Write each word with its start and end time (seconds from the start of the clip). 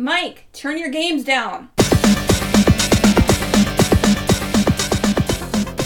Mike, 0.00 0.48
turn 0.54 0.78
your 0.78 0.88
games 0.88 1.24
down. 1.24 1.68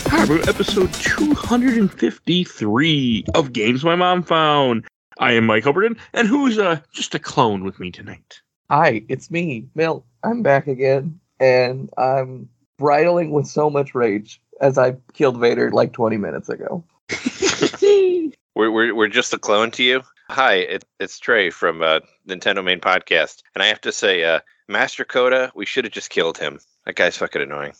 Haru 0.06 0.40
episode 0.42 0.94
253 0.94 3.24
of 3.34 3.52
Games 3.52 3.84
My 3.84 3.96
Mom 3.96 4.22
Found. 4.22 4.86
I 5.18 5.32
am 5.32 5.46
Mike 5.46 5.64
Albertin, 5.64 5.98
and 6.12 6.28
who's 6.28 6.60
uh, 6.60 6.78
just 6.92 7.16
a 7.16 7.18
clone 7.18 7.64
with 7.64 7.80
me 7.80 7.90
tonight? 7.90 8.40
Hi, 8.70 9.02
it's 9.08 9.32
me, 9.32 9.66
Milk. 9.74 10.06
I'm 10.22 10.44
back 10.44 10.68
again, 10.68 11.18
and 11.40 11.90
I'm 11.98 12.48
bridling 12.78 13.32
with 13.32 13.48
so 13.48 13.68
much 13.68 13.96
rage 13.96 14.40
as 14.60 14.78
I 14.78 14.94
killed 15.14 15.40
Vader 15.40 15.72
like 15.72 15.92
20 15.92 16.18
minutes 16.18 16.48
ago. 16.48 16.84
We're, 18.56 18.70
we're, 18.70 18.94
we're 18.94 19.08
just 19.08 19.34
a 19.34 19.38
clone 19.38 19.72
to 19.72 19.82
you. 19.82 20.02
Hi, 20.28 20.54
it, 20.54 20.84
it's 20.98 21.18
Trey 21.18 21.50
from 21.50 21.82
uh, 21.82 22.00
Nintendo 22.26 22.64
Main 22.64 22.80
Podcast, 22.80 23.42
and 23.54 23.62
I 23.62 23.66
have 23.66 23.80
to 23.82 23.92
say, 23.92 24.24
uh, 24.24 24.40
Master 24.68 25.04
Kota, 25.04 25.52
we 25.54 25.66
should 25.66 25.84
have 25.84 25.92
just 25.92 26.08
killed 26.10 26.38
him. 26.38 26.58
That 26.86 26.96
guy's 26.96 27.16
fucking 27.16 27.42
annoying. 27.42 27.74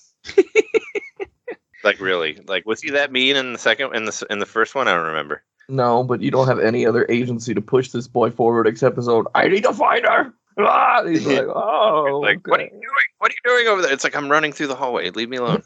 like 1.85 2.01
really, 2.01 2.39
like 2.47 2.67
was 2.67 2.81
he 2.83 2.91
that 2.91 3.13
mean 3.13 3.37
in 3.37 3.53
the 3.53 3.59
second 3.59 3.95
in 3.95 4.05
the 4.05 4.27
in 4.31 4.39
the 4.39 4.47
first 4.47 4.75
one? 4.75 4.89
I 4.89 4.95
don't 4.95 5.07
remember. 5.07 5.43
No, 5.69 6.03
but 6.05 6.21
you 6.21 6.31
don't 6.31 6.47
have 6.47 6.59
any 6.61 6.85
other 6.87 7.07
agency 7.11 7.55
to 7.55 7.61
push 7.63 7.91
this 7.91 8.07
boy 8.09 8.31
forward 8.31 8.67
except 8.67 8.97
his 8.97 9.09
own. 9.09 9.25
I 9.35 9.49
need 9.49 9.65
to 9.65 9.73
find 9.73 10.05
her. 10.05 10.33
Ah, 10.59 11.03
he's 11.07 11.27
like, 11.27 11.47
oh, 11.47 12.21
like 12.23 12.47
what 12.47 12.61
are 12.61 12.65
you 12.65 12.71
doing? 12.71 12.83
What 13.19 13.31
are 13.31 13.35
you 13.35 13.51
doing 13.51 13.67
over 13.69 13.83
there? 13.83 13.93
It's 13.93 14.05
like 14.05 14.17
I'm 14.17 14.31
running 14.31 14.53
through 14.53 14.67
the 14.69 14.75
hallway. 14.77 15.09
Leave 15.11 15.29
me 15.31 15.39
alone. 15.39 15.63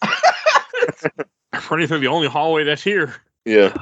I'm 1.52 1.62
running 1.70 1.88
through 1.88 1.98
the 2.00 2.06
only 2.08 2.28
hallway 2.28 2.62
that's 2.64 2.82
here. 2.84 3.14
yeah, 3.44 3.72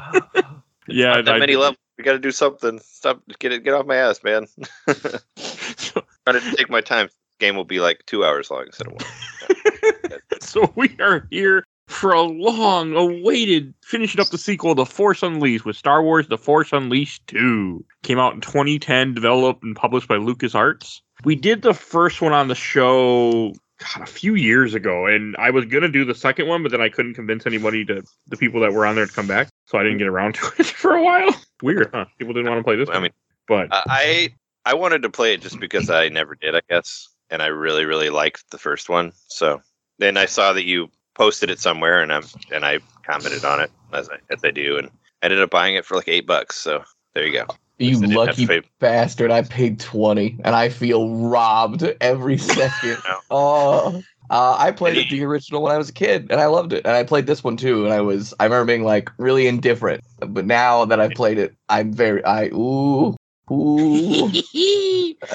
Yeah, 0.88 1.14
not 1.16 1.24
that 1.26 1.34
I- 1.34 1.38
many 1.38 1.56
levels. 1.56 1.76
We 1.98 2.04
got 2.04 2.12
to 2.12 2.18
do 2.18 2.30
something. 2.30 2.78
Stop. 2.80 3.22
Get 3.38 3.52
it. 3.52 3.64
Get 3.64 3.74
off 3.74 3.86
my 3.86 3.96
ass, 3.96 4.22
man. 4.22 4.46
Trying 4.86 6.40
to 6.40 6.56
take 6.56 6.68
my 6.68 6.80
time. 6.80 7.08
Game 7.38 7.56
will 7.56 7.64
be 7.64 7.80
like 7.80 8.02
two 8.06 8.24
hours 8.24 8.50
long 8.50 8.64
instead 8.66 8.86
of 8.86 8.94
one. 8.94 10.20
so 10.40 10.72
we 10.74 10.96
are 11.00 11.26
here 11.30 11.64
for 11.86 12.12
a 12.12 12.22
long 12.22 12.94
awaited 12.94 13.74
finishing 13.82 14.20
up 14.20 14.28
the 14.28 14.38
sequel 14.38 14.74
to 14.74 14.84
Force 14.84 15.22
Unleashed 15.22 15.64
with 15.64 15.76
Star 15.76 16.02
Wars 16.02 16.28
The 16.28 16.38
Force 16.38 16.72
Unleashed 16.72 17.26
2. 17.28 17.84
Came 18.02 18.18
out 18.18 18.34
in 18.34 18.40
2010, 18.40 19.14
developed 19.14 19.62
and 19.62 19.76
published 19.76 20.08
by 20.08 20.16
LucasArts. 20.16 21.00
We 21.24 21.36
did 21.36 21.62
the 21.62 21.74
first 21.74 22.20
one 22.20 22.32
on 22.32 22.48
the 22.48 22.54
show 22.54 23.52
God, 23.78 24.02
a 24.02 24.06
few 24.06 24.34
years 24.34 24.74
ago, 24.74 25.06
and 25.06 25.36
I 25.38 25.50
was 25.50 25.66
gonna 25.66 25.88
do 25.88 26.04
the 26.04 26.14
second 26.14 26.48
one, 26.48 26.62
but 26.62 26.72
then 26.72 26.80
I 26.80 26.88
couldn't 26.88 27.14
convince 27.14 27.46
anybody 27.46 27.84
to 27.86 28.02
the 28.26 28.36
people 28.36 28.60
that 28.60 28.72
were 28.72 28.86
on 28.86 28.96
there 28.96 29.06
to 29.06 29.12
come 29.12 29.26
back, 29.26 29.48
so 29.66 29.78
I 29.78 29.82
didn't 29.82 29.98
get 29.98 30.06
around 30.08 30.34
to 30.36 30.50
it 30.58 30.66
for 30.82 30.92
a 30.92 31.02
while. 31.02 31.34
Weird, 31.62 31.90
huh? 31.92 32.06
People 32.18 32.34
didn't 32.34 32.48
want 32.50 32.60
to 32.60 32.64
play 32.64 32.76
this. 32.76 32.88
I 32.88 32.94
one. 32.94 33.02
mean, 33.02 33.12
but 33.46 33.72
Uh, 33.72 33.82
I 33.86 34.34
I 34.64 34.74
wanted 34.74 35.02
to 35.02 35.10
play 35.10 35.34
it 35.34 35.40
just 35.42 35.60
because 35.60 35.90
I 35.90 36.08
never 36.08 36.34
did, 36.34 36.54
I 36.54 36.60
guess, 36.68 37.08
and 37.30 37.42
I 37.42 37.46
really 37.46 37.84
really 37.84 38.10
liked 38.10 38.50
the 38.50 38.58
first 38.58 38.88
one. 38.88 39.12
So 39.28 39.60
then 39.98 40.16
I 40.16 40.26
saw 40.26 40.52
that 40.52 40.64
you 40.64 40.88
posted 41.14 41.50
it 41.50 41.58
somewhere, 41.60 42.00
and 42.02 42.12
I'm 42.12 42.24
and 42.52 42.64
I 42.64 42.80
commented 43.04 43.44
on 43.44 43.60
it 43.60 43.70
as 43.92 44.08
I 44.08 44.16
as 44.30 44.40
I 44.44 44.50
do, 44.50 44.76
and 44.78 44.88
I 44.88 44.90
ended 45.26 45.40
up 45.40 45.50
buying 45.50 45.74
it 45.76 45.84
for 45.84 45.96
like 45.96 46.08
eight 46.08 46.26
bucks. 46.26 46.56
So 46.56 46.82
there 47.14 47.26
you 47.26 47.32
go. 47.32 47.46
You 47.78 47.88
At 47.96 48.00
least 48.00 48.02
I 48.04 48.06
didn't 48.06 48.10
have 48.10 48.26
lucky 48.28 48.46
pay- 48.46 48.68
bastard. 48.80 49.30
I 49.30 49.42
paid 49.42 49.78
20 49.78 50.38
and 50.44 50.54
I 50.56 50.70
feel 50.70 51.14
robbed 51.14 51.82
every 52.00 52.38
second. 52.58 52.96
No. 53.06 53.18
oh. 53.30 54.02
Uh, 54.30 54.56
I 54.58 54.70
played 54.70 54.96
it, 54.96 55.10
the 55.10 55.24
original 55.24 55.62
when 55.62 55.72
I 55.72 55.78
was 55.78 55.88
a 55.88 55.92
kid 55.92 56.30
and 56.30 56.40
I 56.40 56.46
loved 56.46 56.72
it. 56.72 56.84
And 56.84 56.94
I 56.94 57.02
played 57.02 57.26
this 57.26 57.44
one 57.44 57.56
too. 57.56 57.84
And 57.84 57.92
I 57.92 58.00
was, 58.00 58.34
I 58.40 58.44
remember 58.44 58.64
being 58.66 58.84
like 58.84 59.10
really 59.18 59.46
indifferent. 59.46 60.02
But 60.18 60.46
now 60.46 60.84
that 60.84 61.00
I've 61.00 61.12
played 61.12 61.38
it, 61.38 61.54
I'm 61.68 61.92
very, 61.92 62.24
I, 62.24 62.46
ooh, 62.46 63.16
ooh. 63.50 64.30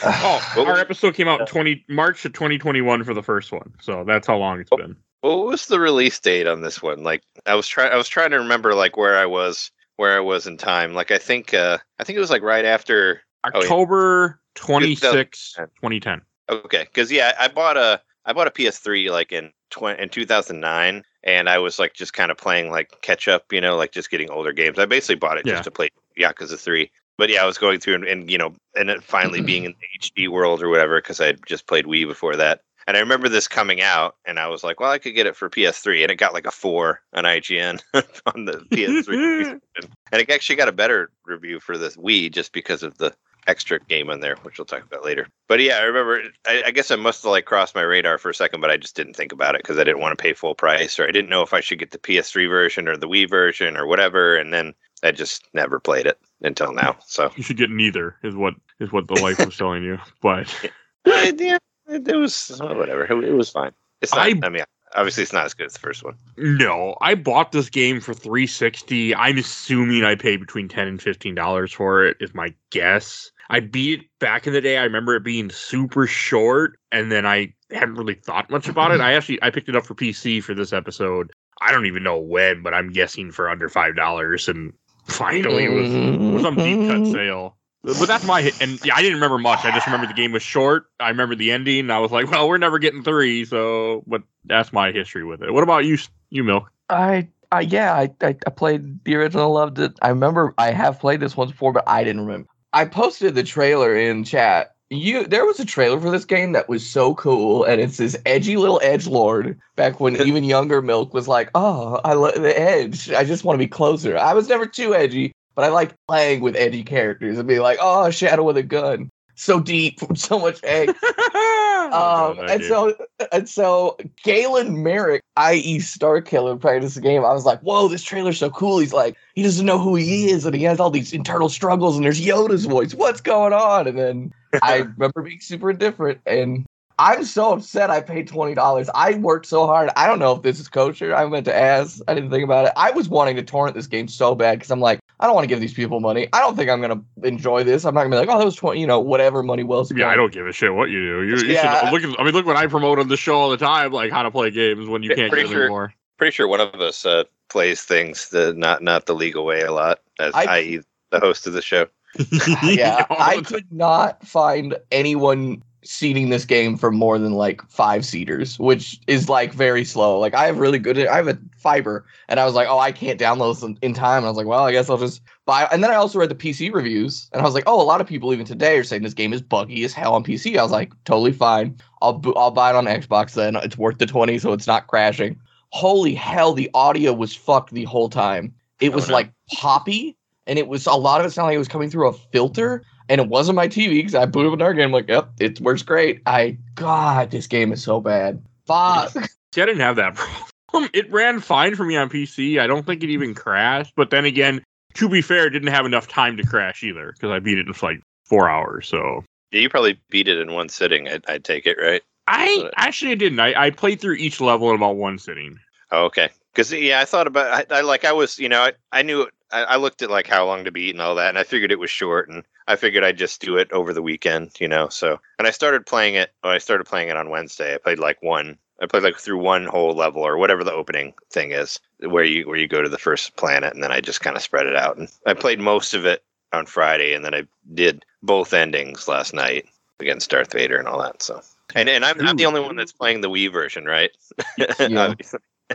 oh, 0.04 0.54
our 0.68 0.78
episode 0.78 1.16
came 1.16 1.28
out 1.28 1.48
20 1.48 1.86
March 1.90 2.26
of 2.26 2.34
2021 2.34 3.04
for 3.04 3.14
the 3.14 3.24
first 3.24 3.52
one, 3.52 3.74
so 3.82 4.04
that's 4.04 4.28
how 4.28 4.38
long 4.38 4.60
it's 4.60 4.70
been. 4.70 4.96
What 5.22 5.46
was 5.46 5.68
the 5.68 5.80
release 5.80 6.20
date 6.20 6.48
on 6.48 6.62
this 6.62 6.82
one? 6.82 7.04
Like 7.04 7.22
I 7.46 7.56
was 7.56 7.68
trying 7.68 7.92
I 7.92 7.96
was 7.96 8.08
trying 8.08 8.32
to 8.32 8.38
remember 8.38 8.74
like 8.74 8.98
where 8.98 9.18
I 9.18 9.28
was 9.28 9.70
where 9.98 10.18
I 10.18 10.20
was 10.20 10.48
in 10.48 10.58
time. 10.58 10.96
Like 10.96 11.12
I 11.12 11.20
think 11.20 11.54
uh 11.54 11.78
I 12.00 12.04
think 12.04 12.18
it 12.18 12.22
was 12.22 12.32
like 12.32 12.42
right 12.42 12.66
after 12.66 13.22
Oh, 13.44 13.50
yeah. 13.54 13.60
October 13.60 14.40
26, 14.56 15.54
2010. 15.54 15.68
2010. 15.78 16.22
Okay, 16.50 16.84
because 16.84 17.12
yeah, 17.12 17.34
I 17.40 17.48
bought 17.48 17.78
a 17.78 18.02
I 18.26 18.34
bought 18.34 18.48
a 18.48 18.52
PS3 18.52 19.12
like 19.12 19.32
in 19.32 19.52
tw- 19.70 20.00
in 20.00 20.10
2009, 20.10 21.04
and 21.24 21.50
I 21.50 21.58
was 21.58 21.80
like 21.80 21.94
just 21.94 22.14
kind 22.14 22.32
of 22.32 22.38
playing 22.38 22.72
like 22.72 23.02
catch 23.02 23.28
up, 23.28 23.52
you 23.52 23.62
know, 23.62 23.76
like 23.76 23.92
just 23.92 24.12
getting 24.12 24.30
older 24.30 24.54
games. 24.54 24.80
I 24.80 24.86
basically 24.86 25.16
bought 25.16 25.38
it 25.38 25.46
Yeah. 25.46 25.54
just 25.54 25.66
to 25.66 25.72
play 25.72 25.90
Yakuza 26.20 26.60
3. 26.60 26.92
But 27.18 27.30
yeah, 27.30 27.44
I 27.44 27.46
was 27.46 27.58
going 27.58 27.80
through 27.80 27.96
and, 27.96 28.06
and 28.06 28.32
you 28.32 28.38
know, 28.38 28.54
and 28.76 28.90
it 28.90 29.04
finally 29.04 29.40
mm-hmm. 29.40 29.46
being 29.46 29.64
in 29.66 29.76
the 29.80 30.00
HD 30.00 30.28
world 30.28 30.62
or 30.62 30.70
whatever 30.70 31.02
because 31.02 31.20
I 31.20 31.28
had 31.28 31.40
just 31.46 31.68
played 31.68 31.86
Wii 31.86 32.08
before 32.08 32.36
that. 32.36 32.62
And 32.88 32.98
I 32.98 33.00
remember 33.00 33.30
this 33.30 33.48
coming 33.48 33.82
out, 33.82 34.16
and 34.26 34.40
I 34.40 34.48
was 34.48 34.64
like, 34.64 34.80
well, 34.80 34.92
I 34.92 34.98
could 34.98 35.14
get 35.14 35.28
it 35.28 35.36
for 35.36 35.50
PS3, 35.50 36.02
and 36.02 36.12
it 36.12 36.16
got 36.16 36.34
like 36.34 36.48
a 36.48 36.52
four 36.52 37.02
on 37.14 37.26
IGN 37.26 37.80
on 38.26 38.46
the 38.46 38.54
PS3, 38.72 39.60
and 40.12 40.22
it 40.22 40.30
actually 40.32 40.56
got 40.56 40.68
a 40.68 40.74
better 40.74 41.12
review 41.26 41.60
for 41.60 41.78
the 41.78 41.90
Wii 41.90 42.32
just 42.32 42.52
because 42.54 42.82
of 42.82 42.98
the 42.98 43.14
extra 43.48 43.80
game 43.80 44.10
on 44.10 44.20
there, 44.20 44.36
which 44.44 44.58
we'll 44.58 44.66
talk 44.66 44.84
about 44.84 45.04
later. 45.06 45.28
But 45.48 45.60
yeah, 45.60 45.78
I 45.78 45.84
remember. 45.84 46.22
I, 46.48 46.64
I 46.68 46.72
guess 46.72 46.92
I 46.92 46.96
must 46.96 47.24
have 47.24 47.32
like 47.32 47.46
crossed 47.46 47.76
my 47.76 47.82
radar 47.82 48.18
for 48.18 48.30
a 48.30 48.34
second, 48.36 48.62
but 48.62 48.70
I 48.72 48.78
just 48.78 48.96
didn't 48.96 49.16
think 49.16 49.32
about 49.32 49.56
it 49.56 49.62
because 49.64 49.78
I 49.78 49.84
didn't 49.84 50.02
want 50.02 50.18
to 50.18 50.22
pay 50.22 50.34
full 50.34 50.56
price, 50.56 51.00
or 51.00 51.08
I 51.08 51.12
didn't 51.12 51.30
know 51.30 51.42
if 51.42 51.54
I 51.54 51.60
should 51.60 51.80
get 51.80 51.92
the 51.92 51.98
PS3 51.98 52.48
version 52.50 52.88
or 52.88 52.98
the 52.98 53.08
Wii 53.08 53.30
version 53.30 53.78
or 53.78 53.86
whatever. 53.88 54.36
And 54.36 54.54
then 54.54 54.74
I 55.04 55.12
just 55.12 55.48
never 55.54 55.80
played 55.80 56.06
it 56.06 56.20
until 56.42 56.74
now. 56.74 56.98
So 57.06 57.32
You 57.36 57.44
should 57.44 57.58
get 57.58 57.70
neither, 57.70 58.16
is 58.24 58.36
what 58.36 58.54
is 58.80 58.92
what 58.92 59.08
the 59.08 59.22
wife 59.22 59.40
was 59.40 59.58
telling 59.58 59.84
you. 59.84 59.98
But 60.22 60.54
yeah, 61.06 61.58
it, 61.88 62.08
it 62.08 62.16
was 62.16 62.60
whatever. 62.62 63.06
It, 63.06 63.24
it 63.30 63.34
was 63.34 63.50
fine. 63.50 63.72
It's 64.02 64.14
not. 64.14 64.26
I- 64.28 64.40
I, 64.44 64.50
mean, 64.50 64.64
obviously, 64.96 65.24
it's 65.24 65.34
not 65.34 65.46
as 65.46 65.54
good 65.54 65.68
as 65.68 65.74
the 65.74 65.80
first 65.80 66.04
one. 66.04 66.16
no, 66.38 66.96
I 67.02 67.16
bought 67.16 67.52
this 67.52 67.70
game 67.70 68.00
for 68.02 68.14
360. 68.14 69.16
I'm 69.16 69.38
assuming 69.38 70.04
I 70.04 70.16
paid 70.16 70.40
between 70.40 70.68
10 70.68 70.88
and 70.88 71.02
15 71.02 71.36
dollars 71.36 71.74
for 71.74 72.06
it. 72.06 72.18
Is 72.20 72.34
my 72.34 72.54
guess. 72.70 73.32
I 73.50 73.60
beat 73.60 74.00
it 74.00 74.06
back 74.20 74.48
in 74.48 74.54
the 74.54 74.62
day. 74.62 74.78
I 74.78 74.84
remember 74.84 75.16
it 75.16 75.24
being 75.24 75.50
super 75.50 76.08
short, 76.08 76.80
and 76.92 77.12
then 77.12 77.26
I 77.26 77.54
hadn't 77.70 77.96
really 77.96 78.14
thought 78.16 78.50
much 78.50 78.70
about 78.70 78.92
it. 78.92 79.02
I 79.02 79.14
actually 79.14 79.42
I 79.42 79.50
picked 79.50 79.70
it 79.70 79.76
up 79.76 79.86
for 79.86 79.96
PC 79.96 80.42
for 80.42 80.54
this 80.54 80.72
episode. 80.74 81.32
I 81.62 81.72
don't 81.72 81.86
even 81.86 82.04
know 82.04 82.18
when, 82.18 82.64
but 82.64 82.74
I'm 82.74 82.92
guessing 82.92 83.32
for 83.32 83.50
under 83.50 83.70
five 83.70 83.96
dollars. 83.96 84.48
And 84.48 84.74
finally, 85.06 85.66
it 85.66 85.70
was 85.70 85.94
It 85.94 86.34
was 86.34 86.42
some 86.44 86.56
deep 86.56 86.88
cut 86.88 87.02
mm-hmm. 87.02 87.12
sale. 87.12 87.58
But 87.84 88.06
that's 88.06 88.26
my 88.26 88.42
hit. 88.42 88.62
And 88.62 88.84
yeah, 88.86 88.96
I 88.96 89.02
didn't 89.02 89.16
remember 89.16 89.40
much. 89.40 89.66
I 89.66 89.72
just 89.72 89.88
remember 89.88 90.08
the 90.08 90.14
game 90.14 90.32
was 90.32 90.44
short. 90.44 90.86
I 91.00 91.10
remember 91.10 91.36
the 91.36 91.52
ending. 91.52 91.80
And 91.80 91.92
I 91.92 92.00
was 92.00 92.12
like, 92.12 92.30
well, 92.30 92.48
we're 92.48 92.60
never 92.60 92.78
getting 92.78 93.04
three. 93.04 93.46
So, 93.46 94.04
but 94.06 94.22
that's 94.46 94.72
my 94.72 94.92
history 94.92 95.24
with 95.24 95.42
it. 95.42 95.52
What 95.52 95.64
about 95.64 95.86
you, 95.86 95.98
you 96.30 96.44
Milk? 96.44 96.72
I, 96.90 97.30
I 97.52 97.62
yeah, 97.62 97.94
I, 97.94 98.10
I, 98.22 98.36
I 98.46 98.50
played 98.52 99.04
the 99.04 99.16
original, 99.16 99.52
loved 99.52 99.80
it. 99.80 99.94
I 100.02 100.10
remember 100.10 100.54
I 100.58 100.72
have 100.72 101.00
played 101.00 101.20
this 101.20 101.36
once 101.36 101.52
before, 101.52 101.74
but 101.74 101.88
I 101.88 102.04
didn't 102.04 102.26
remember. 102.26 102.50
I 102.74 102.86
posted 102.86 103.36
the 103.36 103.44
trailer 103.44 103.96
in 103.96 104.24
chat. 104.24 104.76
You, 104.90 105.26
there 105.26 105.46
was 105.46 105.60
a 105.60 105.66
trailer 105.66 106.00
for 106.00 106.12
this 106.12 106.26
game 106.26 106.52
that 106.52 106.68
was 106.68 106.88
so 106.88 107.16
cool, 107.16 107.64
and 107.64 107.80
it's 107.80 107.98
this 107.98 108.18
edgy 108.26 108.58
little 108.58 108.80
edge 108.84 109.08
lord. 109.08 109.58
Back 109.78 110.02
when 110.02 110.18
even 110.28 110.44
younger 110.44 110.82
Milk 110.82 111.14
was 111.14 111.30
like, 111.30 111.50
"Oh, 111.56 112.02
I 112.04 112.14
love 112.14 112.36
the 112.36 112.60
edge. 112.60 113.10
I 113.10 113.24
just 113.24 113.46
want 113.46 113.56
to 113.56 113.66
be 113.66 113.70
closer." 113.70 114.18
I 114.18 114.34
was 114.34 114.50
never 114.50 114.66
too 114.66 114.94
edgy, 114.94 115.32
but 115.56 115.66
I 115.66 115.70
like 115.70 115.96
playing 116.08 116.42
with 116.42 116.56
edgy 116.56 116.84
characters 116.84 117.38
and 117.38 117.48
be 117.48 117.60
like, 117.60 117.78
"Oh, 117.82 118.10
Shadow 118.10 118.44
with 118.44 118.58
a 118.58 118.64
gun." 118.64 119.10
So 119.36 119.60
deep, 119.60 120.00
so 120.16 120.40
much 120.40 120.62
angst. 120.62 120.96
Um, 121.92 122.40
and 122.48 122.64
so 122.64 122.96
and 123.34 123.50
so 123.50 123.98
Galen 124.24 124.82
Marek, 124.82 125.24
i.e. 125.36 125.80
Star 125.80 126.22
Killer, 126.22 126.56
played 126.56 126.84
this 126.84 126.98
game. 126.98 127.26
I 127.26 127.34
was 127.34 127.44
like, 127.44 127.60
whoa, 127.62 127.88
this 127.88 128.04
trailer's 128.04 128.38
so 128.38 128.50
cool. 128.50 128.80
He's 128.80 128.94
like, 128.94 129.18
he 129.36 129.44
doesn't 129.44 129.66
know 129.66 129.78
who 129.80 129.96
he 129.96 130.30
is, 130.30 130.46
and 130.46 130.56
he 130.56 130.64
has 130.64 130.80
all 130.80 130.90
these 130.90 131.12
internal 131.12 131.50
struggles, 131.50 131.96
and 131.98 132.06
there's 132.06 132.22
Yoda's 132.22 132.66
voice. 132.66 132.94
What's 132.94 133.20
going 133.20 133.52
on? 133.52 133.88
And 133.88 133.98
then 133.98 134.34
I 134.62 134.78
remember 134.78 135.22
being 135.22 135.42
super 135.42 135.72
indifferent, 135.72 136.22
and 136.26 136.66
I'm 136.98 137.26
so 137.26 137.52
upset 137.52 137.90
I 137.90 138.00
paid 138.00 138.28
twenty 138.28 138.54
dollars. 138.54 138.90
I 138.96 139.16
worked 139.16 139.48
so 139.48 139.66
hard. 139.66 139.90
I 139.98 140.08
don't 140.08 140.20
know 140.20 140.34
if 140.34 140.44
this 140.44 140.60
is 140.60 140.70
kosher. 140.70 141.14
I 141.14 141.26
meant 141.26 141.46
to 141.46 141.56
ask. 141.56 142.00
I 142.08 142.14
didn't 142.14 142.30
think 142.30 142.44
about 142.44 142.68
it. 142.68 142.74
I 142.78 142.92
was 142.92 143.10
wanting 143.10 143.36
to 143.36 143.44
torrent 143.44 143.76
this 143.76 143.88
game 143.88 144.08
so 144.08 144.36
bad 144.36 144.60
because 144.60 144.72
I'm 144.72 144.80
like, 144.80 145.00
I 145.22 145.26
don't 145.28 145.36
want 145.36 145.44
to 145.44 145.48
give 145.48 145.60
these 145.62 145.74
people 145.74 146.00
money. 146.00 146.28
I 146.34 146.40
don't 146.40 146.56
think 146.58 146.70
I'm 146.70 146.82
gonna 146.82 147.02
enjoy 147.24 147.64
this. 147.64 147.86
I'm 147.86 147.94
not 147.94 148.02
gonna 148.04 148.16
be 148.16 148.20
like, 148.20 148.30
oh, 148.30 148.40
that 148.40 148.46
was 148.46 148.56
twenty, 148.56 148.82
you 148.82 148.88
know, 148.88 149.00
whatever 149.00 149.44
money 149.44 149.64
well 149.64 149.86
spent. 149.86 150.00
yeah, 150.00 150.10
I 150.10 150.16
don't 150.16 150.34
give 150.34 150.48
a 150.48 150.52
shit 150.52 150.74
what 150.74 150.90
you 150.90 151.00
do. 151.00 151.24
You, 151.24 151.38
you 151.48 151.54
Yeah. 151.54 151.90
should 151.90 151.94
look 151.94 152.04
at, 152.04 152.20
I 152.20 152.24
mean, 152.24 152.34
look 152.34 152.46
what 152.46 152.58
I 152.58 152.68
promote 152.68 152.98
on 153.00 153.08
the 153.08 153.18
show 153.18 153.36
all 153.36 153.50
the 153.52 153.58
time, 153.58 153.92
like 153.92 154.12
how 154.12 154.24
to 154.24 154.32
play 154.32 154.50
games 154.50 154.88
when 154.90 155.04
you 155.04 155.16
can't 155.16 155.32
pretty 155.32 155.48
get 155.48 155.54
sure- 155.54 155.64
anymore. 155.64 155.94
Pretty 156.18 156.32
sure 156.36 156.48
one 156.48 156.60
of 156.62 156.76
us 156.76 157.06
uh, 157.06 157.24
plays 157.50 157.82
things 157.84 158.30
the 158.30 158.54
not 158.54 158.82
not 158.84 159.06
the 159.06 159.14
legal 159.16 159.46
way 159.46 159.62
a 159.62 159.72
lot, 159.72 160.00
as 160.20 160.34
I- 160.36 160.46
i.e. 160.58 160.80
the 161.12 161.20
host 161.20 161.46
of 161.48 161.54
the 161.54 161.62
show. 161.62 161.88
yeah, 162.64 163.06
I 163.10 163.42
could 163.46 163.72
not 163.72 164.26
find 164.28 164.78
anyone 164.92 165.64
seeding 165.84 166.30
this 166.30 166.46
game 166.46 166.78
for 166.78 166.92
more 166.92 167.18
than 167.18 167.34
like 167.34 167.62
five 167.70 168.06
seeders, 168.06 168.60
which 168.60 169.00
is 169.08 169.30
like 169.30 169.54
very 169.54 169.84
slow. 169.84 170.20
Like 170.20 170.34
I 170.36 170.46
have 170.46 170.60
really 170.60 170.80
good, 170.80 171.00
I 171.08 171.16
have 171.16 171.28
a 171.28 171.38
fiber, 171.58 172.06
and 172.30 172.40
I 172.40 172.46
was 172.46 172.54
like, 172.54 172.68
oh, 172.68 172.80
I 172.80 172.92
can't 172.92 173.20
download 173.20 173.56
this 173.56 173.78
in, 173.82 173.94
time. 173.94 174.18
And 174.18 174.26
I 174.26 174.30
was 174.30 174.38
like, 174.38 174.46
well, 174.46 174.66
I 174.66 174.72
guess 174.72 174.90
I'll 174.90 174.98
just 174.98 175.22
buy. 175.46 175.68
And 175.72 175.84
then 175.84 175.92
I 175.92 175.96
also 175.96 176.20
read 176.20 176.30
the 176.30 176.36
PC 176.36 176.74
reviews, 176.74 177.30
and 177.34 177.42
I 177.42 177.46
was 177.46 177.54
like, 177.54 177.64
oh, 177.68 177.82
a 177.82 177.84
lot 177.84 178.02
of 178.02 178.08
people 178.08 178.32
even 178.34 178.46
today 178.46 178.78
are 178.78 178.84
saying 178.84 179.02
this 179.02 179.14
game 179.14 179.34
is 179.34 179.42
buggy 179.42 179.84
as 179.84 179.94
hell 179.94 180.14
on 180.14 180.24
PC. 180.24 180.58
I 180.58 180.64
was 180.64 180.72
like, 180.72 180.92
totally 181.06 181.34
fine. 181.34 181.76
I'll 182.02 182.22
I'll 182.36 182.52
buy 182.52 182.70
it 182.70 182.76
on 182.76 182.86
Xbox 182.86 183.34
then. 183.34 183.56
It's 183.58 183.78
worth 183.78 183.98
the 183.98 184.06
twenty, 184.06 184.38
so 184.40 184.54
it's 184.54 184.68
not 184.68 184.88
crashing. 184.88 185.40
Holy 185.70 186.14
hell, 186.14 186.54
the 186.54 186.70
audio 186.74 187.14
was 187.14 187.36
fucked 187.36 187.72
the 187.74 187.86
whole 187.86 188.10
time. 188.10 188.54
It 188.80 188.90
Oh, 188.92 188.96
was 188.96 189.08
no. 189.08 189.14
like 189.16 189.32
poppy, 189.54 190.18
and 190.48 190.60
it 190.60 190.68
was 190.68 190.86
a 190.86 190.94
lot 190.94 191.22
of 191.22 191.28
it 191.28 191.32
sounded 191.32 191.48
like 191.50 191.56
it 191.56 191.60
was 191.60 191.68
coming 191.68 191.90
through 191.90 192.08
a 192.10 192.14
filter 192.14 192.84
and 193.10 193.22
it 193.22 193.28
wasn't 193.28 193.56
my 193.56 193.68
TV 193.68 194.00
because 194.00 194.16
I 194.16 194.26
booted 194.26 194.52
up 194.52 194.56
another 194.56 194.74
game. 194.74 194.86
I'm 194.86 194.92
like, 194.92 195.08
yep, 195.08 195.30
it 195.40 195.60
works 195.62 195.84
great. 195.84 196.22
I 196.26 196.58
God, 196.76 197.32
this 197.32 197.48
game 197.48 197.72
is 197.72 197.84
so 197.84 198.00
bad. 198.00 198.44
Fuck. 198.66 199.10
See, 199.54 199.62
I 199.62 199.66
didn't 199.66 199.82
have 199.82 199.98
that 199.98 200.16
problem. 200.70 200.90
It 200.94 201.12
ran 201.12 201.40
fine 201.40 201.76
for 201.76 201.86
me 201.86 201.98
on 201.98 202.10
PC. 202.10 202.60
I 202.60 202.68
don't 202.68 202.86
think 202.86 203.04
it 203.04 203.10
even 203.10 203.34
crashed. 203.34 203.94
But 203.96 204.10
then 204.10 204.26
again, 204.26 204.64
to 204.96 205.10
be 205.10 205.22
fair, 205.22 205.48
it 205.48 205.52
didn't 205.52 205.70
have 205.70 205.86
enough 205.86 206.08
time 206.08 206.38
to 206.38 206.44
crash 206.46 206.84
either 206.84 207.12
because 207.14 207.32
I 207.32 207.40
beat 207.40 207.58
it 207.58 207.68
in 207.68 207.74
like 207.82 208.02
four 208.26 208.50
hours. 208.50 208.88
So 208.88 209.24
Yeah, 209.52 209.62
you 209.62 209.70
probably 209.70 210.00
beat 210.10 210.28
it 210.28 210.40
in 210.40 210.54
one 210.54 210.70
sitting. 210.70 211.10
I, 211.10 211.20
I 211.28 211.38
take 211.38 211.66
it, 211.66 211.78
right? 211.82 212.02
I 212.28 212.70
actually 212.78 213.12
I 213.12 213.16
didn't. 213.16 213.40
I, 213.40 213.66
I 213.66 213.70
played 213.72 214.00
through 214.00 214.16
each 214.16 214.40
level 214.40 214.70
in 214.70 214.76
about 214.76 214.96
one 214.96 215.18
sitting. 215.18 215.60
Oh, 215.92 216.06
okay. 216.06 216.30
Because 216.54 216.72
yeah, 216.72 217.02
I 217.02 217.06
thought 217.06 217.28
about. 217.28 217.72
I, 217.72 217.80
I 217.80 217.82
like. 217.82 218.06
I 218.06 218.14
was. 218.14 218.40
You 218.40 218.48
know. 218.48 218.62
I, 218.62 218.74
I 218.92 219.02
knew. 219.02 219.28
I, 219.52 219.64
I 219.64 219.76
looked 219.76 220.02
at 220.02 220.10
like 220.10 220.28
how 220.28 220.46
long 220.46 220.64
to 220.64 220.72
beat 220.72 220.96
and 220.96 221.02
all 221.02 221.16
that, 221.16 221.30
and 221.30 221.38
I 221.38 221.44
figured 221.44 221.72
it 221.72 221.80
was 221.80 221.90
short, 221.90 222.30
and 222.30 222.44
I 222.68 222.76
figured 222.76 223.04
I'd 223.04 223.18
just 223.18 223.42
do 223.42 223.58
it 223.58 223.72
over 223.72 223.94
the 223.94 224.02
weekend. 224.02 224.52
You 224.60 224.68
know. 224.68 224.90
So 224.90 225.20
and 225.40 225.48
I 225.48 225.52
started 225.52 225.86
playing 225.86 226.16
it. 226.16 226.32
When 226.42 226.54
I 226.54 226.58
started 226.58 226.86
playing 226.86 227.10
it 227.10 227.18
on 227.18 227.30
Wednesday. 227.30 227.76
I 227.76 227.78
played 227.78 228.00
like 228.00 228.22
one. 228.22 228.58
I 228.82 228.88
played 228.88 229.04
like 229.04 229.18
through 229.18 229.38
one 229.38 229.66
whole 229.66 229.94
level 229.94 230.24
or 230.24 230.38
whatever 230.38 230.64
the 230.64 230.74
opening 230.74 231.14
thing 231.32 231.52
is, 231.52 231.80
where 232.00 232.24
you 232.24 232.48
where 232.48 232.58
you 232.58 232.68
go 232.68 232.82
to 232.82 232.90
the 232.90 232.98
first 232.98 233.36
planet, 233.36 233.74
and 233.74 233.84
then 233.84 233.92
I 233.92 234.02
just 234.02 234.22
kind 234.22 234.36
of 234.36 234.42
spread 234.42 234.68
it 234.68 234.76
out. 234.76 234.98
And 234.98 235.08
I 235.26 235.34
played 235.34 235.60
most 235.60 235.94
of 235.94 236.06
it 236.06 236.24
on 236.54 236.66
Friday, 236.66 237.14
and 237.14 237.24
then 237.24 237.34
I 237.34 237.48
did 237.74 238.06
both 238.24 238.54
endings 238.54 239.08
last 239.08 239.34
night 239.34 239.66
against 240.00 240.30
Darth 240.30 240.54
Vader 240.54 240.78
and 240.78 240.88
all 240.88 241.02
that. 241.02 241.22
So. 241.22 241.42
And, 241.74 241.88
and 241.88 242.04
I'm, 242.04 242.20
I'm 242.20 242.36
the 242.36 242.46
only 242.46 242.60
one 242.60 242.76
that's 242.76 242.92
playing 242.92 243.22
the 243.22 243.30
Wii 243.30 243.52
version, 243.52 243.86
right? 243.86 244.12
Yeah. 244.80 245.14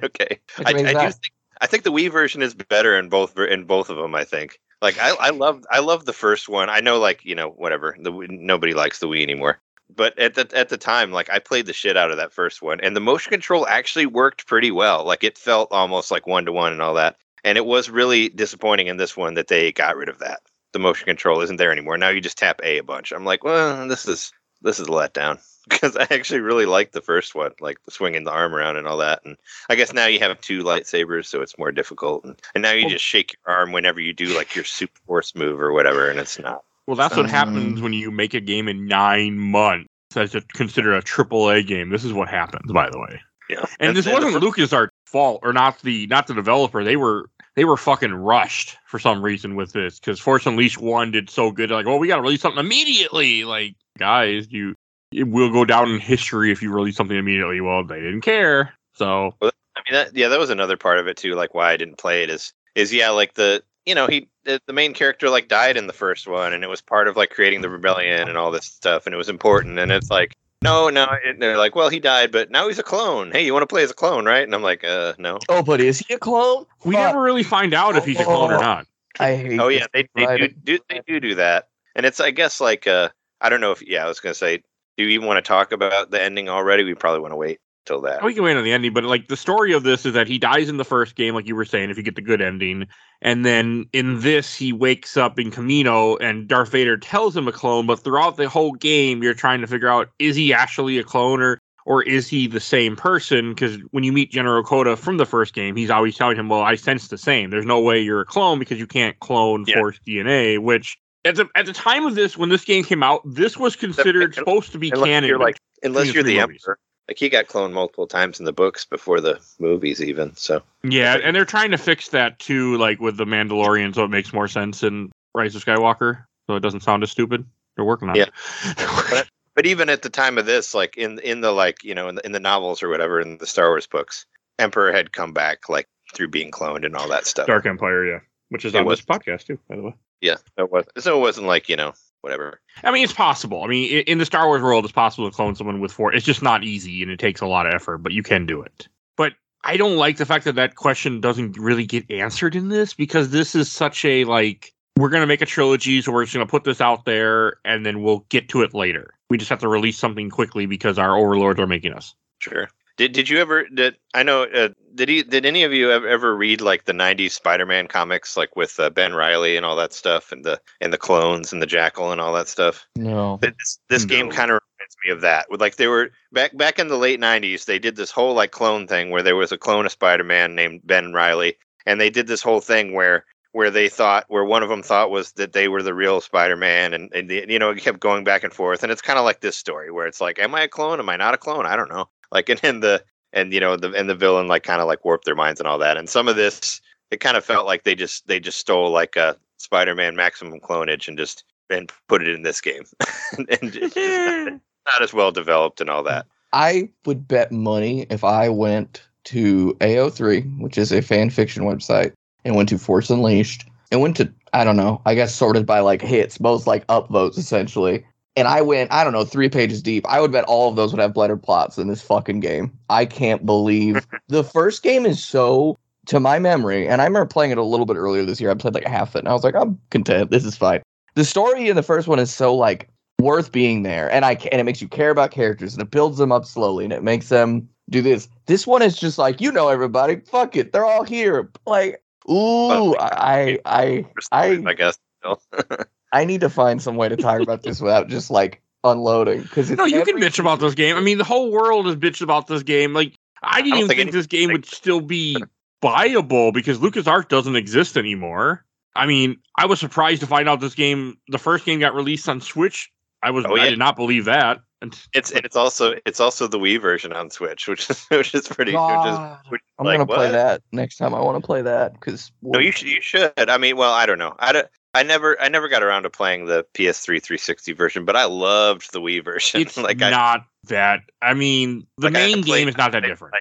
Okay. 0.03 0.41
Which 0.59 0.69
I, 0.69 0.71
I 0.73 1.07
do 1.07 1.13
think 1.13 1.33
I 1.63 1.67
think 1.67 1.85
the 1.85 1.91
Wii 1.91 2.13
version 2.13 2.43
is 2.43 2.55
better 2.55 2.99
in 2.99 3.09
both 3.09 3.39
in 3.39 3.65
both 3.65 3.89
of 3.89 3.97
them. 3.97 4.15
I 4.15 4.25
think. 4.25 4.61
Like 4.83 4.99
I 4.99 5.11
I 5.11 5.31
love 5.31 5.65
I 5.71 5.81
love 5.81 6.05
the 6.05 6.13
first 6.13 6.49
one. 6.49 6.69
I 6.69 6.81
know 6.81 6.99
like 6.99 7.25
you 7.25 7.35
know 7.35 7.51
whatever 7.51 7.97
the 7.99 8.11
nobody 8.29 8.75
likes 8.75 8.99
the 8.99 9.09
Wii 9.09 9.23
anymore. 9.23 9.59
But 9.95 10.19
at 10.19 10.35
the 10.35 10.49
at 10.55 10.69
the 10.69 10.77
time, 10.77 11.13
like 11.13 11.31
I 11.31 11.39
played 11.39 11.67
the 11.67 11.73
shit 11.73 11.97
out 11.97 12.11
of 12.11 12.17
that 12.19 12.33
first 12.33 12.61
one, 12.61 12.81
and 12.81 12.95
the 12.95 13.01
motion 13.01 13.31
control 13.31 13.67
actually 13.67 14.07
worked 14.07 14.47
pretty 14.47 14.71
well. 14.71 15.05
Like 15.05 15.25
it 15.25 15.39
felt 15.39 15.69
almost 15.71 16.11
like 16.11 16.27
one 16.27 16.45
to 16.47 16.53
one 16.53 16.73
and 16.73 16.83
all 16.83 16.95
that. 16.95 17.17
And 17.45 17.57
it 17.57 17.65
was 17.65 17.89
really 17.89 18.29
disappointing 18.29 18.89
in 18.89 18.97
this 18.97 19.17
one 19.17 19.35
that 19.35 19.47
they 19.49 19.73
got 19.73 19.97
rid 19.97 20.09
of 20.09 20.19
that. 20.19 20.41
The 20.73 20.81
motion 20.81 21.07
control 21.07 21.41
isn't 21.41 21.57
there 21.57 21.71
anymore. 21.73 21.97
Now 21.97 22.09
you 22.09 22.21
just 22.21 22.39
tap 22.39 22.61
A 22.65 22.79
a 22.79 22.83
bunch. 22.83 23.13
I'm 23.13 23.25
like, 23.25 23.45
well, 23.45 23.87
this 23.89 24.07
is 24.09 24.33
this 24.67 24.79
is 24.81 24.87
a 24.89 24.91
letdown 24.91 25.41
because 25.69 25.97
I 25.97 26.07
actually 26.11 26.41
really 26.41 26.67
liked 26.67 26.93
the 26.93 27.01
first 27.01 27.35
one, 27.35 27.53
like 27.61 27.79
swinging 27.89 28.25
the 28.25 28.31
arm 28.31 28.55
around 28.55 28.77
and 28.77 28.87
all 28.87 28.99
that. 28.99 29.23
And 29.25 29.37
I 29.71 29.75
guess 29.75 29.93
now 29.93 30.07
you 30.07 30.19
have 30.21 30.41
two 30.41 30.63
lightsabers, 30.63 31.27
so 31.27 31.41
it's 31.41 31.57
more 31.59 31.73
difficult. 31.73 32.25
And, 32.25 32.41
and 32.55 32.63
now 32.63 32.73
you 32.73 32.83
Well- 32.83 32.91
just 32.91 33.05
shake 33.05 33.35
your 33.47 33.57
arm 33.57 33.73
whenever 33.73 34.01
you 34.01 34.13
do 34.13 34.37
like 34.37 34.55
your 34.55 34.65
super 34.65 35.01
force 35.07 35.35
move 35.35 35.61
or 35.61 35.73
whatever, 35.73 36.11
and 36.11 36.21
it's 36.21 36.39
not. 36.39 36.63
Well, 36.87 36.97
that's 36.97 37.17
what 37.17 37.25
Um, 37.25 37.31
happens 37.31 37.81
when 37.81 37.93
you 37.95 38.11
make 38.13 38.35
a 38.35 38.41
game 38.41 38.69
in 38.69 38.87
nine 38.87 39.39
months. 39.39 39.89
That's 40.15 40.37
a, 40.37 40.41
considered 40.41 40.95
a 40.95 41.03
triple 41.03 41.51
A 41.51 41.63
game. 41.63 41.91
This 41.91 42.05
is 42.05 42.13
what 42.13 42.29
happens, 42.29 42.71
by 42.73 42.89
the 42.91 42.99
way. 43.01 43.21
Yeah. 43.51 43.65
And 43.81 43.97
this 43.97 44.05
the 44.05 44.13
wasn't 44.13 44.35
fir- 44.35 44.41
LucasArts' 44.41 44.91
fault, 45.05 45.41
or 45.43 45.53
not 45.53 45.81
the 45.83 46.07
not 46.07 46.27
the 46.29 46.35
developer. 46.35 46.85
They 46.85 46.97
were 46.97 47.29
they 47.57 47.65
were 47.65 47.77
fucking 47.77 48.15
rushed 48.15 48.77
for 48.87 48.99
some 49.01 49.21
reason 49.23 49.57
with 49.57 49.73
this 49.73 49.99
because 49.99 50.21
Force 50.21 50.47
Unleashed 50.47 50.79
one 50.79 51.11
did 51.11 51.29
so 51.29 51.51
good. 51.51 51.71
Like, 51.71 51.87
well, 51.87 51.99
we 51.99 52.07
got 52.09 52.17
to 52.17 52.23
release 52.23 52.41
something 52.41 52.61
immediately. 52.65 53.45
Like, 53.45 53.75
guys, 53.99 54.47
you 54.51 54.75
it 55.13 55.25
will 55.29 55.51
go 55.51 55.65
down 55.65 55.91
in 55.91 56.01
history 56.01 56.51
if 56.53 56.63
you 56.63 56.73
release 56.73 56.97
something 56.97 57.17
immediately. 57.17 57.61
Well, 57.61 57.85
they 57.85 58.01
didn't 58.01 58.23
care. 58.23 58.75
So 58.95 59.35
well, 59.41 59.53
I 59.77 59.81
mean, 59.89 59.93
that, 59.93 60.17
yeah, 60.17 60.29
that 60.29 60.39
was 60.39 60.51
another 60.51 60.77
part 60.77 60.99
of 60.99 61.07
it 61.07 61.17
too. 61.17 61.35
Like 61.35 61.55
why 61.55 61.71
I 61.73 61.77
didn't 61.77 61.99
play 61.99 62.23
it 62.23 62.31
is 62.31 62.53
is 62.75 62.93
yeah, 62.93 63.11
like 63.11 63.35
the 63.35 63.63
you 63.85 63.95
know 63.95 64.07
he 64.07 64.29
the, 64.45 64.61
the 64.67 64.73
main 64.73 64.95
character 64.95 65.29
like 65.31 65.49
died 65.49 65.77
in 65.77 65.87
the 65.87 65.93
first 65.93 66.27
one, 66.27 66.53
and 66.53 66.65
it 66.65 66.69
was 66.69 66.81
part 66.81 67.09
of 67.09 67.17
like 67.17 67.31
creating 67.31 67.61
the 67.61 67.71
rebellion 67.71 68.29
and 68.29 68.37
all 68.39 68.51
this 68.51 68.67
stuff, 68.67 69.07
and 69.07 69.15
it 69.15 69.19
was 69.19 69.29
important. 69.29 69.79
And 69.79 69.93
it's 69.93 70.11
like 70.11 70.33
no, 70.63 70.89
no, 70.89 71.07
and 71.25 71.41
they're 71.41 71.59
like, 71.59 71.77
well, 71.77 71.91
he 71.91 72.01
died, 72.01 72.33
but 72.33 72.51
now 72.51 72.67
he's 72.67 72.79
a 72.79 72.83
clone. 72.83 73.31
Hey, 73.31 73.45
you 73.45 73.53
want 73.53 73.63
to 73.63 73.67
play 73.67 73.83
as 73.83 73.91
a 73.91 73.95
clone, 73.95 74.25
right? 74.25 74.43
And 74.43 74.55
I'm 74.55 74.63
like, 74.63 74.83
uh, 74.85 75.13
no. 75.19 75.39
Oh, 75.51 75.63
but 75.63 75.81
is 75.81 75.99
he 75.99 76.15
a 76.15 76.19
clone? 76.19 76.65
we 76.85 76.95
Fuck. 76.95 77.05
never 77.05 77.23
really 77.23 77.43
find 77.43 77.75
out 77.75 77.95
if 77.95 78.05
he's 78.07 78.19
a 78.19 78.25
clone 78.25 78.51
or 78.51 78.57
Oh. 78.57 78.61
not. 78.61 78.87
I 79.21 79.37
hate. 79.37 79.61
Oh 79.61 79.69
yeah, 79.69 79.87
they, 79.93 80.09
they 80.15 80.39
do, 80.39 80.49
do 80.49 80.79
they 80.91 81.01
do 81.07 81.21
do 81.21 81.35
that, 81.37 81.69
and 81.95 82.05
it's 82.05 82.21
I 82.21 82.31
guess 82.33 82.61
like 82.61 82.87
uh 82.87 83.09
I 83.41 83.49
don't 83.49 83.61
know 83.61 83.73
if 83.73 83.87
yeah 83.87 84.05
I 84.05 84.09
was 84.09 84.21
gonna 84.21 84.35
say 84.35 84.63
do 84.97 85.05
you 85.05 85.11
even 85.11 85.27
want 85.27 85.37
to 85.45 85.47
talk 85.47 85.73
about 85.73 86.11
the 86.11 86.23
ending 86.23 86.49
already? 86.49 86.85
We 86.85 86.95
probably 86.95 87.21
want 87.21 87.33
to 87.33 87.37
wait 87.37 87.59
till 87.85 88.01
that. 88.03 88.25
We 88.25 88.33
can 88.33 88.45
wait 88.45 88.57
on 88.57 88.65
the 88.65 88.73
ending, 88.73 88.95
but 88.95 89.05
like 89.05 89.29
the 89.29 89.37
story 89.37 89.73
of 89.75 89.83
this 89.83 90.07
is 90.07 90.15
that 90.15 90.27
he 90.27 90.39
dies 90.39 90.71
in 90.71 90.79
the 90.79 90.85
first 90.85 91.17
game, 91.17 91.35
like 91.35 91.47
you 91.47 91.55
were 91.55 91.67
saying, 91.67 91.91
if 91.91 91.99
you 91.99 92.03
get 92.03 92.15
the 92.15 92.23
good 92.23 92.41
ending. 92.41 92.87
And 93.21 93.45
then 93.45 93.87
in 93.93 94.21
this, 94.21 94.55
he 94.55 94.73
wakes 94.73 95.19
up 95.19 95.39
in 95.39 95.51
Kamino 95.51 96.17
and 96.21 96.49
Darth 96.49 96.71
Vader 96.71 96.97
tells 96.97 97.37
him 97.37 97.47
a 97.47 97.53
clone, 97.53 97.87
but 97.87 98.01
throughout 98.01 98.37
the 98.39 98.49
whole 98.49 98.73
game, 98.73 99.23
you're 99.23 99.35
trying 99.35 99.61
to 99.61 99.67
figure 99.67 99.89
out 99.89 100.09
is 100.19 100.35
he 100.35 100.55
actually 100.55 100.97
a 100.99 101.05
clone 101.05 101.43
or 101.43 101.61
or 101.85 102.03
is 102.03 102.27
he 102.27 102.47
the 102.47 102.59
same 102.59 102.97
person? 102.97 103.51
Because 103.51 103.77
when 103.91 104.03
you 104.03 104.13
meet 104.13 104.33
General 104.33 104.63
Kota 104.65 104.97
from 104.97 105.19
the 105.19 105.27
first 105.27 105.55
game, 105.55 105.77
he's 105.77 105.91
always 105.91 106.17
telling 106.17 106.37
him, 106.39 106.49
Well, 106.49 106.63
I 106.63 106.75
sense 106.75 107.09
the 107.09 107.19
same. 107.19 107.51
There's 107.51 107.67
no 107.67 107.81
way 107.81 108.01
you're 108.01 108.23
a 108.23 108.25
clone 108.25 108.59
because 108.59 108.79
you 108.79 108.87
can't 108.87 109.19
clone 109.21 109.67
Yeah. 109.67 109.75
force 109.75 109.99
DNA, 110.07 110.59
which 110.59 110.97
at 111.27 111.37
the 111.37 111.49
at 111.55 111.67
the 111.67 111.73
time 111.73 112.07
of 112.07 112.15
this, 112.15 112.37
when 112.37 112.49
this 112.49 112.65
game 112.65 112.85
came 112.85 113.03
out, 113.03 113.21
this 113.25 113.57
was 113.57 113.77
considered 113.77 114.35
supposed 114.35 114.73
to 114.73 114.79
be 114.79 114.91
Unless 114.91 115.07
canon. 115.09 115.29
you're 115.29 115.39
like 115.39 115.59
unless 115.83 116.13
you're 116.15 116.23
the 116.23 116.35
three 116.35 116.41
movies. 116.41 116.63
emperor. 116.65 116.79
Like 117.09 117.19
he 117.19 117.29
got 117.29 117.47
cloned 117.47 117.73
multiple 117.73 118.07
times 118.09 118.41
in 118.41 118.45
the 118.47 118.53
books 118.53 118.85
before 118.85 119.21
the 119.21 119.41
movies 119.61 120.03
even. 120.03 120.35
So 120.35 120.63
Yeah, 120.83 121.17
and 121.23 121.37
they're 121.37 121.45
trying 121.45 121.71
to 121.71 121.79
fix 121.79 122.09
that 122.09 122.39
too, 122.41 122.77
like 122.79 122.99
with 123.01 123.17
the 123.17 123.25
Mandalorian, 123.27 123.95
so 123.95 124.03
it 124.05 124.09
makes 124.11 124.33
more 124.33 124.49
sense 124.49 124.83
in 124.83 125.13
Rise 125.35 125.55
of 125.55 125.65
Skywalker, 125.65 126.25
so 126.49 126.57
it 126.57 126.61
doesn't 126.61 126.81
sound 126.81 127.03
as 127.05 127.11
stupid. 127.13 127.45
They're 127.77 127.85
working 127.85 128.09
on 128.09 128.17
Yeah. 128.17 128.27
it. 128.65 129.27
but 129.55 129.67
even 129.67 129.89
at 129.89 130.03
the 130.03 130.11
time 130.11 130.37
of 130.39 130.47
this, 130.47 130.75
like 130.75 130.97
in 130.97 131.19
in 131.21 131.43
the 131.43 131.53
like 131.53 131.85
you 131.85 131.95
know 131.95 132.09
in 132.09 132.17
the, 132.17 132.27
in 132.27 132.33
the 132.33 132.41
novels 132.41 132.83
or 132.83 132.89
whatever 132.89 133.21
in 133.21 133.39
the 133.39 133.47
Star 133.47 133.69
Wars 133.69 133.87
books, 133.87 134.27
Emperor 134.59 134.91
had 134.93 135.13
come 135.13 135.33
back 135.33 135.69
like 135.69 135.87
through 136.15 136.29
being 136.29 136.51
cloned 136.51 136.85
and 136.85 136.97
all 136.97 137.09
that 137.09 137.27
stuff. 137.27 137.47
Dark 137.47 137.67
Empire, 137.67 138.05
yeah, 138.05 138.19
which 138.49 138.65
is 138.65 138.75
It 138.75 138.79
on 138.79 138.85
was- 138.85 138.99
this 139.01 139.07
podcast 139.07 139.45
too, 139.47 139.59
by 139.69 139.77
the 139.77 139.83
way. 139.83 139.95
Yeah, 140.21 140.37
it 140.57 140.71
was 140.71 140.85
so 140.99 141.19
it 141.19 141.21
wasn't 141.21 141.47
like 141.47 141.69
you 141.69 141.77
know 141.77 141.93
whatever. 142.23 142.61
I 142.83 142.91
mean, 142.91 143.05
it's 143.05 143.13
possible. 143.13 143.63
I 143.63 143.69
mean, 143.69 144.03
in 144.07 144.19
the 144.19 144.27
Star 144.27 144.47
Wars 144.47 144.63
world, 144.63 144.85
it's 144.85 144.93
possible 144.93 145.31
to 145.31 145.35
clone 145.35 145.55
someone 145.55 145.81
with 145.81 145.93
four. 145.93 146.13
It's 146.13 146.27
just 146.27 146.43
not 146.43 146.65
easy, 146.65 147.03
and 147.03 147.11
it 147.11 147.19
takes 147.19 147.41
a 147.41 147.47
lot 147.47 147.67
of 147.67 147.75
effort, 147.75 147.99
but 147.99 148.13
you 148.13 148.23
can 148.23 148.47
do 148.47 148.63
it. 148.63 148.89
But 149.17 149.35
I 149.65 149.77
don't 149.77 149.97
like 149.97 150.17
the 150.17 150.27
fact 150.27 150.45
that 150.45 150.55
that 150.57 150.75
question 150.75 151.21
doesn't 151.21 151.57
really 151.59 151.87
get 151.87 152.11
answered 152.11 152.57
in 152.57 152.69
this 152.69 152.95
because 152.95 153.31
this 153.31 153.55
is 153.55 153.71
such 153.71 154.05
a 154.05 154.25
like 154.25 154.73
we're 154.97 155.11
gonna 155.11 155.27
make 155.27 155.43
a 155.43 155.47
trilogy, 155.47 156.01
so 156.01 156.13
we're 156.13 156.25
just 156.25 156.35
gonna 156.35 156.47
put 156.47 156.65
this 156.65 156.81
out 156.81 157.05
there, 157.05 157.59
and 157.65 157.85
then 157.85 158.03
we'll 158.03 158.27
get 158.29 158.49
to 158.51 158.63
it 158.63 158.75
later. 158.75 159.15
We 159.29 159.39
just 159.39 159.51
have 159.51 159.61
to 159.61 159.69
release 159.69 159.99
something 159.99 160.31
quickly 160.31 160.67
because 160.67 160.99
our 160.99 161.17
overlords 161.17 161.61
are 161.61 161.67
making 161.67 161.93
us. 161.93 162.15
Sure. 162.39 162.69
Did 162.97 163.13
did 163.13 163.29
you 163.29 163.39
ever 163.39 163.69
did 163.69 163.97
I 164.15 164.23
know 164.23 164.45
uh, 164.45 164.71
did 164.95 165.09
he 165.09 165.23
did 165.23 165.45
any 165.45 165.65
of 165.65 165.73
you 165.73 165.91
ever, 165.91 166.09
ever 166.09 166.35
read 166.35 166.61
like 166.63 166.85
the 166.85 166.93
'90s 166.93 167.33
Spider-Man 167.33 167.89
comics 167.89 168.37
like 168.37 168.57
with 168.57 168.81
uh, 168.81 168.89
Ben 168.89 169.15
Riley 169.15 169.57
and 169.57 169.67
all 169.67 169.77
that 169.77 169.93
stuff 169.93 170.33
and 170.33 170.45
the 170.45 170.61
and 170.81 170.93
the 170.93 170.99
clones 170.99 171.53
and 171.53 171.61
the 171.61 171.67
Jackal 171.67 172.11
and 172.11 172.21
all 172.21 172.33
that 172.33 172.49
stuff? 172.49 172.87
No. 172.97 173.39
This 173.43 173.79
this 173.91 174.05
game 174.07 174.31
kind 174.31 174.51
of 174.51 174.61
reminds 174.79 174.97
me 175.05 175.13
of 175.13 175.21
that. 175.21 175.51
With 175.51 175.61
like 175.61 175.77
they 175.77 175.89
were 175.89 176.11
back 176.33 176.57
back 176.57 176.79
in 176.79 176.89
the 176.89 176.97
late 176.97 177.21
'90s, 177.21 177.67
they 177.67 177.79
did 177.79 177.97
this 177.97 178.11
whole 178.11 178.35
like 178.35 178.51
clone 178.51 178.87
thing 178.87 179.11
where 179.11 179.23
there 179.23 179.37
was 179.37 179.53
a 179.53 179.59
clone 179.59 179.85
of 179.85 179.93
Spider-Man 179.93 180.55
named 180.55 180.81
Ben 180.85 181.13
Riley, 181.13 181.57
and 181.85 182.01
they 182.01 182.11
did 182.11 182.27
this 182.27 182.43
whole 182.43 182.61
thing 182.61 182.95
where 182.95 183.27
where 183.53 183.71
they 183.71 183.89
thought 183.89 184.25
where 184.29 184.45
one 184.45 184.63
of 184.63 184.69
them 184.69 184.83
thought 184.83 185.11
was 185.11 185.33
that 185.33 185.53
they 185.53 185.69
were 185.69 185.83
the 185.83 185.95
real 185.95 186.23
Spider-Man, 186.23 186.95
and 186.95 187.13
and 187.13 187.29
the, 187.29 187.45
you 187.49 187.59
know 187.59 187.71
it 187.71 187.79
kept 187.79 188.01
going 188.01 188.25
back 188.25 188.43
and 188.43 188.55
forth, 188.55 188.83
and 188.83 188.91
it's 188.91 189.03
kind 189.03 189.19
of 189.19 189.25
like 189.27 189.41
this 189.41 189.57
story 189.57 189.91
where 189.91 190.07
it's 190.07 190.21
like, 190.21 190.39
am 190.39 190.55
I 190.55 190.63
a 190.63 190.69
clone? 190.69 190.99
Am 190.99 191.09
I 191.11 191.17
not 191.17 191.35
a 191.35 191.39
clone? 191.39 191.67
I 191.67 191.77
don't 191.77 191.91
know. 191.91 192.09
Like 192.33 192.49
and 192.49 192.61
in 192.63 192.81
the 192.81 193.03
and 193.33 193.53
you 193.53 193.61
know 193.61 193.77
the 193.77 193.93
and 193.93 194.09
the 194.09 194.15
villain 194.15 194.49
like 194.49 194.63
kind 194.63 194.81
of 194.81 194.87
like 194.87 195.05
warped 195.05 195.25
their 195.25 195.35
minds 195.35 195.61
and 195.61 195.69
all 195.69 195.79
that, 195.79 195.97
and 195.97 196.09
some 196.09 196.29
of 196.29 196.37
this 196.37 196.81
it 197.11 197.21
kind 197.21 197.37
of 197.37 197.45
felt 197.45 197.67
like 197.67 197.85
they 197.85 197.95
just 197.95 198.27
they 198.27 198.41
just 198.41 198.59
stole 198.59 198.91
like 198.91 199.17
a 199.17 199.37
Spider-Man 199.59 200.17
maximum 200.17 200.61
clonage 200.61 201.09
and 201.09 201.17
just 201.17 201.45
and 201.71 201.91
put 202.09 202.23
it 202.23 202.29
in 202.29 202.43
this 202.43 202.61
game, 202.61 202.85
and, 203.39 203.49
and 203.51 203.73
just 203.73 203.97
not, 203.97 204.53
not 204.53 205.03
as 205.03 205.13
well 205.13 205.31
developed 205.31 205.81
and 205.81 205.91
all 205.91 206.03
that. 206.03 206.27
I 206.53 206.89
would 207.05 207.27
bet 207.29 207.53
money 207.53 208.07
if 208.09 208.25
I 208.25 208.49
went 208.49 209.03
to 209.25 209.75
AO3, 209.81 210.61
which 210.61 210.79
is 210.79 210.93
a 210.93 211.03
fan 211.03 211.31
fiction 211.31 211.65
website, 211.65 212.13
and 212.45 212.55
went 212.55 212.69
to 212.69 212.79
Force 212.79 213.11
Unleashed, 213.11 213.67
and 213.91 214.01
went 214.01 214.17
to 214.17 214.33
I 214.53 214.65
don't 214.65 214.77
know, 214.77 215.03
I 215.05 215.15
guess 215.15 215.35
sorted 215.35 215.67
by 215.67 215.81
like 215.81 216.01
hits, 216.01 216.39
both 216.39 216.67
like 216.67 216.87
upvotes 216.87 217.39
essentially, 217.39 218.05
and 218.37 218.47
I 218.47 218.61
went, 218.61 218.93
I 218.93 219.03
don't 219.03 219.15
know, 219.15 219.25
three 219.25 219.49
pages 219.49 219.83
deep. 219.83 220.07
I 220.07 220.21
would 220.21 220.31
bet 220.31 220.45
all 220.45 220.69
of 220.69 220.77
those 220.77 220.93
would 220.93 221.01
have 221.01 221.15
better 221.15 221.37
plots 221.37 221.77
than 221.77 221.89
this 221.89 222.03
fucking 222.03 222.41
game. 222.41 222.77
I 222.91 223.07
can't 223.07 223.47
believe 223.47 224.07
the 224.29 224.45
first 224.45 224.83
game 224.83 225.07
is 225.07 225.25
so, 225.25 225.79
to 226.07 226.21
my 226.21 226.39
memory, 226.39 226.87
and 226.87 227.01
I 227.01 227.05
remember 227.05 227.27
playing 227.27 227.51
it 227.51 227.59
a 227.59 227.65
little 227.65 227.87
bit 227.87 227.97
earlier 227.97 228.25
this 228.25 228.41
year. 228.41 228.51
I 228.51 228.55
played 228.55 228.75
like 228.75 228.85
a 228.85 228.91
half 228.91 229.17
it, 229.17 229.21
and 229.21 229.29
I 229.29 229.33
was 229.33 229.43
like, 229.43 229.55
I'm 229.55 229.81
content. 229.91 230.31
This 230.31 230.45
is 230.45 230.57
fine. 230.57 230.83
The 231.15 231.25
story 231.25 231.69
in 231.69 231.77
the 231.77 231.83
first 231.83 232.09
one 232.09 232.19
is 232.19 232.33
so 232.33 232.55
like 232.55 232.89
worth 233.21 233.51
being 233.51 233.83
there, 233.83 234.13
and 234.13 234.25
I 234.25 234.33
and 234.53 234.61
it 234.61 234.65
makes 234.65 234.83
you 234.83 234.89
care 234.89 235.11
about 235.11 235.31
characters, 235.31 235.73
and 235.73 235.83
it 235.83 235.91
builds 235.91 236.19
them 236.19 236.31
up 236.31 236.45
slowly, 236.45 236.85
and 236.85 236.93
it 236.93 237.03
makes 237.03 237.31
them 237.31 237.69
do 237.89 238.03
this. 238.03 238.29
This 238.47 238.67
one 238.67 238.83
is 238.83 238.97
just 238.97 239.17
like, 239.17 239.41
you 239.41 239.51
know, 239.51 239.69
everybody, 239.69 240.21
fuck 240.21 240.57
it, 240.57 240.73
they're 240.73 240.85
all 240.85 241.05
here. 241.05 241.51
Like, 241.67 242.03
ooh, 242.31 242.95
I, 242.97 243.59
I, 243.65 244.07
I, 244.33 244.63
I 244.67 244.75
guess. 244.75 244.99
I 246.17 246.25
need 246.25 246.41
to 246.41 246.49
find 246.49 246.81
some 246.81 246.97
way 246.97 247.09
to 247.11 247.17
talk 247.17 247.41
about 247.43 247.63
this 247.63 247.81
without 247.81 248.09
just 248.09 248.31
like 248.31 248.63
unloading 248.85 249.43
because 249.43 249.71
No, 249.71 249.85
you 249.85 250.03
can 250.03 250.17
bitch 250.17 250.39
about 250.39 250.61
this 250.61 250.75
game. 250.75 250.97
I 250.97 251.01
mean, 251.01 251.19
the 251.19 251.25
whole 251.25 251.51
world 251.53 251.87
is 251.87 251.97
bitched 251.97 252.23
about 252.23 252.47
this 252.47 252.63
game. 252.63 252.95
Like, 252.95 253.19
I 253.43 253.61
didn't 253.61 253.71
don't 253.73 253.79
even 253.81 253.89
think 253.89 253.99
think, 253.99 254.09
any- 254.09 254.11
this 254.13 254.27
game 254.27 254.53
would 254.53 254.65
still 254.65 255.03
be 255.03 255.37
buyable 255.83 256.55
because 256.55 256.79
LucasArts 256.79 257.29
doesn't 257.29 257.55
exist 257.55 257.99
anymore. 257.99 258.65
I 258.95 259.05
mean, 259.05 259.37
I 259.59 259.67
was 259.67 259.79
surprised 259.79 260.21
to 260.23 260.27
find 260.27 260.49
out 260.49 260.61
this 260.61 260.75
game, 260.75 261.19
the 261.29 261.39
first 261.39 261.67
game 261.67 261.81
got 261.81 261.95
released 261.95 262.29
on 262.31 262.41
Switch. 262.41 262.91
I 263.23 263.31
was, 263.31 263.45
Oh, 263.47 263.55
I 263.55 263.69
did 263.69 263.79
not 263.79 263.95
believe 263.97 264.25
that. 264.25 264.61
And 264.81 264.99
It's 265.15 265.31
and 265.31 265.45
it's 265.45 265.57
also 265.57 265.95
it's 266.05 266.21
also 266.21 266.47
the 266.47 266.59
Wii 266.59 266.81
version 266.81 267.13
on 267.13 267.31
Switch, 267.31 267.67
which 267.67 267.89
is 267.89 268.05
which 268.11 268.35
is 268.35 268.47
pretty. 268.47 268.73
Which 268.73 269.07
is, 269.07 269.19
which 269.49 269.61
is 269.63 269.69
I'm 269.79 269.87
like, 269.87 269.97
gonna 269.99 270.07
play 270.07 270.27
what? 270.27 270.33
that 270.33 270.63
next 270.73 270.97
time. 270.97 271.15
I 271.15 271.21
want 271.21 271.43
to 271.43 271.47
play 271.47 271.63
that 271.63 271.95
because 271.95 272.31
No, 272.43 272.59
you 272.59 272.73
should. 272.73 272.89
You 272.89 273.01
should. 273.01 273.33
I 273.39 273.57
mean, 273.57 273.77
well, 273.79 273.93
I 273.93 274.05
don't 274.05 274.19
know. 274.19 274.35
I 274.39 274.53
don't. 274.53 274.69
I 274.97 275.03
never. 275.03 275.41
I 275.41 275.49
never 275.49 275.69
got 275.69 275.83
around 275.83 276.05
to 276.05 276.11
playing 276.11 276.47
the 276.47 276.65
PS3 276.75 277.23
360 277.23 277.73
version, 277.73 278.05
but 278.05 278.17
I 278.17 278.25
loved 278.25 278.93
the 278.93 279.01
Wii 279.01 279.23
version. 279.25 279.61
it's 279.61 279.77
like 279.77 280.01
I, 280.03 280.11
not 280.11 280.47
that. 280.65 281.03
I 281.23 281.35
mean, 281.35 281.87
the 281.99 282.07
Like, 282.07 282.13
main 282.15 282.41
game 282.43 282.69
is 282.69 282.77
not 282.77 282.93
that 282.93 283.05
I- 283.05 283.09
different. 283.09 283.35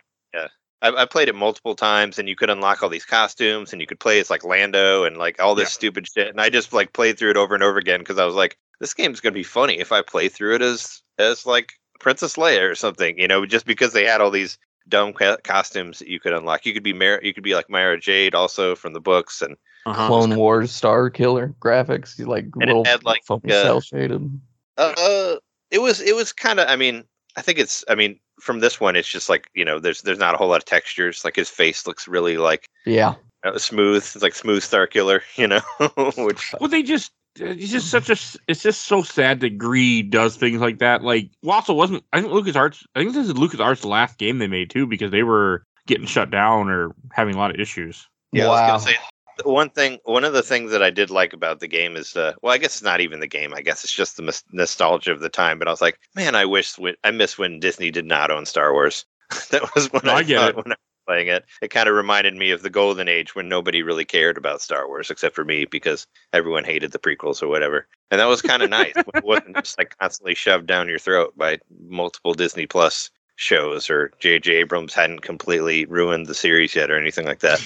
I, 0.81 0.89
I 1.01 1.05
played 1.05 1.29
it 1.29 1.35
multiple 1.35 1.73
times, 1.73 2.19
and 2.19 2.27
you 2.29 2.35
could 2.35 2.49
unlock 2.49 2.83
all 2.83 2.89
these 2.89 3.05
costumes, 3.05 3.71
and 3.71 3.81
you 3.81 3.87
could 3.87 3.99
play 3.99 4.19
as 4.19 4.29
like 4.29 4.43
Lando 4.43 5.05
and 5.05 5.17
like 5.17 5.41
all 5.41 5.55
this 5.55 5.69
Yeah. 5.69 5.73
stupid 5.73 6.07
shit. 6.07 6.27
And 6.27 6.39
I 6.39 6.49
just 6.49 6.73
like 6.73 6.93
played 6.93 7.17
through 7.17 7.31
it 7.31 7.37
over 7.37 7.55
and 7.55 7.63
over 7.63 7.79
again 7.79 8.01
because 8.01 8.19
I 8.19 8.25
was 8.25 8.35
like, 8.35 8.57
this 8.79 8.93
game's 8.93 9.21
gonna 9.21 9.33
be 9.33 9.41
funny 9.41 9.79
if 9.79 9.91
I 9.91 10.01
play 10.03 10.27
through 10.29 10.55
it 10.55 10.61
as 10.61 11.01
as 11.17 11.45
like 11.45 11.73
Princess 12.01 12.35
Leia 12.35 12.69
or 12.69 12.75
something, 12.75 13.17
you 13.17 13.27
know, 13.27 13.45
just 13.45 13.65
because 13.65 13.93
they 13.93 14.03
had 14.05 14.21
all 14.21 14.29
these 14.29 14.59
dumb 14.87 15.13
co- 15.13 15.37
costumes 15.43 15.97
that 15.99 16.09
you 16.09 16.19
could 16.19 16.33
unlock. 16.33 16.65
You 16.67 16.73
could 16.73 16.83
be 16.83 16.93
Mar- 16.93 17.21
you 17.23 17.33
could 17.33 17.43
be 17.43 17.55
like 17.55 17.69
Mara 17.69 17.99
Jade 17.99 18.35
also 18.35 18.75
from 18.75 18.93
the 18.93 19.01
books, 19.01 19.41
and 19.41 19.55
Uh-huh. 19.85 20.07
Clone 20.07 20.35
Wars 20.35 20.71
Star 20.71 21.09
Killer 21.09 21.53
graphics, 21.59 22.17
you 22.17 22.25
like 22.25 22.45
it 22.45 22.55
little 22.55 22.85
had, 22.85 23.03
like, 23.03 23.23
fucking 23.23 23.51
uh, 23.51 23.63
cel 23.63 23.81
shaded. 23.81 24.39
Uh, 24.77 25.35
it 25.71 25.79
was 25.79 26.01
it 26.01 26.15
was 26.15 26.33
kind 26.33 26.59
of. 26.59 26.67
I 26.67 26.75
mean, 26.75 27.03
I 27.35 27.41
think 27.41 27.59
it's. 27.59 27.83
I 27.87 27.95
mean, 27.95 28.19
from 28.39 28.59
this 28.59 28.79
one, 28.79 28.95
it's 28.95 29.07
just 29.07 29.29
like 29.29 29.49
you 29.53 29.63
know, 29.63 29.79
there's 29.79 30.01
there's 30.01 30.19
not 30.19 30.33
a 30.33 30.37
whole 30.37 30.47
lot 30.47 30.57
of 30.57 30.65
textures. 30.65 31.23
Like 31.23 31.35
his 31.35 31.49
face 31.49 31.85
looks 31.85 32.07
really 32.07 32.37
like 32.37 32.65
Yeah, 32.85 33.15
uh, 33.43 33.57
smooth. 33.57 33.97
It's 33.97 34.21
like 34.21 34.35
smooth 34.35 34.63
Star 34.63 34.87
Killer, 34.87 35.21
you 35.35 35.47
know. 35.47 35.61
Which 36.17 36.53
Well, 36.59 36.69
they 36.69 36.83
just 36.83 37.11
it's 37.37 37.71
just 37.71 37.89
such 37.89 38.09
a 38.09 38.17
it's 38.47 38.63
just 38.63 38.83
so 38.83 39.03
sad 39.03 39.41
that 39.41 39.57
Greed 39.57 40.09
does 40.09 40.35
things 40.35 40.61
like 40.61 40.79
that. 40.79 41.03
Like 41.03 41.29
well, 41.43 41.55
also 41.55 41.73
wasn't 41.73 42.03
I 42.13 42.21
think 42.21 42.33
LucasArts 42.33 42.85
I 42.95 42.99
think 42.99 43.13
this 43.13 43.27
is 43.27 43.33
LucasArts' 43.33 43.85
last 43.85 44.17
game 44.17 44.39
they 44.39 44.47
made 44.47 44.69
too 44.69 44.87
because 44.87 45.11
they 45.11 45.23
were 45.23 45.63
getting 45.87 46.07
shut 46.07 46.31
down 46.31 46.69
or 46.69 46.95
having 47.11 47.35
a 47.35 47.37
lot 47.37 47.51
of 47.51 47.59
issues. 47.59 48.07
yeah, 48.31 48.45
I 48.45 48.49
was 48.49 48.59
gonna 48.61 48.79
say 48.79 48.93
the 48.93 49.14
one 49.43 49.69
thing. 49.69 49.99
One 50.05 50.23
of 50.23 50.33
the 50.33 50.41
things 50.41 50.71
that 50.71 50.83
I 50.83 50.89
did 50.89 51.09
like 51.09 51.33
about 51.33 51.59
the 51.59 51.67
game 51.67 51.95
is, 51.95 52.15
uh, 52.15 52.33
well, 52.41 52.53
I 52.53 52.57
guess 52.57 52.75
it's 52.75 52.83
not 52.83 53.01
even 53.01 53.19
the 53.19 53.27
game. 53.27 53.53
I 53.53 53.61
guess 53.61 53.83
it's 53.83 53.93
just 53.93 54.17
the 54.17 54.23
nos- 54.23 54.43
nostalgia 54.51 55.11
of 55.11 55.19
the 55.19 55.29
time. 55.29 55.59
But 55.59 55.67
I 55.67 55.71
was 55.71 55.81
like, 55.81 55.99
man, 56.15 56.35
I 56.35 56.45
wish 56.45 56.77
when, 56.77 56.95
I 57.03 57.11
miss 57.11 57.37
when 57.37 57.59
Disney 57.59 57.91
did 57.91 58.05
not 58.05 58.31
own 58.31 58.45
Star 58.45 58.71
Wars. 58.73 59.05
that 59.51 59.73
was 59.75 59.91
when 59.91 60.01
No, 60.03 60.13
I, 60.13 60.17
I 60.17 60.23
get 60.23 60.49
it. 60.49 60.55
when 60.55 60.67
I 60.67 60.69
was 60.69 60.77
playing 61.07 61.27
it. 61.27 61.45
It 61.61 61.69
kind 61.69 61.89
of 61.89 61.95
reminded 61.95 62.35
me 62.35 62.51
of 62.51 62.61
the 62.61 62.69
golden 62.69 63.07
age 63.07 63.35
when 63.35 63.49
nobody 63.49 63.81
really 63.83 64.05
cared 64.05 64.37
about 64.37 64.61
Star 64.61 64.87
Wars 64.87 65.09
except 65.09 65.35
for 65.35 65.43
me 65.43 65.65
because 65.65 66.07
everyone 66.33 66.63
hated 66.63 66.91
the 66.91 66.99
prequels 66.99 67.41
or 67.43 67.47
whatever. 67.47 67.87
And 68.11 68.19
that 68.21 68.25
was 68.25 68.41
kind 68.41 68.61
of 68.63 68.69
nice. 68.69 68.93
when 68.95 69.15
it 69.15 69.23
wasn't 69.25 69.57
just 69.57 69.77
like 69.77 69.97
constantly 69.97 70.35
shoved 70.35 70.67
down 70.67 70.87
your 70.87 70.99
throat 70.99 71.33
by 71.35 71.59
multiple 71.89 72.33
Disney 72.33 72.67
Plus 72.67 73.09
shows 73.37 73.89
or 73.89 74.11
J.J. 74.19 74.53
Abrams 74.53 74.93
hadn't 74.93 75.21
completely 75.21 75.85
ruined 75.85 76.27
the 76.27 76.33
series 76.35 76.73
yet 76.73 76.89
or 76.89 76.97
anything 76.97 77.25
like 77.25 77.39
that. 77.39 77.59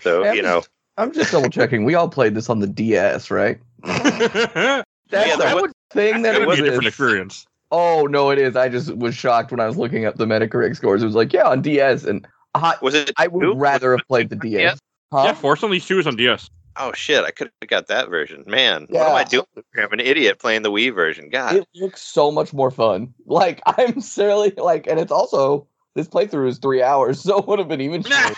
So, 0.00 0.24
Yeah, 0.24 0.32
you 0.32 0.42
know, 0.42 0.62
I'm 0.96 1.12
just 1.12 1.32
double 1.32 1.50
checking. 1.50 1.84
We 1.84 1.94
all 1.94 2.08
played 2.08 2.34
this 2.34 2.48
on 2.48 2.60
the 2.60 2.66
DS, 2.66 3.30
right? 3.30 3.58
That's 3.82 4.84
Yeah, 5.10 5.36
there 5.36 5.48
I 5.48 5.54
would 5.54 5.72
think 5.90 6.22
that 6.22 6.38
would 6.38 6.58
it 6.58 6.62
be 6.62 6.68
a 6.68 6.70
different 6.70 6.88
experience. 6.88 7.46
Oh 7.70 8.06
no, 8.06 8.30
it 8.30 8.38
is. 8.38 8.56
I 8.56 8.68
just 8.68 8.94
was 8.96 9.14
shocked 9.14 9.50
when 9.50 9.60
I 9.60 9.66
was 9.66 9.76
looking 9.76 10.04
up 10.04 10.16
the 10.16 10.26
Metacritic 10.26 10.76
scores. 10.76 11.02
It 11.02 11.06
was 11.06 11.14
like, 11.14 11.32
yeah, 11.32 11.48
on 11.48 11.62
DS, 11.62 12.04
and 12.04 12.26
I, 12.54 12.76
was 12.80 12.94
it? 12.94 13.12
I 13.16 13.26
would 13.26 13.42
two? 13.42 13.54
rather 13.54 13.90
Was 13.90 14.00
have 14.00 14.08
played 14.08 14.30
the 14.30 14.36
DS. 14.36 14.72
DS? 14.72 14.78
Huh? 15.12 15.22
Yeah, 15.26 15.32
Force 15.34 15.62
Unleashed 15.62 15.88
2 15.88 15.98
is 16.00 16.06
on 16.06 16.16
DS. 16.16 16.48
Oh 16.76 16.92
shit! 16.92 17.24
I 17.24 17.30
could 17.30 17.50
have 17.62 17.68
got 17.68 17.86
that 17.88 18.08
version. 18.08 18.44
Man, 18.46 18.86
what 18.88 19.06
am 19.06 19.14
I 19.14 19.24
doing? 19.24 19.46
I'm 19.76 19.92
an 19.92 20.00
idiot 20.00 20.40
playing 20.40 20.62
the 20.62 20.72
Wii 20.72 20.92
version. 20.92 21.30
God, 21.30 21.54
it 21.56 21.68
looks 21.74 22.02
so 22.02 22.32
much 22.32 22.52
more 22.52 22.70
fun. 22.70 23.14
Like 23.26 23.62
I'm 23.66 24.00
seriously 24.00 24.54
like, 24.56 24.86
and 24.86 25.00
it's 25.00 25.12
also 25.12 25.66
this 25.94 26.08
playthrough 26.08 26.48
is 26.48 26.58
three 26.58 26.82
hours, 26.82 27.20
so 27.22 27.38
it 27.38 27.46
would 27.46 27.58
have 27.58 27.68
been 27.68 27.80
even 27.80 28.02
shorter. 28.02 28.34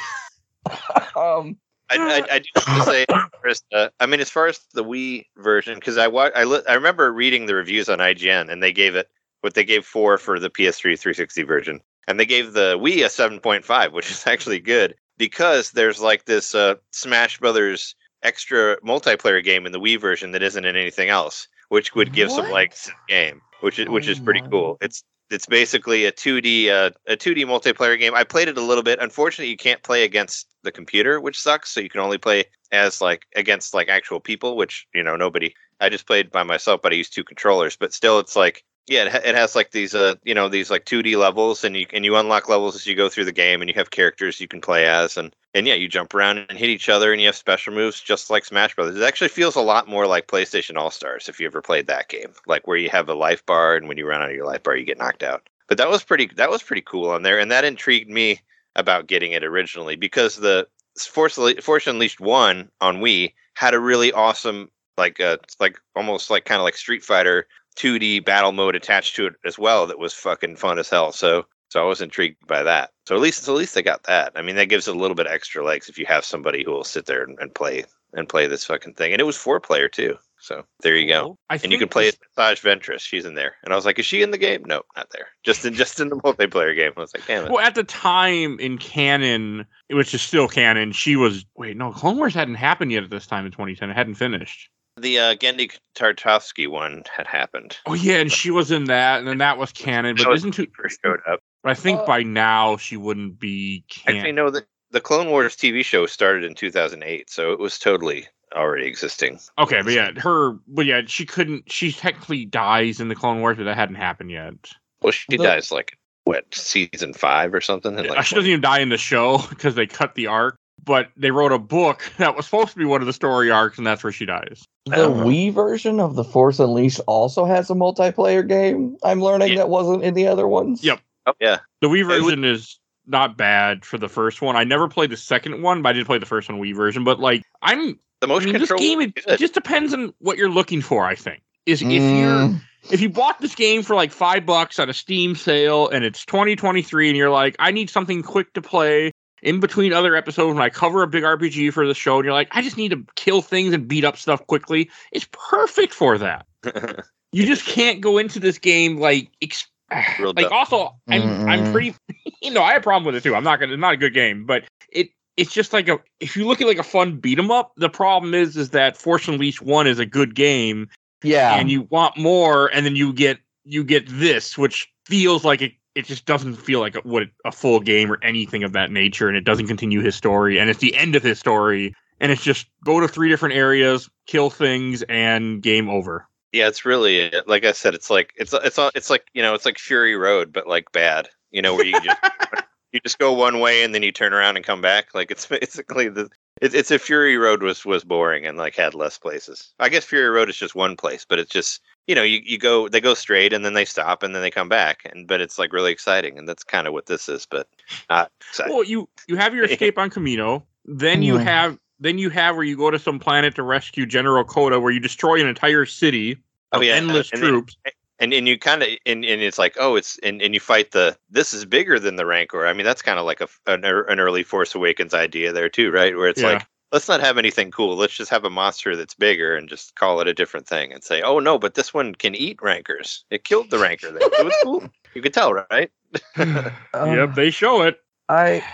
um, 1.17 1.57
I, 1.91 1.97
I, 1.97 2.35
I 2.35 2.39
do 2.41 2.49
have 2.57 2.65
to 2.79 2.83
say, 2.85 3.07
uh, 3.75 3.89
I 4.01 4.07
mean, 4.07 4.21
as 4.21 4.31
far 4.31 4.47
as 4.47 4.61
the 4.75 4.85
Wii 4.85 5.27
version, 5.37 5.75
because 5.77 5.99
I 5.99 6.07
I, 6.07 6.45
li- 6.45 6.63
I 6.69 6.75
remember 6.75 7.13
reading 7.13 7.47
the 7.47 7.55
reviews 7.55 7.89
on 7.89 7.99
IGN, 7.99 8.51
and 8.51 8.63
they 8.63 8.73
gave 8.73 8.95
it 8.97 9.09
what 9.43 9.55
they 9.55 9.65
gave 9.65 9.85
four 9.85 10.19
for 10.19 10.41
the 10.41 10.51
PS3 10.51 10.99
360 10.99 11.43
version, 11.45 11.81
and 12.09 12.19
they 12.19 12.27
gave 12.27 12.53
the 12.53 12.77
Wii 12.79 13.05
a 13.05 13.09
7.5, 13.09 13.93
which 13.93 14.11
is 14.11 14.27
actually 14.27 14.61
good 14.61 14.95
because 15.19 15.71
there's 15.73 16.01
like 16.01 16.25
this 16.25 16.55
uh, 16.55 16.75
Smash 16.91 17.39
Brothers 17.39 17.95
extra 18.23 18.81
multiplayer 18.81 19.43
game 19.45 19.67
in 19.67 19.73
the 19.73 19.81
Wii 19.81 20.01
version 20.01 20.33
that 20.33 20.43
isn't 20.43 20.65
in 20.65 20.75
anything 20.77 21.09
else, 21.09 21.47
which 21.69 21.95
would 21.95 22.13
give 22.13 22.31
some 22.31 22.49
What? 22.51 22.71
to 22.73 22.87
the 22.87 22.93
game, 23.09 23.41
which 23.61 23.79
is 23.79 23.89
which 23.89 24.09
is 24.09 24.19
pretty 24.19 24.43
Oh. 24.47 24.51
cool. 24.51 24.79
It's 24.81 25.05
it's 25.31 25.47
basically 25.47 26.05
a 26.05 26.13
2D 26.13 26.69
uh, 26.69 26.91
a 27.07 27.17
2D 27.17 27.45
multiplayer 27.45 27.99
game. 27.99 28.15
I 28.15 28.25
played 28.25 28.49
it 28.49 28.59
a 28.59 28.63
little 28.63 28.83
bit. 28.83 28.99
Unfortunately, 29.01 29.51
you 29.51 29.57
can't 29.57 29.83
play 29.83 30.05
against 30.05 30.49
the 30.63 30.73
computer, 30.73 31.21
which 31.21 31.41
sucks. 31.41 31.71
So 31.71 31.81
you 31.81 31.91
can 31.91 32.01
only 32.01 32.19
play 32.19 32.45
as 32.73 33.01
like 33.01 33.27
against 33.35 33.75
like 33.75 33.89
actual 33.89 34.21
people, 34.21 34.57
which 34.57 34.87
you 34.95 35.03
know 35.03 35.17
nobody. 35.17 35.55
I 35.81 35.89
just 35.89 36.07
played 36.07 36.31
by 36.31 36.43
myself, 36.43 36.81
but 36.83 36.93
I 36.93 36.97
used 36.97 37.15
two 37.15 37.25
controllers. 37.25 37.77
But 37.77 37.93
still, 37.93 38.19
it's 38.19 38.37
like 38.37 38.65
yeah, 38.87 39.05
it, 39.05 39.27
it 39.27 39.35
has 39.35 39.55
like 39.57 39.73
these 39.73 39.95
uh 39.95 40.15
you 40.25 40.35
know 40.35 40.49
these 40.49 40.71
like 40.71 40.85
2D 40.85 41.17
levels, 41.17 41.65
and 41.65 41.77
you 41.77 41.87
and 41.93 42.05
you 42.05 42.17
unlock 42.17 42.49
levels 42.49 42.77
as 42.77 42.87
you 42.87 42.95
go 42.95 43.09
through 43.09 43.25
the 43.25 43.33
game, 43.33 43.61
and 43.61 43.69
you 43.69 43.75
have 43.75 43.91
characters 43.91 44.41
you 44.41 44.49
can 44.49 44.61
play 44.61 44.87
as, 44.87 45.17
and 45.17 45.35
and 45.57 45.67
yeah, 45.67 45.75
you 45.75 45.89
jump 45.89 46.15
around 46.15 46.37
and 46.37 46.59
hit 46.59 46.69
each 46.69 46.91
other, 46.91 47.13
and 47.13 47.21
you 47.21 47.29
have 47.29 47.35
special 47.35 47.73
moves 47.73 48.03
just 48.03 48.29
like 48.29 48.45
Smash 48.45 48.77
Brothers. 48.77 48.97
It 48.97 49.03
actually 49.03 49.29
feels 49.29 49.57
a 49.57 49.63
lot 49.63 49.89
more 49.89 50.07
like 50.07 50.27
PlayStation 50.27 50.77
All 50.77 50.91
Stars 50.91 51.31
if 51.31 51.41
you 51.41 51.47
ever 51.47 51.63
played 51.63 51.87
that 51.87 52.11
game, 52.11 52.35
like 52.47 52.67
where 52.67 52.77
you 52.77 52.91
have 52.91 53.09
a 53.09 53.15
life 53.15 53.45
bar, 53.47 53.75
and 53.75 53.89
when 53.89 53.97
you 53.97 54.07
run 54.07 54.21
out 54.21 54.29
of 54.29 54.37
your 54.37 54.45
life 54.45 54.63
bar, 54.63 54.77
you 54.77 54.85
get 54.85 54.99
knocked 54.99 55.23
out. 55.23 55.49
But 55.67 55.79
that 55.79 55.89
was 55.89 56.05
pretty 56.05 56.27
that 56.37 56.51
was 56.51 56.63
pretty 56.63 56.83
cool 56.83 57.09
on 57.09 57.23
there, 57.23 57.39
and 57.39 57.51
that 57.51 57.65
intrigued 57.65 58.11
me 58.11 58.43
about 58.77 59.07
getting 59.07 59.33
it 59.33 59.43
originally 59.43 59.97
because 59.97 60.37
the 60.37 60.69
Force 60.99 61.39
Force 61.63 61.87
Unleashed 61.87 62.21
one 62.21 62.71
on 62.83 62.99
Wii 62.99 63.33
had 63.55 63.73
a 63.73 63.81
really 63.81 64.13
awesome 64.13 64.71
like 64.99 65.21
uh 65.21 65.39
like 65.59 65.79
almost 65.95 66.29
like 66.29 66.45
kind 66.45 66.61
of 66.61 66.65
like 66.65 66.77
Street 66.77 67.03
Fighter 67.03 67.47
2D 67.79 68.27
battle 68.27 68.53
mode 68.53 68.77
attached 68.77 69.17
to 69.17 69.27
it 69.27 69.35
as 69.47 69.59
well 69.59 69.87
that 69.87 69.99
was 69.99 70.13
fucking 70.13 70.57
fun 70.57 70.79
as 70.79 70.91
hell. 70.91 71.13
So 71.13 71.47
so 71.69 71.83
I 71.83 71.87
was 71.87 72.01
intrigued 72.01 72.47
by 72.47 72.63
that. 72.63 72.91
So 73.07 73.15
at 73.15 73.21
least 73.21 73.49
at 73.49 73.55
least 73.55 73.75
they 73.75 73.83
got 73.83 74.05
that. 74.05 74.33
I 74.37 74.43
mean 74.43 74.57
that 74.57 74.69
gives 74.69 74.89
it 74.89 74.97
a 74.97 74.99
little 74.99 75.15
bit 75.15 75.27
extra 75.27 75.65
legs 75.65 75.89
if 75.89 75.99
you 75.99 76.07
have 76.07 76.25
somebody 76.25 76.65
who 76.65 76.73
will 76.73 76.85
sit 76.85 77.07
there 77.07 77.23
and, 77.23 77.39
and 77.41 77.55
play 77.55 77.85
and 78.13 78.29
play 78.29 78.47
this 78.47 78.65
fucking 78.65 78.95
thing. 78.95 79.13
And 79.13 79.21
it 79.21 79.25
was 79.25 79.37
four 79.37 79.61
player 79.61 79.89
too. 79.89 80.17
So 80.39 80.65
there 80.81 80.97
you 80.97 81.09
go. 81.09 81.39
I 81.51 81.59
And 81.63 81.73
you 81.73 81.79
can 81.79 81.89
play 81.89 82.11
this- 82.11 82.19
Asajj 82.39 82.61
Ventress. 82.61 83.01
She's 83.01 83.25
in 83.25 83.35
there. 83.35 83.57
And 83.65 83.73
I 83.73 83.77
was 83.77 83.85
like, 83.85 83.99
is 83.99 84.07
she 84.07 84.23
in 84.23 84.31
the 84.31 84.39
game? 84.39 84.63
No, 84.67 84.83
not 84.97 85.09
there. 85.11 85.29
Just 85.45 85.65
in 85.65 85.75
just 85.83 85.99
in 85.99 86.09
the 86.09 86.17
multiplayer 86.17 86.75
game. 86.77 86.93
I 86.97 87.01
was 87.01 87.15
like, 87.15 87.27
damn 87.27 87.47
it. 87.47 87.51
Well, 87.51 87.65
at 87.65 87.75
the 87.75 87.85
time 87.85 88.59
in 88.61 88.79
canon, 88.79 89.67
which 89.91 90.15
is 90.15 90.23
still 90.23 90.49
canon, 90.49 90.93
she 90.93 91.17
was. 91.17 91.45
Wait, 91.57 91.77
no, 91.77 91.93
Clone 91.93 92.17
Wars 92.17 92.35
hadn't 92.35 92.55
happened 92.57 92.93
yet 92.93 93.03
at 93.03 93.11
this 93.11 93.27
time 93.27 93.47
in 93.47 93.53
2010. 93.53 93.91
It 93.91 93.97
hadn't 93.97 94.15
finished. 94.15 94.71
The 94.99 95.19
uh, 95.19 95.35
Genndy 95.35 95.77
Tartakovsky 95.95 96.69
one 96.69 97.03
had 97.15 97.27
happened. 97.27 97.77
Oh 97.85 97.93
yeah, 97.95 98.17
and 98.17 98.33
she 98.33 98.51
was 98.51 98.71
in 98.71 98.85
that, 98.85 99.19
and 99.19 99.29
then 99.29 99.39
that 99.39 99.59
was 99.59 99.73
canon. 99.73 100.17
But 100.17 100.33
isn't 100.33 100.53
too? 100.53 100.69
First 100.75 101.01
showed 101.05 101.21
up. 101.29 101.41
I 101.71 101.75
think 101.75 102.01
Uh, 102.01 102.07
by 102.07 102.23
now 102.23 102.77
she 102.77 102.97
wouldn't 102.97 103.39
be 103.39 103.85
Actually, 104.07 104.15
canon. 104.21 104.35
no, 104.37 104.51
the, 104.51 104.67
the 104.91 105.01
Clone 105.01 105.31
Wars 105.31 105.57
TV 105.57 105.85
show 105.85 106.07
started 106.07 106.45
in 106.45 106.55
2008, 106.55 107.31
so 107.31 107.53
it 107.53 107.59
was 107.59 107.79
totally 107.79 108.27
already 108.55 108.87
existing. 108.87 109.39
Okay, 109.59 109.83
but 109.83 109.93
yeah, 109.93 110.13
her. 110.19 110.53
But 110.69 110.87
yeah, 110.87 111.03
she 111.07 111.27
couldn't. 111.27 111.71
She 111.71 111.93
technically 111.93 112.45
dies 112.45 113.01
in 113.01 113.09
the 113.09 113.15
Clone 113.17 113.41
Wars, 113.41 113.57
but 113.57 113.65
that 113.65 113.77
hadn't 113.77 113.97
happened 113.97 114.31
yet. 114.31 114.55
Well, 115.03 115.13
she 115.13 115.25
The- 115.29 115.39
dies 115.39 115.71
like, 115.73 115.99
what, 116.25 116.45
season 116.55 117.13
five 117.13 117.53
or 117.55 117.61
something? 117.61 117.95
Yeah, 117.97 118.13
like, 118.13 118.25
she 118.25 118.35
doesn't 118.35 118.49
even 118.49 118.61
die 118.61 118.81
in 118.81 118.89
the 118.89 118.97
show 118.99 119.39
because 119.49 119.75
they 119.75 119.87
cut 119.87 120.15
the 120.15 120.27
arc. 120.29 120.57
but 120.85 121.09
they 121.17 121.31
wrote 121.33 121.53
a 121.53 121.59
book 121.59 122.11
that 122.19 122.37
was 122.37 122.45
supposed 122.47 122.71
to 122.71 122.77
be 122.79 122.85
one 122.85 123.01
of 123.01 123.07
the 123.07 123.13
story 123.13 123.51
arcs, 123.51 123.77
and 123.79 123.87
that's 123.87 124.05
where 124.05 124.13
she 124.13 124.25
dies. 124.27 124.63
The. 124.87 125.09
Wii 125.11 125.53
version 125.53 125.99
of 126.01 126.15
the 126.15 126.23
Force 126.25 126.61
Unleashed 126.61 127.01
also 127.09 127.45
has 127.45 127.69
a 127.71 127.75
multiplayer 127.75 128.47
game. 128.47 128.97
I'm 129.03 129.21
learning 129.21 129.49
Yeah. 129.51 129.57
that 129.59 129.69
wasn't 129.69 130.05
in 130.05 130.15
the 130.15 130.29
other 130.29 130.47
ones. 130.47 130.85
Yep. 130.85 131.01
Oh 131.27 131.35
yeah. 131.41 131.59
The 131.81 131.89
Wii 131.89 132.01
It 132.01 132.05
would- 132.07 132.23
version 132.23 132.45
is 132.45 132.79
not 133.07 133.37
bad 133.37 133.85
for 133.85 133.99
the 133.99 134.09
first 134.09 134.43
one. 134.43 134.57
I 134.57 134.65
never 134.65 134.89
played 134.89 135.11
the 135.11 135.17
second 135.17 135.63
one, 135.63 135.83
but 135.83 135.91
I 135.91 135.93
did 135.93 136.07
play 136.07 136.19
the 136.19 136.27
first 136.27 136.49
one 136.49 136.61
Wii 136.61 136.75
version. 136.75 137.05
But 137.05 137.21
like, 137.21 137.43
I'm 137.63 137.99
The 138.21 138.27
I 138.27 138.27
motion 138.27 138.51
mean, 138.53 138.61
this 138.61 138.69
control. 138.71 138.81
game 138.97 139.13
it, 139.27 139.39
just 139.39 139.55
depends 139.55 139.93
on 139.95 140.13
what 140.19 140.37
you're 140.39 140.51
looking 140.51 140.83
for. 140.83 141.05
I 141.05 141.15
think 141.15 141.43
is 141.67 141.83
if 141.83 141.89
you're 141.89 142.01
Mm, 142.01 142.61
if 142.91 143.01
you 143.01 143.09
bought 143.09 143.41
this 143.41 143.55
game 143.55 143.83
for 143.83 143.95
like 143.97 144.13
five 144.13 144.47
bucks 144.47 144.79
at 144.79 144.89
a 144.89 144.95
Steam 144.95 145.35
sale 145.35 145.89
and 145.89 146.05
it's 146.05 146.25
2023 146.27 147.09
and 147.09 147.17
you're 147.17 147.31
like, 147.31 147.57
I 147.59 147.71
need 147.73 147.91
something 147.91 148.23
quick 148.23 148.53
to 148.55 148.63
play 148.63 149.11
in 149.43 149.61
between 149.61 149.93
other 149.93 150.15
episodes 150.17 150.55
when 150.55 150.63
I 150.63 150.69
cover 150.71 151.03
a 151.03 151.07
big 151.07 151.23
RPG 151.25 151.73
for 151.73 151.87
the 151.87 151.95
show, 151.95 152.17
and 152.17 152.25
you're 152.25 152.33
like, 152.35 152.49
I 152.53 152.63
just 152.63 152.77
need 152.77 152.91
to 152.93 153.05
kill 153.17 153.43
things 153.43 153.73
and 153.75 153.87
beat 153.87 154.05
up 154.05 154.17
stuff 154.17 154.45
quickly. 154.47 154.91
It's 155.13 155.27
perfect 155.33 155.93
for 155.95 156.19
that. 156.19 156.47
You 157.33 157.45
just 157.45 157.67
can't 157.67 158.01
go 158.01 158.17
into 158.17 158.41
this 158.41 158.57
game 158.59 158.97
like. 158.97 159.29
Ex- 159.43 159.67
Real 160.19 160.33
like 160.35 160.49
dumb. 160.49 160.53
also 160.53 160.97
I'm 161.09 161.23
I'm 161.23 161.61
mm-hmm. 161.61 161.73
pretty 161.73 161.95
you 162.43 162.51
know 162.51 162.63
I 162.63 162.73
have 162.73 162.83
a 162.83 162.85
problem 162.85 163.05
with 163.05 163.17
it 163.17 163.23
too. 163.23 163.35
I'm 163.35 163.45
not 163.45 163.61
gonna 163.61 163.73
it's 163.73 163.81
not 163.81 163.95
a 163.95 163.97
good 163.97 164.15
game, 164.15 164.47
but 164.47 164.65
it 164.91 165.11
it's 165.37 165.53
just 165.53 165.73
like 165.73 165.89
a 165.89 165.99
if 166.21 166.37
you 166.37 166.47
look 166.47 166.61
at 166.61 166.67
like 166.67 166.79
a 166.79 166.83
fun 166.83 167.19
beat 167.19 167.39
'em 167.39 167.51
up, 167.51 167.73
the 167.77 167.89
problem 167.89 168.35
is 168.35 168.57
is 168.57 168.71
that 168.71 168.97
Force 168.97 169.29
Unleashed 169.29 169.63
one 169.63 169.87
is 169.87 169.99
a 169.99 170.07
good 170.07 170.35
game 170.35 170.89
yeah. 171.23 171.55
and 171.57 171.71
you 171.71 171.83
want 171.91 172.17
more, 172.17 172.69
and 172.75 172.85
then 172.87 172.97
you 172.97 173.13
get 173.13 173.39
you 173.65 173.85
get 173.85 174.07
this, 174.09 174.57
which 174.57 174.89
feels 175.05 175.45
like 175.45 175.63
it. 175.63 175.73
It 175.95 176.05
just 176.05 176.27
doesn't 176.27 176.57
feel 176.57 176.81
like 176.81 176.95
a, 176.95 177.01
what 177.01 177.29
a 177.47 177.53
full 177.53 177.81
game 177.81 178.13
or 178.13 178.19
anything 178.23 178.63
of 178.65 178.73
that 178.73 178.91
nature, 178.91 179.29
and 179.29 179.37
it 179.37 179.45
doesn't 179.45 179.67
continue 179.67 180.03
his 180.03 180.15
story, 180.15 180.59
and 180.59 180.69
it's 180.69 180.81
the 180.81 180.95
end 180.95 181.17
of 181.17 181.23
his 181.23 181.39
story, 181.39 181.95
and 182.21 182.31
it's 182.31 182.43
just 182.43 182.67
go 182.85 183.01
to 183.01 183.09
three 183.09 183.31
different 183.31 183.55
areas, 183.55 184.11
kill 184.27 184.51
things, 184.51 185.03
and 185.05 185.63
game 185.63 185.89
over. 185.89 186.29
Yeah, 186.57 186.69
it's 186.69 186.85
really 186.87 187.31
like 187.47 187.65
I 187.65 187.73
said. 187.73 187.95
It's 187.95 188.09
like 188.09 188.33
it's 188.37 188.55
it's 188.55 188.79
it's 188.95 189.11
like 189.11 189.27
you 189.35 189.43
know 189.43 189.53
it's 189.55 189.67
like 189.67 189.79
Fury 189.79 190.17
Road, 190.17 190.53
but 190.53 190.67
like 190.67 190.91
bad. 190.93 191.29
You 191.51 191.61
know 191.61 191.75
where 191.75 191.85
you 191.85 192.01
just 192.01 192.19
you 192.93 193.01
just 193.01 193.19
go 193.19 193.33
one 193.33 193.61
way 193.61 193.83
and 193.85 193.95
then 193.95 194.03
you 194.03 194.11
turn 194.11 194.33
around 194.33 194.57
and 194.57 194.65
come 194.65 194.81
back. 194.81 195.15
Like 195.15 195.31
it's 195.31 195.47
basically 195.61 196.09
the 196.09 196.31
it's 196.63 196.75
it's 196.75 196.91
a 196.91 196.99
Fury 196.99 197.37
Road 197.37 197.63
was 197.63 197.85
was 197.85 198.05
boring 198.05 198.47
and 198.47 198.57
like 198.57 198.75
had 198.75 198.95
less 198.95 199.19
places. 199.19 199.75
I 199.79 199.91
guess 199.91 200.05
Fury 200.05 200.31
Road 200.31 200.49
is 200.49 200.57
just 200.57 200.75
one 200.75 200.97
place, 200.97 201.27
but 201.29 201.39
it's 201.39 201.51
just 201.51 201.83
you 202.07 202.15
know 202.15 202.23
you, 202.23 202.41
you 202.43 202.59
go 202.59 202.89
they 202.89 203.01
go 203.03 203.13
straight 203.13 203.53
and 203.53 203.65
then 203.65 203.75
they 203.75 203.85
stop 203.85 204.23
and 204.23 204.35
then 204.35 204.41
they 204.41 204.51
come 204.51 204.71
back 204.71 205.03
and 205.05 205.29
but 205.29 205.43
it's 205.43 205.59
like 205.59 205.75
really 205.75 205.93
exciting 205.93 206.39
and 206.39 206.49
that's 206.49 206.65
kind 206.65 206.87
of 206.87 206.95
what 206.95 207.05
this 207.05 207.29
is, 207.29 207.47
but 207.51 207.69
not 208.09 208.33
exciting. 208.49 208.75
Well, 208.75 208.85
you 208.85 209.09
you 209.29 209.37
have 209.37 209.55
your 209.55 209.65
escape 209.71 209.99
on 209.99 210.09
Kamino, 210.09 210.63
then 210.87 211.23
you 211.23 211.35
Mhm. 211.35 211.43
have 211.45 211.79
then 212.01 212.19
you 212.19 212.29
have 212.31 212.57
where 212.57 212.65
you 212.65 212.77
go 212.77 212.91
to 212.91 212.99
some 212.99 213.19
planet 213.19 213.55
to 213.55 213.63
rescue 213.63 214.05
General 214.07 214.45
Kota, 214.45 214.79
where 214.81 214.93
you 214.93 215.01
destroy 215.01 215.41
an 215.41 215.47
entire 215.47 215.87
city 215.87 216.37
Oh, 216.73 216.79
of 216.79 216.85
yeah, 216.85 216.95
endless 216.95 217.31
and 217.33 217.43
then- 217.43 217.51
troops. 217.51 217.77
and 218.19 218.33
and 218.33 218.49
you 218.49 218.59
kind 218.59 218.83
of 218.83 218.89
and, 219.07 219.25
and 219.25 219.41
it's 219.43 219.59
like 219.59 219.77
oh 219.79 219.95
it's 219.97 220.19
and, 220.23 220.41
and 220.43 220.53
you 220.55 220.61
fight 220.61 220.91
the 220.93 221.17
this 221.31 221.53
is 221.55 221.65
bigger 221.65 221.99
than 221.99 222.17
the 222.17 222.27
rancor 222.27 222.67
i 222.67 222.73
mean 222.73 222.85
that's 222.85 223.03
kind 223.03 223.19
of 223.19 223.25
like 223.27 223.41
a 223.41 223.49
an, 223.67 223.85
an 223.85 224.19
early 224.21 224.43
force 224.43 224.75
awakens 224.75 225.15
idea 225.15 225.53
there 225.53 225.69
too 225.69 225.91
right 225.91 226.17
where 226.17 226.29
it's 226.29 226.41
Yeah. 226.41 226.55
like 226.55 226.67
let's 226.93 227.09
not 227.09 227.21
have 227.21 227.37
anything 227.39 227.71
cool 227.71 227.95
let's 227.97 228.15
just 228.17 228.31
have 228.31 228.45
a 228.45 228.51
monster 228.51 228.97
that's 228.97 229.15
bigger 229.15 229.55
and 229.55 229.69
just 229.69 229.95
call 229.97 230.21
it 230.21 230.29
a 230.29 230.35
different 230.35 230.67
thing 230.67 230.93
and 230.93 231.05
say 231.05 231.23
oh 231.23 231.39
no 231.41 231.59
but 231.59 231.75
this 231.75 231.93
one 231.95 232.15
can 232.15 232.35
eat 232.35 232.59
rancors 232.63 233.25
it 233.31 233.45
killed 233.45 233.71
the 233.71 233.79
rancor 233.79 234.11
there 234.11 234.23
it 234.23 234.45
was 234.45 234.55
cool 234.65 234.89
you 235.15 235.23
could 235.23 235.35
tell 235.35 235.53
right 235.53 235.91
Um, 236.37 236.71
yep, 236.95 237.35
they 237.35 237.51
show 237.51 237.83
it. 237.83 237.99
I. 238.29 238.65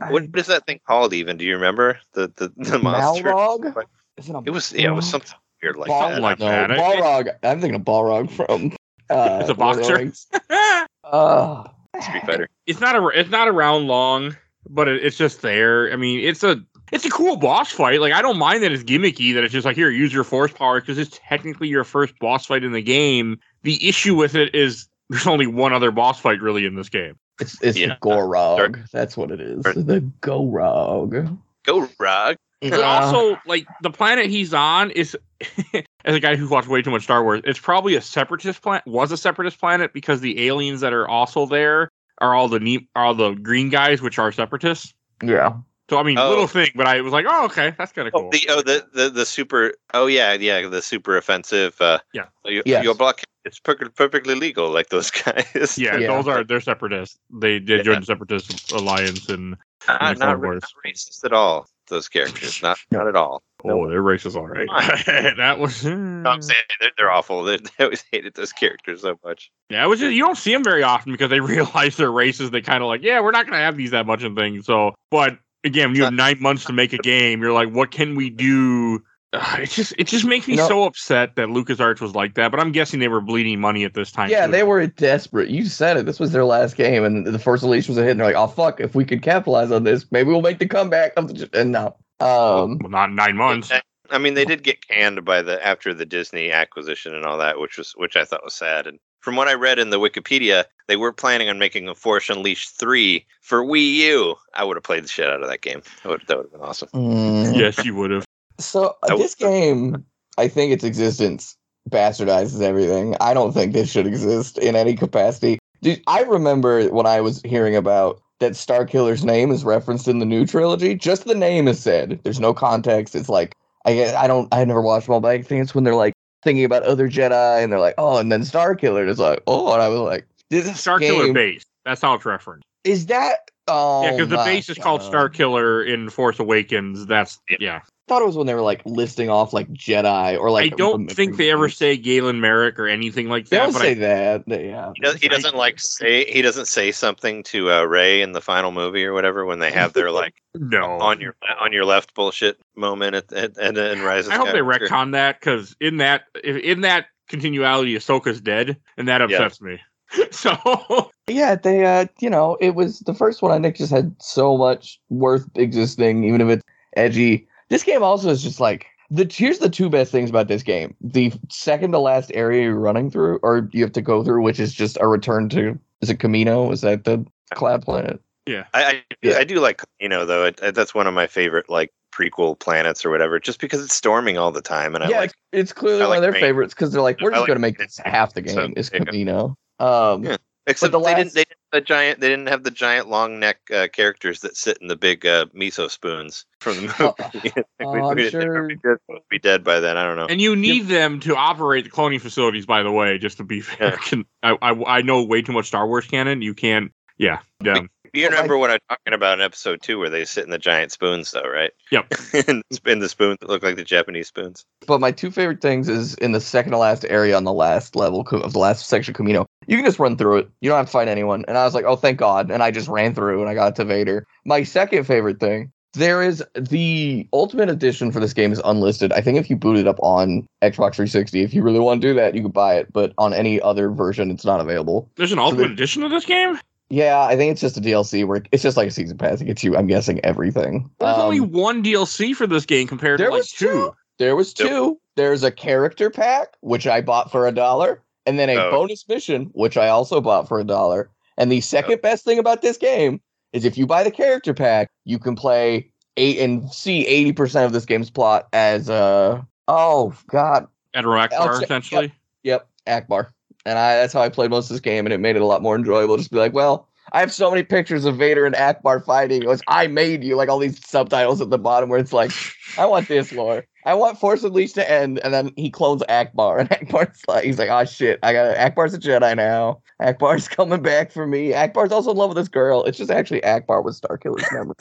I 0.00 0.10
what 0.12 0.24
is 0.34 0.46
that 0.46 0.66
thing 0.66 0.80
called 0.86 1.12
even 1.14 1.36
do 1.36 1.44
you 1.44 1.54
remember 1.54 1.98
the 2.12 2.28
the, 2.36 2.52
the 2.56 2.78
monster 2.78 3.24
Balrog? 3.24 3.74
Like, 3.74 3.86
Isn't 4.18 4.46
it 4.46 4.50
was 4.50 4.72
yeah 4.72 4.88
it 4.88 4.94
was 4.94 5.08
something 5.08 5.36
weird 5.64 5.76
like 5.76 5.88
Bal- 5.88 6.08
that 6.10 6.20
like 6.22 6.38
no, 6.38 6.46
that. 6.46 6.70
Balrog. 6.70 7.28
I'm 7.42 7.60
thinking 7.60 7.74
of 7.80 7.82
Balrog 7.82 8.30
from. 8.30 8.72
Uh, 9.10 9.38
It's 9.42 9.50
a 9.50 9.52
Lord 9.52 9.78
of 9.78 9.86
the 9.86 10.14
boxer. 10.40 10.78
Uh, 11.04 11.64
street 12.00 12.22
fighter 12.24 12.48
it's 12.66 12.80
not 12.80 12.96
a 12.96 13.06
it's 13.08 13.28
not 13.28 13.48
around 13.48 13.86
long, 13.86 14.34
but 14.68 14.88
it, 14.88 15.04
it's 15.04 15.18
just 15.18 15.42
there. 15.42 15.92
I 15.92 15.96
mean, 15.96 16.20
it's 16.20 16.42
a 16.42 16.62
it's 16.90 17.04
a 17.04 17.10
cool 17.10 17.36
boss 17.36 17.70
fight. 17.70 18.00
Like 18.00 18.14
I 18.14 18.22
don't 18.22 18.38
mind 18.38 18.62
that 18.62 18.72
it's 18.72 18.82
gimmicky 18.82 19.34
that 19.34 19.44
it's 19.44 19.52
just 19.52 19.66
like 19.66 19.76
here 19.76 19.90
use 19.90 20.10
your 20.12 20.24
force 20.24 20.52
power 20.52 20.80
because 20.80 20.96
it's 20.96 21.20
technically 21.22 21.68
your 21.68 21.84
first 21.84 22.18
boss 22.18 22.46
fight 22.46 22.64
in 22.64 22.72
the 22.72 22.80
game. 22.80 23.38
The 23.62 23.86
issue 23.86 24.14
with 24.14 24.34
it 24.34 24.54
is 24.54 24.88
there's 25.10 25.26
only 25.26 25.46
one 25.46 25.74
other 25.74 25.90
boss 25.90 26.18
fight 26.18 26.40
really 26.40 26.64
in 26.64 26.74
this 26.74 26.88
game. 26.88 27.16
It's 27.40 27.62
it's 27.62 27.76
Yeah. 27.76 27.88
the 27.88 27.94
Gorog. 28.08 28.90
That's 28.90 29.18
what 29.18 29.30
it 29.30 29.40
is. 29.42 29.66
Or- 29.66 29.74
The 29.74 30.00
Gorog. 30.22 31.36
go 31.64 31.88
rog 31.98 32.36
But 32.70 32.80
Uh, 32.80 32.82
also, 32.82 33.38
like 33.46 33.66
the 33.82 33.90
planet 33.90 34.26
he's 34.26 34.54
on 34.54 34.90
is, 34.92 35.16
as 36.04 36.14
a 36.14 36.20
guy 36.20 36.36
who 36.36 36.48
watched 36.48 36.68
way 36.68 36.82
too 36.82 36.90
much 36.90 37.02
Star 37.04 37.22
Wars, 37.22 37.40
it's 37.44 37.58
probably 37.58 37.94
a 37.94 38.00
separatist 38.00 38.62
planet. 38.62 38.84
Was 38.86 39.12
a 39.12 39.16
separatist 39.16 39.58
planet 39.60 39.92
because 39.92 40.20
the 40.20 40.46
aliens 40.46 40.80
that 40.80 40.92
are 40.92 41.08
also 41.08 41.46
there 41.46 41.90
are 42.20 42.34
all 42.34 42.48
the 42.48 42.60
neat, 42.60 42.88
are 42.94 43.04
all 43.04 43.14
the 43.14 43.32
green 43.34 43.68
guys, 43.70 44.00
which 44.00 44.18
are 44.18 44.32
separatists. 44.32 44.94
yeah. 45.22 45.54
So 45.90 45.98
I 45.98 46.02
mean, 46.02 46.16
Oh. 46.18 46.30
little 46.30 46.46
thing, 46.46 46.70
but 46.74 46.86
I 46.86 47.02
was 47.02 47.12
like, 47.12 47.26
oh, 47.28 47.44
okay, 47.44 47.74
that's 47.76 47.92
kind 47.92 48.08
of 48.08 48.14
cool. 48.14 48.28
Oh, 48.28 48.30
the 48.30 48.46
oh 48.48 48.62
the, 48.62 48.86
the 48.94 49.10
the 49.10 49.26
super 49.26 49.74
oh 49.92 50.06
yeah 50.06 50.32
yeah 50.32 50.66
the 50.66 50.80
super 50.80 51.18
offensive 51.18 51.78
uh 51.78 51.98
Yeah. 52.14 52.24
you, 52.46 52.62
Yes. 52.64 52.82
your 52.84 52.94
block 52.94 53.20
it's 53.44 53.58
per- 53.60 53.76
perfectly 53.90 54.34
legal 54.34 54.70
like 54.70 54.88
those 54.88 55.10
guys 55.24 55.76
yeah, 55.76 55.98
Yeah. 55.98 56.06
those 56.06 56.26
are 56.26 56.42
they're 56.42 56.62
separatists. 56.62 57.18
They 57.30 57.58
did 57.58 57.78
Yeah. 57.80 57.82
join 57.82 58.00
the 58.00 58.06
separatist 58.06 58.72
alliance, 58.72 59.28
and 59.28 59.56
not, 59.86 59.98
Clone 60.16 60.18
not, 60.20 60.40
ra- 60.40 60.52
not 60.54 60.62
racist 60.86 61.22
at 61.26 61.34
all 61.34 61.68
those 61.94 62.08
characters 62.08 62.62
not 62.62 62.78
not 62.90 63.08
at 63.08 63.16
all 63.16 63.42
oh, 63.64 63.88
they're 63.88 64.02
racist, 64.02 64.36
all 64.36 64.46
right. 64.46 64.68
that 65.36 65.58
was. 65.58 65.84
no, 65.84 66.30
I'm 66.30 66.42
saying 66.42 66.60
they're, 66.80 66.90
they're 66.96 67.10
awful 67.10 67.44
they, 67.44 67.56
they 67.56 67.84
always 67.84 68.04
hated 68.12 68.34
those 68.34 68.52
characters 68.52 69.02
so 69.02 69.18
much 69.24 69.50
Yeah, 69.70 69.84
it 69.84 69.88
was 69.88 70.00
just 70.00 70.12
you 70.12 70.22
don't 70.22 70.36
see 70.36 70.52
them 70.52 70.64
very 70.64 70.82
often 70.82 71.12
because 71.12 71.30
they 71.30 71.40
realize 71.54 71.96
they're 71.96 72.10
racist. 72.10 72.50
They 72.50 72.60
kind 72.60 72.82
of 72.82 72.88
like, 72.88 73.02
yeah, 73.02 73.20
we're 73.20 73.30
not 73.30 73.46
gonna 73.46 73.58
have 73.58 73.76
these 73.76 73.92
that 73.92 74.06
much 74.06 74.22
in 74.22 74.34
things. 74.34 74.66
So, 74.66 74.94
but 75.10 75.38
again, 75.64 75.88
when 75.88 75.96
you 75.96 76.04
have 76.04 76.12
nine 76.12 76.40
months 76.40 76.64
to 76.66 76.72
make 76.72 76.92
a 76.92 76.98
game, 76.98 77.40
you're 77.40 77.52
like, 77.52 77.70
what 77.70 77.90
can 77.90 78.14
we 78.14 78.30
do? 78.30 79.02
Ugh, 79.34 79.58
It 79.60 79.70
just 79.70 79.94
it 79.98 80.06
just 80.06 80.24
makes 80.24 80.46
me 80.46 80.54
You 80.54 80.58
know- 80.58 80.68
so 80.68 80.84
upset 80.84 81.36
that 81.36 81.48
LucasArts 81.48 82.00
was 82.00 82.14
like 82.14 82.34
that. 82.34 82.50
But 82.50 82.60
I'm 82.60 82.72
guessing 82.72 83.00
they 83.00 83.08
were 83.08 83.20
bleeding 83.20 83.60
money 83.60 83.84
at 83.84 83.94
this 83.94 84.10
time. 84.10 84.30
Yeah, 84.30 84.46
too. 84.46 84.52
they 84.52 84.62
were 84.62 84.86
desperate. 84.86 85.50
You 85.50 85.66
said 85.66 85.96
it. 85.96 86.06
This 86.06 86.20
was 86.20 86.32
their 86.32 86.44
last 86.44 86.76
game, 86.76 87.04
and 87.04 87.26
the 87.26 87.38
first 87.38 87.62
release 87.62 87.88
was 87.88 87.98
a 87.98 88.02
hit. 88.02 88.12
And 88.12 88.20
they're 88.20 88.28
like, 88.28 88.36
"Oh 88.36 88.46
fuck! 88.46 88.80
If 88.80 88.94
we 88.94 89.04
could 89.04 89.22
capitalize 89.22 89.70
on 89.70 89.84
this, 89.84 90.06
maybe 90.10 90.30
we'll 90.30 90.42
make 90.42 90.58
the 90.58 90.66
comeback." 90.66 91.12
And 91.16 91.72
no, 91.72 91.96
um, 92.20 92.78
Well, 92.78 92.90
not 92.90 93.12
nine 93.12 93.36
months. 93.36 93.72
I 94.10 94.18
mean 94.18 94.34
they 94.34 94.44
did 94.44 94.62
get 94.62 94.86
canned 94.86 95.24
by 95.24 95.42
the 95.42 95.64
after 95.66 95.94
the 95.94 96.04
Disney 96.04 96.52
acquisition 96.52 97.14
and 97.14 97.24
all 97.24 97.38
that 97.38 97.58
which 97.58 97.78
was 97.78 97.92
which 97.92 98.16
I 98.16 98.24
thought 98.24 98.44
was 98.44 98.54
sad 98.54 98.86
and 98.86 98.98
from 99.20 99.36
what 99.36 99.48
I 99.48 99.54
read 99.54 99.78
in 99.78 99.90
the 99.90 99.98
Wikipedia 99.98 100.64
they 100.86 100.96
were 100.96 101.12
planning 101.12 101.48
on 101.48 101.58
making 101.58 101.88
a 101.88 101.94
Force 101.94 102.28
Unleashed 102.28 102.78
3 102.78 103.24
for 103.40 103.64
Wii 103.64 103.94
U 103.94 104.36
I 104.52 104.64
would 104.64 104.76
have 104.76 104.84
played 104.84 105.04
the 105.04 105.08
shit 105.08 105.30
out 105.30 105.42
of 105.42 105.48
that 105.48 105.62
game 105.62 105.82
that 106.02 106.08
would, 106.10 106.22
that 106.28 106.36
would 106.36 106.44
have 106.44 106.52
been 106.52 106.60
awesome 106.60 106.88
mm. 106.90 107.56
yes, 107.56 107.82
you 107.84 107.94
would 107.94 108.10
have. 108.10 108.23
So 108.58 108.96
uh, 109.02 109.16
this 109.16 109.34
game, 109.34 110.04
I 110.38 110.48
think 110.48 110.72
its 110.72 110.84
existence 110.84 111.56
bastardizes 111.90 112.60
everything. 112.62 113.16
I 113.20 113.34
don't 113.34 113.52
think 113.52 113.72
this 113.72 113.90
should 113.90 114.06
exist 114.06 114.58
in 114.58 114.76
any 114.76 114.94
capacity. 114.94 115.58
Dude, 115.82 116.02
I 116.06 116.22
remember 116.22 116.88
when 116.88 117.06
I 117.06 117.20
was 117.20 117.42
hearing 117.42 117.76
about 117.76 118.20
that 118.40 118.56
Star 118.56 118.84
Killer's 118.84 119.24
name 119.24 119.50
is 119.50 119.64
referenced 119.64 120.08
in 120.08 120.18
the 120.18 120.26
new 120.26 120.46
trilogy. 120.46 120.94
Just 120.94 121.24
the 121.24 121.34
name 121.34 121.68
is 121.68 121.80
said. 121.80 122.20
There's 122.24 122.40
no 122.40 122.54
context. 122.54 123.14
It's 123.14 123.28
like 123.28 123.54
I 123.84 124.14
I 124.14 124.26
don't 124.26 124.52
I 124.52 124.64
never 124.64 124.80
watched 124.80 125.06
them 125.06 125.14
all, 125.14 125.20
but 125.20 125.30
I 125.30 125.42
think 125.42 125.62
it's 125.62 125.74
when 125.74 125.84
they're 125.84 125.94
like 125.94 126.14
thinking 126.42 126.64
about 126.64 126.82
other 126.84 127.08
Jedi 127.08 127.62
and 127.62 127.72
they're 127.72 127.80
like, 127.80 127.94
oh, 127.98 128.18
and 128.18 128.30
then 128.30 128.44
Star 128.44 128.74
Killer 128.74 129.06
is 129.06 129.18
like, 129.18 129.42
oh, 129.46 129.72
and 129.72 129.82
I 129.82 129.88
was 129.88 130.00
like, 130.00 130.26
this 130.50 130.80
Star 130.80 130.98
Killer 130.98 131.32
base. 131.32 131.64
That's 131.84 132.00
how 132.00 132.14
it's 132.14 132.24
referenced. 132.24 132.64
Is 132.84 133.06
that? 133.06 133.50
Oh, 133.66 134.04
yeah, 134.04 134.10
because 134.12 134.28
the 134.28 134.36
my 134.36 134.44
base 134.44 134.68
is 134.68 134.76
called 134.78 135.02
Star 135.02 135.28
Killer 135.28 135.82
in 135.82 136.10
Force 136.10 136.38
Awakens. 136.38 137.06
That's 137.06 137.40
Yeah. 137.48 137.56
yeah. 137.60 137.80
I 137.84 138.06
thought 138.12 138.20
it 138.20 138.26
was 138.26 138.36
when 138.36 138.46
they 138.46 138.52
were 138.52 138.60
like 138.60 138.82
listing 138.84 139.30
off 139.30 139.54
like 139.54 139.66
Jedi 139.72 140.38
or 140.38 140.50
like. 140.50 140.70
I 140.74 140.76
don't 140.76 141.10
think 141.10 141.38
they 141.38 141.50
ever 141.50 141.70
say 141.70 141.96
Galen 141.96 142.38
Marek 142.38 142.78
or 142.78 142.86
anything 142.86 143.30
like 143.30 143.48
that. 143.48 143.50
They 143.50 143.56
that. 143.56 143.64
don't 143.64 143.72
but 143.72 143.80
say 143.80 143.90
I, 143.92 143.94
that. 143.94 144.64
Yeah. 144.66 144.92
He, 144.94 145.00
does, 145.00 145.14
he 145.22 145.28
doesn't 145.28 145.56
like 145.56 145.80
say 145.80 146.30
he 146.30 146.42
doesn't 146.42 146.66
say 146.66 146.92
something 146.92 147.42
to 147.44 147.70
uh, 147.70 147.82
Rey 147.84 148.20
in 148.20 148.32
the 148.32 148.42
final 148.42 148.72
movie 148.72 149.06
or 149.06 149.14
whatever 149.14 149.46
when 149.46 149.58
they 149.58 149.70
have 149.72 149.94
their 149.94 150.10
like 150.10 150.34
no. 150.54 150.98
on 151.00 151.22
your 151.22 151.34
on 151.58 151.72
your 151.72 151.86
left 151.86 152.12
bullshit 152.12 152.58
moment 152.76 153.16
at, 153.16 153.32
at, 153.32 153.56
at, 153.56 153.78
in 153.78 154.02
Rise 154.02 154.26
of 154.26 154.34
I 154.34 154.36
hope 154.36 154.48
they 154.48 154.58
Skywalker. 154.58 154.88
retcon 154.88 155.12
that 155.12 155.40
because 155.40 155.74
in 155.80 155.96
that 155.96 156.24
in 156.44 156.82
that 156.82 157.06
continuality, 157.30 157.94
Ahsoka's 157.94 158.42
dead, 158.42 158.76
and 158.98 159.08
that 159.08 159.22
Yeah. 159.30 159.36
upsets 159.38 159.62
me. 159.62 159.80
So 160.32 161.10
Yeah, 161.28 161.54
they 161.54 161.84
uh 161.84 162.06
you 162.20 162.28
know, 162.30 162.56
it 162.60 162.74
was 162.74 163.00
the 163.00 163.14
first 163.14 163.42
one 163.42 163.52
I 163.52 163.60
think 163.60 163.76
just 163.76 163.92
had 163.92 164.14
so 164.20 164.56
much 164.56 165.00
worth 165.08 165.48
existing, 165.54 166.24
even 166.24 166.40
if 166.40 166.48
it's 166.48 166.62
edgy. 166.96 167.46
This 167.70 167.82
game 167.82 168.02
also 168.02 168.28
is 168.30 168.42
just 168.42 168.60
like 168.60 168.86
the 169.10 169.28
here's 169.30 169.58
the 169.58 169.70
two 169.70 169.88
best 169.88 170.12
things 170.12 170.30
about 170.30 170.48
this 170.48 170.62
game. 170.62 170.94
The 171.00 171.32
second 171.50 171.92
to 171.92 171.98
last 171.98 172.30
area 172.34 172.62
you're 172.64 172.78
running 172.78 173.10
through, 173.10 173.38
or 173.42 173.68
you 173.72 173.82
have 173.82 173.92
to 173.92 174.02
go 174.02 174.22
through, 174.24 174.42
which 174.42 174.60
is 174.60 174.74
just 174.74 174.98
a 175.00 175.06
return 175.08 175.48
to 175.50 175.78
is 176.00 176.10
it 176.10 176.18
Kamino? 176.18 176.72
Is 176.72 176.82
that 176.82 177.04
the 177.04 177.24
cloud 177.54 177.82
planet? 177.82 178.20
Yeah. 178.46 178.64
I 178.74 178.84
I, 178.84 179.02
Yeah. 179.22 179.36
I 179.38 179.44
do 179.44 179.56
like 179.60 179.82
you 180.00 180.08
know 180.08 180.26
though. 180.26 180.46
It, 180.46 180.60
that's 180.74 180.94
one 180.94 181.06
of 181.06 181.14
my 181.14 181.26
favorite 181.26 181.70
like 181.70 181.92
prequel 182.12 182.58
planets 182.58 183.04
or 183.04 183.10
whatever. 183.10 183.40
Just 183.40 183.60
because 183.60 183.82
it's 183.82 183.94
storming 183.94 184.36
all 184.38 184.52
the 184.52 184.62
time, 184.62 184.94
and 184.94 185.02
I 185.02 185.08
yeah, 185.08 185.18
like. 185.20 185.30
it's, 185.52 185.70
it's 185.70 185.72
clearly 185.72 186.02
I 186.02 186.06
one 186.08 186.16
of 186.18 186.22
their 186.22 186.32
rain. 186.32 186.40
favorites 186.42 186.74
because 186.74 186.92
they're 186.92 187.02
like, 187.02 187.20
we're 187.20 187.30
I 187.30 187.34
just 187.34 187.40
like 187.40 187.46
going 187.48 187.56
to 187.56 187.60
make 187.60 187.78
this 187.78 187.98
half 188.04 188.34
the 188.34 188.46
So, 188.48 188.68
game 188.68 188.74
is 188.76 188.90
there 188.90 189.00
you 189.00 189.06
go. 189.06 189.12
Kamino. 189.12 189.56
Um, 189.84 190.24
Yeah. 190.24 190.36
Except 190.66 190.92
the 190.92 190.98
they 190.98 191.04
last- 191.04 191.16
didn't. 191.18 191.34
They 191.34 191.40
didn't 191.44 191.58
have 191.72 191.72
the 191.72 191.80
giant. 191.82 192.20
They 192.20 192.28
didn't 192.30 192.46
have 192.48 192.62
the 192.64 192.70
giant 192.70 193.08
long 193.10 193.38
neck 193.38 193.58
uh, 193.70 193.86
characters 193.92 194.40
that 194.40 194.56
sit 194.56 194.78
in 194.80 194.88
the 194.88 194.96
big 194.96 195.26
uh, 195.26 195.44
miso 195.54 195.90
spoons 195.90 196.46
from 196.60 196.76
the 196.76 196.82
movie. 197.34 197.52
Uh, 197.54 197.62
we, 197.80 197.84
oh, 197.86 198.08
I'm 198.10 198.16
we 198.16 198.30
sure- 198.30 198.66
we'd 198.66 198.80
be 198.80 198.94
be 199.28 199.38
dead 199.38 199.62
by 199.62 199.80
then. 199.80 199.98
I 199.98 200.04
don't 200.04 200.16
know. 200.16 200.24
And 200.26 200.40
you 200.40 200.56
need 200.56 200.86
them 200.86 201.20
to 201.20 201.36
operate 201.36 201.84
the 201.84 201.90
cloning 201.90 202.18
facilities, 202.20 202.64
by 202.64 202.82
the 202.82 202.90
way, 202.90 203.18
just 203.18 203.36
to 203.36 203.44
be 203.44 203.60
fair. 203.60 203.90
Yeah. 203.90 203.96
Can- 204.04 204.24
I, 204.42 204.56
I, 204.62 204.98
I 204.98 205.02
know 205.02 205.22
way 205.22 205.42
too 205.42 205.52
much 205.52 205.66
Star 205.66 205.86
Wars 205.86 206.06
canon. 206.06 206.40
You 206.40 206.54
can't, 206.54 206.92
yeah, 207.18 207.40
down. 207.62 207.90
You 208.14 208.28
remember 208.28 208.56
what 208.56 208.70
I'm 208.70 208.78
talking 208.88 209.12
about 209.12 209.40
in 209.40 209.44
episode 209.44 209.82
two, 209.82 209.98
where 209.98 210.08
they 210.08 210.24
sit 210.24 210.44
in 210.44 210.50
the 210.50 210.58
giant 210.58 210.92
spoons, 210.92 211.32
though, 211.32 211.42
right? 211.42 211.72
Yep. 211.90 212.14
and 212.46 212.62
spin 212.72 213.00
the 213.00 213.08
spoons 213.08 213.38
that 213.40 213.48
look 213.48 213.64
like 213.64 213.74
the 213.74 213.82
Japanese 213.82 214.28
spoons. 214.28 214.64
But 214.86 215.00
my 215.00 215.10
two 215.10 215.32
favorite 215.32 215.60
things 215.60 215.88
is 215.88 216.14
in 216.14 216.30
the 216.30 216.40
second 216.40 216.70
to 216.72 216.78
last 216.78 217.04
area 217.08 217.36
on 217.36 217.42
the 217.42 217.52
last 217.52 217.96
level 217.96 218.20
of 218.20 218.52
the 218.52 218.58
last 218.60 218.86
section 218.86 219.14
Kamino. 219.14 219.46
You 219.66 219.76
can 219.76 219.84
just 219.84 219.98
run 219.98 220.16
through 220.16 220.38
it. 220.38 220.50
You 220.60 220.68
don't 220.70 220.76
have 220.78 220.86
to 220.86 220.92
fight 220.92 221.08
anyone. 221.08 221.44
And 221.48 221.56
I 221.58 221.64
was 221.64 221.74
like, 221.74 221.84
oh, 221.84 221.96
thank 221.96 222.18
God. 222.18 222.50
And 222.50 222.62
I 222.62 222.70
just 222.70 222.88
ran 222.88 223.14
through 223.14 223.40
and 223.40 223.48
I 223.48 223.54
got 223.54 223.76
to 223.76 223.84
Vader. 223.84 224.26
My 224.44 224.62
second 224.62 225.04
favorite 225.04 225.40
thing, 225.40 225.72
there 225.94 226.22
is 226.22 226.42
the 226.58 227.28
ultimate 227.32 227.70
edition 227.70 228.10
for 228.10 228.18
this 228.20 228.32
game 228.32 228.52
is 228.52 228.60
unlisted. 228.64 229.12
I 229.12 229.20
think 229.20 229.38
if 229.38 229.48
you 229.48 229.56
boot 229.56 229.76
it 229.76 229.86
up 229.86 229.98
on 230.00 230.46
Xbox 230.62 230.94
360, 230.96 231.42
if 231.42 231.54
you 231.54 231.62
really 231.62 231.78
want 231.78 232.02
to 232.02 232.08
do 232.08 232.14
that, 232.14 232.34
you 232.34 232.42
could 232.42 232.52
buy 232.52 232.74
it. 232.76 232.92
But 232.92 233.12
on 233.18 233.32
any 233.32 233.60
other 233.60 233.90
version, 233.90 234.30
it's 234.30 234.44
not 234.44 234.60
available. 234.60 235.08
There's 235.16 235.30
an 235.32 235.38
So 235.38 235.44
ultimate 235.44 235.62
there- 235.64 235.72
edition 235.72 236.02
of 236.02 236.10
this 236.10 236.24
game. 236.24 236.58
Yeah, 236.90 237.20
I 237.22 237.34
think 237.36 237.50
it's 237.52 237.60
just 237.62 237.76
a 237.78 237.80
DLC 237.80 238.26
where 238.26 238.42
it's 238.52 238.62
just 238.62 238.76
like 238.76 238.88
a 238.88 238.90
season 238.90 239.16
pass. 239.16 239.40
It 239.40 239.46
gets 239.46 239.64
you, 239.64 239.76
I'm 239.76 239.86
guessing, 239.86 240.20
everything. 240.24 240.90
There's 241.00 241.16
only 241.16 241.38
Um, 241.40 241.50
one 241.50 241.82
DLC 241.82 242.34
for 242.34 242.46
this 242.46 242.66
game 242.66 242.86
compared 242.86 243.18
there 243.18 243.28
to 243.30 243.32
like 243.36 243.42
There 243.58 243.68
was 243.68 243.76
two. 243.78 243.88
two. 243.90 243.94
There 244.18 244.36
was 244.36 244.54
Yep. 244.58 244.68
two. 244.68 244.98
There's 245.16 245.42
a 245.44 245.50
character 245.50 246.10
pack, 246.10 246.48
which 246.60 246.86
I 246.86 247.00
bought 247.00 247.32
for 247.32 247.46
a 247.48 247.52
dollar, 247.52 248.02
and 248.26 248.38
then 248.38 248.48
a 248.50 248.56
Oh. 248.56 248.70
bonus 248.70 249.06
mission, 249.08 249.50
which 249.52 249.76
I 249.76 249.88
also 249.88 250.20
bought 250.20 250.48
for 250.48 250.58
a 250.60 250.64
dollar. 250.64 251.10
And 251.36 251.50
the 251.50 251.60
second 251.60 252.00
best 252.02 252.24
thing 252.24 252.38
about 252.38 252.62
this 252.62 252.76
game 252.76 253.20
is 253.52 253.64
if 253.64 253.76
you 253.76 253.86
buy 253.86 254.02
the 254.04 254.10
character 254.10 254.54
pack, 254.54 254.88
you 255.04 255.18
can 255.18 255.34
play 255.36 255.90
eight 256.16 256.38
and 256.38 256.70
see 256.72 257.06
eighty 257.06 257.32
percent 257.32 257.66
of 257.66 257.72
this 257.72 257.84
game's 257.84 258.10
plot 258.10 258.46
as 258.52 258.88
uh 258.88 259.40
oh 259.68 260.14
god 260.28 260.68
Admiral 260.94 261.26
Ackbar, 261.26 261.54
check- 261.54 261.62
essentially. 261.64 262.12
Yep, 262.44 262.68
Ackbar. 262.86 263.28
And 263.66 263.78
I 263.78 263.96
that's 263.96 264.12
how 264.12 264.20
I 264.20 264.28
played 264.28 264.50
most 264.50 264.66
of 264.70 264.74
this 264.74 264.80
game, 264.80 265.06
and 265.06 265.12
it 265.12 265.18
made 265.18 265.34
it 265.36 265.42
a 265.42 265.46
lot 265.46 265.62
more 265.62 265.74
enjoyable. 265.74 266.16
Just 266.16 266.30
be 266.30 266.36
like, 266.38 266.52
well, 266.52 266.88
I 267.12 267.20
have 267.20 267.32
so 267.32 267.50
many 267.50 267.62
pictures 267.62 268.04
of 268.04 268.16
Vader 268.16 268.46
and 268.46 268.54
Ackbar 268.54 269.04
fighting. 269.04 269.42
It 269.42 269.48
was 269.48 269.62
I 269.68 269.86
made 269.86 270.24
you, 270.24 270.36
like 270.36 270.48
all 270.48 270.58
these 270.58 270.84
subtitles 270.86 271.40
at 271.40 271.50
the 271.50 271.58
bottom 271.58 271.88
where 271.88 271.98
it's 271.98 272.12
like, 272.12 272.32
I 272.78 272.86
want 272.86 273.08
this 273.08 273.32
lore. 273.32 273.64
I 273.86 273.92
want 273.92 274.18
Force 274.18 274.42
Unleashed 274.42 274.76
to 274.76 274.90
end, 274.90 275.18
and 275.18 275.34
then 275.34 275.52
he 275.56 275.70
clones 275.70 276.02
Ackbar, 276.08 276.60
and 276.60 276.70
Ackbar's 276.70 277.20
like, 277.28 277.44
he's 277.44 277.58
like, 277.58 277.68
oh 277.68 277.84
shit, 277.84 278.18
I 278.22 278.32
got 278.32 278.56
Ackbar's 278.56 278.94
a 278.94 278.98
Jedi 278.98 279.36
now. 279.36 279.82
Ackbar's 280.02 280.48
coming 280.48 280.82
back 280.82 281.12
for 281.12 281.26
me. 281.26 281.52
Ackbar's 281.52 281.92
also 281.92 282.10
in 282.10 282.16
love 282.16 282.30
with 282.30 282.36
this 282.36 282.48
girl. 282.48 282.84
It's 282.84 282.98
just 282.98 283.10
actually 283.10 283.42
Ackbar 283.42 283.84
with 283.84 284.00
Starkiller's 284.00 284.50
memory. 284.52 284.74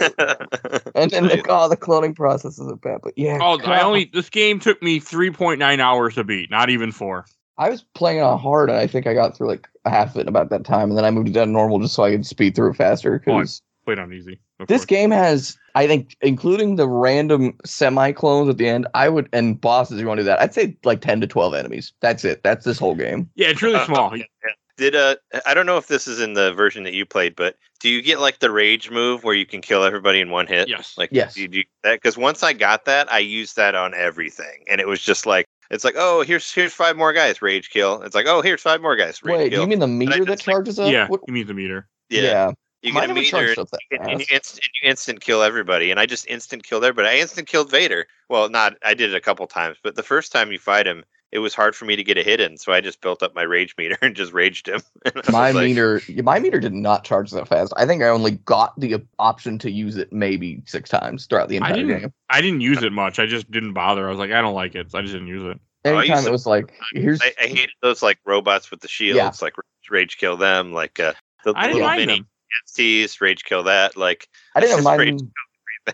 And 0.95 1.11
then 1.11 1.27
the, 1.27 1.43
oh, 1.49 1.69
the 1.69 1.77
cloning 1.77 2.15
process 2.15 2.57
is 2.57 2.67
a 2.67 2.75
bad, 2.75 2.99
but 3.03 3.13
yeah. 3.17 3.39
Oh, 3.41 3.59
I 3.65 3.81
only 3.81 4.09
this 4.13 4.29
game 4.29 4.59
took 4.59 4.81
me 4.81 4.99
3.9 4.99 5.79
hours 5.79 6.15
to 6.15 6.23
beat, 6.23 6.49
not 6.49 6.69
even 6.69 6.91
four. 6.91 7.25
I 7.57 7.69
was 7.69 7.83
playing 7.93 8.21
on 8.21 8.39
hard, 8.39 8.69
and 8.69 8.79
I 8.79 8.87
think 8.87 9.05
I 9.05 9.13
got 9.13 9.37
through 9.37 9.49
like 9.49 9.67
a 9.72 9.72
half 9.85 10.15
it 10.15 10.21
in 10.21 10.27
about 10.27 10.49
that 10.49 10.63
time, 10.65 10.89
and 10.89 10.97
then 10.97 11.05
I 11.05 11.11
moved 11.11 11.27
it 11.29 11.33
down 11.33 11.47
to 11.47 11.53
normal 11.53 11.79
just 11.79 11.93
so 11.93 12.03
I 12.03 12.11
could 12.11 12.25
speed 12.25 12.55
through 12.55 12.71
it 12.71 12.75
faster. 12.75 13.21
Oh, 13.27 13.33
I- 13.33 13.39
Because 13.39 13.61
Played 13.85 13.99
on 13.99 14.13
easy. 14.13 14.39
this 14.69 14.81
course. 14.81 14.85
game 14.85 15.11
has, 15.11 15.57
I 15.75 15.87
think, 15.87 16.15
including 16.21 16.77
the 16.77 16.87
random 16.87 17.57
semi 17.65 18.13
clones 18.13 18.47
at 18.49 18.57
the 18.57 18.65
end, 18.69 18.87
I 18.93 19.09
would 19.09 19.27
and 19.33 19.59
bosses. 19.59 19.99
You 19.99 20.07
want 20.07 20.19
to 20.19 20.21
do 20.21 20.27
that? 20.27 20.39
I'd 20.41 20.53
say 20.53 20.77
like 20.85 21.01
ten 21.01 21.19
to 21.19 21.27
twelve 21.27 21.53
enemies. 21.53 21.91
That's 21.99 22.23
it. 22.23 22.43
That's 22.43 22.63
this 22.63 22.79
whole 22.79 22.95
game. 22.95 23.29
Yeah, 23.35 23.49
it's 23.49 23.61
really 23.61 23.75
Uh, 23.75 23.85
small. 23.85 24.15
yeah, 24.15 24.23
yeah. 24.45 24.51
Did 24.77 24.95
uh, 24.95 25.15
I 25.45 25.53
don't 25.53 25.65
know 25.65 25.75
if 25.77 25.87
this 25.87 26.07
is 26.07 26.21
in 26.21 26.33
the 26.33 26.53
version 26.53 26.83
that 26.85 26.93
you 26.93 27.05
played, 27.05 27.35
but 27.35 27.57
do 27.81 27.89
you 27.89 28.01
get 28.01 28.21
like 28.21 28.39
the 28.39 28.51
rage 28.51 28.89
move 28.89 29.25
where 29.25 29.35
you 29.35 29.45
can 29.45 29.59
kill 29.59 29.83
everybody 29.83 30.21
in 30.21 30.29
one 30.29 30.47
hit? 30.47 30.69
Yes. 30.69 30.97
Like, 30.97 31.09
Yes. 31.11 31.33
do 31.33 31.41
you 31.41 31.63
that? 31.83 31.95
Because 31.95 32.17
once 32.17 32.41
I 32.41 32.53
got 32.53 32.85
that, 32.85 33.11
I 33.11 33.19
used 33.19 33.57
that 33.57 33.75
on 33.75 33.93
everything, 33.93 34.63
and 34.69 34.79
it 34.79 34.87
was 34.87 35.01
just 35.01 35.25
like 35.25 35.45
it's 35.71 35.83
like, 35.83 35.95
oh, 35.97 36.21
here's 36.21 36.51
here's 36.53 36.73
five 36.73 36.95
more 36.97 37.13
guys, 37.13 37.41
rage 37.41 37.69
kill. 37.69 38.01
It's 38.01 38.15
like, 38.15 38.25
oh, 38.27 38.41
here's 38.41 38.61
five 38.61 38.81
more 38.81 38.95
guys, 38.95 39.21
rage 39.23 39.37
Wait, 39.37 39.43
do 39.45 39.49
kill. 39.51 39.61
you 39.61 39.67
mean 39.67 39.79
the 39.79 39.87
meter 39.87 40.11
that 40.11 40.17
just, 40.19 40.29
like- 40.47 40.53
charges 40.55 40.79
up? 40.79 40.91
yeah, 40.91 41.07
What- 41.07 41.21
you 41.27 41.33
mean 41.33 41.47
the 41.47 41.53
meter. 41.53 41.87
yeah, 42.09 42.51
you 42.81 42.93
Mine 42.93 43.03
get 43.03 43.11
a 43.11 43.13
meter, 43.13 43.29
charged 43.29 43.59
up 43.59 43.69
that 43.71 43.79
and, 43.91 44.01
and 44.01 44.19
you 44.19 44.25
fast. 44.25 44.31
instant 44.33 44.67
you 44.81 44.89
instant 44.89 45.21
kill 45.21 45.41
everybody, 45.43 45.89
and 45.91 45.99
I 45.99 46.05
just 46.05 46.27
instant 46.27 46.63
killed 46.63 46.83
everybody. 46.83 47.17
I 47.17 47.21
instant 47.21 47.47
killed 47.47 47.71
Vader. 47.71 48.05
Well, 48.29 48.49
not 48.49 48.75
I 48.83 48.93
did 48.93 49.11
it 49.13 49.15
a 49.15 49.21
couple 49.21 49.47
times, 49.47 49.77
but 49.83 49.95
the 49.95 50.03
first 50.03 50.31
time 50.31 50.51
you 50.51 50.59
fight 50.59 50.85
him, 50.85 51.03
it 51.33 51.39
was 51.39 51.53
hard 51.55 51.75
for 51.75 51.85
me 51.85 51.95
to 51.95 52.03
get 52.03 52.17
a 52.17 52.23
hit 52.23 52.39
in, 52.39 52.57
so 52.57 52.71
I 52.71 52.79
just 52.79 53.01
built 53.01 53.23
up 53.23 53.33
my 53.33 53.41
rage 53.41 53.73
meter 53.77 53.97
and 54.03 54.15
just 54.15 54.31
raged 54.33 54.67
him. 54.69 54.81
And 55.05 55.15
I 55.15 55.19
was 55.19 55.29
My 55.29 55.51
like, 55.51 55.65
meter, 55.65 56.01
my 56.23 56.39
meter 56.39 56.59
did 56.59 56.73
not 56.73 57.03
charge 57.03 57.31
that 57.31 57.47
fast. 57.47 57.73
I 57.75 57.85
think 57.85 58.03
I 58.03 58.07
only 58.07 58.31
got 58.31 58.79
the 58.79 59.01
option 59.19 59.57
to 59.59 59.71
use 59.71 59.97
it 59.97 60.13
maybe 60.13 60.61
six 60.65 60.89
times 60.89 61.25
throughout 61.25 61.49
the 61.49 61.55
I 61.59 61.69
entire 61.69 61.75
didn't- 61.75 61.99
game. 62.01 62.13
I 62.29 62.39
didn't 62.41 62.61
use 62.61 62.81
it 62.83 62.93
much. 62.93 63.19
I 63.19 63.25
just 63.25 63.49
didn't 63.51 63.73
bother. 63.73 64.07
I 64.07 64.09
was 64.11 64.19
like, 64.19 64.31
I 64.31 64.39
don't 64.41 64.53
like 64.55 64.75
it. 64.75 64.91
So 64.91 64.99
I 64.99 65.01
just 65.01 65.13
didn't 65.13 65.27
use 65.27 65.43
it. 65.43 65.59
Oh, 65.85 65.95
I 65.95 65.97
Anytime 65.99 66.15
used 66.17 66.27
it 66.27 66.29
it 66.29 66.31
was 66.31 66.45
like, 66.45 66.73
here's 66.93 67.21
I, 67.21 67.33
I 67.41 67.47
hated 67.47 67.71
those 67.81 68.01
like 68.01 68.19
robots 68.25 68.71
with 68.71 68.79
the 68.79 68.87
shields, 68.87 69.41
like 69.41 69.55
rage 69.89 70.17
kill 70.17 70.37
them, 70.37 70.71
like 70.71 70.99
uh, 70.99 71.13
the 71.43 71.53
I 71.57 71.63
didn't 71.63 71.73
little 71.73 71.87
mind 71.89 71.99
mini 72.05 72.19
them. 72.19 72.27
entities, 72.69 73.19
rage 73.19 73.43
kill 73.43 73.63
that, 73.63 73.97
like 73.97 74.29
I 74.55 74.61
didn't 74.61 74.77
just 74.77 74.83
mind. 74.85 74.99
rage 74.99 75.21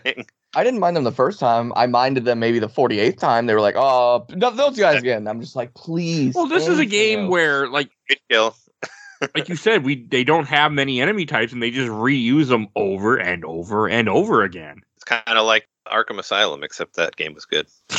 thing. 0.04 0.26
I 0.54 0.64
didn't 0.64 0.80
mind 0.80 0.96
them 0.96 1.04
the 1.04 1.12
first 1.12 1.38
time. 1.38 1.72
I 1.76 1.86
minded 1.86 2.24
them 2.24 2.40
maybe 2.40 2.58
the 2.58 2.68
48th 2.68 3.18
time. 3.18 3.46
They 3.46 3.54
were 3.54 3.60
like, 3.60 3.76
oh, 3.76 4.26
no, 4.30 4.50
those 4.50 4.76
guys 4.76 4.98
again. 4.98 5.28
I'm 5.28 5.40
just 5.40 5.54
like, 5.54 5.74
please. 5.74 6.34
Well, 6.34 6.46
this 6.46 6.66
is 6.66 6.78
a 6.78 6.86
game 6.86 7.20
else. 7.20 7.30
where, 7.30 7.68
like, 7.68 7.90
Good 8.08 8.18
kill. 8.28 8.56
like 9.34 9.48
you 9.48 9.56
said, 9.56 9.84
we 9.84 10.06
they 10.06 10.24
don't 10.24 10.46
have 10.46 10.72
many 10.72 11.00
enemy 11.00 11.26
types, 11.26 11.52
and 11.52 11.62
they 11.62 11.70
just 11.70 11.90
reuse 11.90 12.48
them 12.48 12.68
over 12.74 13.16
and 13.16 13.44
over 13.44 13.88
and 13.88 14.08
over 14.08 14.42
again. 14.42 14.80
It's 14.96 15.04
kind 15.04 15.22
of 15.38 15.46
like 15.46 15.68
Arkham 15.86 16.18
Asylum, 16.18 16.62
except 16.64 16.96
that 16.96 17.16
game 17.16 17.34
was 17.34 17.44
good. 17.44 17.66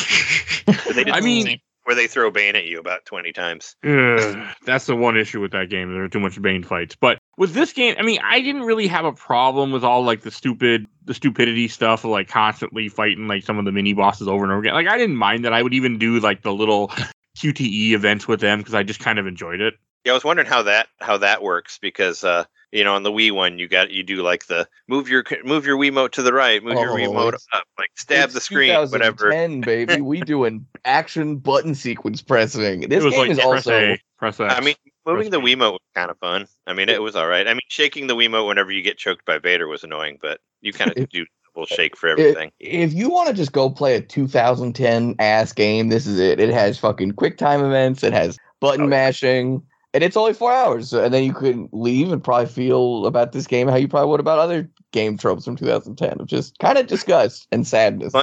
They 0.94 1.06
I 1.06 1.22
mean, 1.22 1.60
where 1.84 1.96
they 1.96 2.08
throw 2.08 2.32
Bane 2.32 2.56
at 2.56 2.66
you 2.66 2.80
about 2.80 3.06
twenty 3.06 3.34
times. 3.34 3.76
Ugh, 3.84 4.48
that's 4.66 4.86
the 4.86 4.96
one 4.96 5.18
issue 5.18 5.42
with 5.42 5.52
that 5.52 5.70
game. 5.70 5.92
There 5.92 6.04
are 6.04 6.10
too 6.10 6.20
much 6.20 6.42
Bane 6.42 6.64
fights. 6.64 6.96
But 6.96 7.20
with 7.38 7.54
this 7.54 7.74
game, 7.74 7.96
I 7.98 8.04
mean, 8.04 8.20
I 8.24 8.42
didn't 8.42 8.64
really 8.64 8.88
have 8.88 9.06
a 9.06 9.14
problem 9.14 9.72
with 9.72 9.84
all 9.84 10.04
like 10.04 10.22
the 10.22 10.32
stupid, 10.32 10.86
the 11.06 11.14
stupidity 11.14 11.68
stuff, 11.68 12.04
of, 12.04 12.12
like 12.12 12.28
constantly 12.28 12.90
fighting 12.90 13.28
like 13.28 13.44
some 13.44 13.58
of 13.58 13.66
the 13.66 13.72
mini 13.72 13.94
bosses 13.94 14.28
over 14.28 14.44
and 14.44 14.52
over 14.52 14.62
again. 14.62 14.74
Like 14.74 14.88
I 14.88 14.98
didn't 14.98 15.16
mind 15.18 15.46
that. 15.46 15.54
I 15.54 15.62
would 15.64 15.74
even 15.74 15.98
do 15.98 16.20
like 16.20 16.42
the 16.44 16.54
little 16.54 16.88
QTE 17.38 17.92
events 17.92 18.28
with 18.28 18.40
them 18.42 18.60
because 18.60 18.74
I 18.74 18.84
just 18.84 19.00
kind 19.00 19.18
of 19.20 19.28
enjoyed 19.28 19.62
it. 19.62 19.76
Yeah, 20.04 20.14
I 20.14 20.16
was 20.16 20.24
wondering 20.24 20.48
how 20.48 20.64
that 20.64 20.88
how 21.00 21.18
that 21.18 21.44
works 21.44 21.78
because 21.80 22.24
uh, 22.24 22.46
you 22.72 22.84
know 22.84 22.96
on 22.96 23.04
the 23.04 23.12
Wii 23.12 23.32
one 23.32 23.60
you 23.60 23.68
got 23.68 23.92
you 23.92 24.02
do 24.02 24.24
like 24.24 24.48
the 24.48 24.68
move 24.88 25.08
your 25.08 25.24
move 25.44 25.64
your 25.66 25.78
Wiimote 25.78 26.12
to 26.14 26.24
the 26.24 26.34
right, 26.34 26.64
move 26.64 26.74
your 26.74 26.90
Oh, 26.90 26.96
Wiimote 26.96 27.28
it's- 27.30 27.46
up, 27.54 27.66
like 27.78 27.92
stab 27.96 28.26
It's 28.26 28.34
the 28.34 28.42
screen, 28.42 28.74
whatever. 28.90 29.30
2010, 29.30 29.62
baby. 29.62 30.02
we 30.02 30.22
doing 30.22 30.66
action 30.86 31.38
button 31.38 31.76
sequence 31.76 32.20
pressing. 32.24 32.82
This 32.90 33.04
it 33.04 33.06
was 33.06 33.14
game 33.14 33.22
like 33.22 33.30
is 33.32 33.38
press 33.38 33.46
also 33.68 33.72
A, 33.80 34.02
press 34.18 34.40
X. 34.40 34.54
I 34.58 34.60
mean, 34.62 34.74
moving 35.06 35.32
the. 35.32 35.40
Wiimote 35.40 35.72
was 35.74 35.80
kind 35.96 36.12
of 36.12 36.18
fun. 36.20 36.48
I 36.68 36.74
mean, 36.74 36.90
it 36.90 37.02
was 37.02 37.16
all 37.16 37.28
right. 37.28 37.48
I 37.48 37.54
mean, 37.54 37.62
shaking 37.70 38.08
the 38.08 38.16
Wiimote 38.16 38.48
whenever 38.48 38.72
you 38.72 38.82
get 38.82 38.98
choked 38.98 39.26
by 39.26 39.40
Vader 39.40 39.68
was 39.68 39.84
annoying, 39.84 40.20
but 40.22 40.40
you 40.62 40.74
kind 40.74 40.92
of 40.96 41.10
do 41.10 41.26
double 41.54 41.66
shake 41.66 41.98
for 41.98 42.08
everything. 42.10 42.52
if 42.60 42.94
you 42.94 43.10
want 43.10 43.28
to 43.30 43.34
just 43.34 43.52
go 43.52 43.70
play 43.70 43.96
a 43.96 44.02
2010 44.02 45.16
ass 45.20 45.54
game, 45.54 45.90
this 45.90 46.06
is 46.08 46.20
it. 46.20 46.40
It 46.40 46.50
has 46.52 46.78
fucking 46.78 47.14
quick 47.14 47.38
time 47.38 47.64
events. 47.64 48.04
It 48.04 48.14
has 48.14 48.38
button 48.60 48.82
Oh, 48.82 48.84
yeah. 48.86 48.90
mashing, 48.90 49.64
and 49.94 50.04
it's 50.04 50.16
only 50.16 50.34
four 50.34 50.52
hours. 50.54 50.94
And 50.94 51.14
then 51.14 51.24
you 51.24 51.34
can 51.34 51.68
leave 51.72 52.12
and 52.12 52.24
probably 52.24 52.46
feel 52.48 53.06
about 53.06 53.32
this 53.32 53.48
game 53.48 53.68
how 53.68 53.76
you 53.76 53.88
probably 53.88 54.10
would 54.12 54.20
about 54.20 54.40
other 54.40 54.70
game 54.94 55.18
tropes 55.18 55.46
from 55.46 55.56
2010 55.56 56.22
of 56.22 56.28
just 56.28 56.58
kind 56.60 56.78
of 56.78 56.88
disgust 56.88 57.48
and 57.52 57.68
sadness. 57.68 58.14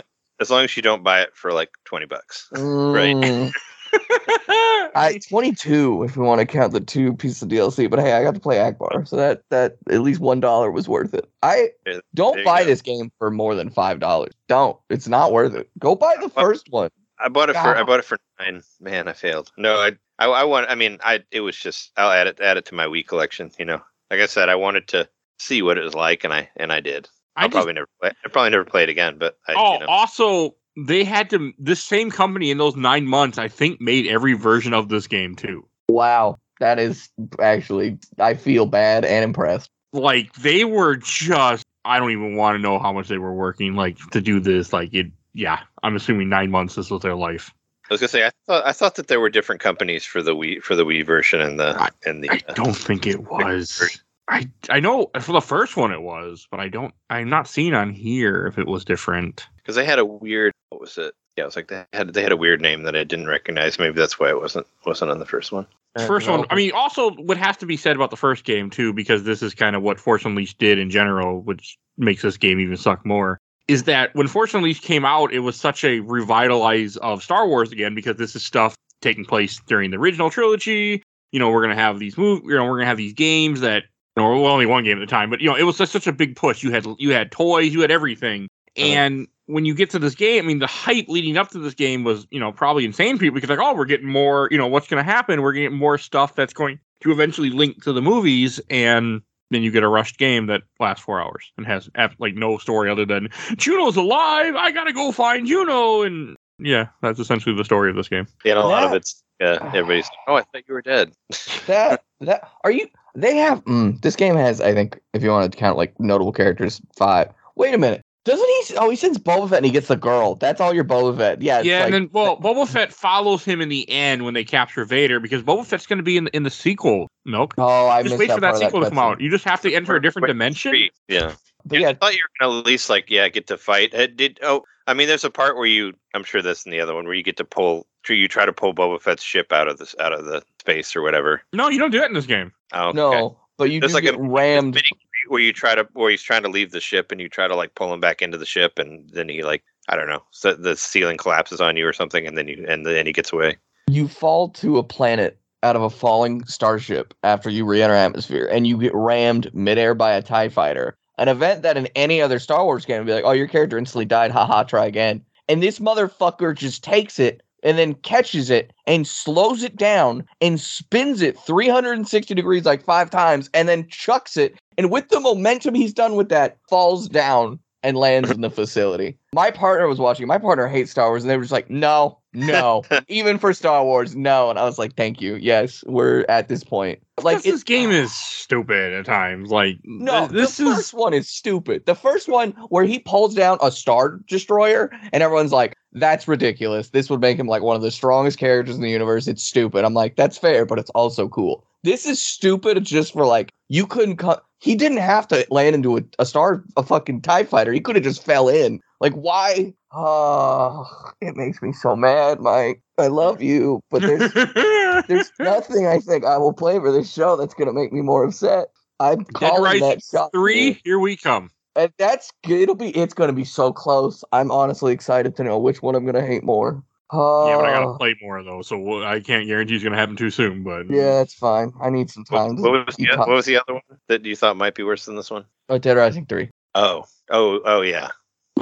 As 0.41 0.51
long 0.51 0.63
as 0.65 0.77
you 0.77 0.83
don't 0.83 1.03
buy 1.03 1.21
it 1.23 1.35
for 1.35 1.53
like 1.53 1.71
twenty 1.85 2.07
bucks. 2.07 2.49
Mm, 2.55 3.53
I 4.95 5.21
22 5.29 6.05
if 6.05 6.17
we 6.17 6.25
want 6.25 6.41
to 6.41 6.47
count 6.47 6.73
the 6.73 6.81
two 6.81 7.15
pieces 7.15 7.43
of 7.43 7.49
DLC. 7.49 7.89
But 7.89 8.01
hey, 8.01 8.13
I 8.15 8.23
got 8.23 8.35
to 8.35 8.41
play 8.41 8.57
Ackbar, 8.57 9.07
so 9.07 9.17
that 9.17 9.43
that 9.51 9.77
at 9.91 10.01
least 10.01 10.21
one 10.21 10.41
dollar 10.41 10.71
was 10.71 10.89
worth 10.89 11.15
it. 11.15 11.29
I 11.43 11.71
don't 12.15 12.45
buy 12.45 12.63
go. 12.63 12.67
this 12.69 12.83
game 12.83 13.11
for 13.19 13.31
more 13.31 13.55
than 13.55 13.71
five 13.71 14.01
dollars. 14.01 14.33
Don't. 14.49 14.77
It's 14.91 15.09
not 15.09 15.33
worth 15.33 15.55
it. 15.55 15.71
Go 15.79 15.95
buy 15.95 16.15
the 16.17 16.31
Well, 16.35 16.45
first 16.47 16.69
one. 16.71 16.91
I 17.19 17.29
bought 17.29 17.51
it 17.51 17.55
for 17.55 17.77
I 17.77 17.83
bought 17.83 17.99
it 18.01 18.05
for 18.05 18.19
nine. 18.39 18.63
Man, 18.81 19.09
I 19.09 19.13
failed. 19.13 19.51
No, 19.57 19.77
I 19.77 19.93
I, 20.19 20.27
I 20.27 20.45
want. 20.45 20.71
I 20.71 20.75
mean, 20.75 20.99
I 21.03 21.23
it 21.31 21.41
was 21.41 21.57
just 21.57 21.93
I'll 21.97 22.11
add 22.11 22.27
it 22.27 22.41
add 22.41 22.57
it 22.57 22.65
to 22.67 22.75
my 22.75 22.87
Wii 22.87 23.07
collection. 23.07 23.51
You 23.59 23.65
know, 23.65 23.81
like 24.11 24.21
I 24.21 24.27
said, 24.27 24.49
I 24.49 24.55
wanted 24.55 24.89
to 24.89 25.09
see 25.39 25.63
what 25.63 25.79
it 25.79 25.85
was 25.85 25.95
like, 25.95 26.25
and 26.25 26.33
I 26.33 26.49
and 26.57 26.73
I 26.73 26.81
did. 26.81 27.09
I 27.37 27.43
I'll 27.43 27.49
just 27.49 27.55
probably 27.57 27.73
never 27.75 27.89
play. 28.01 28.11
I 28.25 28.29
probably 28.29 28.51
never 28.51 28.65
play 28.65 28.83
it 28.83 28.89
again, 28.89 29.17
but 29.19 29.39
I, 29.47 29.55
Oh, 29.57 29.73
you 29.75 29.79
know, 29.81 29.87
also, 29.87 30.57
they 30.87 31.05
had 31.05 31.31
to. 31.31 31.53
This 31.59 31.83
same 31.83 32.11
company 32.11 32.51
in 32.51 32.59
those 32.59 32.77
nine 32.77 33.07
months, 33.07 33.39
I 33.39 33.49
think, 33.49 33.81
made 33.81 34.07
every 34.07 34.35
version 34.35 34.73
of 34.75 34.89
this 34.89 35.07
game 35.07 35.35
too. 35.35 35.67
Wow, 35.89 36.37
that 36.61 36.79
is 36.79 37.09
actually 37.41 37.99
I 38.19 38.35
feel 38.35 38.67
bad 38.67 39.05
and 39.05 39.25
impressed. 39.25 39.71
like 39.93 40.33
they 40.35 40.65
were 40.65 40.97
just 40.97 41.65
I 41.85 41.99
don't 41.99 42.11
even 42.13 42.37
want 42.37 42.57
to 42.57 42.59
know 42.63 42.79
how 42.79 42.93
much 42.93 43.09
they 43.09 43.19
were 43.19 43.35
working 43.35 43.75
like 43.75 43.99
to 44.11 44.21
do 44.21 44.41
this. 44.41 44.73
Like 44.73 44.93
it 44.93 45.07
yeah, 45.35 45.61
I'm 45.83 45.97
assuming 45.97 46.29
nine 46.29 46.51
months 46.51 46.75
this 46.75 46.91
was 46.91 47.03
their 47.03 47.17
life. 47.17 47.53
I 47.91 47.95
was 47.95 48.01
gonna 48.01 48.09
say 48.09 48.27
I 48.27 48.31
thought 48.47 48.67
I 48.67 48.73
thought 48.73 48.97
that 48.97 49.09
there 49.09 49.21
were 49.21 49.31
different 49.31 49.61
companies 49.63 50.05
for 50.05 50.23
the 50.23 50.35
Wii 50.35 50.63
for 50.63 50.75
the 50.75 50.85
Wii 50.85 51.07
version 51.07 51.41
and 51.41 51.59
the 51.59 51.81
I- 51.81 51.89
and 52.05 52.23
the 52.23 52.31
I 52.31 52.41
uh, 52.49 52.53
don't 52.55 52.77
think 52.77 53.07
it 53.07 53.31
was. 53.31 53.99
I 54.29 54.47
I 54.69 54.79
know 54.81 55.11
for 55.21 55.33
the 55.33 55.41
first 55.41 55.77
one 55.77 55.91
it 55.91 56.03
was, 56.03 56.47
but 56.51 56.61
I 56.61 56.69
don't. 56.69 56.93
I'm 57.09 57.31
not 57.31 57.49
seeing 57.49 57.73
on 57.73 57.91
here 57.95 58.47
if 58.47 58.59
it 58.59 58.67
was 58.67 58.85
different. 58.85 59.47
because 59.57 59.75
they 59.75 59.87
had 59.87 59.99
a 59.99 60.05
weird 60.05 60.53
what 60.71 60.81
was 60.81 60.99
it? 60.99 61.15
Yeah, 61.37 61.45
it 61.45 61.47
was 61.47 61.57
like 61.57 61.69
they 61.69 61.85
had 61.93 62.13
they 62.15 62.23
had 62.23 62.33
a 62.33 62.37
weird 62.37 62.61
name 62.61 62.83
that 62.83 62.97
I 62.97 63.05
didn't 63.05 63.29
recognize. 63.29 63.79
Maybe 63.79 63.95
that's 63.95 64.19
why 64.19 64.29
it 64.29 64.41
wasn't 64.41 64.67
wasn't 64.85 65.11
on 65.11 65.19
the 65.19 65.27
first 65.27 65.53
one. 65.53 65.67
Uh, 65.97 66.07
first 66.07 66.29
one. 66.29 66.45
I 66.51 66.55
mean, 66.55 66.73
also 66.73 67.11
what 67.13 67.37
has 67.37 67.57
to 67.59 67.67
be 67.67 67.77
said 67.77 67.97
about 67.97 68.11
the 68.11 68.17
first 68.17 68.45
game 68.45 68.71
too, 68.71 68.93
because 68.93 69.25
this 69.25 69.43
is 69.43 69.55
kind 69.55 69.77
of 69.77 69.83
what 69.83 70.01
Force 70.01 70.25
Unleashed 70.25 70.59
did 70.59 70.79
in 70.79 70.91
general, 70.91 71.41
which 71.41 71.79
makes 71.97 72.23
this 72.23 72.37
game 72.37 72.61
even 72.61 72.77
suck 72.77 73.07
more. 73.07 73.39
Is 73.69 73.85
that 73.85 74.15
when 74.15 74.27
Force 74.29 74.55
Unleashed 74.55 74.83
came 74.83 75.05
out, 75.05 75.33
it 75.33 75.41
was 75.41 75.57
such 75.57 75.85
a 75.85 76.01
revitalize 76.01 76.97
of 76.97 77.23
Star 77.23 77.47
Wars 77.47 77.71
again 77.71 77.95
because 77.95 78.17
this 78.17 78.35
is 78.35 78.45
stuff 78.45 78.75
taking 79.01 79.25
place 79.25 79.61
during 79.67 79.91
the 79.91 79.99
original 79.99 80.31
trilogy. 80.31 81.03
You 81.33 81.39
know, 81.39 81.51
we're 81.51 81.63
gonna 81.63 81.75
have 81.77 81.99
these 81.99 82.19
move. 82.19 82.43
You 82.45 82.57
know, 82.57 82.65
we're 82.65 82.79
gonna 82.79 82.87
have 82.87 82.97
these 82.97 83.15
games 83.15 83.61
that. 83.61 83.85
Know, 84.17 84.43
well, 84.43 84.53
only 84.53 84.67
one 84.67 84.83
game 84.83 84.97
at 84.97 85.01
the 85.01 85.07
time, 85.07 85.31
but 85.31 85.41
you 85.41 85.49
know, 85.49 85.55
it 85.55 85.63
was 85.63 85.77
such, 85.77 85.91
such 85.91 86.09
a 86.09 86.13
big 86.13 86.35
push. 86.35 86.65
You 86.65 86.73
had 86.73 86.85
you 86.99 87.13
had 87.13 87.31
toys, 87.31 87.73
you 87.73 87.83
had 87.83 87.93
everything, 87.93 88.49
uh-huh. 88.77 88.85
and 88.85 89.29
when 89.49 89.65
you 89.65 89.75
get 89.75 89.89
to 89.91 89.99
this 89.99 90.15
game, 90.15 90.45
I 90.45 90.47
mean, 90.47 90.59
the 90.59 90.67
hype 90.67 91.09
leading 91.09 91.39
up 91.39 91.49
to 91.51 91.59
this 91.59 91.73
game 91.75 92.05
was, 92.05 92.27
you 92.31 92.39
know, 92.39 92.53
probably 92.53 92.85
insane 92.85 93.19
people 93.19 93.35
because 93.35 93.49
like, 93.49 93.59
oh, 93.59 93.75
we're 93.75 93.87
getting 93.87 94.07
more, 94.09 94.47
you 94.51 94.59
know, 94.59 94.67
what's 94.67 94.87
going 94.87 95.03
to 95.03 95.11
happen? 95.11 95.41
We're 95.41 95.55
getting 95.55 95.77
more 95.77 95.97
stuff 95.97 96.35
that's 96.35 96.53
going 96.53 96.79
to 97.01 97.11
eventually 97.11 97.49
link 97.49 97.83
to 97.85 97.93
the 97.95 98.03
movies, 98.03 98.61
and 98.69 99.23
then 99.51 99.63
you 99.63 99.71
get 99.71 99.83
a 99.83 99.89
rushed 99.89 100.19
game 100.19 100.47
that 100.49 100.63
lasts 100.79 101.03
four 101.03 101.21
hours 101.21 101.51
and 101.57 101.67
has 101.67 101.89
ab- 101.95 102.15
like 102.19 102.35
no 102.35 102.59
story 102.59 102.91
other 102.91 103.07
than 103.07 103.29
Juno's 103.57 103.97
alive. 103.97 104.55
I 104.55 104.71
gotta 104.71 104.93
go 104.93 105.13
find 105.13 105.47
Juno, 105.47 106.03
and 106.03 106.37
yeah, 106.59 106.89
that's 107.01 107.19
essentially 107.19 107.57
the 107.57 107.65
story 107.65 107.89
of 107.89 107.97
this 107.97 108.09
game. 108.09 108.27
Yeah, 108.45 108.55
a 108.55 108.61
lot 108.61 108.85
of 108.85 108.91
That- 108.91 108.97
it's 108.99 109.23
uh, 109.41 109.59
everybody's. 109.73 110.11
Oh, 110.27 110.35
I 110.35 110.43
thought 110.43 110.65
you 110.69 110.75
were 110.75 110.83
dead. 110.83 111.13
that 111.67 112.03
that 112.21 112.51
are 112.65 112.71
you 112.71 112.89
they 113.15 113.37
have 113.37 113.65
mm, 113.65 114.01
this 114.03 114.17
game 114.17 114.35
has 114.37 114.61
i 114.61 114.75
think 114.75 115.01
if 115.15 115.23
you 115.23 115.31
want 115.31 115.51
to 115.51 115.57
count 115.59 115.77
like 115.77 115.99
notable 116.01 116.33
characters 116.33 116.81
five 116.97 117.29
wait 117.57 117.73
a 117.75 117.79
minute 117.79 118.03
doesn't 118.29 118.47
he 118.69 118.77
oh 118.77 118.91
he 118.91 118.97
sends 118.97 119.19
boba 119.19 119.49
fett 119.49 119.59
and 119.59 119.67
he 119.67 119.73
gets 119.73 119.89
the 119.89 119.97
girl 119.97 120.35
that's 120.35 120.61
all 120.61 120.75
your 120.75 120.85
boba 120.85 121.17
fett 121.17 121.41
yeah 121.41 121.59
it's 121.59 121.67
yeah, 121.67 121.79
like- 121.79 121.87
and 121.87 121.95
then 121.95 122.11
well, 122.13 122.37
Boba 122.41 122.69
Fett 122.69 122.93
follows 122.93 123.45
him 123.45 123.61
in 123.61 123.69
the 123.69 123.89
end 123.91 124.25
when 124.25 124.35
they 124.35 124.45
capture 124.45 124.85
Vader 124.85 125.19
because 125.21 125.43
Boba 125.43 125.65
Fett's 125.65 125.87
going 125.87 125.99
to 125.99 126.03
be 126.03 126.17
in 126.17 126.25
the, 126.25 126.37
in 126.37 126.43
the 126.43 126.51
sequel. 126.51 127.09
Milk. 127.25 127.55
oh 127.59 127.89
i 127.89 128.03
just 128.03 128.13
missed 128.19 128.29
wait 128.29 128.35
for 128.35 128.41
that 128.41 128.53
part 128.53 128.63
of 128.63 128.69
sequel 128.69 128.81
to 128.83 128.89
come 128.89 128.99
out. 128.99 129.21
You 129.21 129.31
just 129.31 129.45
have 129.45 129.61
to 129.63 129.73
enter 129.73 129.97
a 129.97 130.03
different 130.03 130.29
dimension. 130.29 130.75
Yeah. 131.09 131.35
but 131.65 131.79
yeah, 131.79 131.87
yeah 131.87 131.89
I 131.91 131.95
thought 131.95 132.15
you 132.15 132.21
were 132.23 132.47
gonna 132.47 132.59
at 132.61 132.67
least 132.67 132.91
like 132.91 133.11
yeah 133.11 133.29
get 133.29 133.47
to 133.49 133.57
fight. 133.59 133.95
It 133.95 134.17
did 134.17 134.39
oh 134.43 134.65
I 134.87 134.95
mean 134.95 135.09
there's 135.09 135.25
a 135.25 135.31
part 135.31 135.57
where 135.57 135.67
you 135.67 135.95
I'm 136.15 136.25
sure 136.25 136.43
that's 136.43 136.65
in 136.65 136.73
the 136.73 136.81
other 136.81 136.95
one 136.95 137.07
where 137.07 137.15
you 137.15 137.23
get 137.23 137.39
to 137.39 137.45
pull 137.45 137.87
you 138.09 138.29
try 138.29 138.47
to 138.47 138.53
pull 138.55 138.75
Boba 138.75 139.01
Fett's 139.01 139.23
ship 139.23 139.53
out 139.53 139.69
of 139.69 139.79
this 139.79 139.95
out 140.01 140.13
of 140.13 140.25
the 140.25 140.43
space 140.61 140.97
or 140.97 141.03
whatever. 141.03 141.43
No, 141.53 141.69
you 141.69 141.79
don't 141.79 141.91
do 141.91 142.01
that 142.01 142.09
in 142.09 142.15
this 142.15 142.27
game. 142.27 142.53
Oh, 142.73 142.89
okay. 142.89 142.97
no 142.97 143.39
but 143.59 143.71
you 143.71 143.81
Just 143.81 143.93
just 143.93 143.95
like 143.95 144.05
get 144.05 144.15
a- 144.15 144.23
rammed 144.23 144.75
Mini- 144.77 144.87
where 145.27 145.41
you 145.41 145.53
try 145.53 145.75
to 145.75 145.89
where 145.93 146.11
he's 146.11 146.23
trying 146.23 146.43
to 146.43 146.49
leave 146.49 146.71
the 146.71 146.81
ship 146.81 147.11
and 147.11 147.21
you 147.21 147.29
try 147.29 147.49
to 147.49 147.57
like 147.57 147.75
pull 147.75 147.93
him 147.93 148.01
back 148.01 148.23
into 148.23 148.39
the 148.39 148.47
ship 148.47 148.79
and 148.79 149.09
then 149.11 149.29
he 149.29 149.43
like 149.43 149.63
I 149.89 149.97
don't 149.97 150.09
know 150.09 150.23
so 150.31 150.55
the 150.55 150.77
ceiling 150.77 151.17
collapses 151.17 151.61
on 151.61 151.77
you 151.77 151.87
or 151.87 151.93
something 151.93 152.27
and 152.27 152.37
then 152.39 152.49
you 152.49 152.65
and 152.69 152.87
then 152.87 153.07
he 153.07 153.13
gets 153.13 153.33
away. 153.33 153.57
you 153.89 154.09
fall 154.09 154.51
to 154.51 154.79
a 154.79 154.83
planet 154.83 155.39
out 155.63 155.77
of 155.77 155.83
a 155.83 155.91
falling 155.91 156.45
starship 156.45 157.15
after 157.25 157.51
you 157.51 157.65
re-enter 157.65 157.95
atmosphere 157.95 158.49
and 158.51 158.67
you 158.67 158.79
get 158.79 158.95
rammed 158.95 159.53
midair 159.53 159.95
by 159.95 160.13
a 160.13 160.23
tie 160.23 160.49
fighter 160.49 160.97
an 161.19 161.27
event 161.27 161.63
that 161.63 161.77
in 161.77 161.89
any 161.97 162.23
other 162.23 162.39
star 162.39 162.65
wars 162.65 162.85
game 162.85 162.99
would 162.99 163.07
be 163.07 163.13
like 163.13 163.25
oh 163.25 163.33
your 163.33 163.49
character 163.49 163.77
instantly 163.77 164.05
died 164.05 164.31
haha 164.31 164.63
try 164.63 164.87
again 164.87 165.25
and 165.49 165.63
this 165.63 165.81
motherfucker 165.81 166.55
just 166.55 166.85
takes 166.85 167.19
it 167.19 167.43
and 167.63 167.79
then 167.79 167.95
catches 167.95 168.51
it 168.51 168.73
and 168.87 169.07
slows 169.07 169.63
it 169.63 169.77
down 169.77 170.25
and 170.41 170.61
spins 170.61 171.23
it 171.23 171.39
360 171.39 172.35
degrees 172.35 172.65
like 172.65 172.85
five 172.85 173.11
times 173.11 173.51
and 173.55 173.69
then 173.69 173.89
chucks 173.89 174.37
it 174.37 174.55
and 174.77 174.91
with 174.91 175.09
the 175.09 175.21
momentum 175.21 175.75
he's 175.75 175.93
done 175.93 176.15
with 176.17 176.29
that 176.29 176.57
falls 176.69 177.09
down 177.09 177.59
and 177.83 177.97
lands 177.97 178.31
in 178.31 178.41
the 178.41 178.51
facility 178.51 179.17
my 179.33 179.51
partner 179.51 179.87
was 179.87 179.99
watching 179.99 180.27
my 180.27 180.39
partner 180.39 180.67
hates 180.67 180.91
star 180.91 181.09
wars 181.09 181.23
and 181.23 181.31
they 181.31 181.37
were 181.37 181.43
just 181.43 181.53
like 181.53 181.71
no 181.71 182.19
no 182.35 182.83
even 183.09 183.39
for 183.39 183.53
Star 183.53 183.85
Wars, 183.85 184.15
no. 184.15 184.51
And 184.51 184.59
I 184.59 184.65
was 184.65 184.79
like, 184.79 184.95
thank 184.97 185.21
you. 185.21 185.37
Yes, 185.37 185.83
we're 185.87 186.25
at 186.29 186.49
this 186.49 186.63
point. 186.63 187.01
Like 187.23 187.43
this 187.43 187.65
game 187.65 187.91
is 187.91 188.13
stupid 188.15 188.93
at 188.93 189.07
times. 189.07 189.51
Like 189.51 189.79
no, 189.85 190.27
this 190.27 190.57
the 190.57 190.65
is 190.65 190.77
first 190.77 190.95
one 190.95 191.15
is 191.15 191.29
stupid. 191.29 191.87
The 191.87 191.95
first 191.95 192.29
one 192.29 192.53
where 192.69 192.85
he 192.85 192.99
pulls 192.99 193.35
down 193.35 193.59
a 193.61 193.73
star 193.73 194.21
destroyer 194.29 194.91
and 195.13 195.23
everyone's 195.23 195.53
like, 195.53 195.77
that's 195.93 196.29
ridiculous. 196.29 196.91
This 196.91 197.11
would 197.11 197.21
make 197.21 197.39
him 197.39 197.49
like 197.49 197.63
one 197.63 197.77
of 197.77 197.83
the 197.83 197.91
strongest 197.91 198.39
characters 198.39 198.77
in 198.77 198.83
the 198.83 198.91
universe. 198.91 199.27
It's 199.27 199.43
stupid. 199.43 199.85
I'm 199.85 199.95
like, 199.95 200.17
that's 200.17 200.39
fair, 200.39 200.65
but 200.65 200.79
it's 200.79 200.91
also 200.91 201.29
cool. 201.29 201.65
This 201.83 202.07
is 202.07 202.21
stupid 202.21 202.85
just 202.85 203.13
for 203.15 203.25
like 203.25 203.53
you 203.69 203.87
couldn't 203.87 204.17
cut. 204.17 204.45
He 204.61 204.75
didn't 204.75 204.99
have 204.99 205.29
to 205.29 205.47
land 205.51 205.75
into 205.75 205.97
a, 205.99 206.03
a 206.19 206.27
star, 206.27 206.65
a 206.77 206.83
fucking 206.83 207.23
TIE 207.23 207.45
fighter. 207.45 207.73
He 207.73 207.81
could 207.81 207.97
have 207.97 208.05
just 208.05 208.25
fell 208.25 208.49
in. 208.49 208.81
Like, 209.01 209.13
why? 209.15 209.75
Oh, 209.93 210.87
it 211.21 211.37
makes 211.37 211.63
me 211.63 211.73
so 211.73 211.95
mad, 211.95 212.41
Mike. 212.41 212.83
I 212.99 213.07
love 213.07 213.41
you, 213.41 213.81
but 213.91 214.03
there's 214.03 214.33
there's 215.09 215.33
nothing 215.39 215.87
I 215.87 216.01
think 216.01 216.25
I 216.25 216.37
will 216.39 216.53
play 216.53 216.79
for 216.79 216.91
this 216.91 217.13
show 217.13 217.37
that's 217.37 217.55
gonna 217.55 217.73
make 217.73 217.93
me 217.93 218.01
more 218.01 218.25
upset. 218.25 218.69
I'm 219.01 219.25
calling 219.25 219.81
that 219.81 220.03
shot. 220.03 220.33
three. 220.33 220.81
Here 220.85 220.99
we 220.99 221.17
come. 221.17 221.51
And 221.77 221.93
that's 221.97 222.33
good. 222.45 222.61
It'll 222.61 222.75
be. 222.75 222.91
It's 222.91 223.15
gonna 223.15 223.33
be 223.33 223.45
so 223.45 223.73
close. 223.73 224.25
I'm 224.33 224.51
honestly 224.51 224.93
excited 224.93 225.37
to 225.37 225.45
know 225.45 225.59
which 225.59 225.81
one 225.81 225.95
I'm 225.95 226.05
gonna 226.05 226.27
hate 226.27 226.43
more. 226.43 226.83
Uh, 227.11 227.47
yeah, 227.49 227.57
but 227.57 227.65
I 227.65 227.73
gotta 227.73 227.97
play 227.97 228.15
more 228.21 228.43
though, 228.43 228.61
so 228.63 228.79
we'll- 228.79 229.05
I 229.05 229.21
can't 229.21 229.47
guarantee 229.47 229.75
it's 229.77 229.85
gonna 229.85 229.97
happen 229.97 230.17
too 230.17 230.31
soon. 230.31 230.63
But 230.63 230.91
Yeah, 230.91 231.21
it's 231.23 231.35
fine. 231.35 231.73
I 231.81 231.89
need 231.91 232.11
some 232.11 232.25
time. 232.25 232.57
to 232.57 232.63
what 232.63 232.87
was 232.87 232.97
the, 232.97 233.09
what 233.17 233.29
was 233.29 233.47
the 233.47 233.57
other 233.57 233.75
one 233.75 233.83
that 234.09 234.25
you 234.25 234.37
thought 234.37 234.57
might 234.57 234.75
be 234.75 234.83
worse 234.83 235.07
than 235.07 235.17
this 235.17 235.31
one? 235.31 235.45
Oh, 235.69 235.79
Dead 235.79 235.97
Rising 235.97 236.27
three. 236.27 236.51
Oh 236.75 237.05
oh 237.31 237.61
oh 237.65 237.81
yeah. 237.81 238.09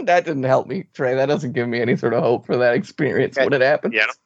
that 0.00 0.24
didn't 0.24 0.42
help 0.44 0.66
me, 0.66 0.84
Trey. 0.92 1.14
That 1.14 1.26
doesn't 1.26 1.52
give 1.52 1.68
me 1.68 1.80
any 1.80 1.96
sort 1.96 2.14
of 2.14 2.22
hope 2.22 2.46
for 2.46 2.56
that 2.56 2.74
experience 2.74 3.36
Okay. 3.36 3.46
when 3.46 3.52
it 3.60 3.64
happens. 3.64 3.94
Yeah, 3.94 4.02
I 4.02 4.06
don't, 4.06 4.18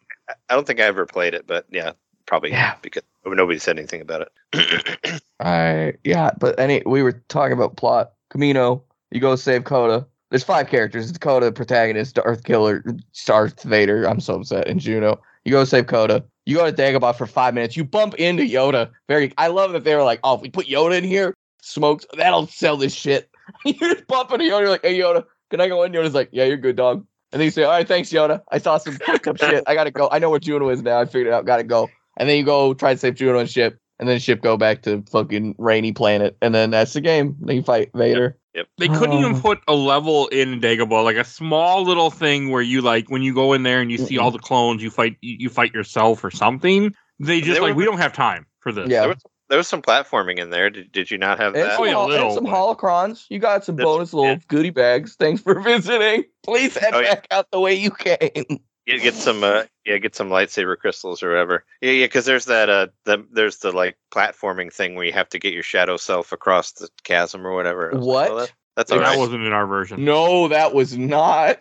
I 0.50 0.54
don't 0.54 0.66
think 0.66 0.80
I 0.80 0.85
ever 0.85 1.04
played 1.06 1.35
it, 1.35 1.46
but 1.46 1.66
yeah, 1.70 1.92
probably 2.26 2.50
Yeah. 2.50 2.76
because 2.83 3.02
nobody 3.26 3.59
said 3.59 3.78
anything 3.78 4.00
about 4.00 4.28
it. 4.54 5.22
I 5.40 5.94
yeah, 6.04 6.30
but 6.38 6.59
any 6.59 6.83
we 6.87 7.02
were 7.02 7.22
talking 7.28 7.52
about 7.52 7.76
plot. 7.76 8.12
Kamino, 8.33 8.83
you 9.11 9.20
go 9.20 9.37
save 9.37 9.64
Kota. 9.64 10.06
There's 10.31 10.45
five 10.45 10.69
characters. 10.69 11.11
It's 11.11 11.19
Kota, 11.19 11.47
the 11.47 11.53
protagonist, 11.53 12.14
Darth 12.14 12.45
Killer, 12.45 12.85
Darth 13.27 13.62
Vader. 13.64 14.05
I'm 14.05 14.21
so 14.21 14.37
upset. 14.37 14.69
And 14.69 14.81
Juno. 14.81 15.21
You 15.45 15.53
go 15.53 15.64
save 15.64 15.87
Kota. 15.87 16.25
You 16.47 16.57
go 16.57 16.71
to 16.71 16.77
Dagobah 16.77 17.16
for 17.16 17.27
five 17.27 17.55
minutes. 17.55 17.77
You 17.77 17.85
bump 17.85 18.14
into 18.14 18.43
Yoda. 18.43 18.90
Very. 19.09 19.33
I 19.38 19.49
love 19.49 19.73
that 19.73 19.85
they 19.85 19.95
were 19.95 20.03
like, 20.03 20.21
oh, 20.23 20.35
if 20.35 20.40
we 20.40 20.51
put 20.51 20.66
Yoda 20.66 20.99
in 20.99 21.05
here, 21.05 21.35
smokes. 21.62 22.07
That'll 22.16 22.47
sell 22.47 22.77
this 22.77 22.95
shit. 22.95 23.31
you're 23.64 23.95
just 23.95 24.07
bump 24.07 24.33
into 24.33 24.45
Yoda. 24.45 24.61
You're 24.61 24.71
like, 24.71 24.83
hey 24.83 24.99
Yoda, 24.99 25.25
can 25.51 25.61
I 25.61 25.69
go 25.69 25.83
in? 25.83 25.93
Yoda's 25.93 26.14
like, 26.14 26.29
yeah, 26.33 26.45
you're 26.45 26.57
good, 26.57 26.77
dog. 26.77 27.05
And 27.33 27.40
then 27.40 27.45
you 27.45 27.51
say, 27.51 27.62
all 27.64 27.71
right, 27.71 27.87
thanks, 27.87 28.11
Yoda. 28.11 28.43
I 28.51 28.59
saw 28.59 28.79
some 28.79 28.95
fucked 29.07 29.29
up 29.29 29.38
shit. 29.38 29.64
I 29.66 29.75
gotta 29.75 29.90
go. 29.90 30.09
I 30.11 30.19
know 30.19 30.31
where 30.31 30.40
Juno 30.40 30.69
is 30.69 30.83
now. 30.83 31.01
I 31.01 31.05
figured 31.05 31.29
it 31.29 31.33
out. 31.33 31.47
Gotta 31.47 31.64
go. 31.64 31.88
And 32.16 32.29
then 32.29 32.37
you 32.37 32.45
go 32.45 32.75
try 32.75 32.93
to 32.93 32.99
save 32.99 33.14
Juno 33.14 33.38
and 33.38 33.49
ship, 33.49 33.79
and 33.99 34.09
then 34.09 34.19
ship 34.19 34.43
go 34.43 34.57
back 34.57 34.83
to 34.83 35.03
fucking 35.11 35.55
rainy 35.59 35.93
planet, 35.93 36.37
and 36.43 36.55
then 36.55 36.71
that's 36.71 36.93
the 36.93 37.01
game. 37.01 37.37
Then 37.40 37.57
you 37.57 37.62
fight 37.62 37.90
Vader. 37.95 38.37
They 38.78 38.88
couldn't 38.88 39.12
even 39.18 39.36
Oh. 39.36 39.40
put 39.40 39.60
a 39.68 39.74
level 39.74 40.26
in 40.28 40.60
Dagobah, 40.60 41.04
like 41.04 41.16
a 41.16 41.24
small 41.24 41.82
little 41.84 42.10
thing 42.10 42.50
where 42.50 42.62
you 42.62 42.80
like 42.82 43.08
when 43.08 43.22
you 43.22 43.32
go 43.34 43.52
in 43.52 43.62
there 43.62 43.80
and 43.80 43.90
you 43.92 43.98
see 43.98 44.18
all 44.18 44.30
the 44.30 44.38
clones, 44.38 44.82
you 44.82 44.90
fight 44.90 45.16
you, 45.20 45.36
you 45.38 45.48
fight 45.48 45.72
yourself 45.72 46.24
or 46.24 46.30
something. 46.30 46.94
They 47.20 47.40
just 47.40 47.54
They 47.54 47.60
like 47.60 47.70
were- 47.74 47.78
we 47.78 47.84
don't 47.84 47.98
have 47.98 48.12
time 48.12 48.46
for 48.58 48.72
this. 48.72 48.88
Yeah. 48.88 49.00
There 49.00 49.08
was 49.10 49.18
there 49.48 49.58
was 49.58 49.66
some 49.68 49.82
platforming 49.82 50.38
in 50.38 50.50
there. 50.50 50.70
Did, 50.70 50.92
did 50.92 51.10
you 51.10 51.18
not 51.18 51.38
have 51.38 51.54
And 51.54 51.64
that? 51.64 51.72
some, 51.72 51.82
Oh, 51.82 51.84
yeah, 51.84 51.92
hol- 51.94 52.04
and 52.04 52.12
little, 52.12 52.34
some 52.34 52.46
holocrons. 52.46 53.26
You 53.30 53.40
got 53.40 53.64
some 53.64 53.74
That's- 53.76 53.92
bonus 53.92 54.12
little 54.14 54.30
yeah. 54.32 54.38
goodie 54.48 54.70
bags. 54.70 55.16
Thanks 55.16 55.42
for 55.42 55.58
visiting. 55.60 56.24
Please 56.44 56.76
head 56.76 56.94
Oh, 56.94 57.00
yeah. 57.00 57.14
back 57.14 57.26
out 57.32 57.50
the 57.50 57.58
way 57.60 57.74
you 57.74 57.90
came. 57.90 58.60
Yeah, 58.87 58.97
get 58.97 59.14
some 59.14 59.45
uh 59.45 59.64
yeah, 59.85 59.99
get 59.99 60.16
some 60.16 60.31
lightsaber 60.31 60.77
crystals 60.77 61.23
or 61.23 61.29
whatever. 61.31 61.64
Yeah, 61.81 61.93
yeah, 61.93 62.07
because 62.07 62.25
there's 62.25 62.47
that 62.47 62.69
uh 62.69 62.88
the 63.05 63.27
there's 63.31 63.59
the 63.59 63.73
like 63.73 63.97
platforming 64.11 64.73
thing 64.73 64.95
where 64.95 65.05
you 65.05 65.12
have 65.12 65.29
to 65.31 65.38
get 65.38 65.53
your 65.53 65.62
shadow 65.62 65.97
self 65.97 66.33
across 66.33 66.73
the 66.73 66.88
chasm 67.05 67.47
or 67.47 67.55
whatever. 67.55 67.93
I 67.93 67.97
was 67.97 68.07
like, 68.07 68.14
What? 68.14 68.31
oh, 68.31 68.37
that- 68.40 68.53
that's 68.77 68.93
And 68.93 69.01
all 69.01 69.05
that 69.05 69.11
right. 69.11 69.19
wasn't 69.19 69.45
in 69.45 69.53
our 69.53 69.66
version. 69.66 70.05
No, 70.05 70.49
that 70.49 70.73
was 70.73 70.97
not. 70.97 71.59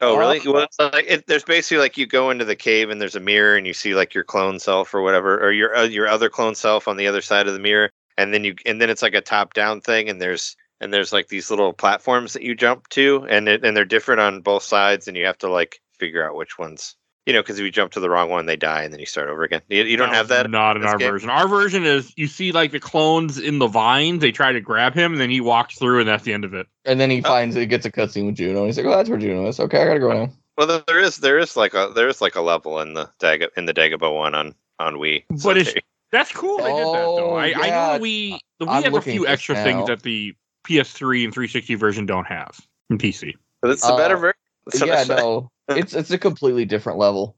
Oh, 0.00 0.16
really? 0.16 0.40
Well, 0.44 0.62
it's 0.64 0.78
like 0.78 1.04
it, 1.06 1.26
there's 1.26 1.44
basically 1.44 1.78
like 1.78 1.96
you 1.96 2.06
go 2.06 2.30
into 2.30 2.44
the 2.44 2.56
cave 2.56 2.90
and 2.90 3.00
there's 3.00 3.16
a 3.16 3.20
mirror 3.20 3.56
and 3.56 3.66
you 3.66 3.72
see 3.72 3.94
like 3.94 4.12
your 4.14 4.24
clone 4.24 4.58
self 4.58 4.92
or 4.94 5.02
whatever, 5.02 5.40
or 5.42 5.50
your 5.52 5.74
uh, 5.74 5.82
your 5.84 6.08
other 6.08 6.28
clone 6.28 6.54
self 6.54 6.88
on 6.88 6.96
the 6.96 7.06
other 7.06 7.22
side 7.22 7.46
of 7.46 7.54
the 7.54 7.58
mirror, 7.60 7.90
and 8.18 8.34
then 8.34 8.44
you 8.44 8.54
and 8.66 8.80
then 8.80 8.90
it's 8.90 9.02
like 9.02 9.14
a 9.14 9.20
top 9.20 9.54
down 9.54 9.80
thing, 9.80 10.08
and 10.08 10.20
there's 10.20 10.56
and 10.80 10.92
there's 10.92 11.12
like 11.12 11.28
these 11.28 11.48
little 11.50 11.72
platforms 11.72 12.32
that 12.34 12.42
you 12.42 12.54
jump 12.54 12.88
to, 12.90 13.26
and 13.28 13.48
it, 13.48 13.64
and 13.64 13.76
they're 13.76 13.84
different 13.84 14.20
on 14.20 14.40
both 14.42 14.62
sides, 14.62 15.08
and 15.08 15.16
you 15.16 15.26
have 15.26 15.38
to 15.38 15.48
like 15.50 15.80
figure 16.04 16.26
out 16.28 16.34
which 16.36 16.58
ones 16.58 16.96
You 17.26 17.32
know, 17.32 17.40
because 17.40 17.58
if 17.58 17.64
you 17.64 17.70
jump 17.70 17.92
to 17.92 18.00
the 18.00 18.10
wrong 18.10 18.28
one, 18.28 18.44
they 18.44 18.56
die, 18.56 18.82
and 18.82 18.92
then 18.92 19.00
you 19.00 19.06
start 19.06 19.30
over 19.30 19.44
again. 19.44 19.62
You, 19.70 19.82
you 19.84 19.96
don't 19.96 20.10
That 20.10 20.16
have 20.16 20.28
that. 20.28 20.50
Not 20.50 20.76
in 20.76 20.82
this 20.82 20.90
our 20.90 20.98
game? 20.98 21.10
version. 21.10 21.30
Our 21.30 21.48
version 21.48 21.84
is 21.86 22.12
you 22.16 22.26
see 22.26 22.52
like 22.52 22.70
the 22.70 22.80
clones 22.80 23.38
in 23.38 23.58
the 23.58 23.66
vines. 23.66 24.20
They 24.20 24.30
try 24.30 24.52
to 24.52 24.60
grab 24.60 24.92
him, 24.94 25.12
and 25.12 25.20
then 25.20 25.30
he 25.30 25.40
walks 25.40 25.78
through, 25.78 26.00
and 26.00 26.08
that's 26.08 26.24
the 26.24 26.34
end 26.34 26.44
of 26.44 26.52
it. 26.52 26.66
And 26.84 27.00
then 27.00 27.08
he 27.10 27.20
Oh. 27.20 27.28
finds 27.28 27.56
he 27.56 27.64
gets 27.64 27.86
a 27.86 27.90
cutscene 27.90 28.26
with 28.26 28.34
Juno. 28.36 28.58
And 28.58 28.66
he's 28.66 28.76
like, 28.76 28.84
"Well, 28.86 28.98
that's 28.98 29.08
where 29.08 29.18
Juno 29.18 29.46
is. 29.48 29.58
Okay, 29.58 29.80
I 29.80 29.86
gotta 29.86 30.00
go 30.00 30.12
now." 30.12 30.30
Well, 30.58 30.66
there- 30.66 30.82
there 30.86 31.00
is 31.00 31.16
there 31.16 31.38
is 31.38 31.56
like 31.56 31.72
a 31.72 31.90
there 31.94 32.08
is 32.08 32.20
like 32.20 32.34
a 32.36 32.42
level 32.42 32.78
in 32.80 32.92
the 32.92 33.08
Dag 33.20 33.42
in 33.56 33.64
the 33.64 33.72
Dagobah 33.74 34.14
one 34.14 34.34
on 34.34 34.54
on 34.78 34.96
Wii. 34.96 35.24
But 35.42 35.56
it's- 35.56 35.72
they- 35.74 35.80
That's 36.12 36.30
cool. 36.30 36.58
They 36.58 36.64
did 36.64 36.76
that 36.76 36.92
though. 36.92 37.30
Oh, 37.30 37.34
I, 37.36 37.54
I 37.56 37.70
know 37.70 37.98
we 38.02 38.38
the 38.60 38.66
I'm 38.66 38.82
Wii 38.82 38.84
has 38.84 38.94
a 38.96 39.00
few 39.00 39.26
extra 39.26 39.54
now. 39.54 39.64
things 39.64 39.86
that 39.88 40.02
the 40.02 40.34
PS3 40.68 41.24
and 41.24 41.32
360 41.32 41.74
version 41.74 42.04
don't 42.06 42.26
have 42.26 42.60
in 42.90 42.98
PC. 42.98 43.32
but 43.62 43.70
it's 43.70 43.80
the 43.86 43.96
better 43.96 44.16
Uh, 44.16 44.20
version. 44.20 44.38
That's 44.66 44.86
yeah, 44.86 45.02
say. 45.04 45.16
no, 45.16 45.50
it's 45.76 45.94
it's 45.94 46.10
a 46.10 46.18
completely 46.18 46.64
different 46.64 46.98
level. 46.98 47.36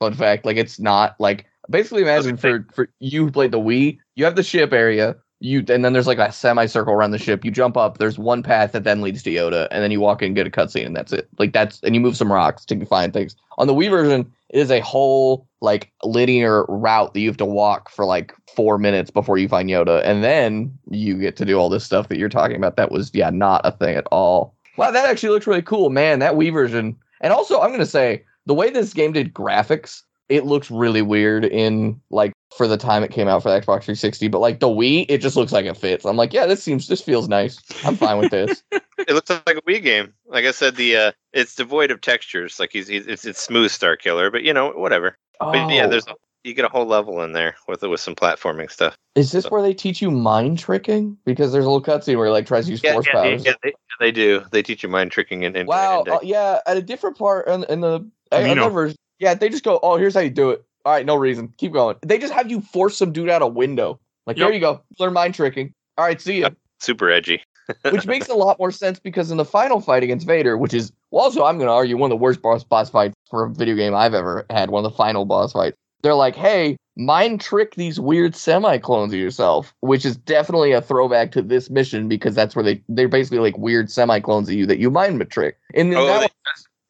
Fun 0.00 0.14
fact, 0.14 0.44
like 0.44 0.56
it's 0.56 0.78
not 0.78 1.16
like 1.18 1.46
basically 1.70 2.02
imagine 2.02 2.36
for 2.36 2.66
for 2.72 2.88
you 3.00 3.24
who 3.24 3.30
played 3.30 3.52
the 3.52 3.58
Wii, 3.58 3.98
you 4.14 4.24
have 4.24 4.36
the 4.36 4.42
ship 4.42 4.72
area, 4.72 5.16
you 5.40 5.64
and 5.68 5.84
then 5.84 5.92
there's 5.92 6.06
like 6.06 6.18
a 6.18 6.32
semicircle 6.32 6.92
around 6.92 7.12
the 7.12 7.18
ship. 7.18 7.44
You 7.44 7.50
jump 7.50 7.76
up, 7.76 7.98
there's 7.98 8.18
one 8.18 8.42
path 8.42 8.72
that 8.72 8.84
then 8.84 9.00
leads 9.00 9.22
to 9.22 9.30
Yoda, 9.30 9.68
and 9.70 9.82
then 9.82 9.90
you 9.90 10.00
walk 10.00 10.22
in 10.22 10.26
and 10.26 10.36
get 10.36 10.46
a 10.46 10.50
cutscene, 10.50 10.86
and 10.86 10.96
that's 10.96 11.12
it. 11.12 11.28
Like 11.38 11.52
that's 11.52 11.80
and 11.82 11.94
you 11.94 12.00
move 12.00 12.16
some 12.16 12.32
rocks 12.32 12.64
to 12.66 12.86
find 12.86 13.12
things. 13.12 13.36
On 13.58 13.66
the 13.66 13.74
Wii 13.74 13.90
version, 13.90 14.32
it 14.50 14.60
is 14.60 14.70
a 14.70 14.80
whole 14.80 15.46
like 15.60 15.92
linear 16.02 16.64
route 16.68 17.14
that 17.14 17.20
you 17.20 17.28
have 17.28 17.36
to 17.38 17.44
walk 17.44 17.90
for 17.90 18.04
like 18.04 18.34
four 18.54 18.78
minutes 18.78 19.10
before 19.10 19.38
you 19.38 19.48
find 19.48 19.68
Yoda, 19.68 20.00
and 20.04 20.24
then 20.24 20.76
you 20.90 21.18
get 21.18 21.36
to 21.36 21.44
do 21.44 21.58
all 21.58 21.68
this 21.68 21.84
stuff 21.84 22.08
that 22.08 22.18
you're 22.18 22.28
talking 22.28 22.56
about. 22.56 22.76
That 22.76 22.90
was 22.90 23.10
yeah, 23.14 23.30
not 23.30 23.60
a 23.64 23.72
thing 23.72 23.96
at 23.96 24.06
all. 24.10 24.56
Wow, 24.76 24.90
that 24.90 25.08
actually 25.08 25.30
looks 25.30 25.46
really 25.46 25.62
cool, 25.62 25.90
man. 25.90 26.18
That 26.18 26.34
Wii 26.34 26.52
version, 26.52 26.96
and 27.20 27.32
also 27.32 27.60
I'm 27.60 27.70
gonna 27.70 27.86
say 27.86 28.24
the 28.46 28.54
way 28.54 28.70
this 28.70 28.94
game 28.94 29.12
did 29.12 29.34
graphics, 29.34 30.02
it 30.28 30.44
looks 30.44 30.70
really 30.70 31.02
weird 31.02 31.44
in 31.44 32.00
like 32.10 32.32
for 32.56 32.66
the 32.66 32.76
time 32.76 33.04
it 33.04 33.10
came 33.10 33.28
out 33.28 33.42
for 33.42 33.50
the 33.50 33.56
Xbox 33.56 33.84
360. 33.84 34.28
But 34.28 34.38
like 34.38 34.60
the 34.60 34.68
Wii, 34.68 35.06
it 35.08 35.18
just 35.18 35.36
looks 35.36 35.52
like 35.52 35.66
it 35.66 35.76
fits. 35.76 36.04
I'm 36.04 36.16
like, 36.16 36.32
yeah, 36.32 36.46
this 36.46 36.62
seems 36.62 36.88
this 36.88 37.02
feels 37.02 37.28
nice. 37.28 37.58
I'm 37.84 37.96
fine 37.96 38.18
with 38.18 38.30
this. 38.30 38.62
It 39.06 39.14
looks 39.14 39.30
like 39.30 39.56
a 39.56 39.62
Wii 39.62 39.80
game. 39.80 40.12
Like 40.26 40.44
I 40.44 40.50
said, 40.50 40.74
the 40.74 40.96
uh, 40.96 41.12
it's 41.32 41.54
devoid 41.54 41.92
of 41.92 42.00
textures. 42.00 42.58
Like 42.58 42.72
he's, 42.72 42.88
he's 42.88 43.06
it's 43.06 43.24
it's 43.24 43.40
smooth 43.40 43.70
Star 43.70 43.96
Killer, 43.96 44.28
but 44.28 44.42
you 44.42 44.52
know 44.52 44.70
whatever. 44.72 45.16
But 45.38 45.70
yeah, 45.72 45.86
Oh, 45.86 45.88
there's 45.88 46.06
a, 46.08 46.14
you 46.48 46.54
get 46.54 46.64
a 46.64 46.68
whole 46.68 46.86
level 46.86 47.22
in 47.22 47.32
there 47.32 47.54
with 47.68 47.82
with 47.82 48.00
some 48.00 48.14
platforming 48.14 48.70
stuff. 48.70 48.96
is 49.14 49.32
this 49.32 49.50
where 49.50 49.62
they 49.62 49.74
teach 49.74 50.00
you 50.02 50.10
mind 50.10 50.58
tricking? 50.58 51.16
Because 51.24 51.52
there's 51.52 51.64
a 51.64 51.70
little 51.70 51.82
cutscene 51.82 52.16
where 52.16 52.26
he 52.26 52.32
like 52.32 52.46
tries 52.46 52.64
to 52.66 52.72
use 52.72 52.82
Yeah, 52.82 52.94
force 52.94 53.06
yeah, 53.06 53.12
powers. 53.12 53.44
yeah, 53.44 53.52
they, 53.62 53.72
they 54.00 54.10
do. 54.10 54.42
They 54.50 54.62
teach 54.62 54.82
you 54.82 54.88
mind 54.88 55.12
tricking 55.12 55.44
and, 55.44 55.56
and 55.56 55.68
Wow. 55.68 56.00
and, 56.00 56.08
uh, 56.08 56.16
uh, 56.16 56.20
yeah, 56.22 56.60
at 56.66 56.76
a 56.76 56.82
different 56.82 57.18
part 57.18 57.46
in, 57.48 57.64
in 57.64 57.80
the 57.80 58.08
another 58.32 58.70
version. 58.70 58.96
Yeah, 59.18 59.34
they 59.34 59.48
just 59.48 59.64
go, 59.64 59.78
"Oh, 59.82 59.96
here's 59.96 60.14
how 60.14 60.20
you 60.20 60.30
do 60.30 60.50
it." 60.50 60.64
All 60.84 60.92
right, 60.92 61.04
no 61.04 61.16
reason. 61.16 61.52
Keep 61.58 61.72
going. 61.72 61.96
They 62.02 62.18
just 62.18 62.32
have 62.32 62.50
you 62.50 62.60
force 62.60 62.96
some 62.96 63.12
dude 63.12 63.28
out 63.28 63.42
a 63.42 63.46
window. 63.46 64.00
Like, 64.26 64.36
there 64.36 64.52
you 64.52 64.60
go. 64.60 64.82
Learn 64.98 65.12
mind 65.12 65.34
tricking. 65.34 65.72
All 65.96 66.04
right, 66.04 66.20
see 66.20 66.38
you. 66.38 66.48
super 66.80 67.10
edgy. 67.10 67.42
which 67.90 68.06
makes 68.06 68.28
a 68.28 68.34
lot 68.34 68.58
more 68.58 68.70
sense 68.70 68.98
because 68.98 69.30
in 69.30 69.36
the 69.36 69.44
final 69.44 69.80
fight 69.80 70.02
against 70.02 70.26
Vader, 70.26 70.56
which 70.56 70.72
is 70.72 70.90
well, 71.10 71.24
also 71.24 71.44
I'm 71.44 71.58
going 71.58 71.68
to 71.68 71.72
argue 71.72 71.98
one 71.98 72.10
of 72.10 72.18
the 72.18 72.22
worst 72.22 72.40
boss 72.40 72.64
boss 72.64 72.88
fights 72.88 73.14
for 73.28 73.44
a 73.44 73.50
video 73.50 73.74
game 73.74 73.94
I've 73.94 74.14
ever 74.14 74.46
had, 74.48 74.70
one 74.70 74.84
of 74.84 74.90
the 74.90 74.96
final 74.96 75.26
boss 75.26 75.52
fights. 75.52 75.76
They're 76.02 76.14
like, 76.14 76.36
"Hey, 76.36 76.76
mind 76.96 77.40
trick 77.40 77.74
these 77.74 77.98
weird 78.00 78.34
semi 78.36 78.78
clones 78.78 79.12
of 79.12 79.18
yourself," 79.18 79.74
which 79.80 80.04
is 80.04 80.16
definitely 80.16 80.72
a 80.72 80.80
throwback 80.82 81.32
to 81.32 81.42
this 81.42 81.70
mission 81.70 82.08
because 82.08 82.34
that's 82.34 82.54
where 82.54 82.64
they 82.64 82.82
they're 82.88 83.08
basically 83.08 83.38
like 83.40 83.58
weird 83.58 83.90
semi 83.90 84.20
clones 84.20 84.48
of 84.48 84.54
you 84.54 84.66
that 84.66 84.78
you 84.78 84.90
mind 84.90 85.24
trick. 85.30 85.58
And 85.74 85.92
then 85.92 85.98
Oh, 85.98 86.06
that 86.06 86.20
one- 86.20 86.28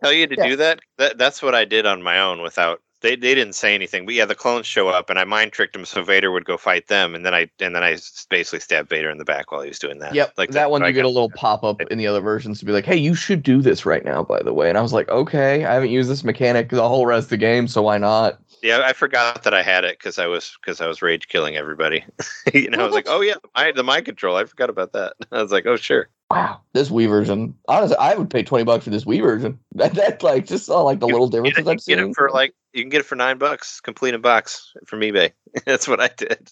tell 0.02 0.12
you 0.12 0.26
to 0.26 0.36
Yeah. 0.36 0.48
do 0.48 0.56
that? 0.56 0.80
that? 0.98 1.18
That's 1.18 1.42
what 1.42 1.54
I 1.54 1.64
did 1.64 1.86
on 1.86 2.02
my 2.02 2.20
own 2.20 2.42
without. 2.42 2.80
They, 3.00 3.14
they 3.14 3.34
didn't 3.34 3.52
say 3.52 3.74
anything, 3.74 4.06
but 4.06 4.14
yeah, 4.14 4.24
the 4.24 4.34
clones 4.34 4.66
show 4.66 4.88
up, 4.88 5.08
and 5.08 5.18
I 5.18 5.24
mind 5.24 5.52
tricked 5.52 5.72
them 5.72 5.84
so 5.84 6.02
Vader 6.02 6.32
would 6.32 6.44
go 6.44 6.56
fight 6.56 6.88
them, 6.88 7.14
and 7.14 7.24
then 7.24 7.32
I 7.32 7.48
and 7.61 7.74
then 7.74 7.84
I 7.84 7.96
basically 8.28 8.61
stabbed 8.61 8.88
Vader 8.88 9.08
in 9.08 9.18
the 9.18 9.24
back 9.24 9.52
while 9.52 9.62
he 9.62 9.68
was 9.68 9.78
doing 9.78 10.00
that. 10.00 10.14
Yep, 10.14 10.32
like 10.37 10.50
that 10.50 10.70
one 10.70 10.82
I 10.82 10.88
you 10.88 10.94
get 10.94 11.04
a 11.04 11.08
little 11.08 11.30
pop 11.30 11.62
up 11.62 11.80
in 11.80 11.98
the 11.98 12.08
other 12.08 12.20
versions 12.20 12.58
to 12.58 12.64
be 12.64 12.72
like, 12.72 12.84
"Hey, 12.84 12.96
you 12.96 13.14
should 13.14 13.42
do 13.42 13.62
this 13.62 13.87
right 13.87 14.04
now." 14.04 14.24
By 14.24 14.42
the 14.42 14.52
way, 14.52 14.68
and 14.68 14.76
I 14.76 14.80
was 14.80 14.92
like, 14.92 15.08
"Okay, 15.08 15.64
I 15.64 15.74
haven't 15.74 15.90
used 15.90 16.11
this 16.11 16.24
mechanic 16.24 16.70
the 16.70 16.88
whole 16.88 17.06
rest 17.06 17.26
of 17.26 17.30
the 17.30 17.37
game, 17.37 17.68
so 17.68 17.82
why 17.82 17.98
not?" 17.98 18.40
Yeah, 18.62 18.82
I 18.84 18.92
forgot 18.92 19.44
that 19.44 19.54
I 19.54 19.62
had 19.62 19.84
it 19.84 19.98
because 19.98 20.18
I 20.18 20.26
was 20.26 20.56
because 20.61 20.80
I 20.80 20.87
was 20.87 21.02
rage 21.02 21.28
killing 21.28 21.56
everybody. 21.56 22.04
you 22.54 22.70
know, 22.70 22.80
I 22.80 22.84
was 22.84 22.94
like, 22.94 23.06
oh 23.08 23.20
yeah, 23.20 23.37
I, 23.54 23.66
had 23.66 23.76
the 23.76 23.84
mind 23.84 24.04
control. 24.04 24.37
I 24.37 24.44
forgot 24.44 24.70
about 24.70 24.92
that. 24.92 25.14
I 25.32 25.42
was 25.42 25.52
like, 25.52 25.66
oh 25.66 25.76
sure. 25.76 26.08
Wow, 26.30 26.60
this 26.74 26.90
Wii 26.90 27.08
version. 27.08 27.54
Honestly, 27.68 27.96
I 27.98 28.14
would 28.14 28.28
pay 28.28 28.42
twenty 28.42 28.64
bucks 28.64 28.84
for 28.84 28.90
this 28.90 29.04
Wii 29.04 29.22
version. 29.22 29.58
That 29.76 29.94
that 29.94 30.22
like 30.22 30.44
just 30.46 30.66
saw 30.66 30.82
like 30.82 31.00
the 31.00 31.06
You- 31.06 31.12
little 31.12 31.28
Get 31.28 31.44
differences 31.44 31.66
it, 31.66 31.70
I've 31.70 31.98
get 31.98 31.98
it 32.10 32.14
for 32.14 32.30
like 32.30 32.54
you 32.74 32.82
can 32.82 32.90
get 32.90 33.00
it 33.00 33.04
for 33.06 33.14
nine 33.16 33.38
bucks, 33.38 33.80
complete 33.80 34.12
in 34.14 34.20
box 34.20 34.72
from 34.86 35.00
eBay. 35.00 35.32
That's 35.64 35.88
what 35.88 36.00
I 36.00 36.08
did. 36.16 36.50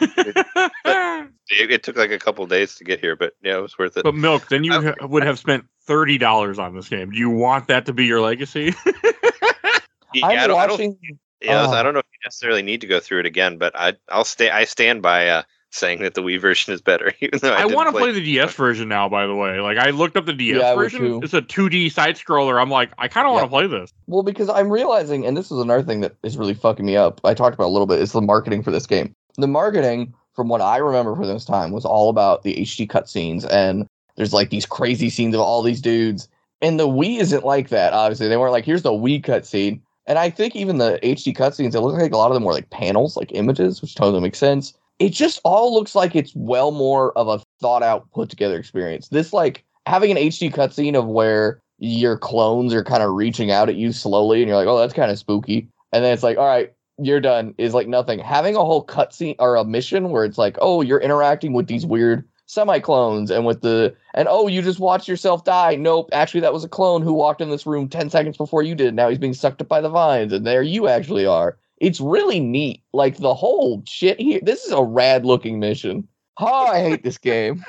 It, 1.50 1.70
it 1.70 1.82
took 1.82 1.96
like 1.96 2.10
a 2.10 2.18
couple 2.18 2.46
days 2.46 2.74
to 2.74 2.84
get 2.84 3.00
here, 3.00 3.16
but 3.16 3.32
yeah, 3.42 3.56
it 3.56 3.62
was 3.62 3.78
worth 3.78 3.96
it. 3.96 4.02
but 4.04 4.14
milk, 4.14 4.48
then 4.48 4.64
you 4.64 4.72
I- 4.74 4.82
ha- 4.98 5.06
would 5.06 5.22
have 5.24 5.38
spent 5.38 5.64
thirty 5.82 6.18
dollars 6.18 6.58
on 6.58 6.74
this 6.76 6.88
game. 6.90 7.10
Do 7.10 7.18
you 7.18 7.30
want 7.30 7.68
that 7.68 7.86
to 7.86 7.94
be 7.94 8.04
your 8.04 8.20
legacy? 8.20 8.74
Yeah, 10.14 10.26
I 10.26 10.36
I'm 10.36 10.48
don't, 10.48 10.58
I 10.58 10.66
don't 10.66 10.70
watching. 10.70 10.98
Yeah, 11.40 11.66
Oh. 11.66 11.70
I 11.72 11.82
don't 11.82 11.94
know 11.94 12.00
if 12.00 12.06
you 12.12 12.18
necessarily 12.24 12.62
need 12.62 12.80
to 12.82 12.86
go 12.86 13.00
through 13.00 13.20
it 13.20 13.26
again, 13.26 13.56
but 13.58 13.72
I 13.74 13.94
I'll 14.10 14.24
stay 14.24 14.50
I 14.50 14.64
stand 14.64 15.00
by 15.02 15.28
uh, 15.28 15.42
saying 15.70 16.02
that 16.02 16.14
the 16.14 16.22
Wii 16.22 16.40
version 16.40 16.72
is 16.72 16.80
better. 16.80 17.12
Even 17.20 17.38
though 17.40 17.54
I, 17.54 17.62
I, 17.62 17.64
want 17.66 17.88
to 17.88 17.92
play, 17.92 18.02
play 18.02 18.12
the 18.12 18.24
DS 18.24 18.54
version 18.54 18.88
now. 18.88 19.08
By 19.08 19.26
the 19.26 19.34
way, 19.34 19.60
like 19.60 19.78
I 19.78 19.90
looked 19.90 20.16
up 20.16 20.26
the 20.26 20.32
DS 20.32 20.60
Yeah, 20.60 20.74
version. 20.74 21.20
It's 21.22 21.34
a 21.34 21.42
2D 21.42 21.92
side 21.92 22.16
scroller. 22.16 22.60
I'm 22.60 22.70
like, 22.70 22.90
I 22.98 23.08
kind 23.08 23.26
of 23.26 23.32
want 23.32 23.42
Yeah. 23.42 23.46
to 23.46 23.68
play 23.68 23.78
this. 23.78 23.92
Well, 24.06 24.22
because 24.22 24.48
I'm 24.48 24.70
realizing, 24.70 25.26
and 25.26 25.36
this 25.36 25.50
is 25.50 25.58
another 25.58 25.82
thing 25.82 26.00
that 26.00 26.14
is 26.22 26.36
really 26.36 26.54
fucking 26.54 26.84
me 26.86 26.96
up. 26.96 27.20
I 27.24 27.34
talked 27.34 27.54
about 27.54 27.66
a 27.66 27.74
little 27.74 27.86
bit. 27.86 28.00
Is 28.00 28.12
the 28.12 28.22
marketing 28.22 28.62
for 28.62 28.70
this 28.70 28.86
game. 28.86 29.14
The 29.36 29.46
marketing, 29.46 30.14
from 30.34 30.48
what 30.48 30.60
I 30.60 30.78
remember 30.78 31.14
from 31.14 31.26
this 31.26 31.44
time, 31.44 31.70
was 31.70 31.84
all 31.84 32.08
about 32.10 32.42
the 32.42 32.54
HD 32.56 32.88
cutscenes, 32.88 33.46
and 33.50 33.86
there's 34.16 34.32
like 34.32 34.50
these 34.50 34.66
crazy 34.66 35.10
scenes 35.10 35.34
of 35.34 35.40
all 35.40 35.62
these 35.62 35.80
dudes. 35.80 36.28
And 36.60 36.80
the 36.80 36.88
Wii 36.88 37.20
isn't 37.20 37.44
like 37.44 37.68
that. 37.68 37.92
Obviously, 37.92 38.26
they 38.26 38.36
weren't 38.36 38.52
like, 38.52 38.64
"Here's 38.64 38.82
the 38.82 38.90
Wii 38.90 39.24
cutscene." 39.24 39.80
And 40.06 40.18
I 40.18 40.30
think 40.30 40.56
even 40.56 40.78
the 40.78 40.98
HD 41.02 41.36
cutscenes, 41.36 41.74
it 41.74 41.82
looks 41.82 42.00
like 42.00 42.12
a 42.12 42.16
lot 42.16 42.30
of 42.30 42.34
them 42.34 42.42
were 42.42 42.54
like 42.54 42.70
panels, 42.70 43.16
like 43.16 43.30
images, 43.32 43.82
which 43.82 43.94
totally 43.94 44.22
makes 44.22 44.38
sense. 44.38 44.72
It 44.98 45.10
just 45.10 45.40
all 45.44 45.72
looks 45.72 45.94
like 45.94 46.16
it's 46.16 46.32
well 46.34 46.70
more 46.70 47.16
of 47.16 47.28
a 47.28 47.40
thought 47.60 47.82
out, 47.82 48.10
put 48.12 48.30
together 48.30 48.58
experience. 48.58 49.08
This 49.08 49.32
like 49.32 49.64
having 49.86 50.10
an 50.10 50.16
HD 50.16 50.52
cutscene 50.52 50.98
of 50.98 51.06
where 51.06 51.60
your 51.78 52.18
clones 52.18 52.74
are 52.74 52.82
kind 52.82 53.02
of 53.02 53.12
reaching 53.12 53.50
out 53.50 53.68
at 53.68 53.76
you 53.76 53.92
slowly, 53.92 54.42
and 54.42 54.48
you're 54.48 54.56
like, 54.56 54.66
oh, 54.66 54.78
that's 54.78 54.94
kind 54.94 55.10
of 55.10 55.18
spooky. 55.18 55.68
And 55.92 56.04
then 56.04 56.12
it's 56.12 56.24
like, 56.24 56.36
all 56.36 56.46
right, 56.46 56.72
you're 56.98 57.20
done. 57.20 57.54
Is 57.58 57.74
like 57.74 57.88
nothing. 57.88 58.18
Having 58.18 58.56
a 58.56 58.64
whole 58.64 58.84
cutscene 58.84 59.36
or 59.38 59.56
a 59.56 59.64
mission 59.64 60.10
where 60.10 60.24
it's 60.24 60.38
like, 60.38 60.56
oh, 60.60 60.82
you're 60.82 61.00
interacting 61.00 61.52
with 61.52 61.68
these 61.68 61.86
weird 61.86 62.24
semi 62.46 62.80
clones 62.80 63.30
and 63.30 63.46
with 63.46 63.60
the 63.60 63.94
and 64.14 64.26
oh, 64.28 64.48
you 64.48 64.62
just 64.62 64.80
watched 64.80 65.06
yourself 65.06 65.44
die. 65.44 65.76
Nope, 65.76 66.10
actually, 66.12 66.40
that 66.40 66.52
was 66.52 66.64
a 66.64 66.68
clone 66.68 67.02
who 67.02 67.12
walked 67.12 67.40
in 67.40 67.50
this 67.50 67.66
room 67.66 67.88
ten 67.88 68.10
seconds 68.10 68.36
before 68.36 68.62
you 68.62 68.74
did. 68.74 68.94
Now 68.94 69.08
he's 69.08 69.18
being 69.18 69.34
sucked 69.34 69.60
up 69.60 69.68
by 69.68 69.80
the 69.80 69.88
vines, 69.88 70.32
and 70.32 70.46
there 70.46 70.62
you 70.62 70.88
actually 70.88 71.26
are. 71.26 71.56
It's 71.80 72.00
really 72.00 72.40
neat. 72.40 72.82
Like 72.92 73.16
the 73.18 73.34
whole 73.34 73.82
shit 73.86 74.20
here. 74.20 74.40
This 74.42 74.64
is 74.64 74.72
a 74.72 74.82
rad 74.82 75.24
looking 75.24 75.58
mission. 75.60 76.06
Oh, 76.40 76.66
I 76.66 76.80
hate 76.80 77.02
this 77.02 77.18
game. 77.18 77.64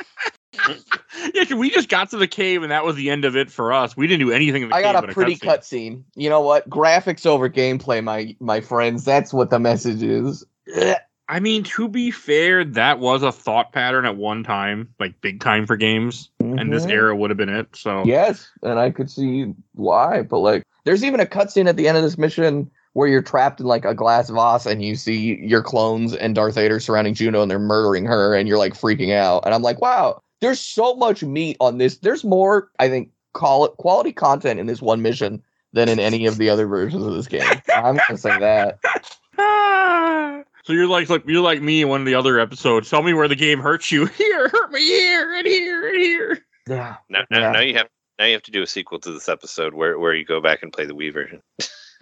yeah, 1.33 1.53
we 1.55 1.69
just 1.69 1.89
got 1.89 2.09
to 2.11 2.17
the 2.17 2.27
cave 2.27 2.63
and 2.63 2.71
that 2.71 2.83
was 2.85 2.95
the 2.95 3.09
end 3.09 3.25
of 3.25 3.35
it 3.35 3.51
for 3.51 3.73
us. 3.73 3.95
We 3.95 4.07
didn't 4.07 4.25
do 4.27 4.31
anything 4.33 4.63
in 4.63 4.69
the 4.69 4.75
I 4.75 4.81
cave. 4.81 4.93
got 4.93 5.09
a 5.09 5.13
pretty 5.13 5.35
cutscene. 5.35 5.97
cutscene. 5.97 6.03
You 6.15 6.29
know 6.29 6.41
what? 6.41 6.69
Graphics 6.69 7.25
over 7.25 7.49
gameplay, 7.49 8.03
my 8.03 8.35
my 8.39 8.61
friends. 8.61 9.03
That's 9.05 9.33
what 9.33 9.49
the 9.49 9.59
message 9.59 10.03
is. 10.03 10.45
I 11.27 11.39
mean, 11.39 11.63
to 11.63 11.87
be 11.87 12.09
fair, 12.11 12.63
that 12.63 12.99
was 12.99 13.21
a 13.21 13.31
thought 13.31 13.71
pattern 13.71 14.05
at 14.05 14.17
one 14.17 14.43
time, 14.43 14.89
like 14.99 15.21
big 15.21 15.39
time 15.41 15.65
for 15.67 15.77
games, 15.77 16.29
and 16.39 16.73
this 16.73 16.85
Mhm. 16.87 16.91
era 16.91 17.15
would 17.15 17.29
have 17.29 17.37
been 17.37 17.49
it. 17.49 17.67
So 17.75 18.03
Yes, 18.05 18.49
and 18.63 18.79
I 18.79 18.89
could 18.89 19.09
see 19.11 19.53
why. 19.75 20.23
But 20.23 20.39
like, 20.39 20.63
there's 20.85 21.03
even 21.03 21.19
a 21.19 21.25
cutscene 21.27 21.67
at 21.67 21.75
the 21.77 21.87
end 21.87 21.97
of 21.97 22.03
this 22.03 22.17
mission 22.17 22.69
where 22.93 23.07
you're 23.07 23.21
trapped 23.21 23.59
in 23.59 23.65
like 23.65 23.85
a 23.85 23.93
glass 23.93 24.29
vase 24.29 24.65
and 24.65 24.83
you 24.83 24.95
see 24.95 25.37
your 25.41 25.61
clones 25.61 26.13
and 26.15 26.35
Darth 26.35 26.55
Vader 26.55 26.79
surrounding 26.79 27.13
Juno 27.13 27.41
and 27.41 27.49
they're 27.51 27.59
murdering 27.59 28.05
her 28.05 28.35
and 28.35 28.47
you're 28.47 28.57
like 28.57 28.73
freaking 28.73 29.13
out. 29.15 29.45
And 29.45 29.53
I'm 29.53 29.61
like, 29.61 29.79
wow, 29.81 30.21
there's 30.41 30.59
so 30.59 30.95
much 30.95 31.23
meat 31.23 31.57
on 31.59 31.77
this. 31.77 31.97
There's 31.97 32.23
more, 32.23 32.71
I 32.79 32.89
think, 32.89 33.11
call 33.33 33.65
it 33.65 33.71
quality 33.77 34.11
content 34.11 34.59
in 34.59 34.65
this 34.65 34.81
one 34.81 35.01
mission 35.01 35.41
than 35.73 35.87
in 35.87 35.99
any 35.99 36.25
of 36.25 36.37
the 36.37 36.49
other 36.49 36.65
versions 36.65 37.05
of 37.05 37.13
this 37.13 37.27
game. 37.27 37.43
I'm 37.75 37.97
gonna 37.97 38.17
say 38.17 38.37
that. 38.39 38.79
Ah. 39.37 40.43
So 40.65 40.73
you're 40.73 40.87
like, 40.87 41.09
like 41.09 41.23
you're 41.25 41.41
like 41.41 41.63
me 41.63 41.81
in 41.81 41.87
one 41.87 42.01
of 42.01 42.05
the 42.05 42.13
other 42.13 42.39
episodes. 42.39 42.89
Tell 42.91 43.01
me 43.01 43.13
where 43.13 43.27
the 43.27 43.35
game 43.35 43.59
hurts 43.59 43.91
you. 43.91 44.05
Here, 44.17 44.49
hurt 44.49 44.71
me 44.71 44.85
here, 44.85 45.33
and 45.33 45.47
here, 45.47 45.87
and 45.87 45.97
here. 45.97 46.45
Yeah. 46.67 46.95
now, 47.09 47.21
now, 47.31 47.39
Yeah. 47.39 47.51
now 47.53 47.59
you 47.61 47.73
have 47.75 47.87
now 48.19 48.25
you 48.25 48.33
have 48.33 48.43
to 48.43 48.51
do 48.51 48.61
a 48.61 48.67
sequel 48.67 48.99
to 48.99 49.11
this 49.11 49.29
episode 49.29 49.73
where 49.73 49.97
where 49.97 50.13
you 50.13 50.25
go 50.25 50.39
back 50.39 50.61
and 50.61 50.71
play 50.71 50.85
the 50.85 50.93
Wii 50.93 51.11
version. 51.11 51.41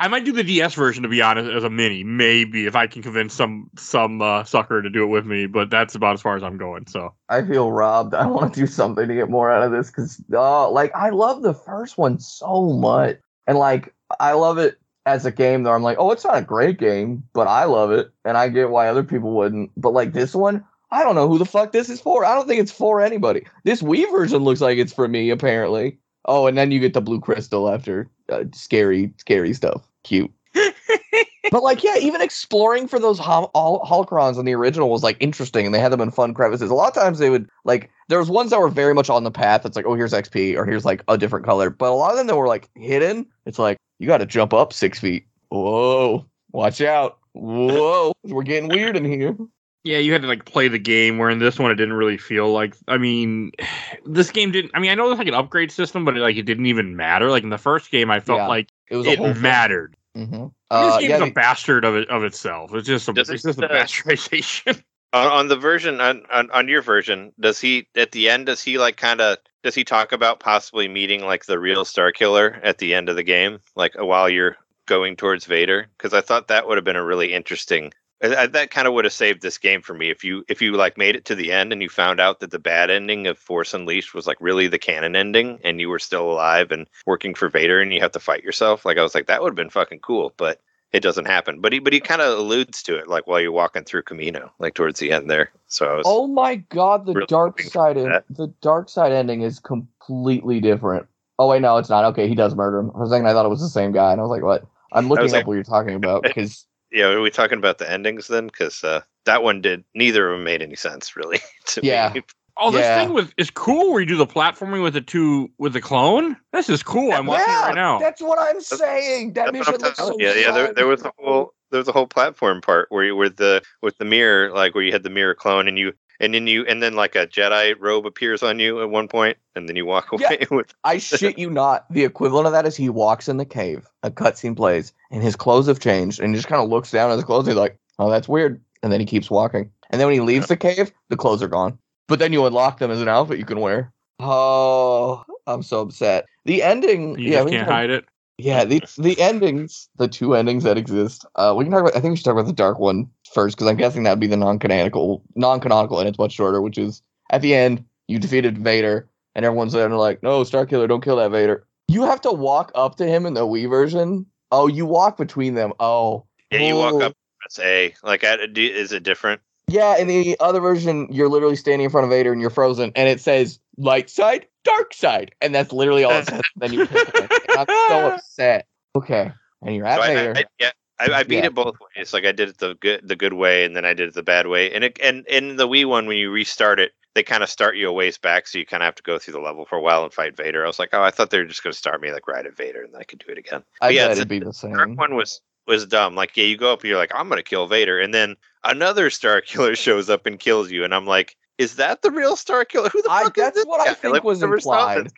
I 0.00 0.08
might 0.08 0.24
do 0.24 0.32
the 0.32 0.42
DS 0.42 0.72
version 0.72 1.02
to 1.02 1.10
be 1.10 1.20
honest, 1.20 1.50
as 1.50 1.62
a 1.62 1.68
mini, 1.68 2.02
maybe 2.04 2.64
if 2.64 2.74
I 2.74 2.86
can 2.86 3.02
convince 3.02 3.34
some 3.34 3.68
some 3.76 4.22
uh, 4.22 4.44
sucker 4.44 4.80
to 4.80 4.88
do 4.88 5.02
it 5.04 5.08
with 5.08 5.26
me. 5.26 5.46
But 5.46 5.68
that's 5.68 5.94
about 5.94 6.14
as 6.14 6.22
far 6.22 6.36
as 6.36 6.42
I'm 6.42 6.56
going. 6.56 6.86
So 6.86 7.12
I 7.28 7.42
feel 7.42 7.70
robbed. 7.70 8.14
I 8.14 8.26
want 8.26 8.54
to 8.54 8.60
do 8.60 8.66
something 8.66 9.06
to 9.06 9.14
get 9.14 9.28
more 9.28 9.50
out 9.50 9.62
of 9.62 9.72
this 9.72 9.90
because, 9.90 10.22
uh, 10.32 10.70
like, 10.70 10.90
I 10.94 11.10
love 11.10 11.42
the 11.42 11.52
first 11.52 11.98
one 11.98 12.18
so 12.18 12.70
much, 12.70 13.18
and 13.46 13.58
like, 13.58 13.94
I 14.18 14.32
love 14.32 14.56
it 14.56 14.78
as 15.04 15.26
a 15.26 15.30
game 15.30 15.64
though. 15.64 15.72
I'm 15.72 15.82
like, 15.82 15.98
oh, 16.00 16.12
it's 16.12 16.24
not 16.24 16.38
a 16.38 16.42
great 16.42 16.78
game, 16.78 17.22
but 17.34 17.46
I 17.46 17.64
love 17.64 17.92
it, 17.92 18.10
and 18.24 18.38
I 18.38 18.48
get 18.48 18.70
why 18.70 18.88
other 18.88 19.04
people 19.04 19.32
wouldn't. 19.32 19.70
But 19.76 19.92
like 19.92 20.14
this 20.14 20.34
one, 20.34 20.64
I 20.90 21.02
don't 21.02 21.14
know 21.14 21.28
who 21.28 21.36
the 21.36 21.44
fuck 21.44 21.72
this 21.72 21.90
is 21.90 22.00
for. 22.00 22.24
I 22.24 22.34
don't 22.34 22.48
think 22.48 22.62
it's 22.62 22.72
for 22.72 23.02
anybody. 23.02 23.46
This 23.64 23.82
Wii 23.82 24.10
version 24.10 24.44
looks 24.44 24.62
like 24.62 24.78
it's 24.78 24.94
for 24.94 25.08
me, 25.08 25.28
apparently. 25.28 25.98
Oh, 26.24 26.46
and 26.46 26.56
then 26.56 26.70
you 26.70 26.80
get 26.80 26.94
the 26.94 27.00
blue 27.00 27.20
crystal 27.20 27.70
after 27.70 28.08
uh, 28.30 28.44
scary, 28.52 29.12
scary 29.18 29.52
stuff. 29.52 29.89
Cute. 30.04 30.30
but 31.50 31.62
like, 31.62 31.84
yeah, 31.84 31.96
even 31.98 32.20
exploring 32.20 32.88
for 32.88 32.98
those 32.98 33.18
hol- 33.18 33.50
hol- 33.54 33.84
holocrons 33.86 34.38
in 34.38 34.44
the 34.44 34.54
original 34.54 34.90
was 34.90 35.02
like 35.02 35.16
interesting, 35.20 35.64
and 35.64 35.74
they 35.74 35.78
had 35.78 35.92
them 35.92 36.00
in 36.00 36.10
fun 36.10 36.34
crevices. 36.34 36.70
A 36.70 36.74
lot 36.74 36.88
of 36.88 36.94
times 36.94 37.18
they 37.18 37.30
would 37.30 37.48
like 37.64 37.90
there 38.08 38.18
was 38.18 38.30
ones 38.30 38.50
that 38.50 38.60
were 38.60 38.68
very 38.68 38.94
much 38.94 39.08
on 39.08 39.24
the 39.24 39.30
path. 39.30 39.64
It's 39.64 39.76
like, 39.76 39.86
oh, 39.86 39.94
here's 39.94 40.12
XP, 40.12 40.56
or 40.56 40.64
here's 40.64 40.84
like 40.84 41.02
a 41.08 41.16
different 41.16 41.46
color. 41.46 41.70
But 41.70 41.90
a 41.90 41.94
lot 41.94 42.10
of 42.10 42.16
them 42.16 42.26
that 42.26 42.36
were 42.36 42.48
like 42.48 42.68
hidden. 42.74 43.26
It's 43.46 43.58
like 43.58 43.76
you 43.98 44.06
got 44.06 44.18
to 44.18 44.26
jump 44.26 44.52
up 44.52 44.72
six 44.72 44.98
feet. 44.98 45.26
Whoa, 45.50 46.26
watch 46.52 46.80
out. 46.80 47.18
Whoa, 47.32 48.12
we're 48.24 48.42
getting 48.42 48.68
weird 48.68 48.96
in 48.96 49.04
here. 49.04 49.36
Yeah, 49.82 49.98
you 49.98 50.12
had 50.12 50.22
to 50.22 50.28
like 50.28 50.44
play 50.44 50.68
the 50.68 50.78
game. 50.78 51.16
Where 51.18 51.30
in 51.30 51.38
this 51.38 51.58
one, 51.58 51.70
it 51.70 51.76
didn't 51.76 51.94
really 51.94 52.18
feel 52.18 52.52
like. 52.52 52.76
I 52.88 52.98
mean, 52.98 53.52
this 54.04 54.30
game 54.30 54.50
didn't. 54.52 54.72
I 54.74 54.80
mean, 54.80 54.90
I 54.90 54.94
know 54.94 55.06
there's 55.08 55.18
like 55.18 55.28
an 55.28 55.34
upgrade 55.34 55.72
system, 55.72 56.04
but 56.04 56.16
it, 56.16 56.20
like 56.20 56.36
it 56.36 56.42
didn't 56.42 56.66
even 56.66 56.96
matter. 56.96 57.30
Like 57.30 57.42
in 57.44 57.50
the 57.50 57.58
first 57.58 57.90
game, 57.90 58.10
I 58.10 58.20
felt 58.20 58.38
Yeah, 58.38 58.46
like 58.46 58.68
It 58.90 58.96
was 58.96 59.06
it 59.06 59.18
whole 59.18 59.34
mattered. 59.34 59.96
Mm-hmm. 60.16 60.42
this 60.44 60.50
Uh, 60.70 60.98
game's 60.98 61.10
yeah, 61.10 61.16
a 61.22 61.26
the- 61.26 61.30
bastard 61.32 61.84
of 61.84 61.94
it 61.96 62.08
of 62.10 62.24
itself. 62.24 62.74
It's 62.74 62.86
just 62.86 63.08
a, 63.08 63.12
Does 63.12 63.30
it's 63.30 63.44
it, 63.44 63.48
just 63.48 63.60
a 63.60 63.70
uh, 63.70 63.74
bastardization. 63.84 64.82
on, 65.12 65.26
on 65.26 65.48
the 65.48 65.56
version 65.56 66.00
on, 66.00 66.22
on 66.30 66.50
on 66.50 66.68
your 66.68 66.82
version 66.82 67.32
does 67.40 67.60
he 67.60 67.88
at 67.96 68.12
the 68.12 68.28
end 68.28 68.46
does 68.46 68.62
he 68.62 68.78
like 68.78 68.96
kind 68.96 69.20
of 69.20 69.38
does 69.62 69.74
he 69.74 69.82
talk 69.84 70.12
about 70.12 70.38
possibly 70.40 70.86
meeting 70.88 71.24
like 71.24 71.46
the 71.46 71.58
real 71.58 71.84
star 71.84 72.12
killer 72.12 72.60
at 72.62 72.78
the 72.78 72.94
end 72.94 73.08
of 73.08 73.16
the 73.16 73.22
game 73.24 73.58
like 73.74 73.92
while 73.98 74.28
you're 74.28 74.56
going 74.86 75.16
towards 75.16 75.46
vader 75.46 75.88
because 75.98 76.14
i 76.14 76.20
thought 76.20 76.46
that 76.46 76.66
would 76.68 76.76
have 76.76 76.84
been 76.84 76.94
a 76.94 77.04
really 77.04 77.32
interesting 77.32 77.92
I- 78.22 78.46
that 78.46 78.70
kind 78.70 78.86
of 78.86 78.94
would 78.94 79.04
have 79.04 79.12
saved 79.12 79.42
this 79.42 79.58
game 79.58 79.82
for 79.82 79.94
me 79.94 80.10
if 80.10 80.22
you 80.24 80.44
if 80.48 80.60
you 80.60 80.72
like 80.72 80.98
made 80.98 81.16
it 81.16 81.24
to 81.26 81.34
the 81.34 81.52
end 81.52 81.72
and 81.72 81.82
you 81.82 81.88
found 81.88 82.20
out 82.20 82.40
that 82.40 82.50
the 82.50 82.58
bad 82.58 82.90
ending 82.90 83.26
of 83.26 83.38
force 83.38 83.72
unleashed 83.74 84.14
was 84.14 84.26
like 84.26 84.36
really 84.40 84.68
the 84.68 84.78
canon 84.78 85.16
ending 85.16 85.58
and 85.64 85.80
you 85.80 85.88
were 85.88 85.98
still 85.98 86.30
alive 86.30 86.70
and 86.70 86.86
working 87.06 87.34
for 87.34 87.48
vader 87.48 87.80
and 87.80 87.92
you 87.92 88.00
have 88.00 88.12
to 88.12 88.20
fight 88.20 88.44
yourself 88.44 88.84
like 88.84 88.98
i 88.98 89.02
was 89.02 89.14
like 89.14 89.26
that 89.26 89.42
would 89.42 89.50
have 89.50 89.56
been 89.56 89.70
fucking 89.70 90.00
cool 90.00 90.32
but 90.36 90.60
it 90.92 91.02
doesn't 91.02 91.26
happen. 91.26 91.60
But 91.60 91.72
he 91.72 91.78
but 91.78 91.92
he 91.92 92.00
kind 92.00 92.20
of 92.20 92.38
alludes 92.38 92.82
to 92.84 92.96
it 92.96 93.08
like 93.08 93.26
while 93.26 93.40
you're 93.40 93.52
walking 93.52 93.84
through 93.84 94.02
Kamino, 94.02 94.50
like 94.58 94.74
towards 94.74 94.98
the 94.98 95.12
end 95.12 95.30
there. 95.30 95.50
So 95.68 95.86
I 95.86 95.94
was, 95.94 96.04
Oh 96.06 96.26
my 96.26 96.56
god, 96.56 97.06
the 97.06 97.12
really 97.14 97.26
dark 97.26 97.60
side 97.60 97.96
the 97.96 98.52
dark 98.60 98.88
side 98.88 99.12
ending 99.12 99.42
is 99.42 99.60
completely 99.60 100.60
different. 100.60 101.06
Oh 101.38 101.48
wait, 101.48 101.62
no, 101.62 101.76
it's 101.78 101.88
not. 101.88 102.04
Okay, 102.06 102.28
he 102.28 102.34
does 102.34 102.54
murder 102.54 102.80
him. 102.80 102.90
For 102.90 103.04
a 103.04 103.06
second 103.06 103.26
I 103.26 103.32
thought 103.32 103.46
it 103.46 103.50
was 103.50 103.60
the 103.60 103.68
same 103.68 103.92
guy, 103.92 104.10
and 104.12 104.20
I 104.20 104.24
was 104.24 104.30
like, 104.30 104.42
what? 104.42 104.66
I'm 104.92 105.08
looking 105.08 105.26
up 105.26 105.32
like- 105.32 105.46
what 105.46 105.54
you're 105.54 105.62
talking 105.62 105.94
about 105.94 106.22
because 106.24 106.66
yeah, 106.92 107.06
are 107.06 107.20
we 107.20 107.30
talking 107.30 107.58
about 107.58 107.78
the 107.78 107.90
endings 107.90 108.28
then? 108.28 108.46
Because 108.46 108.82
uh, 108.84 109.00
that 109.24 109.42
one 109.42 109.60
did 109.60 109.84
neither 109.94 110.30
of 110.30 110.38
them 110.38 110.44
made 110.44 110.62
any 110.62 110.76
sense 110.76 111.16
really. 111.16 111.38
To 111.66 111.84
Yeah. 111.84 112.12
me. 112.14 112.22
Oh, 112.56 112.70
this 112.70 112.86
Yeah. 112.86 112.94
thing 113.04 113.14
with 113.14 113.32
is 113.36 113.50
cool 113.50 113.92
where 113.92 114.00
you 114.00 114.06
do 114.06 114.16
the 114.16 114.26
platforming 114.26 114.82
with 114.82 114.94
the 114.94 115.00
two 115.00 115.50
with 115.58 115.72
the 115.72 115.80
clone. 115.80 116.36
This 116.52 116.68
is 116.68 116.82
cool. 116.82 117.12
I'm 117.12 117.26
watching 117.26 117.46
yeah, 117.48 117.62
it 117.62 117.66
right 117.66 117.74
now. 117.74 117.98
that's 117.98 118.20
what 118.20 118.38
I'm 118.40 118.60
saying. 118.60 119.34
That 119.34 119.52
That's 119.52 119.68
what 119.68 119.80
mission 119.80 119.82
looks 119.82 119.98
so 119.98 120.04
telling 120.06 120.20
you. 120.20 120.28
Yeah, 120.28 120.34
yeah. 120.34 120.50
There, 120.52 120.74
there 120.74 120.86
was 120.86 121.02
a 121.02 121.12
whole 121.18 121.54
there 121.70 121.78
was 121.78 121.88
a 121.88 121.92
whole 121.92 122.06
platform 122.06 122.60
part 122.60 122.86
where 122.90 123.04
you 123.04 123.16
with 123.16 123.36
the 123.36 123.62
with 123.82 123.96
the 123.98 124.04
mirror, 124.04 124.52
like 124.52 124.74
where 124.74 124.82
you 124.84 124.92
had 124.92 125.04
the 125.04 125.10
mirror 125.10 125.34
clone, 125.34 125.68
and 125.68 125.78
you 125.78 125.92
and 126.20 126.32
then 126.34 126.46
you 126.46 126.64
and 126.66 126.82
then 126.82 126.94
like 126.94 127.16
a 127.16 127.26
Jedi 127.26 127.74
robe 127.78 128.06
appears 128.06 128.42
on 128.42 128.58
you 128.58 128.80
at 128.82 128.90
one 128.90 129.08
point, 129.08 129.36
and 129.56 129.68
then 129.68 129.74
you 129.76 129.86
walk 129.86 130.08
Yeah. 130.18 130.28
away 130.28 130.46
with. 130.50 130.74
I 130.84 130.98
shit 130.98 131.38
you 131.38 131.50
not. 131.50 131.86
The 131.92 132.04
equivalent 132.04 132.46
of 132.46 132.52
that 132.52 132.66
is 132.66 132.76
he 132.76 132.88
walks 132.88 133.28
in 133.28 133.38
the 133.38 133.44
cave, 133.44 133.86
a 134.02 134.10
cutscene 134.10 134.56
plays, 134.56 134.92
and 135.10 135.22
his 135.22 135.34
clothes 135.36 135.66
have 135.66 135.80
changed, 135.80 136.20
and 136.20 136.30
he 136.30 136.36
just 136.36 136.48
kind 136.48 136.62
of 136.62 136.68
looks 136.68 136.90
down 136.90 137.10
at 137.10 137.16
his 137.16 137.24
clothes. 137.24 137.48
And 137.48 137.54
he's 137.54 137.60
like, 137.60 137.78
"Oh, 137.98 138.10
that's 138.10 138.28
weird," 138.28 138.60
and 138.82 138.92
then 138.92 139.00
he 139.00 139.06
keeps 139.06 139.30
walking. 139.30 139.70
And 139.90 140.00
then 140.00 140.06
when 140.06 140.14
he 140.14 140.20
leaves 140.20 140.46
the 140.46 140.56
cave, 140.56 140.92
the 141.08 141.16
clothes 141.16 141.42
are 141.42 141.48
gone. 141.48 141.78
But 142.06 142.18
then 142.20 142.32
you 142.32 142.44
unlock 142.46 142.78
them 142.78 142.90
as 142.90 143.00
an 143.00 143.08
outfit 143.08 143.38
you 143.38 143.44
can 143.44 143.60
wear. 143.60 143.92
Oh, 144.20 145.24
I'm 145.46 145.62
so 145.62 145.80
upset. 145.80 146.26
The 146.44 146.62
ending, 146.62 147.18
You 147.18 147.30
yeah, 147.32 147.38
just 147.38 147.44
we 147.46 147.50
can 147.52 147.58
can't 147.60 147.68
talk- 147.68 147.74
hide 147.76 147.90
it. 147.90 148.04
yeah, 148.38 148.64
the 148.64 148.82
the 148.98 149.20
endings, 149.20 149.88
the 149.96 150.08
two 150.08 150.34
endings 150.34 150.64
that 150.64 150.78
exist. 150.78 151.24
Uh, 151.34 151.54
we 151.56 151.64
can 151.64 151.72
talk 151.72 151.80
about. 151.82 151.96
I 151.96 152.00
think 152.00 152.12
we 152.12 152.16
should 152.16 152.24
talk 152.24 152.32
about 152.34 152.46
the 152.46 152.52
dark 152.52 152.78
one 152.78 153.10
first 153.32 153.56
because 153.56 153.68
I'm 153.68 153.76
guessing 153.76 154.02
that 154.04 154.10
would 154.10 154.20
be 154.20 154.26
the 154.26 154.36
non-canonical, 154.36 155.22
non-canonical, 155.34 155.98
and 155.98 156.08
it's 156.08 156.18
much 156.18 156.32
shorter. 156.32 156.60
Which 156.60 156.78
is 156.78 157.02
at 157.30 157.42
the 157.42 157.54
end, 157.54 157.84
you 158.08 158.18
defeated 158.18 158.58
Vader, 158.58 159.08
and 159.34 159.44
everyone's 159.44 159.72
there 159.72 159.86
and 159.86 159.96
like, 159.96 160.22
"No, 160.22 160.44
Star 160.44 160.66
Killer, 160.66 160.86
don't 160.86 161.02
kill 161.04 161.16
that 161.16 161.30
Vader." 161.30 161.64
You 161.88 162.02
have 162.02 162.20
to 162.22 162.32
walk 162.32 162.70
up 162.74 162.96
to 162.96 163.06
him 163.06 163.26
in 163.26 163.34
the 163.34 163.46
Wii 163.46 163.68
version. 163.68 164.26
Oh, 164.52 164.66
you 164.68 164.86
walk 164.86 165.16
between 165.16 165.54
them. 165.54 165.72
Oh, 165.80 166.24
Yeah, 166.50 166.60
you 166.60 166.76
walk 166.76 167.02
up. 167.02 167.16
Press 167.40 167.58
A. 167.64 167.94
Like, 168.02 168.22
I, 168.22 168.36
is 168.54 168.92
it 168.92 169.02
different? 169.02 169.40
Yeah, 169.66 169.96
in 169.98 170.08
the 170.08 170.36
other 170.40 170.60
version, 170.60 171.06
you're 171.10 171.28
literally 171.28 171.56
standing 171.56 171.84
in 171.84 171.90
front 171.90 172.04
of 172.04 172.10
Vader 172.10 172.32
and 172.32 172.40
you're 172.40 172.50
frozen, 172.50 172.92
and 172.96 173.08
it 173.08 173.20
says 173.20 173.60
light 173.76 174.10
side, 174.10 174.46
dark 174.64 174.92
side, 174.92 175.32
and 175.40 175.54
that's 175.54 175.72
literally 175.72 176.02
all 176.04 176.12
it 176.12 176.26
says. 176.26 176.42
then 176.56 176.72
you 176.72 176.82
I'm 176.82 177.66
so 177.66 178.06
upset. 178.14 178.66
Okay, 178.96 179.30
and 179.62 179.76
you're 179.76 179.86
at 179.86 179.96
So 179.96 180.02
I, 180.02 180.14
Vader. 180.14 180.32
I, 180.36 180.44
yeah, 180.58 180.70
I, 181.00 181.12
I 181.20 181.22
beat 181.22 181.36
Yeah. 181.38 181.46
it 181.46 181.54
both 181.54 181.76
ways. 181.96 182.12
Like 182.12 182.24
I 182.24 182.32
did 182.32 182.48
it 182.50 182.58
the 182.58 182.74
good 182.74 183.06
the 183.06 183.16
good 183.16 183.32
way, 183.34 183.64
and 183.64 183.74
then 183.76 183.84
I 183.84 183.94
did 183.94 184.08
it 184.08 184.14
the 184.14 184.22
bad 184.22 184.46
way. 184.46 184.72
And 184.72 184.84
it, 184.84 184.98
and 185.02 185.26
in 185.26 185.56
the 185.56 185.66
Wii 185.68 185.86
one, 185.86 186.06
when 186.06 186.16
you 186.18 186.30
restart 186.30 186.78
it, 186.80 186.92
they 187.14 187.22
kind 187.22 187.42
of 187.42 187.48
start 187.50 187.76
you 187.76 187.88
a 187.88 187.92
ways 187.92 188.18
back, 188.18 188.46
so 188.46 188.58
you 188.58 188.66
kind 188.66 188.82
of 188.82 188.86
have 188.86 188.94
to 188.96 189.02
go 189.02 189.18
through 189.18 189.32
the 189.34 189.40
level 189.40 189.64
for 189.64 189.76
a 189.76 189.80
while 189.80 190.04
and 190.04 190.12
fight 190.12 190.36
Vader. 190.36 190.62
I 190.64 190.66
was 190.68 190.78
like, 190.78 190.90
oh, 190.92 191.02
I 191.02 191.10
thought 191.10 191.30
they 191.30 191.38
were 191.38 191.44
just 191.44 191.62
going 191.62 191.72
to 191.72 191.78
start 191.78 192.00
me 192.00 192.12
like 192.12 192.28
right 192.28 192.46
at 192.46 192.56
Vader, 192.56 192.82
and 192.82 192.92
then 192.94 193.00
I 193.00 193.04
could 193.04 193.18
do 193.26 193.32
it 193.32 193.38
again. 193.38 193.62
I 193.80 193.90
yeah, 193.90 194.06
bet 194.08 194.18
it'd 194.18 194.28
be 194.28 194.38
the 194.38 194.52
same. 194.52 194.72
dark 194.74 194.96
one 194.98 195.14
was 195.16 195.40
was 195.66 195.86
dumb. 195.86 196.14
Like, 196.14 196.36
yeah, 196.36 196.44
you 196.44 196.56
go 196.56 196.72
up, 196.72 196.80
and 196.80 196.88
you're 196.88 196.98
like, 196.98 197.12
I'm 197.14 197.28
going 197.28 197.38
to 197.42 197.48
kill 197.48 197.66
Vader, 197.66 197.98
and 198.00 198.12
then 198.14 198.36
another 198.64 199.10
Star 199.10 199.40
Killer 199.46 199.74
shows 199.74 200.08
up 200.10 200.26
and 200.26 200.38
kills 200.38 200.70
you, 200.70 200.84
and 200.84 200.94
I'm 200.94 201.06
like, 201.06 201.36
is 201.58 201.76
that 201.76 202.02
the 202.02 202.10
real 202.10 202.36
Star 202.36 202.64
Killer? 202.64 202.88
Who 202.90 203.02
the 203.02 203.10
I- 203.10 203.24
fuck 203.24 203.38
is 203.38 203.42
that? 203.42 203.54
that's 203.54 203.56
this 203.56 203.66
what 203.66 203.80
I 203.88 203.94
think 203.94 204.14
Like, 204.14 204.24
was 204.24 204.42
implied. 204.42 205.10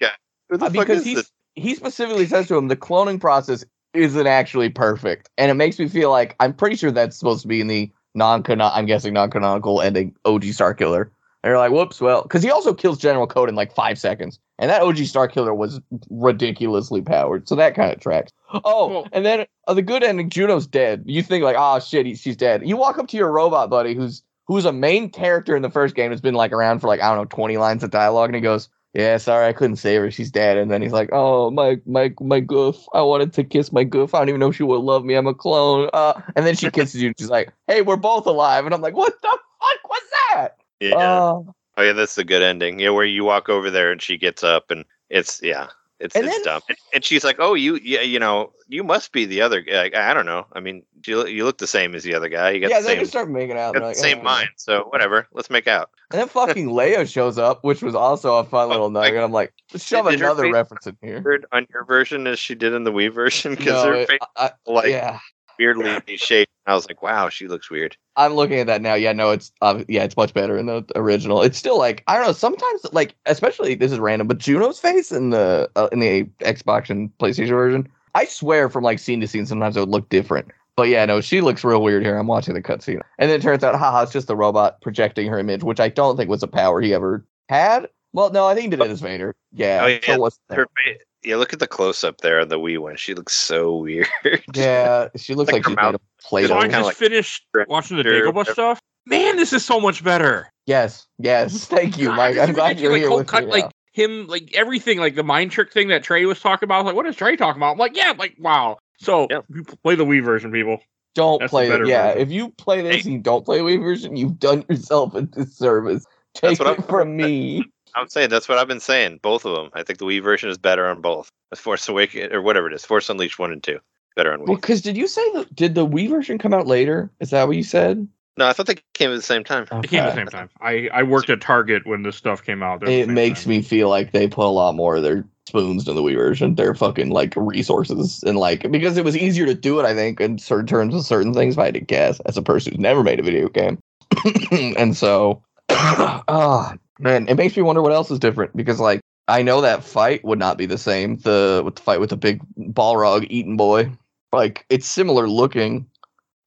Who 0.49 0.57
the 0.59 0.65
Uh, 0.67 0.71
fuck 0.71 0.73
because 0.87 0.99
is 1.01 1.05
he's 1.05 1.17
this? 1.17 1.33
he 1.55 1.75
specifically 1.75 2.27
says 2.27 2.49
to 2.49 2.57
him 2.57 2.69
the 2.69 2.77
cloning 2.77 3.21
process 3.21 3.65
isn't 3.95 4.27
actually 4.27 4.69
perfect, 4.71 5.31
and 5.39 5.51
it 5.51 5.55
makes 5.55 5.79
me 5.79 5.89
feel 5.89 6.11
like 6.11 6.37
I'm 6.41 6.53
pretty 6.55 6.77
sure 6.77 6.91
that's 6.91 7.17
supposed 7.19 7.43
to 7.43 7.49
be 7.49 7.61
in 7.61 7.67
the 7.69 7.91
non 8.15 8.43
con, 8.43 8.61
I'm 8.61 8.87
guessing 8.87 9.13
non 9.15 9.31
canonical 9.31 9.81
ending 9.81 10.15
OG 10.25 10.45
Star 10.47 10.75
Killer. 10.75 11.13
And 11.45 11.51
you're 11.51 11.59
like, 11.59 11.73
whoops, 11.73 12.01
well, 12.01 12.23
because 12.23 12.43
he 12.45 12.53
also 12.53 12.73
kills 12.73 12.99
General 12.99 13.27
Kota 13.27 13.49
in 13.51 13.57
like 13.57 13.75
five 13.75 13.99
seconds, 13.99 14.39
and 14.61 14.71
that 14.71 14.83
OG 14.83 14.99
Star 14.99 15.27
Killer 15.27 15.53
was 15.53 15.81
ridiculously 16.09 17.03
powered, 17.03 17.49
so 17.49 17.55
that 17.57 17.75
kind 17.75 17.93
of 17.93 18.01
tracks. 18.01 18.33
Oh, 18.65 18.89
Well- 18.89 19.09
and 19.13 19.25
then 19.25 19.47
uh, 19.67 19.75
the 19.75 19.83
good 19.83 20.03
ending, 20.05 20.31
Juno's 20.31 20.67
dead. 20.67 21.03
You 21.07 21.23
think 21.23 21.43
like, 21.43 21.57
oh 21.59 21.81
shit, 21.81 22.07
he, 22.07 22.15
she's 22.15 22.37
dead. 22.37 22.63
You 22.67 22.77
walk 22.77 22.99
up 22.99 23.09
to 23.09 23.17
your 23.17 23.33
robot 23.33 23.71
buddy, 23.71 23.95
who's 23.95 24.23
who's 24.47 24.65
a 24.65 24.73
main 24.73 25.09
character 25.11 25.57
in 25.57 25.63
the 25.63 25.71
first 25.71 25.95
game, 25.95 26.11
has 26.11 26.21
been 26.21 26.35
like 26.35 26.53
around 26.53 26.81
for 26.81 26.87
like 26.87 27.01
I 27.01 27.09
don't 27.09 27.19
know, 27.19 27.25
twenty 27.25 27.57
lines 27.57 27.83
of 27.83 27.91
dialogue, 27.91 28.29
and 28.29 28.37
he 28.37 28.41
goes, 28.41 28.69
yeah, 28.95 29.17
sorry, 29.17 29.47
I 29.47 29.53
couldn't 29.53 29.77
save 29.77 30.01
her. 30.03 30.11
She's 30.11 30.31
dead. 30.31 30.57
And 30.59 30.71
then 30.71 30.83
he's 30.83 30.93
like, 30.93 31.09
oh, 31.13 31.51
my, 31.51 31.81
my, 31.87 32.13
my 32.21 32.41
goof. 32.41 32.77
I 32.93 33.01
wanted 33.03 33.33
to 33.35 33.45
kiss 33.45 33.73
my 33.73 33.85
goof. 33.85 34.15
I 34.15 34.19
don't 34.19 34.29
even 34.29 34.41
know 34.41 34.49
if 34.49 34.57
she 34.57 34.63
would 34.65 34.81
love 34.81 35.05
me. 35.05 35.15
I'm 35.15 35.27
a 35.27 35.35
clone. 35.35 35.89
Uh, 35.93 36.21
and 36.37 36.47
then 36.47 36.55
she 36.57 36.71
kisses 36.73 37.01
you. 37.01 37.09
And 37.09 37.19
she's 37.19 37.31
like, 37.31 37.53
hey, 37.67 37.83
we're 37.83 37.97
both 37.97 38.27
alive. 38.27 38.65
And 38.67 38.75
I'm 38.75 38.81
like, 38.83 38.95
what 38.95 39.15
the 39.23 39.29
fuck 39.29 39.89
was 39.91 40.03
that? 40.33 40.49
Yeah. 40.81 40.97
Uh, 40.97 41.43
Oh 41.79 41.83
yeah, 41.83 41.95
that's 41.95 42.19
a 42.19 42.25
good 42.25 42.43
ending. 42.43 42.79
Yeah, 42.79 42.91
where 42.91 43.07
you 43.07 43.25
walk 43.25 43.49
over 43.49 43.71
there 43.71 43.91
and 43.91 44.03
she 44.03 44.19
gets 44.19 44.45
up 44.45 44.71
and 44.71 44.85
it's 45.09 45.41
yeah, 45.43 45.69
it's 46.01 46.15
it's 46.15 46.27
then- 46.29 46.45
dumb. 46.45 46.61
And, 46.69 46.77
and 46.93 47.03
she's 47.03 47.25
like, 47.25 47.37
"Oh, 47.39 47.55
you 47.55 47.77
yeah, 47.83 48.03
you 48.03 48.19
know, 48.19 48.53
you 48.69 48.85
must 48.85 49.11
be 49.11 49.25
the 49.25 49.41
other 49.41 49.63
guy." 49.63 49.89
I, 49.95 50.11
I 50.11 50.13
don't 50.13 50.27
know. 50.27 50.47
I 50.53 50.61
mean, 50.61 50.83
you 51.07 51.17
look- 51.17 51.31
you 51.31 51.47
look 51.47 51.57
the 51.57 51.67
same 51.67 51.95
as 51.95 52.03
the 52.05 52.13
other 52.15 52.29
guy. 52.29 52.51
You 52.51 52.61
got 52.61 52.69
yeah, 52.69 52.81
the 52.81 52.89
then 52.89 52.97
same 52.97 53.01
we 53.01 53.05
start 53.07 53.31
making 53.31 53.57
out. 53.57 53.75
and 53.75 53.87
the 53.87 53.95
same 53.95 54.19
"Oh." 54.19 54.23
mind. 54.23 54.51
So 54.57 54.83
whatever, 54.91 55.27
let's 55.33 55.49
make 55.49 55.67
out. 55.67 55.89
And 56.13 56.21
then 56.21 56.29
fucking 56.29 56.69
Leia 56.69 57.11
shows 57.11 57.39
up, 57.39 57.65
which 57.65 57.83
was 57.83 57.95
also 57.95 58.37
a 58.37 58.45
fun 58.45 58.69
little 58.69 58.91
nugget. 58.91 59.23
I'm 59.23 59.33
like, 59.33 59.53
let's 59.73 59.85
shove 59.85 60.09
did 60.11 60.21
her 60.21 60.27
another 60.27 60.53
reference 60.53 60.87
in 60.87 60.97
here. 61.01 61.43
On 61.53 61.67
your 61.73 61.85
version 61.85 62.27
as 62.27 62.39
she 62.39 62.55
did 62.55 62.73
in 62.75 62.85
the 62.85 62.93
Wii 62.93 63.13
version 63.13 63.55
because 63.57 63.85
No, 63.85 63.91
her 63.93 64.07
face 64.07 64.19
I- 64.37 64.53
like 64.67 64.89
yeah, 64.89 65.19
weirdly 65.59 66.17
shaped. 66.17 66.51
I 66.67 66.75
was 66.75 66.87
like, 66.89 67.03
"Wow, 67.03 67.29
she 67.29 67.49
looks 67.49 67.71
weird." 67.71 67.97
I'm 68.17 68.35
looking 68.35 68.59
at 68.61 68.67
that 68.69 68.83
now. 68.83 68.95
Yeah, 68.95 69.13
no, 69.13 69.31
it's 69.31 69.51
uh, 69.63 69.83
yeah, 69.89 70.05
it's 70.05 70.17
much 70.17 70.33
better 70.33 70.57
in 70.57 70.67
the 70.67 70.85
original. 70.95 71.43
It's 71.43 71.59
still 71.59 71.79
like 71.79 72.05
I 72.07 72.17
don't 72.17 72.27
know. 72.27 72.33
Sometimes 72.33 72.85
like, 72.93 73.15
especially 73.27 73.75
this 73.75 73.91
is 73.91 73.99
random, 73.99 74.29
but 74.29 74.39
Juno's 74.39 74.79
face 74.79 75.11
in 75.11 75.31
the 75.31 75.69
uh, 75.75 75.89
in 75.91 75.99
the 75.99 76.25
Xbox 76.41 76.89
and 76.91 77.11
PlayStation 77.19 77.49
version, 77.49 77.89
I 78.15 78.27
swear 78.27 78.69
from 78.69 78.85
like 78.85 78.99
scene 79.01 79.21
to 79.23 79.27
scene, 79.27 79.47
sometimes 79.47 79.77
it 79.77 79.81
would 79.81 79.89
look 79.89 80.09
different. 80.09 80.49
But 80.77 80.89
yeah, 80.89 81.05
no, 81.05 81.21
she 81.21 81.41
looks 81.43 81.65
real 81.65 81.83
weird 81.83 82.03
here. 82.05 82.17
I'm 82.17 82.27
watching 82.27 82.55
the 82.55 82.63
cutscene, 82.63 83.01
and 83.19 83.31
then 83.31 83.39
it 83.39 83.43
turns 83.43 83.63
out, 83.63 83.75
haha, 83.75 84.03
it's 84.03 84.13
just 84.13 84.27
the 84.27 84.37
robot 84.37 84.81
projecting 84.81 85.27
her 85.29 85.39
image, 85.39 85.63
which 85.63 85.81
I 85.81 85.89
don't 85.89 86.17
think 86.17 86.31
was 86.31 86.43
a 86.43 86.49
power 86.49 86.81
he 86.81 86.95
ever 86.95 87.25
had. 87.49 87.89
Well, 88.15 88.31
no, 88.31 88.47
I 88.47 88.55
think 88.55 88.65
he 88.65 88.71
did 88.71 88.81
it 88.81 88.91
as 88.91 89.01
Vader. 89.01 89.35
Yeah, 89.53 89.81
Oh, 89.83 89.87
yeah, 89.87 89.99
so 90.05 90.13
it 90.13 90.21
wasn't. 90.21 90.43
Her 90.51 90.67
face, 90.85 90.99
yeah, 91.25 91.37
look 91.37 91.53
at 91.53 91.59
the 91.61 91.67
close 91.67 92.05
up 92.05 92.23
there 92.23 92.41
on 92.41 92.49
the 92.49 92.59
Wii 92.59 92.79
one. 92.79 92.97
She 92.97 93.15
looks 93.15 93.33
so 93.35 93.77
weird. 93.77 94.09
Yeah, 94.55 95.09
she 95.17 95.35
looks 95.35 95.53
Like 95.53 95.57
like, 95.57 95.65
her 95.65 95.71
she's 95.71 95.77
made 95.77 95.83
mouth- 95.83 95.95
of 95.95 96.01
Play-Doh. 96.25 96.49
So 96.49 96.57
I 96.59 96.69
just 96.69 96.85
like- 96.87 96.97
finished 96.97 97.47
watching 97.69 97.97
the 97.99 98.03
Sure, 98.03 98.33
Dagobah 98.33 98.47
stuff. 98.53 98.81
Man, 99.07 99.37
this 99.37 99.53
is 99.53 99.65
so 99.65 99.81
much 99.81 100.03
better. 100.05 100.49
Yes, 100.67 101.07
yes, 101.19 101.65
thank 101.67 101.99
you, 101.99 102.11
Mike. 102.13 102.39
I'm 102.39 102.53
glad 102.53 102.79
you're 102.81 102.93
like, 102.93 103.01
here 103.03 103.11
with 103.15 103.27
cut, 103.27 103.45
me. 103.45 103.51
like 103.51 103.71
him, 103.93 104.27
like 104.27 104.51
everything, 104.55 104.99
like 104.99 105.17
the 105.17 105.25
mind 105.25 105.51
trick 105.51 105.73
thing 105.73 105.89
that 105.89 106.03
Trey 106.03 106.25
was 106.25 106.41
talking 106.41 106.67
about. 106.67 106.77
I 106.77 106.79
was 106.83 106.87
like, 106.87 106.97
what 106.97 107.07
is 107.07 107.17
Trey 107.17 107.37
talking 107.37 107.61
about? 107.61 107.73
I'm 107.73 107.79
like, 107.79 107.97
yeah, 107.97 108.13
like 108.17 108.37
wow. 108.39 108.79
So 109.03 109.27
Yeah. 109.31 109.41
you 109.55 109.65
play 109.83 109.95
the 109.97 110.05
Wii 110.07 110.25
version, 110.25 110.53
people. 110.53 110.81
Don't 111.15 111.41
That's 111.41 111.51
play 111.51 111.69
it. 111.71 111.87
Yeah, 111.87 112.09
version. 112.13 112.23
if 112.23 112.31
you 112.31 112.51
play 112.51 112.81
this 112.81 113.05
and 113.05 113.13
you 113.13 113.21
don't 113.21 113.45
play 113.45 113.59
the 113.59 113.65
Wii 113.65 113.83
version, 113.83 114.17
you've 114.17 114.39
done 114.39 114.65
yourself 114.69 115.15
a 115.15 115.23
disservice. 115.23 116.07
Take 116.35 116.59
That's 116.59 116.61
what 116.61 116.69
it 116.69 116.81
I'm- 116.81 116.89
from 116.89 117.17
me. 117.17 117.65
I'm 117.95 118.09
saying 118.09 118.31
that's 118.31 118.49
what 118.49 118.57
I've 118.57 118.69
been 118.69 118.81
saying. 118.81 119.19
Both 119.21 119.45
of 119.45 119.55
them. 119.55 119.69
I 119.75 119.83
think 119.83 119.99
the 119.99 120.07
Wii 120.07 120.23
version 120.23 120.49
is 120.49 120.57
better 120.57 120.87
on 120.87 121.03
both. 121.03 121.29
As 121.53 121.59
Force 121.59 121.87
Awakens 121.87 122.33
or 122.33 122.41
whatever 122.41 122.67
it 122.69 122.73
is, 122.73 122.87
Force 122.87 123.11
Unleashed 123.11 123.39
one 123.39 123.53
and 123.53 123.63
two, 123.63 123.79
better 124.17 124.33
on 124.33 124.41
Wii. 124.41 124.47
Well, 124.47 124.57
because 124.57 124.81
did 124.81 124.97
you 124.97 125.07
say 125.07 125.21
that? 125.35 125.55
Did 125.55 125.75
the 125.75 125.87
Wii 125.87 126.09
version 126.09 126.39
come 126.39 126.55
out 126.55 126.67
later? 126.67 127.11
Is 127.21 127.29
that 127.31 127.47
what 127.47 127.57
you 127.59 127.63
said? 127.63 128.09
No, 128.39 128.47
I 128.47 128.55
thought 128.55 128.65
they 128.67 128.79
came 128.95 129.11
at 129.11 129.17
the 129.17 129.21
same 129.21 129.45
time. 129.45 129.65
It 129.85 129.91
came 129.91 130.01
at 130.01 130.15
the 130.15 130.15
same 130.15 130.27
time. 130.29 130.49
I, 130.63 130.89
I 130.95 131.03
worked 131.03 131.29
at 131.29 131.43
Target 131.43 131.87
when 131.87 132.03
this 132.03 132.17
stuff 132.17 132.43
came 132.43 132.63
out. 132.63 132.89
It 132.89 133.11
makes 133.11 133.43
time. 133.45 133.51
me 133.51 133.61
feel 133.61 133.91
like 133.91 134.13
they 134.13 134.27
put 134.27 134.47
a 134.47 134.49
lot 134.49 134.75
more 134.75 134.97
of 134.97 135.03
their 135.03 135.27
spoons 135.47 135.89
in 135.89 135.95
the 135.95 136.03
Wii 136.03 136.17
version. 136.17 136.55
They're 136.55 136.75
fucking 136.75 137.11
like 137.11 137.35
resources 137.37 138.23
and 138.23 138.39
like 138.39 138.71
because 138.71 138.97
it 138.97 139.05
was 139.05 139.17
easier 139.17 139.47
to 139.47 139.55
do 139.55 139.79
it. 139.81 139.87
I 139.87 139.95
think 139.95 140.21
in 140.21 140.39
certain 140.39 140.67
terms 140.67 140.95
of 140.95 141.05
certain 141.05 141.35
things. 141.35 141.55
If 141.55 141.59
I 141.59 141.67
had 141.67 141.75
to 141.75 141.81
guess, 141.81 142.21
as 142.21 142.37
a 142.37 142.43
person 142.43 142.73
who's 142.73 142.81
never 142.81 143.03
made 143.03 143.21
a 143.21 143.23
video 143.23 143.49
game, 143.49 143.79
and 144.77 144.97
so, 144.97 145.43
ah, 145.71 146.77
man, 146.99 147.29
it 147.29 147.37
makes 147.37 147.57
me 147.57 147.63
wonder 147.63 147.83
what 147.83 147.93
else 147.93 148.11
is 148.11 148.19
different 148.19 148.57
because 148.57 148.81
like 148.81 149.01
I 149.29 149.43
know 149.43 149.61
that 149.61 149.85
fight 149.85 150.25
would 150.25 150.39
not 150.39 150.59
be 150.59 150.67
the 150.67 150.79
same. 150.79 151.17
The 151.19 151.63
with 151.65 151.77
the 151.77 151.83
fight 151.83 152.01
with 152.01 152.11
the 152.11 152.17
big 152.17 152.43
Balrog 152.59 153.27
eating 153.31 153.57
boy, 153.57 153.93
like 154.33 154.65
it's 154.71 154.87
similar 154.87 155.29
looking. 155.29 155.87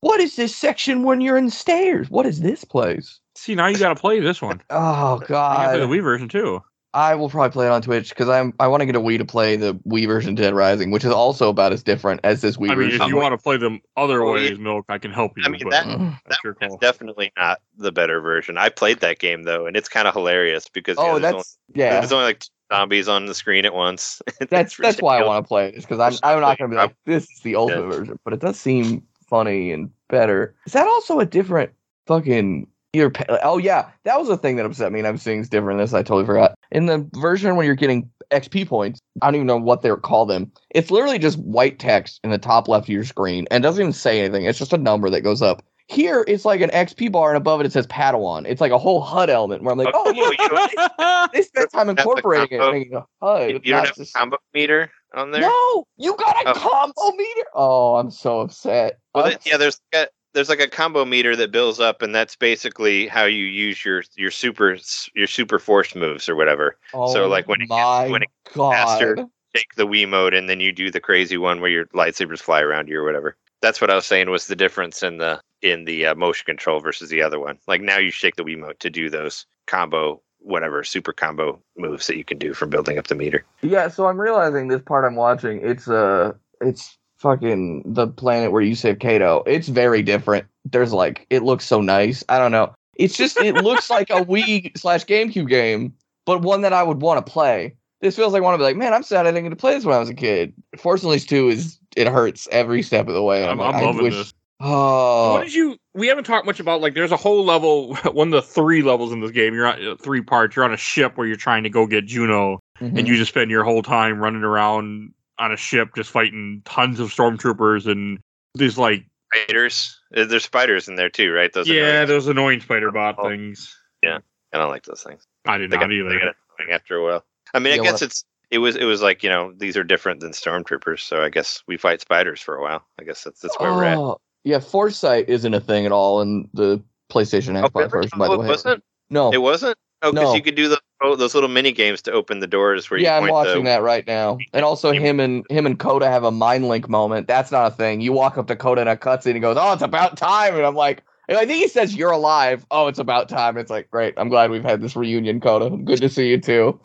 What 0.01 0.19
is 0.19 0.35
this 0.35 0.55
section 0.55 1.03
when 1.03 1.19
you're 1.19 1.37
in 1.37 1.49
stairs? 1.49 2.09
What 2.11 2.27
is 2.27 2.41
this 2.41 2.63
place? 2.63 3.19
See, 3.35 3.55
now 3.55 3.67
you 3.67 3.77
got 3.77 3.89
to 3.89 3.99
play 3.99 4.19
this 4.19 4.41
one. 4.41 4.61
Oh 4.69 5.19
You 5.21 5.27
got 5.27 5.63
to 5.63 5.69
play 5.69 5.79
the 5.79 5.87
god. 5.87 5.93
Wii 5.93 6.03
version 6.03 6.29
too. 6.29 6.61
I 6.95 7.13
will 7.15 7.29
probably 7.29 7.51
play 7.51 7.65
it 7.65 7.71
on 7.71 7.81
Twitch 7.81 8.09
because 8.09 8.29
I'm 8.29 8.53
I 8.57 8.67
want 8.67 8.79
to 8.79 8.85
get 8.85 8.95
a 8.95 9.01
Wii 9.01 9.17
to 9.17 9.25
play 9.25 9.57
the 9.57 9.75
Wii 9.85 10.07
version 10.07 10.29
of 10.31 10.35
Dead 10.37 10.53
Rising, 10.53 10.91
which 10.91 11.03
is 11.03 11.11
also 11.11 11.49
about 11.49 11.73
as 11.73 11.83
different 11.83 12.21
as 12.23 12.39
this 12.39 12.55
Wii 12.55 12.71
I 12.71 12.75
mean, 12.75 12.89
version. 12.89 13.01
if 13.01 13.07
you 13.09 13.17
want 13.17 13.33
to 13.33 13.37
play 13.37 13.57
them 13.57 13.81
other 13.97 14.23
Oh, 14.23 14.31
ways, 14.33 14.51
yeah. 14.51 14.57
Milk, 14.57 14.85
I 14.87 14.97
can 14.97 15.11
help 15.11 15.33
you. 15.37 15.43
I 15.45 15.49
mean, 15.49 15.59
but 15.61 15.71
that- 15.71 15.85
Mm. 15.85 16.17
that's 16.25 16.41
That 16.41 16.69
your 16.69 16.77
definitely 16.79 17.33
not 17.37 17.59
the 17.77 17.91
better 17.91 18.21
version. 18.21 18.57
I 18.57 18.69
played 18.69 19.01
that 19.01 19.19
game 19.19 19.43
though, 19.43 19.65
and 19.67 19.75
it's 19.75 19.89
kind 19.89 20.07
of 20.07 20.13
hilarious 20.13 20.69
because 20.69 20.97
oh, 20.97 21.03
yeah, 21.03 21.11
there's, 21.11 21.21
that's 21.21 21.33
only, 21.33 21.83
yeah. 21.83 21.99
there's 21.99 22.11
only 22.13 22.25
like 22.25 22.43
zombies 22.71 23.09
on 23.09 23.25
the 23.25 23.35
screen 23.35 23.65
at 23.65 23.73
once. 23.73 24.21
That's 24.49 24.77
that's 24.77 25.01
why 25.01 25.19
I 25.19 25.23
want 25.25 25.43
to 25.43 25.47
play 25.47 25.67
it, 25.67 25.75
because 25.75 25.99
I'm 25.99 26.13
I'm 26.23 26.39
not 26.39 26.57
gonna 26.57 26.69
be 26.69 26.77
like 26.77 26.95
this 27.05 27.29
is 27.29 27.41
the 27.41 27.55
ultimate 27.57 27.87
version, 27.93 28.17
but 28.23 28.33
it 28.33 28.39
does 28.39 28.57
seem 28.57 29.03
funny 29.29 29.71
and 29.73 29.91
better. 30.07 30.55
Is 30.65 30.73
that 30.73 30.87
also 30.87 31.19
a 31.19 31.25
different 31.25 31.71
fucking 32.07 32.67
either? 32.95 33.09
pa- 33.09 33.39
Oh 33.43 33.57
yeah, 33.57 33.89
that 34.03 34.17
was 34.19 34.27
the 34.27 34.37
thing 34.37 34.55
that 34.57 34.65
upset 34.65 34.91
me, 34.91 34.99
and 34.99 35.07
I'm 35.07 35.17
seeing 35.17 35.39
it's 35.41 35.49
different. 35.49 35.79
This 35.79 35.93
I 35.93 36.01
totally 36.03 36.25
forgot. 36.25 36.55
In 36.71 36.85
the 36.87 37.07
version 37.13 37.55
when 37.55 37.65
you're 37.65 37.75
getting 37.75 38.09
XP 38.31 38.67
points, 38.67 38.99
I 39.21 39.27
don't 39.27 39.35
even 39.35 39.47
know 39.47 39.57
what 39.57 39.81
they 39.81 39.89
call 39.95 40.25
them. 40.25 40.51
It's 40.71 40.89
literally 40.91 41.19
just 41.19 41.37
white 41.39 41.79
text 41.79 42.19
in 42.23 42.31
the 42.31 42.37
top 42.37 42.67
left 42.67 42.85
of 42.85 42.89
your 42.93 43.03
screen, 43.03 43.47
and 43.51 43.61
doesn't 43.63 43.81
even 43.81 43.93
say 43.93 44.19
anything. 44.19 44.45
It's 44.45 44.59
just 44.59 44.73
a 44.73 44.77
number 44.77 45.09
that 45.09 45.21
goes 45.21 45.41
up. 45.41 45.63
Here, 45.87 46.25
it's 46.27 46.45
like 46.45 46.61
an 46.61 46.71
XP 46.71 47.11
bar, 47.11 47.29
and 47.29 47.37
above 47.37 47.59
it, 47.61 47.67
it 47.67 47.71
says 47.71 47.85
Padawan. 47.85 48.47
It's 48.47 48.59
like 48.59 48.71
a 48.71 48.77
whole 48.79 49.01
HUD 49.01 49.29
element 49.29 49.61
where 49.61 49.71
I'm 49.71 49.77
like, 49.77 49.93
oh, 49.93 50.11
you, 50.11 50.33
you, 50.39 51.27
they 51.33 51.43
spent 51.43 51.71
time 51.71 51.89
incorporating 51.89 52.57
it, 52.57 52.59
combo. 52.59 52.71
making 52.71 52.95
a 52.95 53.05
HUD. 53.21 53.49
you 53.51 53.59
don't 53.59 53.83
not 53.83 53.87
have 53.87 53.99
a 53.99 54.05
combo 54.17 54.37
meter 54.55 54.89
on 55.13 55.29
there. 55.29 55.41
no, 55.41 55.85
you 55.97 56.15
got 56.17 56.43
a 56.43 56.49
Oh. 56.49 56.53
combo 56.55 57.15
meter. 57.15 57.43
Oh, 57.53 57.95
I'm 57.97 58.09
so 58.09 58.39
upset. 58.41 58.97
Well, 59.13 59.25
I'm 59.27 59.37
yeah, 59.45 59.57
there's 59.57 59.79
like 59.93 60.07
a, 60.07 60.09
there's 60.35 60.49
like 60.49 60.59
a 60.59 60.67
combo 60.67 61.05
meter 61.05 61.35
that 61.35 61.51
builds 61.51 61.79
up, 61.79 62.01
and 62.03 62.13
that's 62.13 62.35
basically 62.35 63.07
how 63.07 63.23
you 63.25 63.45
use 63.45 63.83
your 63.83 64.03
your 64.15 64.29
super 64.29 64.77
your 65.15 65.27
super 65.27 65.57
force 65.57 65.95
moves 65.95 66.29
or 66.29 66.35
whatever. 66.35 66.77
so, 66.91 67.23
oh 67.23 67.27
like, 67.27 67.47
when 67.47 67.61
it 67.61 67.69
gets- 67.69 68.11
when 68.11 68.21
it 68.21 68.29
god, 68.53 68.71
faster- 68.71 69.25
Take 69.55 69.75
the 69.75 69.87
Wii 69.87 70.09
mode, 70.09 70.33
and 70.33 70.49
then 70.49 70.59
you 70.59 70.73
do 70.73 70.91
the 70.91 70.99
crazy 70.99 71.37
one 71.37 71.61
where 71.61 71.69
your 71.69 71.85
lightsabers 71.87 72.41
fly 72.41 72.59
around 72.59 72.89
you 72.89 72.99
or 72.99 73.05
whatever. 73.05 73.37
That's 73.61 73.79
what 73.79 73.89
I 73.89 73.95
was 73.95 74.05
saying 74.05 74.29
was 74.29 74.47
the 74.47 74.55
difference 74.55 75.01
in 75.01 75.17
the 75.17 75.39
in 75.61 75.85
the 75.85 76.07
uh, 76.07 76.15
motion 76.15 76.43
control 76.45 76.81
versus 76.81 77.09
the 77.09 77.21
other 77.21 77.39
one. 77.39 77.57
Like 77.65 77.79
now 77.79 77.97
you 77.97 78.11
shake 78.11 78.35
the 78.35 78.43
Wiimote 78.43 78.79
to 78.79 78.89
do 78.89 79.09
those 79.09 79.45
combo 79.65 80.21
whatever 80.39 80.83
super 80.83 81.13
combo 81.13 81.59
moves 81.77 82.05
that 82.07 82.17
you 82.17 82.25
can 82.25 82.37
do 82.37 82.53
from 82.53 82.69
building 82.69 82.97
up 82.97 83.07
the 83.07 83.15
meter. 83.15 83.45
yeah. 83.61 83.87
So 83.87 84.07
I'm 84.07 84.19
realizing 84.19 84.67
this 84.67 84.81
part 84.81 85.05
I'm 85.05 85.15
watching. 85.15 85.61
It's 85.63 85.87
uh, 85.87 86.33
it's 86.59 86.97
fucking 87.25 87.81
the 87.87 88.07
planet 88.07 88.51
where 88.51 88.61
you 88.61 88.75
save 88.75 88.99
Kota. 88.99 89.41
It's 89.47 89.67
very 89.67 90.03
different. 90.03 90.45
There's 90.63 90.93
like, 90.93 91.25
it 91.31 91.41
looks 91.41 91.65
so 91.65 91.81
nice. 91.81 92.23
I 92.29 92.37
don't 92.37 92.51
know. 92.51 92.73
It's 92.97 93.17
just 93.17 93.37
it 93.37 93.55
looks 93.55 93.89
like 93.89 94.11
a 94.11 94.23
Wii 94.25 94.77
slash 94.77 95.05
GameCube 95.05 95.49
game, 95.49 95.93
but 96.25 96.43
one 96.43 96.61
that 96.61 96.71
I 96.71 96.83
would 96.83 97.01
want 97.01 97.25
to 97.25 97.31
play. 97.31 97.75
This 98.01 98.15
feels 98.15 98.33
like 98.33 98.41
I 98.41 98.43
want 98.43 98.53
to 98.55 98.57
be 98.59 98.63
like, 98.63 98.77
man, 98.77 98.93
I'm 98.93 99.01
sad 99.01 99.25
I 99.25 99.31
didn't 99.31 99.45
get 99.45 99.49
to 99.49 99.55
play 99.55 99.73
this 99.73 99.85
when 99.85 99.95
I 99.95 99.99
was 99.99 100.09
a 100.09 100.13
kid. 100.13 100.53
Fortunately, 100.77 101.15
Unleashed 101.15 101.29
2 101.29 101.49
is 101.49 101.79
it 101.97 102.07
hurts 102.07 102.47
every 102.51 102.83
step 102.83 103.07
of 103.07 103.15
the 103.15 103.23
way. 103.23 103.47
I'm, 103.47 103.57
like, 103.57 103.73
I'm 103.73 103.83
loving 103.83 104.03
wish- 104.03 104.13
this. 104.13 104.33
Oh, 104.61 105.33
What 105.33 105.43
did 105.43 105.53
you? 105.53 105.77
We 105.93 106.07
haven't 106.07 106.23
talked 106.23 106.45
much 106.45 106.61
about 106.61 106.79
like. 106.79 106.93
There's 106.93 107.11
a 107.11 107.17
whole 107.17 107.43
level, 107.43 107.95
one 108.13 108.29
of 108.29 108.31
the 108.31 108.41
three 108.41 108.83
levels 108.83 109.11
in 109.11 109.19
this 109.19 109.31
game. 109.31 109.53
You're 109.53 109.67
on 109.67 109.85
uh, 109.85 109.95
three 110.01 110.21
parts. 110.21 110.55
You're 110.55 110.63
on 110.63 110.73
a 110.73 110.77
ship 110.77 111.17
where 111.17 111.27
you're 111.27 111.35
trying 111.35 111.63
to 111.63 111.69
go 111.69 111.85
get 111.85 112.05
Juno, 112.05 112.59
mhm. 112.79 112.97
and 112.97 113.05
you 113.05 113.17
just 113.17 113.31
spend 113.31 113.51
your 113.51 113.65
whole 113.65 113.83
time 113.83 114.17
running 114.19 114.43
around 114.43 115.11
on 115.39 115.51
a 115.51 115.57
ship, 115.57 115.89
just 115.95 116.11
fighting 116.11 116.61
tons 116.65 116.99
of 116.99 117.09
stormtroopers 117.13 117.89
and 117.91 118.19
there's 118.55 118.77
like 118.77 119.05
Spiders, 119.33 119.99
Uh, 120.15 120.23
there's 120.25 120.45
spiders 120.45 120.87
in 120.87 120.95
there 120.95 121.09
too, 121.09 121.31
right? 121.31 121.51
Those 121.51 121.67
yeah, 121.67 121.83
annoying- 122.03 122.07
those 122.07 122.27
annoying 122.27 122.61
spider 122.61 122.89
bot 122.91 123.15
Oh. 123.17 123.27
things. 123.27 123.77
Yeah, 124.01 124.19
I 124.53 124.57
don't 124.57 124.69
like 124.69 124.83
those 124.83 125.03
things. 125.03 125.27
I 125.45 125.57
did 125.57 125.71
They 125.71 125.75
not 125.75 125.81
got, 125.83 125.87
they 125.89 125.95
either. 125.95 126.09
got 126.19 126.35
annoying 126.59 126.71
after 126.71 126.95
a 126.95 127.03
while. 127.03 127.25
I 127.53 127.59
mean, 127.59 127.75
Yeah, 127.75 127.81
I 127.81 127.83
guess 127.83 127.93
what- 127.93 128.01
it's 128.03 128.23
it 128.51 128.59
was 128.59 128.75
it 128.77 128.85
was 128.85 129.01
like 129.01 129.23
you 129.23 129.29
know 129.29 129.51
these 129.57 129.75
are 129.75 129.83
different 129.83 130.21
than 130.21 130.31
stormtroopers, 130.31 131.01
so 131.01 131.21
I 131.21 131.29
guess 131.29 131.63
we 131.67 131.75
fight 131.75 131.99
spiders 131.99 132.39
for 132.39 132.55
a 132.55 132.61
while. 132.61 132.85
I 132.99 133.03
guess 133.03 133.23
that's 133.23 133.41
that's 133.41 133.59
where 133.59 133.73
we're 133.73 133.83
at. 133.83 133.97
Oh, 133.97 134.21
Yeah, 134.45 134.59
Foresight 134.59 135.27
isn't 135.27 135.53
a 135.53 135.59
thing 135.59 135.85
at 135.85 135.91
all 135.91 136.21
in 136.21 136.47
the 136.53 136.81
PlayStation 137.11 137.57
Oh, 137.61 137.67
Xbox 137.67 137.75
really? 137.75 137.89
version, 137.89 138.19
by 138.19 138.27
the 138.27 138.33
Oh, 138.35 138.39
way. 138.39 138.47
wasn't? 138.47 138.83
No. 139.09 139.33
It 139.33 139.41
wasn't. 139.41 139.77
Oh, 140.03 140.11
because 140.13 140.29
No. 140.29 140.35
you 140.35 140.41
could 140.43 140.55
do 140.55 140.69
the 140.69 140.79
oh, 141.05 141.15
those 141.15 141.33
little 141.33 141.49
mini 141.49 141.71
games 141.71 142.01
to 142.03 142.11
open 142.11 142.39
the 142.39 142.47
doors 142.47 142.89
where 142.89 142.99
yeah, 142.99 143.19
you 143.19 143.25
I'm 143.25 143.31
watching 143.31 143.63
the, 143.63 143.69
that 143.69 143.81
right 143.81 144.05
now. 144.05 144.37
And 144.53 144.65
also 144.65 144.91
him 144.91 145.19
and 145.19 145.45
him 145.49 145.65
and 145.65 145.77
Kota 145.79 146.07
have 146.07 146.23
a 146.23 146.31
mind 146.31 146.67
link 146.67 146.89
moment. 146.89 147.27
That's 147.27 147.51
not 147.51 147.71
a 147.71 147.75
thing. 147.75 148.01
You 148.01 148.11
walk 148.13 148.37
up 148.37 148.47
to 148.47 148.55
Kota 148.55 148.81
in 148.81 148.87
a 148.87 148.95
cutscene 148.95 149.27
and 149.27 149.35
he 149.35 149.39
goes, 149.41 149.57
Oh, 149.59 149.73
it's 149.73 149.81
about 149.81 150.17
time. 150.17 150.55
And 150.55 150.65
I'm 150.65 150.75
like, 150.75 151.03
and 151.27 151.37
I 151.37 151.45
think 151.45 151.61
he 151.61 151.67
says 151.67 151.95
you're 151.95 152.11
alive. 152.11 152.65
Oh, 152.69 152.87
it's 152.87 152.99
about 152.99 153.29
time. 153.29 153.57
It's 153.57 153.71
like, 153.71 153.89
great. 153.89 154.13
I'm 154.17 154.29
glad 154.29 154.51
we've 154.51 154.63
had 154.63 154.81
this 154.81 154.95
reunion, 154.95 155.39
Kota. 155.39 155.75
Good 155.75 156.01
to 156.01 156.09
see 156.09 156.29
you 156.29 156.39
too. 156.39 156.79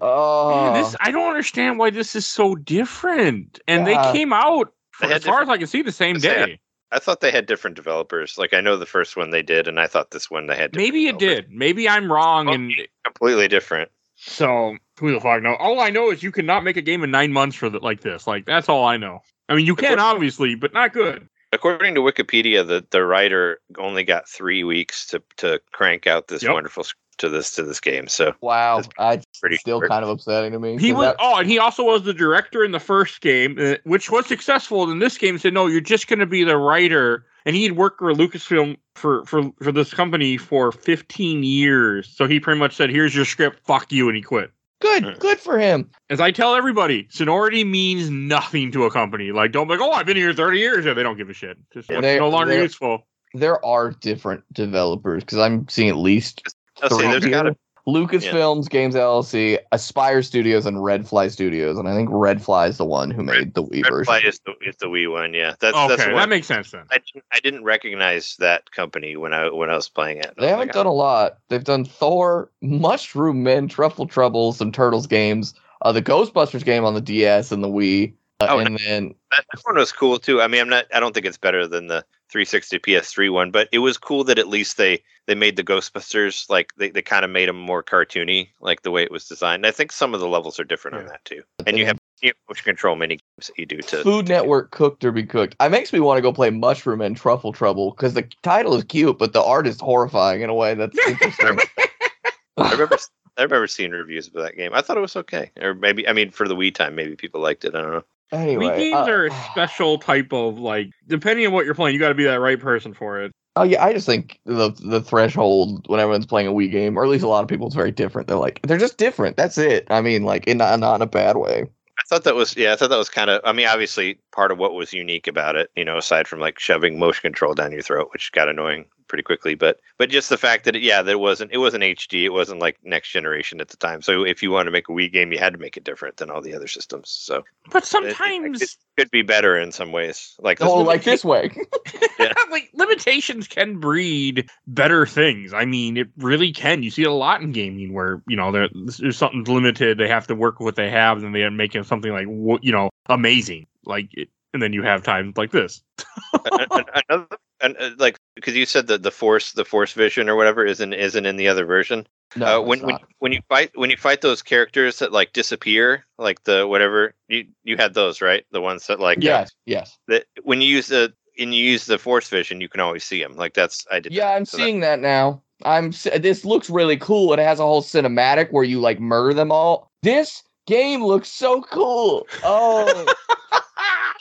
Oh, 0.00 0.48
uh, 0.48 0.50
Man, 0.50 0.72
this 0.74 0.96
I 1.00 1.10
don't 1.10 1.28
understand 1.28 1.78
why 1.78 1.90
this 1.90 2.16
is 2.16 2.26
so 2.26 2.54
different. 2.56 3.60
And 3.68 3.86
Yeah. 3.86 4.12
they 4.12 4.18
came 4.18 4.32
out 4.32 4.72
They 5.00 5.12
as 5.12 5.24
far 5.24 5.42
as 5.42 5.48
I 5.48 5.58
can 5.58 5.66
see 5.66 5.82
the 5.82 5.92
same 5.92 6.18
They 6.18 6.28
had 6.28 6.46
day. 6.46 6.60
I 6.90 6.98
thought 6.98 7.20
they 7.20 7.30
had 7.30 7.46
different 7.46 7.76
developers. 7.76 8.38
Like 8.38 8.54
I 8.54 8.60
know 8.60 8.76
the 8.76 8.86
first 8.86 9.16
one 9.16 9.30
they 9.30 9.42
did, 9.42 9.66
and 9.68 9.80
I 9.80 9.86
thought 9.86 10.10
this 10.10 10.30
one 10.30 10.46
they 10.46 10.56
had. 10.56 10.72
different 10.72 10.94
Maybe 10.94 11.06
it 11.08 11.18
did. 11.18 11.50
Maybe 11.50 11.88
I'm 11.88 12.10
wrong. 12.10 12.48
And 12.48 12.72
completely 13.04 13.48
different. 13.48 13.90
so 14.14 14.76
who 15.00 15.12
the 15.12 15.20
fuck 15.20 15.42
know? 15.42 15.56
All 15.56 15.80
I 15.80 15.90
know 15.90 16.10
is 16.10 16.22
you 16.22 16.30
cannot 16.30 16.62
make 16.64 16.76
a 16.76 16.82
game 16.82 17.02
in 17.02 17.10
nine 17.10 17.32
months 17.32 17.56
for 17.56 17.68
the, 17.68 17.78
like 17.80 18.00
this. 18.02 18.26
Like 18.26 18.46
that's 18.46 18.68
all 18.68 18.84
I 18.84 18.96
know. 18.96 19.20
I 19.48 19.54
mean, 19.54 19.66
you 19.66 19.74
can 19.76 19.98
obviously, 19.98 20.54
but 20.54 20.72
not 20.72 20.92
good. 20.92 21.28
According 21.52 21.94
to 21.94 22.00
Wikipedia, 22.00 22.66
the, 22.66 22.84
the 22.90 23.04
writer 23.04 23.60
only 23.78 24.02
got 24.02 24.28
three 24.28 24.64
weeks 24.64 25.06
to, 25.08 25.22
to 25.36 25.60
crank 25.72 26.06
out 26.06 26.26
this 26.26 26.42
Yep. 26.42 26.52
wonderful 26.52 26.82
script 26.82 27.03
to 27.16 27.28
this 27.28 27.54
to 27.56 27.62
this 27.62 27.80
game. 27.80 28.08
So 28.08 28.34
wow. 28.40 28.82
I 28.98 29.20
pretty 29.40 29.56
still 29.56 29.80
short. 29.80 29.90
kind 29.90 30.02
of 30.04 30.10
upsetting 30.10 30.52
to 30.52 30.58
me. 30.58 30.78
He 30.78 30.90
'cause 30.90 30.96
was. 30.98 31.06
that- 31.06 31.16
Oh, 31.20 31.36
and 31.38 31.48
he 31.48 31.58
also 31.58 31.84
was 31.84 32.02
the 32.02 32.14
director 32.14 32.64
in 32.64 32.72
the 32.72 32.80
first 32.80 33.20
game, 33.20 33.56
uh, 33.60 33.76
which 33.84 34.10
was 34.10 34.26
successful. 34.26 34.90
In 34.90 34.98
this 34.98 35.18
game, 35.18 35.38
said 35.38 35.54
no, 35.54 35.66
you're 35.66 35.80
just 35.80 36.08
going 36.08 36.18
to 36.18 36.26
be 36.26 36.44
the 36.44 36.56
writer. 36.56 37.26
And 37.46 37.54
he'd 37.54 37.72
worked 37.72 37.98
for 37.98 38.12
Lucasfilm 38.12 38.76
for 38.94 39.24
for 39.26 39.50
for 39.62 39.70
this 39.70 39.92
company 39.92 40.36
for 40.38 40.72
15 40.72 41.42
years. 41.42 42.08
So 42.14 42.26
he 42.26 42.40
pretty 42.40 42.58
much 42.58 42.74
said, 42.74 42.88
"Here's 42.90 43.14
your 43.14 43.26
script. 43.26 43.60
Fuck 43.66 43.92
you," 43.92 44.08
and 44.08 44.16
he 44.16 44.22
quit. 44.22 44.50
good, 44.80 45.02
Mm. 45.04 45.18
good 45.18 45.38
for 45.40 45.58
him. 45.58 45.88
As 46.10 46.20
I 46.20 46.30
tell 46.30 46.54
everybody, 46.54 47.06
seniority 47.10 47.64
means 47.64 48.10
nothing 48.10 48.70
to 48.72 48.84
a 48.84 48.90
company. 48.90 49.32
Like, 49.32 49.50
don't 49.50 49.66
be 49.66 49.74
like, 49.76 49.80
"Oh, 49.80 49.92
I've 49.92 50.04
been 50.04 50.16
here 50.16 50.34
30 50.34 50.58
years." 50.58 50.84
Yeah, 50.84 50.92
they 50.92 51.02
don't 51.02 51.16
give 51.16 51.30
a 51.30 51.32
shit. 51.32 51.56
Just 51.72 51.88
Yeah. 51.90 52.02
They- 52.02 52.18
no 52.18 52.28
longer 52.28 52.50
they're- 52.52 52.62
useful. 52.64 53.06
There 53.32 53.64
are 53.64 53.92
different 53.92 54.42
developers 54.52 55.24
because 55.24 55.38
I'm 55.38 55.66
seeing 55.68 55.88
at 55.88 55.96
least 55.96 56.42
I'll 56.82 56.98
there's 56.98 57.24
got 57.26 57.42
to 57.42 57.48
here. 57.50 57.56
Lucasfilms, 57.86 58.70
Games 58.70 58.94
LLC, 58.94 59.58
Aspyr 59.72 60.24
Studios, 60.24 60.64
and 60.64 60.82
Red 60.82 61.06
Fly 61.06 61.28
Studios. 61.28 61.78
And 61.78 61.86
I 61.86 61.94
think 61.94 62.08
Red 62.10 62.42
Fly 62.42 62.66
is 62.68 62.78
the 62.78 62.84
one 62.84 63.10
who 63.10 63.24
Red- 63.24 63.38
made 63.38 63.54
the 63.54 63.62
Wii 63.62 63.84
Red 63.84 63.90
version. 63.90 64.04
Fly 64.04 64.20
is 64.20 64.40
the, 64.46 64.54
is 64.66 64.76
the 64.76 64.86
Wii 64.86 65.10
one. 65.10 65.34
Yeah, 65.34 65.54
that's 65.60 65.76
Okay, 65.76 65.88
that's 65.88 66.04
the 66.06 66.14
that 66.14 66.28
makes 66.28 66.46
sense 66.46 66.70
then. 66.70 66.84
I 66.90 66.96
didn't, 66.98 67.24
I 67.32 67.40
didn't 67.40 67.64
recognize 67.64 68.36
that 68.38 68.70
company 68.70 69.16
when 69.16 69.34
I 69.34 69.50
when 69.50 69.68
I 69.68 69.76
was 69.76 69.88
playing 69.88 70.18
it. 70.18 70.32
They 70.38 70.48
haven't 70.48 70.72
done 70.72 70.86
a 70.86 70.92
lot. 70.92 71.38
They've 71.48 71.62
done 71.62 71.84
Thor, 71.84 72.50
Mushroom 72.62 73.42
Men, 73.42 73.68
Truffle 73.68 74.06
Trouble, 74.06 74.54
some 74.54 74.72
Turtles 74.72 75.06
games, 75.06 75.52
uh, 75.82 75.92
the 75.92 76.02
Ghostbusters 76.02 76.64
game 76.64 76.84
on 76.84 76.94
the 76.94 77.02
DS 77.02 77.52
and 77.52 77.62
the 77.62 77.68
Wii, 77.68 78.14
uh, 78.40 78.46
Oh, 78.48 78.58
and 78.58 78.78
then 78.78 79.14
that, 79.30 79.44
that 79.52 79.60
one 79.64 79.76
was 79.76 79.92
cool 79.92 80.18
too. 80.18 80.40
I 80.40 80.48
mean, 80.48 80.62
I'm 80.62 80.68
not. 80.68 80.86
I 80.92 81.00
don't 81.00 81.12
think 81.12 81.26
it's 81.26 81.38
better 81.38 81.66
than 81.66 81.86
the 81.88 82.04
360 82.30 82.78
PS3 82.78 83.32
one, 83.32 83.50
but 83.50 83.68
it 83.72 83.78
was 83.78 83.98
cool 83.98 84.24
that 84.24 84.38
at 84.38 84.48
least 84.48 84.76
they 84.76 85.02
they 85.26 85.34
made 85.34 85.56
the 85.56 85.64
Ghostbusters 85.64 86.48
like 86.50 86.72
they, 86.76 86.90
they 86.90 87.02
kind 87.02 87.24
of 87.24 87.30
made 87.30 87.48
them 87.48 87.58
more 87.58 87.82
cartoony, 87.82 88.48
like 88.60 88.82
the 88.82 88.90
way 88.90 89.02
it 89.02 89.10
was 89.10 89.26
designed. 89.26 89.66
I 89.66 89.70
think 89.70 89.92
some 89.92 90.14
of 90.14 90.20
the 90.20 90.28
levels 90.28 90.60
are 90.60 90.64
different 90.64 90.96
on 90.98 91.06
that 91.06 91.24
too. 91.24 91.42
And 91.66 91.78
you 91.78 91.86
have 91.86 91.98
you 92.20 92.28
have 92.28 92.36
motion 92.48 92.64
control 92.64 92.96
mini 92.96 93.16
games 93.16 93.48
that 93.48 93.58
you 93.58 93.66
do 93.66 93.78
to 93.78 94.02
Food 94.02 94.28
Network 94.28 94.70
cooked 94.70 95.04
or 95.04 95.12
be 95.12 95.24
cooked. 95.24 95.56
It 95.60 95.70
makes 95.70 95.92
me 95.92 96.00
want 96.00 96.18
to 96.18 96.22
go 96.22 96.32
play 96.32 96.50
Mushroom 96.50 97.00
and 97.00 97.16
Truffle 97.16 97.52
Trouble 97.52 97.90
because 97.90 98.14
the 98.14 98.28
title 98.42 98.74
is 98.74 98.84
cute, 98.84 99.18
but 99.18 99.32
the 99.32 99.42
art 99.42 99.66
is 99.66 99.80
horrifying 99.80 100.42
in 100.42 100.50
a 100.50 100.54
way 100.54 100.74
that's 100.74 100.98
interesting. 101.08 101.58
I 102.56 102.72
remember 102.72 102.98
I 103.36 103.42
remember 103.42 103.66
seeing 103.66 103.90
reviews 103.90 104.28
of 104.28 104.34
that 104.34 104.56
game. 104.56 104.72
I 104.74 104.80
thought 104.80 104.96
it 104.96 105.00
was 105.00 105.16
okay, 105.16 105.50
or 105.60 105.74
maybe 105.74 106.06
I 106.06 106.12
mean 106.12 106.30
for 106.30 106.46
the 106.46 106.54
Wii 106.54 106.74
time, 106.74 106.94
maybe 106.94 107.16
people 107.16 107.40
liked 107.40 107.64
it. 107.64 107.74
I 107.74 107.80
don't 107.80 107.92
know. 107.92 108.04
anyway, 108.32 108.66
Wii 108.66 108.76
games 108.76 109.08
uh, 109.08 109.10
are 109.10 109.26
a 109.26 109.30
special 109.50 109.98
type 109.98 110.32
of 110.32 110.58
like, 110.58 110.90
depending 111.06 111.46
on 111.46 111.52
what 111.52 111.64
you're 111.64 111.74
playing, 111.74 111.94
you 111.94 112.00
got 112.00 112.08
to 112.10 112.14
be 112.14 112.24
that 112.24 112.40
right 112.40 112.60
person 112.60 112.94
for 112.94 113.22
it. 113.22 113.32
Oh 113.56 113.62
yeah, 113.62 113.84
I 113.84 113.92
just 113.92 114.06
think 114.06 114.40
the 114.44 114.70
the 114.80 115.00
threshold 115.00 115.86
when 115.88 116.00
everyone's 116.00 116.26
playing 116.26 116.48
a 116.48 116.52
Wii 116.52 116.70
game, 116.70 116.98
or 116.98 117.04
at 117.04 117.10
least 117.10 117.24
a 117.24 117.28
lot 117.28 117.42
of 117.42 117.48
people, 117.48 117.66
it's 117.66 117.76
very 117.76 117.92
different. 117.92 118.26
They're 118.26 118.36
like 118.36 118.60
they're 118.62 118.78
just 118.78 118.98
different. 118.98 119.36
That's 119.36 119.58
it. 119.58 119.86
I 119.90 120.00
mean, 120.00 120.24
like 120.24 120.46
in 120.48 120.58
not, 120.58 120.78
not 120.80 120.96
in 120.96 121.02
a 121.02 121.06
bad 121.06 121.36
way. 121.36 121.64
I 121.98 122.02
thought 122.08 122.24
that 122.24 122.34
was 122.34 122.56
yeah, 122.56 122.72
I 122.72 122.76
thought 122.76 122.90
that 122.90 122.98
was 122.98 123.08
kind 123.08 123.30
of 123.30 123.40
I 123.44 123.52
mean 123.52 123.66
obviously 123.66 124.18
part 124.34 124.50
of 124.50 124.58
what 124.58 124.74
was 124.74 124.92
unique 124.92 125.26
about 125.28 125.54
it, 125.54 125.70
you 125.76 125.84
know, 125.84 125.96
aside 125.96 126.26
from 126.26 126.40
like 126.40 126.58
shoving 126.58 126.98
motion 126.98 127.22
control 127.22 127.54
down 127.54 127.70
your 127.72 127.82
throat, 127.82 128.08
which 128.12 128.32
got 128.32 128.48
annoying 128.48 128.84
pretty 129.06 129.22
quickly, 129.22 129.54
but 129.54 129.78
but 129.98 130.08
just 130.10 130.28
the 130.28 130.36
fact 130.38 130.64
that 130.64 130.74
it, 130.74 130.82
yeah, 130.82 131.02
there 131.02 131.18
wasn't 131.18 131.52
it 131.52 131.58
wasn't 131.58 131.84
HD, 131.84 132.24
it 132.24 132.30
wasn't 132.32 132.58
like 132.60 132.76
next 132.82 133.10
generation 133.10 133.60
at 133.60 133.68
the 133.68 133.76
time. 133.76 134.02
So 134.02 134.24
if 134.24 134.42
you 134.42 134.50
wanted 134.50 134.64
to 134.66 134.70
make 134.72 134.88
a 134.88 134.92
Wii 134.92 135.12
game, 135.12 135.30
you 135.30 135.38
had 135.38 135.52
to 135.52 135.58
make 135.58 135.76
it 135.76 135.84
different 135.84 136.16
than 136.16 136.30
all 136.30 136.40
the 136.40 136.54
other 136.54 136.66
systems. 136.66 137.10
So 137.10 137.44
But 137.70 137.82
it- 137.82 137.84
it- 137.84 137.86
sometimes, 137.86 138.62
it 138.62 138.70
could 138.98 139.10
be 139.10 139.22
better 139.22 139.56
in 139.56 139.70
some 139.72 139.92
ways. 139.92 140.34
Like 140.40 140.58
Oh, 140.60 140.78
this- 140.78 140.86
like 140.94 141.02
this 141.04 141.24
way. 141.24 141.50
like 142.50 142.70
limitations 142.74 143.46
can 143.46 143.78
breed 143.78 144.48
better 144.66 145.06
things. 145.06 145.52
I 145.52 145.64
mean, 145.64 145.96
it 145.96 146.08
really 146.16 146.52
can. 146.52 146.82
You 146.82 146.90
see 146.90 147.02
it 147.02 147.08
a 147.08 147.12
lot 147.12 147.40
in 147.42 147.52
gaming 147.52 147.92
where 147.92 148.20
you 148.26 148.36
know 148.36 148.50
there's 148.50 149.16
something's 149.16 149.48
limited. 149.48 149.98
They 149.98 150.08
have 150.08 150.26
to 150.28 150.34
work 150.34 150.58
with 150.58 150.64
what 150.64 150.76
they 150.76 150.90
have, 150.90 151.22
and 151.22 151.34
they 151.34 151.42
are 151.42 151.50
making 151.50 151.84
something 151.84 152.10
like 152.12 152.26
wo- 152.26 152.58
you 152.62 152.72
know 152.72 152.90
amazing. 153.08 153.66
Like, 153.86 154.10
and 154.52 154.62
then 154.62 154.72
you 154.72 154.82
have 154.82 155.02
times 155.02 155.36
like 155.36 155.50
this. 155.50 155.82
An- 156.52 156.66
an- 156.70 157.02
another 157.08 157.36
and 157.60 157.76
uh, 157.78 157.90
like 157.98 158.18
because 158.34 158.54
you 158.54 158.66
said 158.66 158.86
that 158.88 159.02
the 159.02 159.10
force 159.10 159.52
the 159.52 159.64
force 159.64 159.92
vision 159.92 160.28
or 160.28 160.36
whatever 160.36 160.64
isn't 160.66 160.92
isn't 160.92 161.26
in 161.26 161.36
the 161.36 161.48
other 161.48 161.64
version 161.64 162.06
No, 162.36 162.60
uh, 162.60 162.64
when 162.64 162.80
when 162.84 162.98
when 163.20 163.32
you 163.32 163.40
fight 163.48 163.70
when 163.74 163.90
you 163.90 163.96
fight 163.96 164.20
those 164.20 164.42
characters 164.42 164.98
that 164.98 165.12
like 165.12 165.32
disappear 165.32 166.04
like 166.18 166.42
the 166.44 166.66
whatever 166.66 167.14
you 167.28 167.46
you 167.62 167.76
had 167.76 167.94
those 167.94 168.20
right 168.20 168.44
the 168.50 168.60
ones 168.60 168.86
that 168.88 169.00
like 169.00 169.18
uh, 169.18 169.22
yes, 169.22 169.52
yes, 169.66 169.98
that 170.08 170.26
when 170.42 170.60
you 170.60 170.68
use 170.68 170.88
the 170.88 171.12
and 171.38 171.54
you 171.54 171.64
use 171.64 171.86
the 171.86 171.98
force 171.98 172.28
vision 172.28 172.60
you 172.60 172.68
can 172.68 172.80
always 172.80 173.04
see 173.04 173.22
them 173.22 173.36
like 173.36 173.54
that's 173.54 173.86
i 173.90 174.00
did 174.00 174.12
yeah. 174.12 174.28
that. 174.28 174.36
I'm 174.36 174.44
So 174.44 174.58
seeing 174.58 174.80
that 174.80 175.00
now. 175.00 175.42
I'm. 175.64 175.92
This 176.20 176.44
looks 176.44 176.68
really 176.68 176.96
cool. 176.96 177.32
It 177.32 177.38
has 177.38 177.60
a 177.60 177.62
whole 177.62 177.82
cinematic 177.82 178.50
where 178.50 178.64
you 178.64 178.80
like 178.80 178.98
murder 179.00 179.34
them 179.34 179.52
all. 179.52 179.88
This 180.02 180.42
game 180.66 181.02
looks 181.02 181.28
so 181.28 181.62
cool. 181.62 182.26
Oh, 182.42 183.06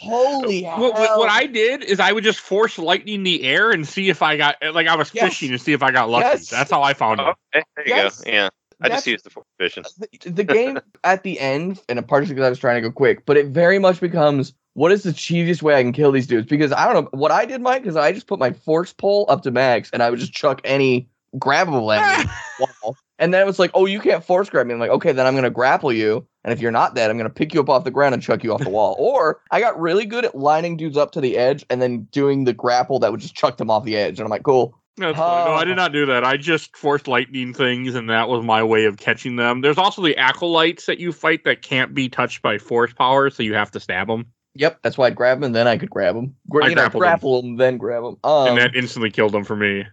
holy 0.03 0.63
hell! 0.63 0.79
What, 0.79 0.93
what, 0.93 1.17
what 1.19 1.29
I 1.29 1.45
did 1.45 1.83
is 1.83 1.99
I 1.99 2.11
would 2.11 2.23
just 2.23 2.39
force 2.39 2.77
lightning 2.77 3.15
in 3.15 3.23
the 3.23 3.43
air 3.43 3.71
and 3.71 3.87
see 3.87 4.09
if 4.09 4.21
I 4.21 4.37
got 4.37 4.55
like 4.73 4.87
I 4.87 4.95
was 4.95 5.11
Yes. 5.13 5.25
fishing 5.25 5.51
and 5.51 5.61
see 5.61 5.73
if 5.73 5.83
I 5.83 5.91
got 5.91 6.09
lucky. 6.09 6.25
Yes. 6.25 6.49
That's 6.49 6.71
how 6.71 6.81
I 6.83 6.93
found 6.93 7.19
oh, 7.21 7.29
it. 7.29 7.35
oh, 7.55 7.57
okay, 7.59 7.65
there 7.75 7.87
you 7.87 7.93
Yes. 7.95 8.21
go 8.21 8.31
yeah 8.31 8.49
i 8.81 8.89
That's- 8.89 8.97
just 9.01 9.07
used 9.07 9.25
the 9.25 9.29
force 9.29 9.45
vision 9.59 9.83
the, 9.97 10.29
the 10.31 10.43
game 10.43 10.79
at 11.03 11.23
the 11.23 11.39
end, 11.39 11.79
and 11.87 11.99
a 11.99 12.01
partially 12.01 12.33
because 12.33 12.45
I 12.45 12.49
was 12.49 12.59
trying 12.59 12.81
to 12.81 12.89
go 12.89 12.91
quick, 12.91 13.25
but 13.25 13.37
it 13.37 13.47
very 13.47 13.79
much 13.79 14.01
becomes 14.01 14.53
what 14.73 14.91
is 14.91 15.03
the 15.03 15.11
cheesiest 15.11 15.61
way 15.61 15.75
I 15.75 15.83
can 15.83 15.93
kill 15.93 16.11
these 16.11 16.25
dudes? 16.27 16.47
Because 16.47 16.71
I 16.71 16.91
don't 16.91 17.03
know 17.03 17.09
what 17.17 17.31
I 17.31 17.45
did, 17.45 17.61
Mike, 17.61 17.83
because 17.83 17.95
I 17.95 18.11
just 18.11 18.25
put 18.27 18.39
my 18.39 18.51
force 18.51 18.91
pole 18.91 19.25
up 19.29 19.43
to 19.43 19.51
max 19.51 19.89
and 19.93 20.01
I 20.01 20.09
would 20.09 20.19
just 20.19 20.33
chuck 20.33 20.59
any 20.63 21.07
grabbable 21.37 21.95
enemy 21.95 22.29
wall. 22.59 22.97
And 23.23 23.33
then 23.33 23.41
it 23.41 23.45
was 23.45 23.57
like, 23.57 23.71
oh, 23.73 23.85
you 23.85 23.99
can't 23.99 24.23
force 24.23 24.49
grab 24.49 24.67
me. 24.67 24.73
I'm 24.73 24.79
like, 24.79 24.89
okay, 24.89 25.13
then 25.13 25.25
I'm 25.25 25.33
gonna 25.33 25.49
grapple 25.49 25.93
you. 25.93 26.27
And 26.43 26.51
if 26.51 26.59
you're 26.59 26.71
not 26.71 26.93
dead, 26.93 27.09
I'm 27.09 27.17
gonna 27.17 27.29
pick 27.29 27.53
you 27.53 27.61
up 27.61 27.69
off 27.69 27.85
the 27.85 27.91
ground 27.91 28.13
and 28.13 28.21
chuck 28.21 28.43
you 28.43 28.53
off 28.53 28.61
the 28.61 28.69
wall. 28.69 28.95
Or 28.99 29.41
I 29.49 29.59
got 29.59 29.79
really 29.79 30.05
good 30.05 30.25
at 30.25 30.35
lining 30.35 30.77
dudes 30.77 30.97
up 30.97 31.11
to 31.13 31.21
the 31.21 31.37
edge 31.37 31.65
and 31.69 31.81
then 31.81 32.03
doing 32.11 32.43
the 32.43 32.53
grapple 32.53 32.99
that 32.99 33.11
would 33.11 33.21
just 33.21 33.35
chuck 33.35 33.57
them 33.57 33.69
off 33.69 33.85
the 33.85 33.95
edge. 33.95 34.19
And 34.19 34.25
I'm 34.25 34.29
like, 34.29 34.43
cool. 34.43 34.77
That's 34.97 35.17
funny. 35.17 35.49
No, 35.49 35.55
I 35.55 35.63
did 35.63 35.75
not 35.75 35.91
do 35.91 36.05
that. 36.05 36.23
I 36.23 36.37
just 36.37 36.75
forced 36.77 37.07
lightning 37.07 37.53
things, 37.53 37.95
and 37.95 38.09
that 38.11 38.29
was 38.29 38.45
my 38.45 38.61
way 38.61 38.85
of 38.85 38.97
catching 38.97 39.37
them. 39.37 39.61
There's 39.61 39.79
also 39.79 40.03
the 40.03 40.15
acolytes 40.17 40.85
that 40.85 40.99
you 40.99 41.11
fight 41.11 41.45
that 41.45 41.63
can't 41.63 41.95
be 41.95 42.09
touched 42.09 42.43
by 42.43 42.59
force 42.59 42.93
power, 42.93 43.31
so 43.31 43.41
you 43.41 43.55
have 43.55 43.71
to 43.71 43.79
stab 43.79 44.07
them, 44.07 44.27
Yep, 44.55 44.79
that's 44.83 44.97
why 44.97 45.07
I'd 45.07 45.15
grab 45.15 45.37
them 45.37 45.45
and 45.45 45.55
then 45.55 45.67
I 45.67 45.77
could 45.77 45.89
grab 45.89 46.15
them. 46.15 46.35
I 46.61 46.67
you 46.67 46.75
know, 46.75 46.87
grapple 46.89 47.41
them, 47.41 47.57
then 47.57 47.77
grab 47.77 48.03
them. 48.03 48.17
Um, 48.23 48.49
and 48.49 48.57
that 48.59 48.75
instantly 48.75 49.09
killed 49.09 49.31
them 49.31 49.43
for 49.43 49.55
me. 49.55 49.83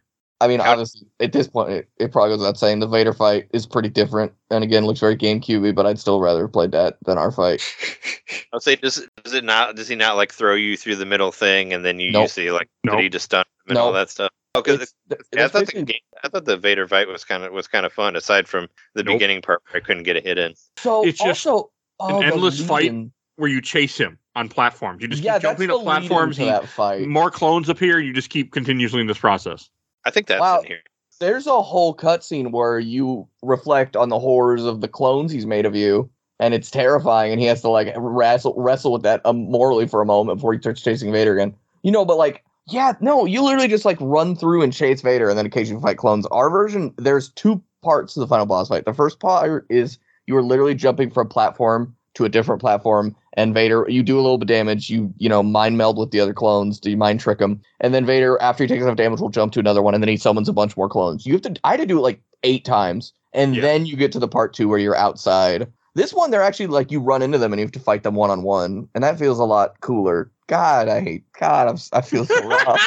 I 0.42 0.48
mean, 0.48 0.60
How- 0.60 0.72
obviously, 0.72 1.06
at 1.20 1.32
this 1.32 1.48
point, 1.48 1.70
it, 1.70 1.88
it 1.98 2.12
probably 2.12 2.30
goes 2.30 2.38
without 2.38 2.56
saying 2.58 2.80
the 2.80 2.86
Vader 2.88 3.12
fight 3.12 3.48
is 3.52 3.66
pretty 3.66 3.90
different, 3.90 4.32
and 4.50 4.64
again, 4.64 4.86
looks 4.86 5.00
very 5.00 5.16
GameCube, 5.16 5.74
but 5.74 5.84
I'd 5.86 5.98
still 5.98 6.20
rather 6.20 6.42
have 6.42 6.52
played 6.52 6.72
that 6.72 6.96
than 7.04 7.18
our 7.18 7.30
fight. 7.30 7.62
i'll 8.52 8.60
say 8.60 8.76
does, 8.76 9.06
does 9.24 9.32
it 9.34 9.44
not 9.44 9.74
does 9.76 9.88
he 9.88 9.94
not 9.96 10.16
like 10.16 10.32
throw 10.32 10.54
you 10.54 10.76
through 10.76 10.94
the 10.96 11.04
middle 11.06 11.32
thing 11.32 11.72
and 11.72 11.84
then 11.84 11.98
you 12.00 12.10
Nope. 12.12 12.22
use 12.22 12.34
the 12.36 12.50
like 12.52 12.68
Nope. 12.84 12.92
ability 12.94 13.10
to 13.10 13.18
stun 13.18 13.40
him 13.40 13.70
and 13.70 13.78
all 13.78 13.92
that 13.92 14.08
stuff 14.10 14.30
oh 14.54 14.62
because 14.62 14.74
It's- 14.82 14.94
th- 15.08 15.20
Yeah, 15.34 15.44
I 15.44 15.48
thought 15.48 15.66
the 15.66 15.82
game, 15.82 15.96
I 16.24 16.28
thought 16.28 16.44
the 16.44 16.56
Vader 16.56 16.86
fight 16.86 17.08
was 17.08 17.24
kind 17.24 17.42
of 17.44 17.52
was 17.52 17.66
kind 17.68 17.84
of 17.86 17.92
fun. 17.92 18.14
Aside 18.16 18.46
from 18.48 18.68
the 18.94 19.02
Nope. 19.02 19.16
beginning 19.16 19.42
part, 19.42 19.62
where 19.70 19.80
I 19.82 19.84
couldn't 19.84 20.04
get 20.04 20.16
a 20.16 20.20
hit 20.20 20.38
in. 20.38 20.54
so 20.78 21.04
it's 21.04 21.18
just 21.18 21.46
also 21.46 21.70
oh, 22.00 22.20
the 22.20 22.26
endless 22.26 22.64
fight. 22.64 22.92
Where 23.36 23.48
you 23.48 23.60
chase 23.62 23.96
him 23.96 24.18
on 24.36 24.48
platforms. 24.50 25.00
You 25.02 25.08
just 25.08 25.22
Yeah, 25.22 25.34
keep 25.34 25.42
jumping 25.42 25.68
the 25.68 25.76
up 25.76 25.82
platforms. 25.82 26.36
He, 26.36 26.44
that 26.44 26.68
fight. 26.68 27.06
more 27.08 27.30
clones 27.30 27.68
appear, 27.70 27.98
and 27.98 28.06
you 28.06 28.12
just 28.12 28.28
keep 28.30 28.52
continuously 28.52 29.00
in 29.00 29.06
this 29.06 29.16
process. 29.18 29.70
I 30.04 30.10
think 30.10 30.26
that's 30.26 30.40
Wow. 30.40 30.60
in 30.60 30.66
here. 30.66 30.78
There's 31.18 31.46
a 31.46 31.60
whole 31.60 31.94
cutscene 31.94 32.50
where 32.50 32.78
you 32.78 33.28
reflect 33.42 33.94
on 33.94 34.08
the 34.08 34.18
horrors 34.18 34.64
of 34.64 34.80
the 34.80 34.88
clones 34.88 35.30
he's 35.30 35.46
made 35.46 35.66
of 35.66 35.76
you, 35.76 36.08
and 36.38 36.54
it's 36.54 36.70
terrifying. 36.70 37.32
And 37.32 37.40
he 37.40 37.46
has 37.46 37.60
to 37.60 37.68
like 37.68 37.92
wrestle 37.96 38.54
wrestle 38.56 38.92
with 38.92 39.02
that 39.02 39.20
um, 39.26 39.50
morally 39.50 39.86
for 39.86 40.00
a 40.00 40.06
moment 40.06 40.38
before 40.38 40.54
he 40.54 40.60
starts 40.60 40.80
chasing 40.80 41.12
Vader 41.12 41.34
again. 41.34 41.54
You 41.82 41.92
know, 41.92 42.06
but 42.06 42.16
like, 42.16 42.42
yeah, 42.68 42.94
no, 43.00 43.26
you 43.26 43.42
literally 43.42 43.68
just 43.68 43.84
like 43.84 43.98
run 44.00 44.34
through 44.34 44.62
and 44.62 44.72
chase 44.72 45.02
Vader, 45.02 45.28
and 45.28 45.38
then 45.38 45.44
occasionally 45.46 45.82
fight 45.82 45.98
clones. 45.98 46.24
Our 46.26 46.48
version, 46.48 46.94
there's 46.96 47.28
two 47.30 47.62
parts 47.82 48.14
to 48.14 48.20
the 48.20 48.26
final 48.26 48.46
boss 48.46 48.68
fight. 48.68 48.86
The 48.86 48.94
first 48.94 49.20
part 49.20 49.66
is 49.68 49.98
you 50.26 50.36
are 50.36 50.42
literally 50.42 50.74
jumping 50.74 51.10
from 51.10 51.28
platform 51.28 51.94
to 52.14 52.24
a 52.24 52.28
different 52.28 52.60
platform, 52.60 53.14
and 53.34 53.54
Vader, 53.54 53.86
you 53.88 54.02
do 54.02 54.16
a 54.16 54.22
little 54.22 54.38
bit 54.38 54.44
of 54.44 54.48
damage. 54.48 54.90
You 54.90 55.12
you 55.18 55.28
know 55.28 55.42
mind 55.42 55.78
meld 55.78 55.98
with 55.98 56.10
the 56.10 56.20
other 56.20 56.34
clones. 56.34 56.80
Do 56.80 56.90
you 56.90 56.96
mind 56.96 57.20
trick 57.20 57.38
them? 57.38 57.60
And 57.80 57.94
then 57.94 58.04
Vader, 58.06 58.40
after 58.40 58.64
he 58.64 58.68
takes 58.68 58.82
enough 58.82 58.96
damage, 58.96 59.20
will 59.20 59.28
jump 59.28 59.52
to 59.52 59.60
another 59.60 59.82
one, 59.82 59.94
and 59.94 60.02
then 60.02 60.08
he 60.08 60.16
summons 60.16 60.48
a 60.48 60.52
bunch 60.52 60.76
more 60.76 60.88
clones. 60.88 61.26
You 61.26 61.32
have 61.34 61.42
to. 61.42 61.54
I 61.64 61.72
had 61.72 61.80
to 61.80 61.86
do 61.86 61.98
it 61.98 62.02
like 62.02 62.20
eight 62.42 62.64
times, 62.64 63.12
and 63.32 63.54
Yeah. 63.54 63.62
then 63.62 63.86
you 63.86 63.96
get 63.96 64.12
to 64.12 64.18
the 64.18 64.28
part 64.28 64.54
two 64.54 64.68
where 64.68 64.78
you're 64.78 64.96
outside. 64.96 65.70
This 65.94 66.14
one, 66.14 66.30
they're 66.30 66.42
actually 66.42 66.68
like 66.68 66.90
you 66.92 67.00
run 67.00 67.20
into 67.20 67.36
them 67.38 67.52
and 67.52 67.58
you 67.58 67.66
have 67.66 67.72
to 67.72 67.80
fight 67.80 68.04
them 68.04 68.14
one 68.14 68.30
on 68.30 68.42
one, 68.42 68.88
and 68.94 69.02
that 69.04 69.18
feels 69.18 69.38
a 69.38 69.44
lot 69.44 69.80
cooler. 69.80 70.30
God, 70.46 70.88
I 70.88 71.00
hate. 71.00 71.24
God, 71.38 71.68
I'm, 71.68 71.76
I 71.92 72.00
feel 72.00 72.24
so 72.24 72.44
rough. 72.44 72.80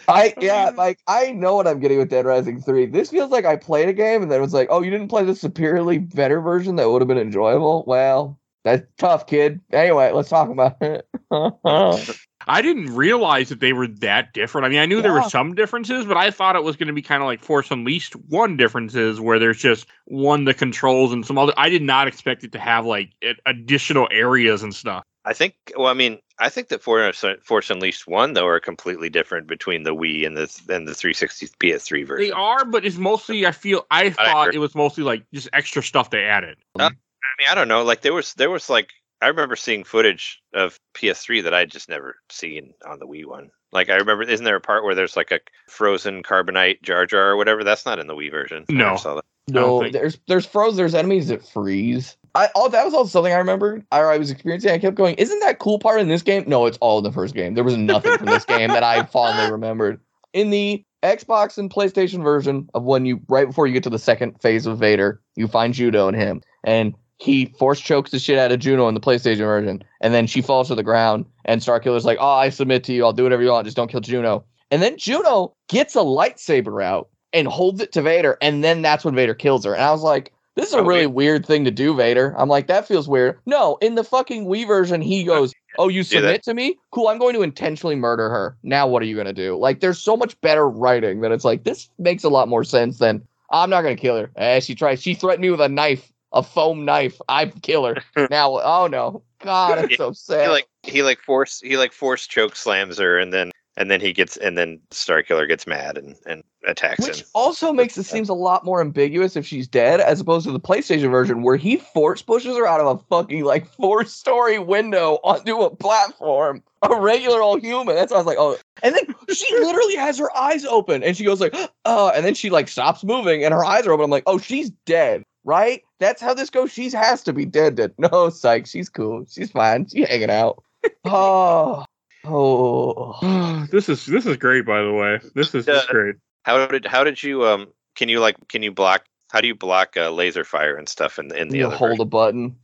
I 0.09 0.35
yeah, 0.41 0.71
like 0.77 0.99
I 1.07 1.33
know 1.33 1.57
what 1.57 1.67
I'm 1.67 1.81
getting 1.81 1.99
with 1.99 2.11
Dead 2.11 2.27
Rising 2.27 2.61
three. 2.61 2.87
This 2.87 3.11
feels 3.11 3.31
like 3.31 3.45
I 3.45 3.57
played 3.57 3.89
a 3.89 3.93
game 3.93 4.23
and 4.23 4.31
then 4.31 4.39
it 4.39 4.43
was 4.43 4.55
like, 4.55 4.69
oh, 4.71 4.83
you 4.83 4.91
didn't 4.91 5.09
play 5.09 5.25
the 5.25 5.35
superiorly 5.35 5.99
better 5.99 6.41
version 6.41 6.77
that 6.77 6.89
would 6.91 7.03
have 7.03 7.09
been 7.09 7.19
enjoyable. 7.19 7.85
Well, 7.87 8.39
that's 8.65 8.87
tough, 8.99 9.27
kid. 9.27 9.61
Anyway, 9.73 10.11
let's 10.13 10.29
talk 10.29 10.51
about 10.51 10.77
it. 10.81 11.07
I 12.49 12.63
didn't 12.63 12.95
realize 12.95 13.51
that 13.51 13.61
they 13.61 13.75
were 13.75 13.87
that 13.87 14.33
different. 14.33 14.65
I 14.65 14.71
mean, 14.71 14.79
I 14.79 14.87
knew 14.87 15.03
there 15.03 15.13
were 15.13 15.23
some 15.29 15.55
differences, 15.55 16.07
but 16.07 16.17
I 16.17 16.31
thought 16.31 16.57
it 16.57 16.65
was 16.65 16.77
going 16.77 16.87
to 16.87 16.95
be 16.95 17.03
kind 17.03 17.23
of 17.23 17.27
like 17.27 17.41
Force 17.41 17.71
Unleashed 17.71 18.15
one 18.15 18.57
differences 18.57 19.21
where 19.21 19.39
there's 19.39 19.59
just 19.59 19.87
one 20.07 20.45
the 20.45 20.55
controls 20.55 21.13
and 21.13 21.27
some 21.27 21.37
other. 21.37 21.53
I 21.59 21.69
did 21.69 21.83
not 21.83 22.09
expect 22.09 22.45
it 22.45 22.53
to 22.53 22.59
have 22.59 22.87
like 22.87 23.11
additional 23.45 24.09
areas 24.11 24.63
and 24.63 24.75
stuff. 24.75 25.05
I 25.29 25.35
think. 25.35 25.55
Well, 25.77 25.89
I 25.89 25.93
mean, 25.93 26.21
I 26.39 26.49
think 26.49 26.69
that 26.69 26.83
Force 26.83 27.23
Force 27.43 27.69
Unleashed 27.69 28.09
one 28.09 28.33
though 28.33 28.47
are 28.47 28.61
completely 28.61 29.11
different 29.11 29.47
between 29.47 29.83
the 29.83 29.95
Wii 29.95 30.27
and 30.27 30.35
the 30.35 30.45
and 30.75 30.89
the 30.89 30.95
360 30.95 31.49
PS3 31.61 32.07
version. 32.07 32.27
They 32.27 32.33
are, 32.33 32.65
but 32.65 32.87
it's 32.87 32.97
mostly. 32.97 33.45
I 33.45 33.53
feel 33.53 33.87
I 33.91 34.09
thought 34.09 34.49
agree. 34.49 34.57
it 34.57 34.61
was 34.61 34.75
mostly 34.75 35.05
like 35.05 35.25
just 35.35 35.51
extra 35.53 35.83
stuff 35.83 36.09
they 36.09 36.25
added. 36.25 36.57
Uh, 36.79 36.85
I 36.85 36.89
mean, 36.89 37.49
I 37.51 37.55
don't 37.55 37.69
know. 37.69 37.83
Like 37.83 38.01
there 38.01 38.15
was 38.15 38.33
there 38.35 38.49
was 38.49 38.71
like 38.71 38.89
I 39.21 39.29
remember 39.29 39.55
seeing 39.55 39.85
footage 39.85 40.41
of 40.55 40.81
PS3 40.95 41.43
that 41.43 41.53
I'd 41.53 41.71
just 41.71 41.91
never 41.91 42.17
seen 42.31 42.73
on 42.87 42.99
the 42.99 43.07
Wii 43.07 43.27
one. 43.27 43.51
Like 43.71 43.91
I 43.91 43.97
remember, 43.97 44.23
isn't 44.23 44.45
there 44.45 44.57
a 44.57 44.63
part 44.63 44.83
where 44.83 44.95
there's 44.95 45.17
like 45.17 45.31
a 45.31 45.41
frozen 45.69 46.23
carbonite 46.23 46.81
Jar 46.81 47.05
Jar 47.05 47.33
or 47.33 47.37
whatever? 47.37 47.65
That's 47.65 47.85
not 47.85 47.99
in 47.99 48.07
the 48.07 48.17
Wii 48.17 48.31
version. 48.31 48.65
No. 48.71 48.87
never 48.87 48.97
saw 48.97 49.15
that. 49.17 49.25
No, 49.49 49.81
think- 49.81 49.93
there's 49.93 50.19
there's 50.29 50.47
froze. 50.47 50.77
There's 50.77 50.95
enemies 50.95 51.29
that 51.29 51.47
freeze. 51.47 52.17
I 52.35 52.49
oh 52.55 52.69
that 52.69 52.85
was 52.85 52.95
also 52.95 53.09
something 53.09 53.33
I 53.33 53.39
remembered. 53.39 53.85
I, 53.91 54.01
I 54.01 54.19
was 54.19 54.31
experiencing. 54.31 54.71
I 54.71 54.79
kept 54.79 54.97
going. 54.97 55.15
Isn't 55.17 55.41
that 55.41 55.59
cool 55.59 55.79
part 55.79 56.01
in 56.01 56.09
this 56.09 56.23
game? 56.23 56.45
No, 56.47 56.67
it's 56.67 56.79
all 56.79 56.99
in 56.99 57.05
the 57.05 57.13
first 57.13 57.35
game. 57.35 57.55
There 57.55 57.65
was 57.65 57.77
nothing 57.77 58.17
from 58.19 58.27
this 58.27 58.45
game 58.45 58.69
that 58.69 58.83
I 58.83 59.03
fondly 59.13 59.51
remembered. 59.51 60.01
In 60.33 60.51
the 60.51 60.85
Xbox 61.03 61.59
and 61.59 61.71
PlayStation 61.71 62.23
version 62.23 62.69
of 62.75 62.83
when 62.85 63.07
you 63.07 63.21
right 63.29 63.47
before 63.47 63.67
you 63.67 63.73
get 63.73 63.83
to 63.85 63.91
the 63.91 63.99
second 63.99 64.41
phase 64.43 64.67
of 64.67 64.79
Vader, 64.79 65.21
you 65.37 65.49
find 65.49 65.73
Juno 65.75 66.09
and 66.09 66.17
him, 66.17 66.43
and 66.65 66.95
he 67.19 67.47
force 67.59 67.81
chokes 67.81 68.11
the 68.11 68.19
shit 68.19 68.39
out 68.39 68.53
of 68.53 68.61
Juno 68.61 68.89
in 68.89 68.95
the 68.95 69.01
PlayStation 69.01 69.39
version, 69.39 69.83
and 70.01 70.15
then 70.15 70.27
she 70.27 70.43
falls 70.43 70.69
to 70.69 70.75
the 70.75 70.83
ground, 70.83 71.25
and 71.45 71.61
Starkiller's 71.61 72.05
like, 72.05 72.19
"Oh, 72.21 72.31
I 72.31 72.51
submit 72.51 72.85
to 72.85 72.93
you. 72.93 73.05
I'll 73.05 73.13
do 73.13 73.23
whatever 73.23 73.43
you 73.43 73.51
want. 73.51 73.65
Just 73.65 73.77
don't 73.77 73.91
kill 73.91 74.01
Juno." 74.01 74.45
And 74.71 74.83
then 74.83 74.99
Juno 74.99 75.55
gets 75.69 75.97
a 75.97 76.01
lightsaber 76.01 76.85
out 76.85 77.09
and 77.33 77.49
holds 77.49 77.81
it 77.81 77.93
to 77.93 78.03
Vader, 78.03 78.39
and 78.41 78.63
then 78.65 78.83
that's 78.83 79.05
when 79.05 79.15
Vader 79.15 79.35
kills 79.35 79.65
her. 79.65 79.75
And 79.75 79.83
I 79.83 79.91
was 79.91 80.03
like, 80.03 80.33
This 80.55 80.69
is 80.69 80.75
a 80.75 80.83
really 80.83 81.07
weird 81.07 81.47
thing 81.47 81.65
to 81.65 81.71
do, 81.71 81.95
Vader. 81.95 82.35
I'm 82.37 82.49
like, 82.49 82.67
that 82.69 82.89
feels 82.89 83.09
weird. 83.09 83.39
No, 83.47 83.79
in 83.81 83.95
the 83.95 84.05
fucking 84.05 84.47
Wii 84.47 84.67
version, 84.67 85.01
he 85.01 85.25
goes, 85.25 85.53
Oh, 85.79 85.89
you 85.89 86.03
submit 86.03 86.43
to 86.45 86.55
me? 86.55 86.77
Cool, 86.91 87.09
I'm 87.09 87.19
going 87.19 87.35
to 87.35 87.43
intentionally 87.43 87.95
murder 87.97 88.29
her. 88.29 88.57
Now 88.63 88.89
what 88.89 89.03
are 89.03 89.07
you 89.07 89.17
gonna 89.17 89.33
do? 89.33 89.57
Like, 89.57 89.81
there's 89.81 89.99
so 89.99 90.17
much 90.17 90.41
better 90.41 90.69
writing 90.69 91.21
that 91.21 91.33
it's 91.33 91.45
like 91.45 91.65
this 91.65 91.89
makes 91.99 92.25
a 92.25 92.29
lot 92.29 92.49
more 92.49 92.65
sense 92.65 92.99
than 92.99 93.23
I'm 93.51 93.71
not 93.71 93.83
gonna 93.83 93.97
kill 93.97 94.17
her. 94.17 94.31
Eh, 94.37 94.61
she 94.61 94.75
tried 94.75 95.01
she 95.01 95.15
threatened 95.15 95.43
me 95.43 95.51
with 95.51 95.61
a 95.61 95.69
knife, 95.69 96.13
a 96.33 96.43
foam 96.43 96.85
knife. 96.85 97.21
I 97.29 97.47
kill 97.47 97.85
her. 97.87 97.97
now 98.31 98.59
oh 98.61 98.89
no. 98.91 99.23
God, 99.41 99.85
it's 99.85 99.97
so 99.97 100.13
sad. 100.13 100.45
He 100.45 100.49
like 100.49 100.69
he 100.83 101.03
like 101.03 101.21
force 101.21 101.61
he 101.61 101.77
like 101.77 101.93
force 101.93 102.27
choke 102.27 102.57
slams 102.57 102.99
her, 102.99 103.19
and 103.19 103.33
then 103.33 103.53
and 103.79 103.91
then 103.91 104.01
he 104.01 104.13
gets 104.13 104.37
and 104.37 104.59
then 104.59 104.81
Star 104.91 105.23
Killer 105.23 105.47
gets 105.47 105.67
mad 105.67 105.97
and 105.97 106.17
and 106.27 106.43
attacks 106.67 107.07
Which 107.07 107.21
him. 107.21 107.27
also 107.35 107.73
makes 107.73 107.97
it 107.97 108.03
seems 108.03 108.29
a 108.29 108.35
lot 108.35 108.65
more 108.65 108.81
ambiguous 108.81 109.37
if 109.37 109.47
she's 109.47 109.69
dead, 109.69 110.01
as 110.01 110.21
opposed 110.21 110.45
to 110.47 110.53
the 110.53 110.61
PlayStation 110.61 111.11
version 111.11 111.43
where 111.43 111.57
he 111.57 111.77
force 111.77 112.21
pushes 112.21 112.57
her 112.57 112.67
out 112.67 112.81
of 112.81 112.87
a 112.89 112.99
fucking 113.05 113.45
like 113.45 113.67
four 113.67 114.05
story 114.05 114.59
window 114.59 115.21
onto 115.25 115.61
a 115.61 115.75
platform. 115.75 116.63
A 116.83 117.01
regular 117.01 117.41
old 117.43 117.61
human. 117.61 117.97
That's 117.97 118.11
why 118.13 118.17
I 118.19 118.21
was 118.21 118.27
like, 118.27 118.39
oh. 118.39 118.57
And 118.83 118.95
then 118.95 119.15
she 119.35 119.53
literally 119.59 119.97
has 119.97 120.19
her 120.19 120.37
eyes 120.37 120.65
open 120.65 121.03
and 121.03 121.17
she 121.17 121.25
goes 121.25 121.41
like, 121.41 121.55
oh, 121.85 122.11
and 122.15 122.25
then 122.25 122.35
she 122.35 122.51
like 122.51 122.69
stops 122.69 123.03
moving 123.03 123.45
and 123.45 123.55
her 123.55 123.65
eyes 123.65 123.87
are 123.87 123.93
open. 123.93 124.05
I'm 124.05 124.11
like, 124.11 124.25
oh, 124.27 124.39
she's 124.39 124.71
dead, 124.87 125.25
right? 125.45 125.83
That's 126.01 126.21
how 126.21 126.35
this 126.35 126.51
goes. 126.51 126.71
She's 126.73 126.93
has 126.93 127.23
to 127.25 127.33
be 127.33 127.45
dead. 127.45 127.77
dead. 127.77 127.95
No, 127.99 128.29
psych. 128.31 128.67
She's 128.67 128.89
cool. 128.89 129.25
She's 129.29 129.51
fine. 129.51 129.89
She's 129.89 130.07
hanging 130.09 130.31
out. 130.31 130.63
Oh, 131.05 131.85
oh. 132.29 133.67
this 133.71 133.89
is 133.89 134.07
this 134.07 134.27
is 134.27 134.37
great, 134.37 134.65
by 134.67 134.83
the 134.83 134.93
way. 134.93 135.19
This 135.35 135.55
is, 135.55 135.65
this 135.67 135.83
is 135.85 135.89
great. 135.89 136.17
How 136.45 136.67
did 136.67 136.87
how 136.87 137.05
did 137.05 137.23
you 137.23 137.45
um? 137.47 137.69
Can 137.95 138.09
you 138.09 138.21
like 138.21 138.37
can 138.49 138.63
you 138.63 138.71
block? 138.73 139.05
How 139.31 139.41
do 139.41 139.49
you 139.49 139.55
block 139.55 139.97
uh, 139.97 140.11
laser 140.11 140.45
fire 140.45 140.77
and 140.77 140.89
stuff 140.89 141.19
in 141.19 141.29
the 141.29 141.37
in 141.41 141.49
the 141.49 141.59
You 141.59 141.67
other 141.67 141.77
hold 141.77 141.91
version? 141.91 142.03
a 142.03 142.05
button. 142.07 142.57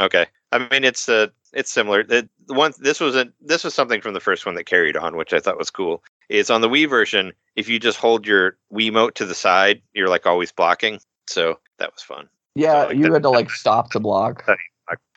Okay, 0.00 0.26
I 0.52 0.58
mean 0.70 0.84
it's 0.84 1.08
uh 1.08 1.28
it's 1.52 1.70
similar. 1.70 2.02
The, 2.04 2.28
the 2.46 2.54
one 2.54 2.72
this 2.80 3.00
was 3.00 3.14
a 3.16 3.28
this 3.40 3.64
was 3.64 3.74
something 3.74 4.00
from 4.00 4.14
the 4.14 4.20
first 4.20 4.44
one 4.46 4.54
that 4.56 4.64
carried 4.64 4.96
on, 4.96 5.16
which 5.16 5.32
I 5.32 5.40
thought 5.40 5.58
was 5.58 5.70
cool. 5.70 6.02
Is 6.28 6.50
on 6.50 6.60
the 6.60 6.68
Wii 6.68 6.88
version, 6.88 7.32
if 7.56 7.68
you 7.68 7.78
just 7.78 7.98
hold 7.98 8.26
your 8.26 8.56
Wii 8.72 8.90
Wiimote 8.90 9.14
to 9.14 9.24
the 9.24 9.34
side, 9.34 9.80
you're 9.94 10.08
like 10.08 10.26
always 10.26 10.52
blocking. 10.52 11.00
So 11.28 11.58
that 11.78 11.92
was 11.92 12.02
fun. 12.02 12.28
Yeah, 12.54 12.84
like 12.84 12.96
you 12.96 13.04
the- 13.04 13.12
had 13.14 13.22
to 13.22 13.30
like 13.30 13.50
stop 13.50 13.90
to 13.92 14.00
block. 14.00 14.44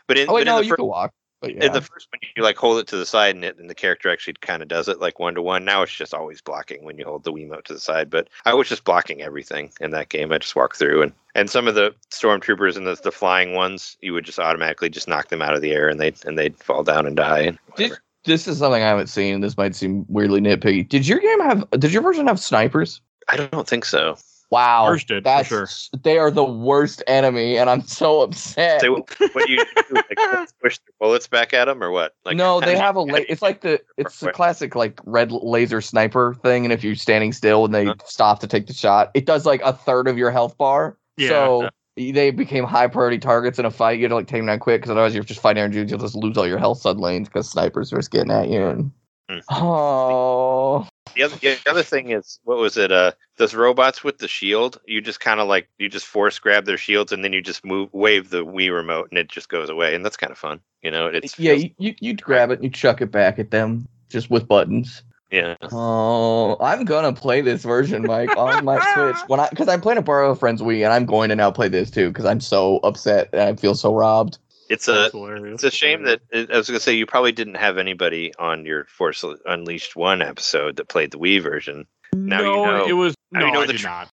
But 0.08 0.18
in, 0.18 0.30
Oh 0.30 0.34
wait, 0.34 0.40
but 0.42 0.42
in 0.42 0.46
no, 0.48 0.58
the 0.60 0.64
you 0.66 0.70
fir- 0.70 0.76
can 0.78 0.86
walk. 0.86 1.14
But 1.42 1.56
yeah. 1.56 1.66
in 1.66 1.74
the 1.74 1.82
first 1.82 2.08
one, 2.12 2.20
you 2.36 2.44
like 2.44 2.56
hold 2.56 2.78
it 2.78 2.88
to 2.88 2.98
the 2.98 3.06
side, 3.06 3.36
and 3.36 3.44
it 3.44 3.58
and 3.58 3.68
the 3.70 3.76
character 3.76 4.10
actually 4.12 4.36
kind 4.42 4.62
of 4.62 4.68
does 4.68 4.88
it 4.88 5.00
like 5.00 5.20
one 5.20 5.34
to 5.34 5.42
one. 5.42 5.66
Now 5.66 5.82
it's 5.82 5.94
just 5.94 6.14
always 6.14 6.40
blocking 6.40 6.86
when 6.86 7.00
you 7.00 7.04
hold 7.04 7.24
the 7.24 7.34
Wiimote 7.34 7.64
to 7.66 7.74
the 7.74 7.80
side. 7.80 8.12
But 8.12 8.30
I 8.46 8.54
was 8.54 8.70
just 8.70 8.84
blocking 8.84 9.24
everything 9.24 9.72
in 9.82 9.90
that 9.92 10.10
game. 10.10 10.32
I 10.32 10.38
just 10.38 10.56
walked 10.56 10.78
through, 10.78 11.02
and 11.02 11.14
and 11.34 11.50
some 11.50 11.68
of 11.68 11.74
the 11.74 11.96
stormtroopers 12.12 12.78
and 12.78 12.86
the, 12.86 12.96
the 13.04 13.12
flying 13.12 13.56
ones, 13.56 13.98
you 14.02 14.14
would 14.14 14.24
just 14.24 14.40
automatically 14.40 14.90
just 14.90 15.08
knock 15.08 15.30
them 15.30 15.42
out 15.42 15.56
of 15.56 15.62
the 15.62 15.72
air, 15.72 15.90
and 15.90 16.00
they 16.00 16.14
and 16.26 16.38
they'd 16.38 16.56
fall 16.58 16.84
down 16.84 17.08
and 17.08 17.16
die. 17.16 17.40
And 17.40 17.60
Did, 17.76 17.94
this 18.26 18.48
is 18.48 18.60
something 18.60 18.84
I 18.84 18.88
haven't 18.88 19.08
seen. 19.08 19.42
This 19.42 19.58
might 19.58 19.76
seem 19.76 20.06
weirdly 20.10 20.42
nitpicky. 20.42 20.88
Did 20.88 21.08
your 21.08 21.20
game 21.20 21.42
have? 21.42 21.68
Did 21.72 21.92
your 21.92 22.04
version 22.04 22.28
have 22.28 22.40
snipers? 22.40 23.02
I 23.28 23.38
don't 23.38 23.68
think 23.68 23.86
so. 23.86 24.16
Wow, 24.52 24.84
Ours 24.84 25.06
did, 25.06 25.24
for 25.24 25.30
that's 25.30 25.48
sure. 25.48 25.68
they 26.04 26.18
are 26.18 26.30
the 26.30 26.44
worst 26.44 27.02
enemy, 27.08 27.58
and 27.58 27.70
I'm 27.70 27.82
so 27.82 28.20
upset. 28.22 28.82
So 28.82 29.06
what 29.32 29.46
do 29.46 29.54
you 29.54 29.66
do? 29.90 29.96
Like, 30.10 30.20
push 30.62 30.78
the 30.80 30.92
bullets 31.00 31.26
back 31.26 31.54
at 31.54 31.66
them, 31.66 31.82
or 31.82 31.90
what? 31.90 32.16
Like 32.26 32.36
no, 32.36 32.60
they 32.60 32.76
have 32.76 32.98
a. 32.98 33.02
La- 33.02 33.20
it's 33.30 33.42
like 33.42 33.62
the 33.62 33.80
it's 33.96 34.20
the 34.20 34.32
classic 34.34 34.76
like 34.76 35.00
red 35.06 35.32
laser 35.32 35.80
sniper 35.80 36.34
thing, 36.44 36.66
and 36.66 36.74
if 36.74 36.84
you're 36.84 36.96
standing 36.96 37.32
still 37.32 37.64
and 37.64 37.74
they 37.74 37.86
Huh? 37.86 37.96
stop 38.04 38.40
to 38.42 38.48
take 38.48 38.68
the 38.68 38.74
shot, 38.74 39.10
it 39.14 39.26
does 39.26 39.46
like 39.46 39.62
a 39.64 39.72
third 39.72 40.10
of 40.10 40.18
your 40.18 40.32
health 40.32 40.58
bar. 40.58 40.98
Yeah. 41.16 41.30
So 41.30 41.70
they 41.96 42.32
became 42.32 42.66
high 42.66 42.88
priority 42.88 43.20
targets 43.20 43.58
in 43.58 43.64
a 43.66 43.72
fight. 43.72 44.00
You 44.00 44.04
had 44.04 44.10
to 44.10 44.16
like 44.16 44.28
take 44.28 44.40
them 44.42 44.48
down 44.48 44.60
quick 44.60 44.82
because 44.82 44.92
otherwise 44.92 45.16
you're 45.16 45.24
just 45.24 45.42
fighting 45.42 45.64
energy. 45.64 45.80
You'll 45.90 46.00
just 46.00 46.16
lose 46.16 46.38
all 46.38 46.48
your 46.48 46.58
health 46.58 46.80
suddenly 46.82 47.18
because 47.22 47.50
snipers 47.50 47.94
are 47.94 47.98
just 47.98 48.12
getting 48.12 48.32
at 48.32 48.50
you. 48.50 48.68
And 48.68 48.92
Mm. 49.30 49.42
oh, 49.50 50.86
The 51.16 51.24
other, 51.24 51.36
the 51.38 51.60
other 51.70 51.84
thing 51.84 52.12
is, 52.12 52.40
what 52.44 52.58
was 52.58 52.78
it? 52.78 52.92
Uh, 52.92 53.12
those 53.38 53.54
robots 53.54 54.04
with 54.04 54.18
the 54.20 54.28
shield. 54.28 54.80
You 54.86 55.02
just 55.02 55.20
kind 55.20 55.40
of 55.40 55.48
like 55.48 55.68
you 55.78 55.90
just 55.90 56.06
force 56.06 56.40
grab 56.40 56.66
their 56.66 56.78
shields, 56.78 57.12
and 57.12 57.24
then 57.24 57.34
you 57.34 57.42
just 57.42 57.66
move, 57.66 57.90
wave 57.94 58.30
the 58.30 58.46
Wii 58.46 58.74
remote, 58.74 59.10
and 59.12 59.18
it 59.18 59.30
just 59.30 59.50
goes 59.50 59.70
away, 59.70 59.96
and 59.96 60.06
that's 60.06 60.18
kind 60.18 60.32
of 60.32 60.38
fun. 60.38 60.60
You 60.82 60.92
know, 60.92 61.08
it's 61.08 61.38
yeah, 61.38 61.54
you, 61.54 61.72
you 61.78 61.96
you'd 62.00 62.22
grab 62.22 62.52
it 62.52 62.56
and 62.56 62.64
you 62.64 62.70
chuck 62.70 63.02
it 63.02 63.12
back 63.12 63.40
at 63.40 63.52
them 63.52 63.88
just 64.10 64.30
with 64.30 64.48
buttons. 64.48 65.04
yeah. 65.32 65.56
Oh, 65.72 66.58
I'm 66.60 66.86
gonna 66.86 67.14
play 67.14 67.42
this 67.42 67.64
version, 67.64 68.04
Mike, 68.04 68.36
on 68.38 68.66
my 68.66 68.80
Switch 68.94 69.22
when 69.28 69.40
I 69.40 69.50
because 69.50 69.68
I'm 69.68 69.82
playing 69.82 70.00
a 70.00 70.02
borrow 70.02 70.32
a 70.32 70.36
friend's 70.36 70.62
Wii, 70.62 70.84
and 70.84 70.94
I'm 70.94 71.06
going 71.06 71.30
to 71.30 71.36
now 71.36 71.52
play 71.52 71.68
this 71.68 71.90
too 71.92 72.10
because 72.10 72.26
I'm 72.26 72.42
so 72.42 72.78
upset 72.84 73.30
and 73.34 73.42
I 73.42 73.56
feel 73.56 73.76
so 73.76 73.94
robbed. 73.94 74.38
It's 74.72 74.88
a 74.88 75.10
hilarious. 75.10 75.56
it's 75.56 75.64
a 75.64 75.72
shame 75.78 76.04
that 76.04 76.22
I 76.34 76.58
was 76.58 76.68
gonna 76.68 76.80
say 76.80 76.94
you 76.96 77.06
probably 77.06 77.32
didn't 77.32 77.56
have 77.56 77.78
anybody 77.78 78.34
on 78.40 78.66
your 78.66 78.86
Force 78.86 79.24
Unleashed 79.46 79.96
one 79.96 80.22
episode 80.22 80.78
that 80.78 80.88
played 80.88 81.12
the 81.12 81.18
Wii 81.20 81.42
version 81.42 81.86
Now 82.14 82.40
you 82.40 82.46
no, 82.46 82.66
know- 82.66 82.86
it 82.88 82.94
was 82.94 83.16
no, 83.32 83.46
you 83.46 83.52
know 83.52 83.62
I 83.62 83.68
the 83.68 83.74
did 83.74 83.84
not. 83.84 84.10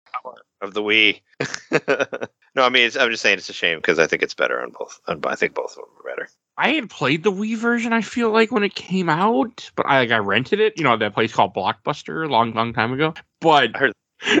of 0.62 0.74
the 0.74 0.82
Wii. 0.82 1.20
no, 2.54 2.62
I 2.64 2.68
mean 2.70 2.86
it's, 2.86 2.96
I'm 2.96 3.10
just 3.10 3.22
saying 3.22 3.38
it's 3.38 3.48
a 3.48 3.52
shame 3.54 3.78
because 3.78 3.98
I 3.98 4.06
think 4.06 4.22
it's 4.22 4.34
better 4.34 4.60
on 4.62 4.70
both. 4.78 5.00
On, 5.08 5.20
I 5.26 5.34
think 5.36 5.54
both 5.54 5.70
of 5.72 5.76
them 5.76 5.84
are 6.00 6.10
better. 6.10 6.28
I 6.58 6.70
had 6.70 6.88
played 6.90 7.22
the 7.22 7.32
Wii 7.32 7.56
version. 7.56 7.92
I 7.92 8.00
feel 8.00 8.30
like 8.30 8.50
when 8.50 8.62
it 8.62 8.74
came 8.74 9.08
out, 9.10 9.70
but 9.76 9.84
I 9.86 9.98
like 9.98 10.10
I 10.10 10.18
rented 10.18 10.60
it. 10.60 10.74
You 10.78 10.84
know 10.84 10.94
at 10.94 10.98
that 11.00 11.14
place 11.14 11.32
called 11.32 11.54
Blockbuster 11.54 12.24
a 12.26 12.28
long, 12.30 12.52
long 12.54 12.72
time 12.72 12.92
ago. 12.92 13.14
But 13.40 13.72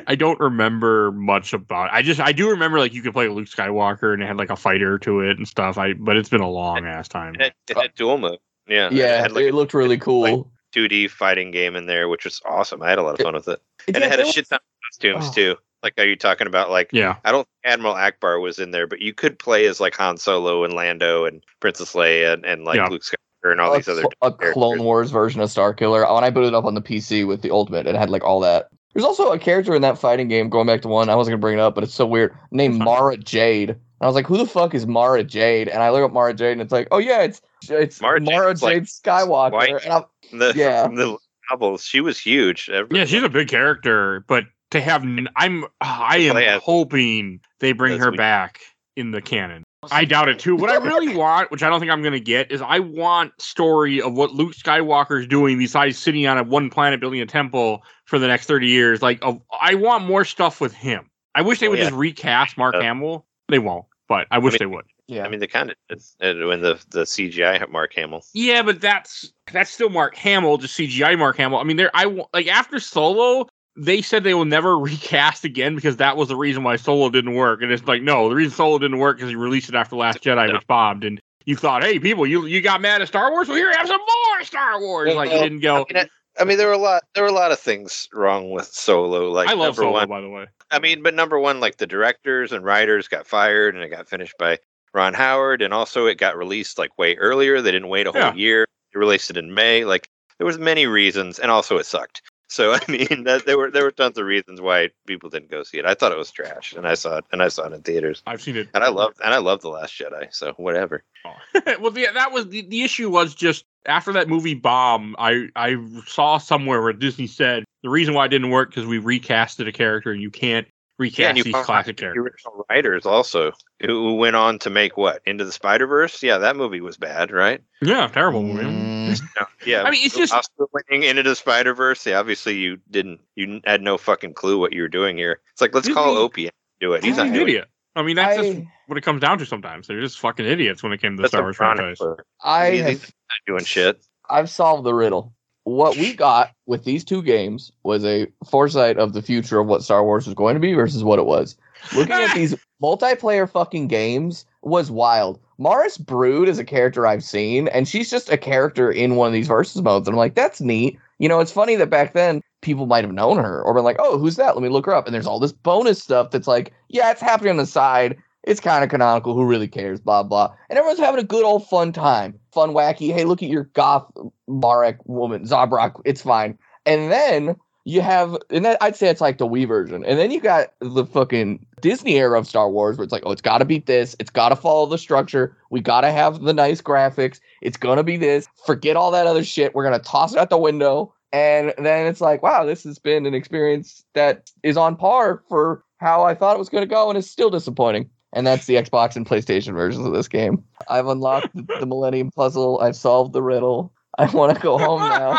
I 0.06 0.14
don't 0.14 0.40
remember 0.40 1.12
much 1.12 1.52
about. 1.52 1.86
It. 1.86 1.90
I 1.94 2.02
just 2.02 2.20
I 2.20 2.32
do 2.32 2.50
remember 2.50 2.78
like 2.78 2.94
you 2.94 3.02
could 3.02 3.12
play 3.12 3.28
Luke 3.28 3.48
Skywalker 3.48 4.14
and 4.14 4.22
it 4.22 4.26
had 4.26 4.36
like 4.38 4.50
a 4.50 4.56
fighter 4.56 4.98
to 5.00 5.20
it 5.20 5.36
and 5.36 5.46
stuff. 5.46 5.76
I 5.78 5.92
but 5.92 6.16
it's 6.16 6.28
been 6.30 6.40
a 6.40 6.48
long 6.50 6.86
ass 6.86 7.08
time. 7.08 7.34
It 7.34 7.40
had, 7.42 7.52
it 7.68 7.76
had 7.76 7.94
dual 7.94 8.18
mode. 8.18 8.38
Yeah, 8.66 8.88
Yeah, 8.90 9.18
it 9.18 9.20
had 9.20 9.32
like 9.32 9.44
it 9.44 9.54
looked 9.54 9.74
really 9.74 9.98
cool. 9.98 10.50
2D 10.74 11.10
fighting 11.10 11.50
game 11.52 11.76
in 11.76 11.86
there, 11.86 12.08
which 12.08 12.24
was 12.24 12.40
awesome. 12.44 12.82
I 12.82 12.90
had 12.90 12.98
a 12.98 13.02
lot 13.02 13.18
of 13.18 13.24
fun 13.24 13.34
with 13.34 13.48
it, 13.48 13.60
and 13.86 13.96
Yeah, 13.96 14.04
it 14.04 14.10
had 14.10 14.18
there 14.18 14.26
a 14.26 14.32
shit 14.32 14.48
ton 14.48 14.56
of 14.58 14.62
costumes 14.90 15.30
Oh. 15.30 15.32
too. 15.32 15.56
Like, 15.82 15.94
are 15.98 16.06
you 16.06 16.16
talking 16.16 16.46
about 16.46 16.70
like? 16.70 16.90
Yeah, 16.92 17.16
I 17.24 17.30
don't 17.32 17.46
think 17.62 17.72
Admiral 17.74 17.94
Ackbar 17.94 18.40
was 18.42 18.58
in 18.58 18.70
there, 18.72 18.86
but 18.86 19.00
you 19.00 19.12
could 19.14 19.38
play 19.38 19.66
as 19.66 19.78
like 19.78 19.94
Han 19.96 20.16
Solo 20.16 20.64
and 20.64 20.72
Lando 20.74 21.26
and 21.26 21.44
Princess 21.60 21.92
Leia 21.92 22.32
and, 22.32 22.44
and 22.44 22.64
like 22.64 22.76
Yeah. 22.76 22.88
Luke 22.88 23.02
Skywalker 23.02 23.52
and 23.52 23.60
all 23.60 23.72
a, 23.72 23.76
these 23.76 23.88
other. 23.88 24.02
a 24.02 24.08
characters. 24.32 24.52
Clone 24.54 24.82
Wars 24.82 25.10
version 25.10 25.40
of 25.42 25.50
Star 25.50 25.72
Killer. 25.72 26.00
When 26.12 26.24
I 26.24 26.30
booted 26.30 26.48
it 26.48 26.54
up 26.54 26.64
on 26.64 26.74
the 26.74 26.82
PC 26.82 27.26
with 27.26 27.42
the 27.42 27.50
Ultimate, 27.52 27.86
it 27.86 27.94
had 27.94 28.10
like 28.10 28.24
all 28.24 28.40
that. 28.40 28.68
There's 28.96 29.04
also 29.04 29.30
a 29.30 29.38
character 29.38 29.74
in 29.74 29.82
that 29.82 29.98
fighting 29.98 30.26
game. 30.28 30.48
Going 30.48 30.66
back 30.66 30.80
to 30.80 30.88
one, 30.88 31.10
I 31.10 31.14
wasn't 31.14 31.32
gonna 31.34 31.40
bring 31.42 31.58
it 31.58 31.60
up, 31.60 31.74
but 31.74 31.84
it's 31.84 31.92
so 31.94 32.06
weird. 32.06 32.34
Named 32.50 32.78
Mara 32.78 33.18
Jade. 33.18 33.68
And 33.68 33.78
I 34.00 34.06
was 34.06 34.14
like, 34.14 34.26
who 34.26 34.38
the 34.38 34.46
fuck 34.46 34.74
is 34.74 34.86
Mara 34.86 35.22
Jade? 35.22 35.68
And 35.68 35.82
I 35.82 35.90
look 35.90 36.02
up 36.02 36.14
Mara 36.14 36.32
Jade, 36.32 36.52
and 36.52 36.62
it's 36.62 36.72
like, 36.72 36.88
oh 36.90 36.96
yeah, 36.96 37.20
it's 37.22 37.42
it's 37.68 38.00
Mara 38.00 38.22
Mara, 38.22 38.52
Jade's, 38.54 38.62
like, 38.62 38.72
Jade 38.74 38.84
Skywalker. 38.86 39.52
white. 39.52 39.84
And 39.84 39.92
I'm, 39.92 40.04
The, 40.32 40.54
Yeah. 40.56 40.88
the 40.88 41.18
novels, 41.50 41.84
she 41.84 42.00
was 42.00 42.18
huge. 42.18 42.70
yeah, 42.90 43.04
she's 43.04 43.22
a 43.22 43.28
big 43.28 43.48
character, 43.48 44.24
but 44.26 44.44
to 44.70 44.80
have 44.80 45.02
I'm, 45.36 45.66
I 45.82 46.16
am 46.16 46.32
Play 46.32 46.58
hoping 46.62 47.40
they 47.60 47.72
bring 47.72 47.98
her 47.98 48.10
we- 48.12 48.16
back 48.16 48.60
in 48.96 49.10
the 49.10 49.20
canon. 49.20 49.62
I 49.92 50.04
doubt 50.04 50.28
it 50.28 50.38
too. 50.38 50.56
What 50.56 50.70
I 50.70 50.76
really 50.76 51.14
want, 51.16 51.50
which 51.50 51.62
I 51.62 51.68
don't 51.68 51.80
think 51.80 51.90
I'm 51.92 52.02
going 52.02 52.12
to 52.14 52.20
get, 52.20 52.50
is 52.52 52.60
I 52.62 52.78
want 52.80 53.32
story 53.40 54.00
of 54.00 54.14
what 54.14 54.32
Luke 54.32 54.54
Skywalker 54.54 55.20
is 55.20 55.26
doing 55.26 55.58
besides 55.58 55.98
sitting 55.98 56.26
on 56.26 56.38
a 56.38 56.42
one 56.42 56.70
planet 56.70 57.00
building 57.00 57.20
a 57.20 57.26
temple 57.26 57.82
for 58.04 58.18
the 58.18 58.26
next 58.28 58.46
30 58.46 58.66
years. 58.68 59.02
Like, 59.02 59.18
of, 59.24 59.40
I 59.60 59.74
want 59.74 60.04
more 60.04 60.24
stuff 60.24 60.60
with 60.60 60.72
him. 60.74 61.10
I 61.34 61.42
wish 61.42 61.60
they 61.60 61.66
Oh, 61.66 61.70
would 61.70 61.78
yeah. 61.78 61.86
just 61.86 61.96
recast 61.96 62.56
Mark 62.56 62.74
Uh, 62.74 62.80
Hamill. 62.80 63.26
They 63.48 63.58
won't, 63.58 63.84
but 64.08 64.26
I 64.30 64.38
wish 64.38 64.52
mean- 64.54 64.58
they 64.58 64.66
would. 64.66 64.84
yeah. 65.06 65.24
I 65.24 65.28
mean, 65.28 65.40
they 65.40 65.46
kind 65.46 65.70
of 65.70 65.76
uh, 66.20 66.46
when 66.48 66.62
the 66.62 66.82
the 66.90 67.02
CGI 67.04 67.68
Mark 67.70 67.92
Hamill. 67.94 68.24
Yeah, 68.34 68.62
but 68.62 68.80
that's 68.80 69.32
that's 69.52 69.70
still 69.70 69.90
Mark 69.90 70.16
Hamill, 70.16 70.56
just 70.58 70.76
CGI 70.78 71.16
Mark 71.18 71.36
Hamill. 71.36 71.58
I 71.58 71.64
mean, 71.64 71.76
there 71.76 71.90
I 71.94 72.06
like 72.34 72.48
after 72.48 72.80
Solo, 72.80 73.46
they 73.76 74.02
said 74.02 74.24
they 74.24 74.34
will 74.34 74.44
never 74.44 74.78
recast 74.78 75.44
again 75.44 75.74
because 75.74 75.96
that 75.96 76.16
was 76.16 76.28
the 76.28 76.36
reason 76.36 76.62
why 76.62 76.76
Solo 76.76 77.10
didn't 77.10 77.34
work. 77.34 77.62
And 77.62 77.70
it's 77.72 77.84
like, 77.86 78.02
no, 78.02 78.28
the 78.28 78.34
reason 78.34 78.52
Solo 78.54 78.78
didn't 78.78 78.98
work 78.98 79.20
is 79.20 79.28
he 79.28 79.36
released 79.36 79.68
it 79.68 79.74
after 79.74 79.96
Last 79.96 80.22
Jedi, 80.22 80.48
No. 80.48 80.54
which 80.54 80.66
bombed. 80.66 81.04
And 81.04 81.20
you 81.44 81.56
thought, 81.56 81.82
hey, 81.84 81.98
people, 81.98 82.26
you 82.26 82.46
you 82.46 82.60
got 82.60 82.80
mad 82.80 83.02
at 83.02 83.08
Star 83.08 83.30
Wars? 83.30 83.48
Well, 83.48 83.56
here, 83.56 83.72
have 83.72 83.86
some 83.86 84.00
more 84.00 84.44
Star 84.44 84.80
Wars. 84.80 85.14
Like 85.14 85.30
you 85.30 85.38
didn't 85.38 85.60
go. 85.60 85.86
I 85.88 85.92
mean, 85.94 86.04
I, 86.38 86.42
I 86.42 86.44
mean, 86.44 86.58
there 86.58 86.66
were 86.66 86.72
a 86.72 86.78
lot. 86.78 87.04
There 87.14 87.22
were 87.22 87.30
a 87.30 87.32
lot 87.32 87.52
of 87.52 87.58
things 87.60 88.08
wrong 88.12 88.50
with 88.50 88.66
Solo. 88.66 89.30
Like 89.30 89.48
I 89.48 89.54
love 89.54 89.76
Solo, 89.76 89.92
one, 89.92 90.08
by 90.08 90.20
the 90.20 90.28
way. 90.28 90.46
I 90.70 90.80
mean, 90.80 91.02
but 91.02 91.14
number 91.14 91.38
one, 91.38 91.60
like 91.60 91.76
the 91.76 91.86
directors 91.86 92.50
and 92.52 92.64
writers 92.64 93.06
got 93.08 93.26
fired, 93.26 93.74
and 93.74 93.84
it 93.84 93.88
got 93.90 94.08
finished 94.08 94.34
by 94.38 94.58
Ron 94.92 95.14
Howard, 95.14 95.62
and 95.62 95.72
also 95.72 96.06
it 96.06 96.18
got 96.18 96.36
released 96.36 96.78
like 96.78 96.98
way 96.98 97.14
earlier. 97.16 97.62
They 97.62 97.70
didn't 97.72 97.88
wait 97.88 98.06
a 98.08 98.12
whole 98.12 98.20
Yeah. 98.20 98.34
year. 98.34 98.66
They 98.92 98.98
released 98.98 99.30
it 99.30 99.36
in 99.36 99.54
May. 99.54 99.84
Like 99.84 100.08
there 100.38 100.46
was 100.46 100.58
many 100.58 100.86
reasons, 100.86 101.38
and 101.38 101.50
also 101.50 101.78
it 101.78 101.86
sucked. 101.86 102.22
So 102.48 102.72
I 102.74 102.80
mean, 102.88 103.24
that, 103.24 103.44
there 103.46 103.58
were 103.58 103.70
there 103.70 103.84
were 103.84 103.90
tons 103.90 104.18
of 104.18 104.26
reasons 104.26 104.60
why 104.60 104.90
people 105.06 105.30
didn't 105.30 105.50
go 105.50 105.62
see 105.62 105.78
it. 105.78 105.86
I 105.86 105.94
thought 105.94 106.12
it 106.12 106.18
was 106.18 106.30
trash, 106.30 106.72
and 106.74 106.86
I 106.86 106.94
saw 106.94 107.18
it, 107.18 107.24
and 107.32 107.42
I 107.42 107.48
saw 107.48 107.66
it 107.66 107.72
in 107.72 107.82
theaters, 107.82 108.22
I've 108.26 108.42
seen 108.42 108.56
it. 108.56 108.68
and 108.74 108.84
I 108.84 108.88
loved 108.88 109.20
and 109.24 109.34
I 109.34 109.38
loved 109.38 109.62
the 109.62 109.68
Last 109.68 109.98
Jedi. 109.98 110.32
So 110.32 110.52
whatever. 110.56 111.04
Oh. 111.24 111.60
well, 111.80 111.90
the, 111.90 112.08
that 112.14 112.32
was 112.32 112.48
the, 112.48 112.62
the 112.62 112.82
issue 112.82 113.10
was 113.10 113.34
just 113.34 113.64
after 113.86 114.12
that 114.12 114.28
movie 114.28 114.54
bomb, 114.54 115.16
I 115.18 115.48
I 115.56 115.76
saw 116.06 116.38
somewhere 116.38 116.82
where 116.82 116.92
Disney 116.92 117.26
said 117.26 117.64
the 117.82 117.90
reason 117.90 118.14
why 118.14 118.26
it 118.26 118.28
didn't 118.28 118.50
work 118.50 118.70
because 118.70 118.86
we 118.86 119.00
recasted 119.00 119.68
a 119.68 119.72
character 119.72 120.12
and 120.12 120.20
you 120.20 120.30
can't 120.30 120.66
recast 120.98 121.28
and 121.28 121.38
you 121.38 121.44
these 121.44 121.52
find 121.52 121.64
classic 121.66 121.96
the 121.96 122.00
characters. 122.02 122.24
original 122.24 122.66
writers 122.70 123.06
also 123.06 123.52
who 123.84 124.14
went 124.14 124.36
on 124.36 124.58
to 124.60 124.70
make 124.70 124.96
what 124.96 125.20
into 125.26 125.44
the 125.44 125.52
Spider 125.52 125.86
Verse. 125.86 126.22
Yeah, 126.22 126.38
that 126.38 126.56
movie 126.56 126.80
was 126.80 126.96
bad, 126.96 127.30
right? 127.30 127.62
Yeah, 127.82 128.08
terrible 128.08 128.42
movie. 128.42 128.64
Mm, 128.64 129.20
No, 129.40 129.46
yeah, 129.66 129.82
I 129.82 129.90
mean, 129.90 130.04
it's 130.04 130.16
just- 130.16 130.32
Oscar 130.32 130.66
winning 130.72 131.08
into 131.08 131.22
the 131.22 131.36
Spider 131.36 131.74
Verse. 131.74 132.04
Yeah, 132.06 132.18
obviously 132.18 132.56
you 132.56 132.78
didn't, 132.90 133.20
you 133.34 133.60
had 133.64 133.82
no 133.82 133.98
fucking 133.98 134.34
clue 134.34 134.58
what 134.58 134.72
you 134.72 134.82
were 134.82 134.88
doing 134.88 135.16
here. 135.16 135.40
It's 135.52 135.60
like 135.60 135.74
let's 135.74 135.88
call 135.88 136.06
Disney- 136.14 136.22
Opie 136.24 136.44
and 136.46 136.52
do 136.80 136.92
it. 136.94 137.04
He's 137.04 137.10
He's 137.10 137.16
not 137.18 137.26
an 137.26 137.32
doing 137.32 137.46
it. 137.48 137.50
idiot. 137.50 137.68
I 137.94 138.02
mean, 138.02 138.16
that's 138.16 138.36
just 138.36 138.60
what 138.88 138.98
it 138.98 139.02
comes 139.02 139.20
down 139.22 139.38
to 139.38 139.46
sometimes. 139.46 139.86
They're 139.86 140.00
just 140.02 140.18
fucking 140.18 140.44
idiots 140.44 140.82
when 140.82 140.92
it 140.92 141.00
came 141.00 141.12
to 141.12 141.16
the 141.16 141.22
That's 141.22 141.30
Star 141.32 141.42
Wars 141.42 141.56
franchise. 141.56 141.98
I 142.42 142.70
He's- 142.72 142.84
have 142.88 143.00
not 143.02 143.46
doing 143.46 143.64
shit. 143.64 144.04
I've 144.28 144.50
solved 144.50 144.84
the 144.84 144.92
riddle. 144.92 145.32
What 145.66 145.96
we 145.96 146.14
got 146.14 146.52
with 146.66 146.84
these 146.84 147.02
two 147.02 147.22
games 147.22 147.72
was 147.82 148.04
a 148.04 148.28
foresight 148.48 148.98
of 148.98 149.14
the 149.14 149.20
future 149.20 149.58
of 149.58 149.66
what 149.66 149.82
Star 149.82 150.04
Wars 150.04 150.24
was 150.24 150.34
going 150.34 150.54
to 150.54 150.60
be 150.60 150.74
versus 150.74 151.02
what 151.02 151.18
it 151.18 151.26
was. 151.26 151.56
Looking 151.96 152.14
at 152.14 152.34
these 152.36 152.54
multiplayer 152.80 153.50
fucking 153.50 153.88
games 153.88 154.46
was 154.62 154.92
wild. 154.92 155.40
Maris 155.58 155.98
Brood 155.98 156.48
is 156.48 156.60
a 156.60 156.64
character 156.64 157.04
I've 157.04 157.24
seen, 157.24 157.66
and 157.68 157.88
she's 157.88 158.08
just 158.08 158.30
a 158.30 158.36
character 158.36 158.92
in 158.92 159.16
one 159.16 159.26
of 159.26 159.32
these 159.32 159.48
versus 159.48 159.82
modes. 159.82 160.06
And 160.06 160.14
I'm 160.14 160.18
like, 160.18 160.36
that's 160.36 160.60
neat. 160.60 161.00
You 161.18 161.28
know, 161.28 161.40
it's 161.40 161.50
funny 161.50 161.74
that 161.74 161.90
back 161.90 162.12
then 162.12 162.42
people 162.60 162.86
might 162.86 163.02
have 163.02 163.12
known 163.12 163.38
her 163.38 163.60
or 163.62 163.74
been 163.74 163.82
like, 163.82 163.96
oh, 163.98 164.18
who's 164.18 164.36
that? 164.36 164.54
Let 164.54 164.62
me 164.62 164.68
look 164.68 164.86
her 164.86 164.94
up. 164.94 165.06
And 165.06 165.14
there's 165.14 165.26
all 165.26 165.40
this 165.40 165.52
bonus 165.52 166.00
stuff 166.00 166.30
that's 166.30 166.46
like, 166.46 166.72
yeah, 166.90 167.10
it's 167.10 167.20
happening 167.20 167.50
on 167.50 167.56
the 167.56 167.66
side. 167.66 168.16
It's 168.46 168.60
kind 168.60 168.84
of 168.84 168.90
canonical. 168.90 169.34
Who 169.34 169.44
really 169.44 169.68
cares? 169.68 170.00
Blah, 170.00 170.22
blah. 170.22 170.54
And 170.70 170.78
everyone's 170.78 171.00
having 171.00 171.20
a 171.20 171.26
good 171.26 171.44
old 171.44 171.68
fun 171.68 171.92
time. 171.92 172.38
Fun, 172.52 172.70
wacky. 172.70 173.12
Hey, 173.12 173.24
look 173.24 173.42
at 173.42 173.48
your 173.48 173.64
goth 173.74 174.10
Marek 174.46 174.98
woman, 175.04 175.44
Zabrak. 175.44 176.00
It's 176.04 176.22
fine. 176.22 176.56
And 176.86 177.10
then 177.10 177.56
you 177.84 178.00
have, 178.00 178.36
and 178.50 178.64
that, 178.64 178.78
I'd 178.80 178.94
say 178.94 179.08
it's 179.08 179.20
like 179.20 179.38
the 179.38 179.48
Wii 179.48 179.66
version. 179.66 180.04
And 180.04 180.18
then 180.18 180.30
you 180.30 180.40
got 180.40 180.72
the 180.80 181.04
fucking 181.04 181.66
Disney 181.80 182.16
era 182.18 182.38
of 182.38 182.46
Star 182.46 182.70
Wars 182.70 182.96
where 182.96 183.04
it's 183.04 183.12
like, 183.12 183.24
oh, 183.26 183.32
it's 183.32 183.42
got 183.42 183.58
to 183.58 183.64
beat 183.64 183.86
this. 183.86 184.14
It's 184.20 184.30
got 184.30 184.50
to 184.50 184.56
follow 184.56 184.86
the 184.86 184.98
structure. 184.98 185.56
We 185.70 185.80
got 185.80 186.02
to 186.02 186.12
have 186.12 186.42
the 186.42 186.54
nice 186.54 186.80
graphics. 186.80 187.40
It's 187.62 187.76
to 187.96 188.04
be 188.04 188.16
this. 188.16 188.48
Forget 188.64 188.96
all 188.96 189.10
that 189.10 189.26
other 189.26 189.42
shit. 189.42 189.74
We're 189.74 189.84
to 189.98 190.08
toss 190.08 190.32
it 190.32 190.38
out 190.38 190.50
the 190.50 190.58
window. 190.58 191.12
And 191.32 191.74
then 191.78 192.06
it's 192.06 192.20
like, 192.20 192.42
wow, 192.42 192.64
this 192.64 192.84
has 192.84 193.00
been 193.00 193.26
an 193.26 193.34
experience 193.34 194.04
that 194.14 194.50
is 194.62 194.76
on 194.76 194.96
par 194.96 195.42
for 195.48 195.84
how 195.98 196.22
I 196.22 196.34
thought 196.34 196.54
it 196.54 196.58
was 196.60 196.68
going 196.68 196.82
to 196.82 196.88
go 196.88 197.08
and 197.08 197.18
it's 197.18 197.30
still 197.30 197.50
disappointing. 197.50 198.08
And 198.32 198.46
that's 198.46 198.66
the 198.66 198.74
Xbox 198.74 199.16
and 199.16 199.26
PlayStation 199.26 199.74
versions 199.74 200.04
of 200.04 200.12
this 200.12 200.28
game. 200.28 200.64
I've 200.88 201.06
unlocked 201.06 201.54
the, 201.54 201.86
Millennium 201.86 202.30
Puzzle. 202.30 202.80
I've 202.80 202.96
solved 202.96 203.32
the 203.32 203.42
riddle. 203.42 203.92
I 204.18 204.26
want 204.26 204.56
to 204.56 204.62
go 204.62 204.78
home 204.78 205.00
now. 205.00 205.38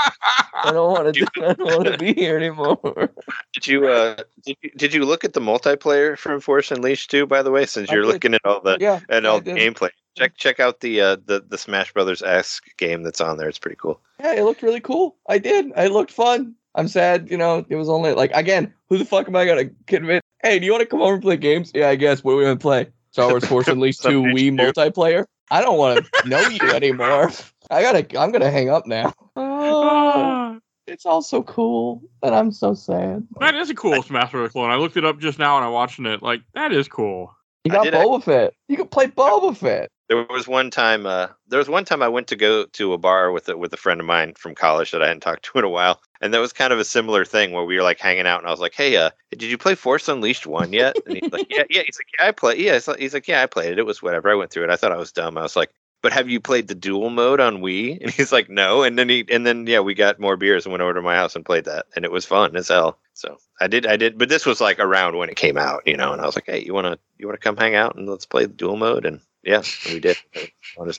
I 0.54 0.72
don't 0.72 0.92
want 0.92 1.14
to. 1.14 1.28
I 1.48 1.54
don't 1.54 1.76
want 1.76 1.86
to 1.88 1.98
be 1.98 2.14
here 2.14 2.38
anymore. 2.38 3.10
Did 3.54 3.68
you 3.68 3.88
uh 3.88 4.18
did 4.46 4.58
you, 4.62 4.72
did 4.78 4.94
you 4.94 5.06
look 5.06 5.24
at 5.24 5.34
the 5.34 5.40
multiplayer 5.40 6.18
from 6.18 6.40
Force 6.40 6.72
Unleashed 6.72 7.10
too? 7.10 7.26
By 7.26 7.42
the 7.42 7.52
way, 7.52 7.66
since 7.66 7.92
you're 7.92 8.06
looking 8.06 8.36
at 8.36 8.42
all 8.46 8.62
the 8.62 8.78
Yeah, 8.80 9.00
and 9.10 9.26
all 9.26 9.42
the 9.42 9.52
gameplay, 9.52 9.90
check 10.16 10.38
check 10.38 10.60
out 10.60 10.82
the 10.82 11.02
uh 11.02 11.18
the 11.26 11.44
the 11.48 11.58
Smash 11.58 11.92
Brothers 11.92 12.22
esque 12.22 12.66
game 12.78 13.02
that's 13.02 13.22
on 13.22 13.38
there. 13.38 13.50
It's 13.50 13.60
pretty 13.60 13.78
cool. 13.78 14.00
Yeah, 14.20 14.34
it 14.34 14.44
looked 14.44 14.62
really 14.62 14.82
cool. 14.82 15.16
I 15.28 15.40
did. 15.40 15.72
It 15.76 15.92
looked 15.92 16.12
fun. 16.12 16.56
I'm 16.76 16.88
sad, 16.88 17.32
you 17.32 17.38
know, 17.38 17.66
it 17.68 17.76
was 17.76 17.90
only 17.90 18.14
like 18.14 18.32
again, 18.36 18.72
who 18.90 19.00
the 19.00 19.06
fuck 19.06 19.28
am 19.28 19.36
I 19.36 19.46
gonna 19.46 19.70
convince? 19.88 20.22
Hey, 20.44 20.60
do 20.60 20.66
you 20.66 20.72
want 20.72 20.82
to 20.82 20.88
come 20.88 21.02
over 21.02 21.14
and 21.14 21.22
play 21.22 21.38
games? 21.38 21.72
Yeah, 21.74 21.90
I 21.90 21.96
guess. 21.96 22.24
What 22.24 22.34
are 22.34 22.38
we 22.38 22.44
gonna 22.44 22.58
play? 22.58 22.88
Star 23.12 23.30
Wars 23.30 23.46
Force 23.46 23.68
Unleashed 23.68 24.04
2 24.04 24.10
Some 24.10 24.24
Wii 24.26 24.52
bitch, 24.52 24.74
multiplayer? 24.74 25.26
I 25.50 25.62
don't 25.62 25.78
want 25.78 26.06
to 26.06 26.30
know 26.30 26.42
you 26.42 26.60
anymore. 26.74 27.32
I 27.72 27.82
gotta 27.82 28.20
I'm 28.20 28.32
gonna 28.32 28.52
hang 28.52 28.70
up 28.70 28.86
now. 28.86 29.14
Oh, 29.36 30.60
it's 30.88 31.06
all 31.06 31.22
so 31.22 31.42
cool, 31.44 32.04
and 32.22 32.36
I'm 32.36 32.52
so 32.52 32.74
sad. 32.74 33.28
that 33.40 33.56
is 33.56 33.70
a 33.70 33.76
cool 33.76 34.04
Smash 34.04 34.32
Bros. 34.32 34.52
clone. 34.52 34.70
I 34.70 34.76
looked 34.76 34.98
it 34.98 35.06
up 35.06 35.20
just 35.20 35.40
now 35.40 35.58
and 35.58 35.66
I'm 35.66 35.74
watching 35.74 36.06
it. 36.06 36.22
Like, 36.22 36.42
that 36.54 36.72
is 36.72 36.88
cool. 36.88 37.34
You 37.64 37.72
got 37.72 37.84
did 37.84 37.94
Boba 37.94 38.24
Fett. 38.24 38.54
You 38.68 38.78
can 38.78 38.88
play 38.88 39.08
Boba 39.08 39.56
Fett. 39.56 39.90
There 40.08 40.26
was 40.30 40.48
one 40.48 40.70
time 40.70 41.06
uh 41.06 41.28
there 41.48 41.58
was 41.58 41.68
one 41.68 41.84
time 41.84 42.02
I 42.02 42.08
went 42.08 42.28
to 42.28 42.36
go 42.36 42.66
to 42.66 42.94
a 42.94 42.98
bar 42.98 43.32
with 43.32 43.50
a 43.50 43.58
with 43.58 43.74
a 43.74 43.78
friend 43.78 44.00
of 44.00 44.06
mine 44.06 44.36
from 44.38 44.56
college 44.56 44.92
that 44.92 45.02
I 45.02 45.08
hadn't 45.08 45.22
talked 45.22 45.44
to 45.46 45.60
in 45.60 45.66
a 45.66 45.70
while. 45.70 46.00
And 46.22 46.34
that 46.34 46.40
was 46.40 46.54
kind 46.54 46.74
of 46.74 46.80
a 46.80 46.86
similar 46.86 47.26
thing 47.26 47.52
where 47.52 47.64
we 47.64 47.76
were 47.78 47.84
like 47.84 48.00
hanging 48.00 48.28
out 48.28 48.40
and 48.40 48.48
I 48.48 48.52
was 48.52 48.60
like, 48.60 48.74
Hey, 48.74 48.98
uh, 48.98 49.12
did 49.32 49.44
you 49.44 49.58
play 49.58 49.76
Force 49.76 50.08
Unleashed 50.08 50.48
one 50.48 50.74
yet? 50.74 50.96
And 51.06 51.18
he's 51.18 51.32
like, 51.32 51.48
Yeah, 51.50 51.64
yeah. 51.70 51.84
He's 51.86 51.98
like, 52.00 52.08
Yeah, 52.20 52.28
I 52.28 52.32
played 52.32 52.60
yeah, 52.60 52.74
he's 53.00 53.14
like- 53.14 53.28
Yeah, 53.28 53.44
I 53.44 53.46
played 53.46 53.72
it. 53.74 53.80
It 53.80 53.86
was 53.86 54.02
whatever. 54.02 54.30
I 54.30 54.36
went 54.36 54.52
through 54.52 54.64
it. 54.66 54.70
I 54.70 54.76
thought 54.76 54.92
I 54.92 54.98
was 54.98 55.12
dumb. 55.12 55.38
I 55.38 55.42
was 55.44 55.56
like, 55.56 55.70
but 56.04 56.14
have 56.14 56.30
you 56.30 56.40
played 56.40 56.68
the 56.68 56.76
dual 56.76 57.10
mode 57.10 57.40
on 57.40 57.58
Wii? 57.58 57.98
And 58.02 58.12
he's 58.12 58.32
like, 58.32 58.50
no. 58.50 58.84
And 58.84 58.98
then 59.00 59.10
he, 59.10 59.26
and 59.32 59.46
then 59.48 59.66
yeah, 59.66 59.80
we 59.80 59.94
got 59.96 60.20
more 60.20 60.38
beers 60.38 60.66
and 60.66 60.72
went 60.72 60.84
over 60.84 60.94
to 60.94 61.02
my 61.02 61.16
house 61.16 61.36
and 61.36 61.44
played 61.46 61.66
that, 61.66 61.88
and 61.96 62.06
it 62.06 62.12
was 62.12 62.24
fun 62.26 62.56
as 62.56 62.68
hell. 62.68 63.00
So 63.14 63.38
I 63.60 63.66
did, 63.68 63.88
I 63.88 63.98
did, 63.98 64.20
but 64.20 64.30
this 64.30 64.46
was 64.46 64.62
like 64.62 64.78
around 64.80 65.18
when 65.18 65.28
it 65.30 65.38
came 65.38 65.58
out, 65.58 65.82
you 65.88 65.98
know. 65.98 66.14
And 66.14 66.22
I 66.22 66.26
was 66.28 66.36
like, 66.36 66.46
hey, 66.46 66.64
you 66.64 66.72
wanna, 66.74 67.00
you 67.18 67.26
wanna 67.26 67.40
come 67.40 67.58
hang 67.58 67.74
out 67.74 67.96
and 67.96 68.08
let's 68.08 68.28
play 68.28 68.46
the 68.46 68.54
dual 68.54 68.78
mode? 68.78 69.06
And 69.08 69.22
yeah, 69.44 69.64
and 69.86 69.94
we 69.96 70.00
did. 70.00 70.18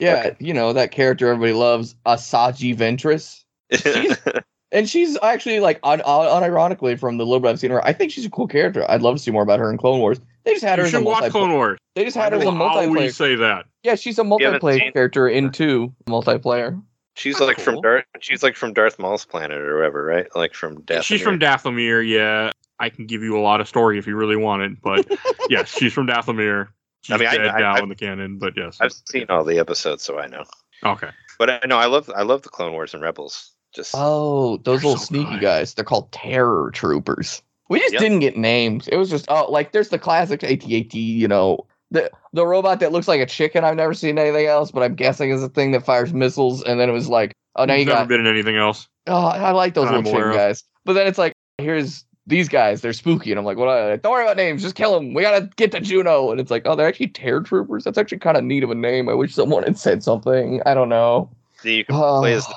Yeah, 0.01 0.23
you 0.39 0.53
know 0.53 0.73
that 0.73 0.91
character 0.91 1.29
everybody 1.29 1.53
loves, 1.53 1.95
Asajj 2.05 2.75
Ventress. 2.75 3.43
fuck. 4.71 4.77
And 4.77 4.89
she's 4.89 5.17
actually 5.23 5.59
like 5.59 5.79
un- 5.83 6.01
un- 6.05 6.43
unironically 6.43 6.99
from 6.99 7.17
the 7.17 7.25
little 7.25 7.39
bit 7.39 7.49
I've 7.49 7.59
seen 7.59 7.71
her. 7.71 7.83
I 7.85 7.93
think 7.93 8.11
she's 8.11 8.25
a 8.25 8.29
cool 8.29 8.47
character. 8.47 8.85
I'd 8.89 9.01
love 9.01 9.15
to 9.15 9.21
see 9.21 9.31
more 9.31 9.43
about 9.43 9.59
her 9.59 9.69
in 9.71 9.77
Clone 9.77 9.99
Wars. 9.99 10.19
They 10.45 10.51
just 10.53 10.63
had 10.63 10.79
her 10.79 10.83
You 10.85 10.87
as 10.87 10.93
a 10.93 10.97
should 10.97 11.05
watch 11.05 11.31
Clone. 11.31 11.51
Wars. 11.51 11.79
They 11.95 12.03
just 12.05 12.15
had 12.17 12.31
her 12.33 12.39
in 12.39 12.47
a 12.47 12.49
I 12.49 12.53
will 12.53 12.61
always 12.63 12.89
multiplayer. 12.89 13.13
say 13.15 13.35
that. 13.35 13.65
Yeah, 13.83 13.95
she's 13.95 14.17
a 14.19 14.23
haven't 14.23 14.39
multiplayer 14.39 14.79
seen- 14.79 14.93
character 14.93 15.27
in 15.27 15.51
two 15.51 15.93
multiplayer. 16.07 16.81
she's 17.15 17.37
That's 17.37 17.47
like 17.47 17.59
from. 17.59 17.81
Darth, 17.81 18.05
she's 18.21 18.43
like 18.43 18.55
from 18.55 18.73
Darth 18.73 18.99
Maul's 18.99 19.25
planet 19.25 19.57
or 19.57 19.77
whatever, 19.77 20.03
right? 20.03 20.27
Like 20.35 20.53
from 20.53 20.81
Dathomir. 20.83 21.03
She's 21.03 21.21
from 21.21 21.39
Dathomir, 21.39 22.07
yeah. 22.07 22.51
I 22.79 22.89
can 22.89 23.05
give 23.07 23.21
you 23.21 23.37
a 23.37 23.41
lot 23.41 23.59
of 23.59 23.67
story 23.67 23.97
if 23.99 24.07
you 24.07 24.15
really 24.15 24.37
want 24.37 24.61
it, 24.63 24.81
but 24.81 25.05
yes, 25.49 25.69
she's 25.75 25.91
from 25.91 26.07
Dathomir. 26.07 26.67
She's 27.01 27.13
I 27.15 27.17
mean, 27.17 27.29
dead 27.31 27.47
I- 27.47 27.59
now 27.59 27.75
I- 27.75 27.79
in 27.79 27.89
the 27.89 27.95
canon, 27.95 28.37
but 28.37 28.53
yes. 28.55 28.77
I've 28.79 28.93
seen 28.93 29.25
all 29.29 29.43
the 29.43 29.59
episodes, 29.59 30.03
so 30.03 30.19
I 30.19 30.27
know. 30.27 30.43
okay. 30.85 31.09
But 31.37 31.49
I 31.49 31.59
know 31.67 31.77
I 31.77 31.85
love, 31.87 32.09
I 32.15 32.23
love 32.23 32.41
the 32.41 32.49
Clone 32.49 32.71
Wars 32.73 32.93
and 32.93 33.01
Rebels. 33.03 33.51
Just 33.73 33.93
Oh, 33.95 34.57
those 34.57 34.83
little 34.83 34.97
so 34.97 35.05
sneaky 35.05 35.31
good. 35.31 35.41
guys. 35.41 35.73
They're 35.73 35.85
called 35.85 36.11
terror 36.11 36.71
troopers. 36.73 37.41
We 37.69 37.79
just 37.79 37.93
Yep. 37.93 38.01
didn't 38.01 38.19
get 38.19 38.35
names. 38.37 38.87
It 38.87 38.97
was 38.97 39.09
just 39.09 39.25
oh, 39.29 39.49
like 39.51 39.71
there's 39.71 39.89
the 39.89 39.99
classic 39.99 40.43
AT-AT, 40.43 40.93
you 40.95 41.27
know, 41.27 41.65
the 41.91 42.09
the 42.33 42.45
robot 42.45 42.79
that 42.79 42.91
looks 42.91 43.07
like 43.07 43.21
a 43.21 43.25
chicken. 43.27 43.63
I've 43.63 43.75
never 43.75 43.93
seen 43.93 44.17
anything 44.17 44.47
else, 44.47 44.71
but 44.71 44.81
I'm 44.83 44.95
guessing 44.95 45.29
is 45.29 45.43
a 45.43 45.49
thing 45.49 45.71
that 45.71 45.85
fires 45.85 46.13
missiles. 46.13 46.63
And 46.63 46.79
then 46.79 46.89
it 46.89 46.93
was 46.93 47.09
like, 47.09 47.33
oh, 47.57 47.65
now 47.65 47.75
you 47.75 47.85
got 47.85 47.91
it 47.91 47.93
Never 47.93 48.01
got 48.03 48.07
been 48.09 48.19
in 48.21 48.27
anything 48.27 48.55
else. 48.57 48.87
Oh, 49.07 49.25
I 49.27 49.51
like 49.51 49.73
those 49.75 49.85
little 49.91 49.99
aware 49.99 50.11
chicken 50.11 50.29
of. 50.31 50.35
guys. 50.35 50.63
But 50.85 50.93
then 50.93 51.05
it's 51.07 51.17
like, 51.19 51.33
here's 51.59 52.05
these 52.25 52.49
guys. 52.49 52.81
They're 52.81 52.93
spooky, 52.93 53.31
and 53.31 53.39
I'm 53.39 53.45
like, 53.45 53.57
what? 53.57 53.67
uh, 53.67 53.97
Don't 53.97 54.11
worry 54.11 54.23
about 54.23 54.37
names. 54.37 54.61
Just 54.63 54.75
kill 54.75 54.93
them. 54.93 55.13
We 55.13 55.21
gotta 55.23 55.49
get 55.55 55.71
to 55.73 55.79
Juno. 55.79 56.31
And 56.31 56.39
it's 56.39 56.51
like, 56.51 56.63
oh, 56.65 56.75
they're 56.75 56.87
actually 56.87 57.07
terror 57.09 57.41
troopers. 57.41 57.83
That's 57.83 57.97
actually 57.99 58.19
kind 58.19 58.37
of 58.37 58.43
neat 58.43 58.63
of 58.63 58.71
a 58.71 58.75
name. 58.75 59.09
I 59.09 59.13
wish 59.13 59.33
someone 59.35 59.63
had 59.63 59.77
said 59.77 60.03
something. 60.03 60.61
I 60.65 60.73
don't 60.73 60.89
know. 60.89 61.29
you 61.63 61.85
can 61.85 61.95
Oh, 61.95 62.19
play 62.21 62.33
as 62.33 62.45
the 62.47 62.55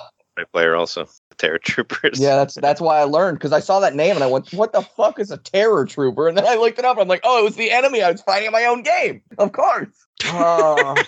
player 0.52 0.74
also, 0.74 1.04
the 1.28 1.34
Terror 1.36 1.58
Troopers. 1.58 2.20
yeah, 2.20 2.36
that's 2.36 2.54
that's 2.54 2.80
why 2.80 2.98
I 2.98 3.04
learned 3.04 3.38
because 3.38 3.52
I 3.52 3.60
saw 3.60 3.80
that 3.80 3.94
name 3.94 4.14
and 4.14 4.24
I 4.24 4.26
went, 4.26 4.52
what 4.52 4.72
the 4.72 4.82
fuck 4.82 5.18
is 5.18 5.30
a 5.30 5.36
terror 5.36 5.84
trooper? 5.84 6.28
And 6.28 6.36
then 6.36 6.46
I 6.46 6.56
looked 6.56 6.78
it 6.78 6.84
up. 6.84 6.96
And 6.96 7.02
I'm 7.02 7.08
like, 7.08 7.22
oh, 7.24 7.40
it 7.40 7.44
was 7.44 7.56
the 7.56 7.70
enemy 7.70 8.02
I 8.02 8.10
was 8.10 8.22
fighting 8.22 8.46
in 8.46 8.52
my 8.52 8.64
own 8.64 8.82
game. 8.82 9.22
Of 9.38 9.52
course. 9.52 9.88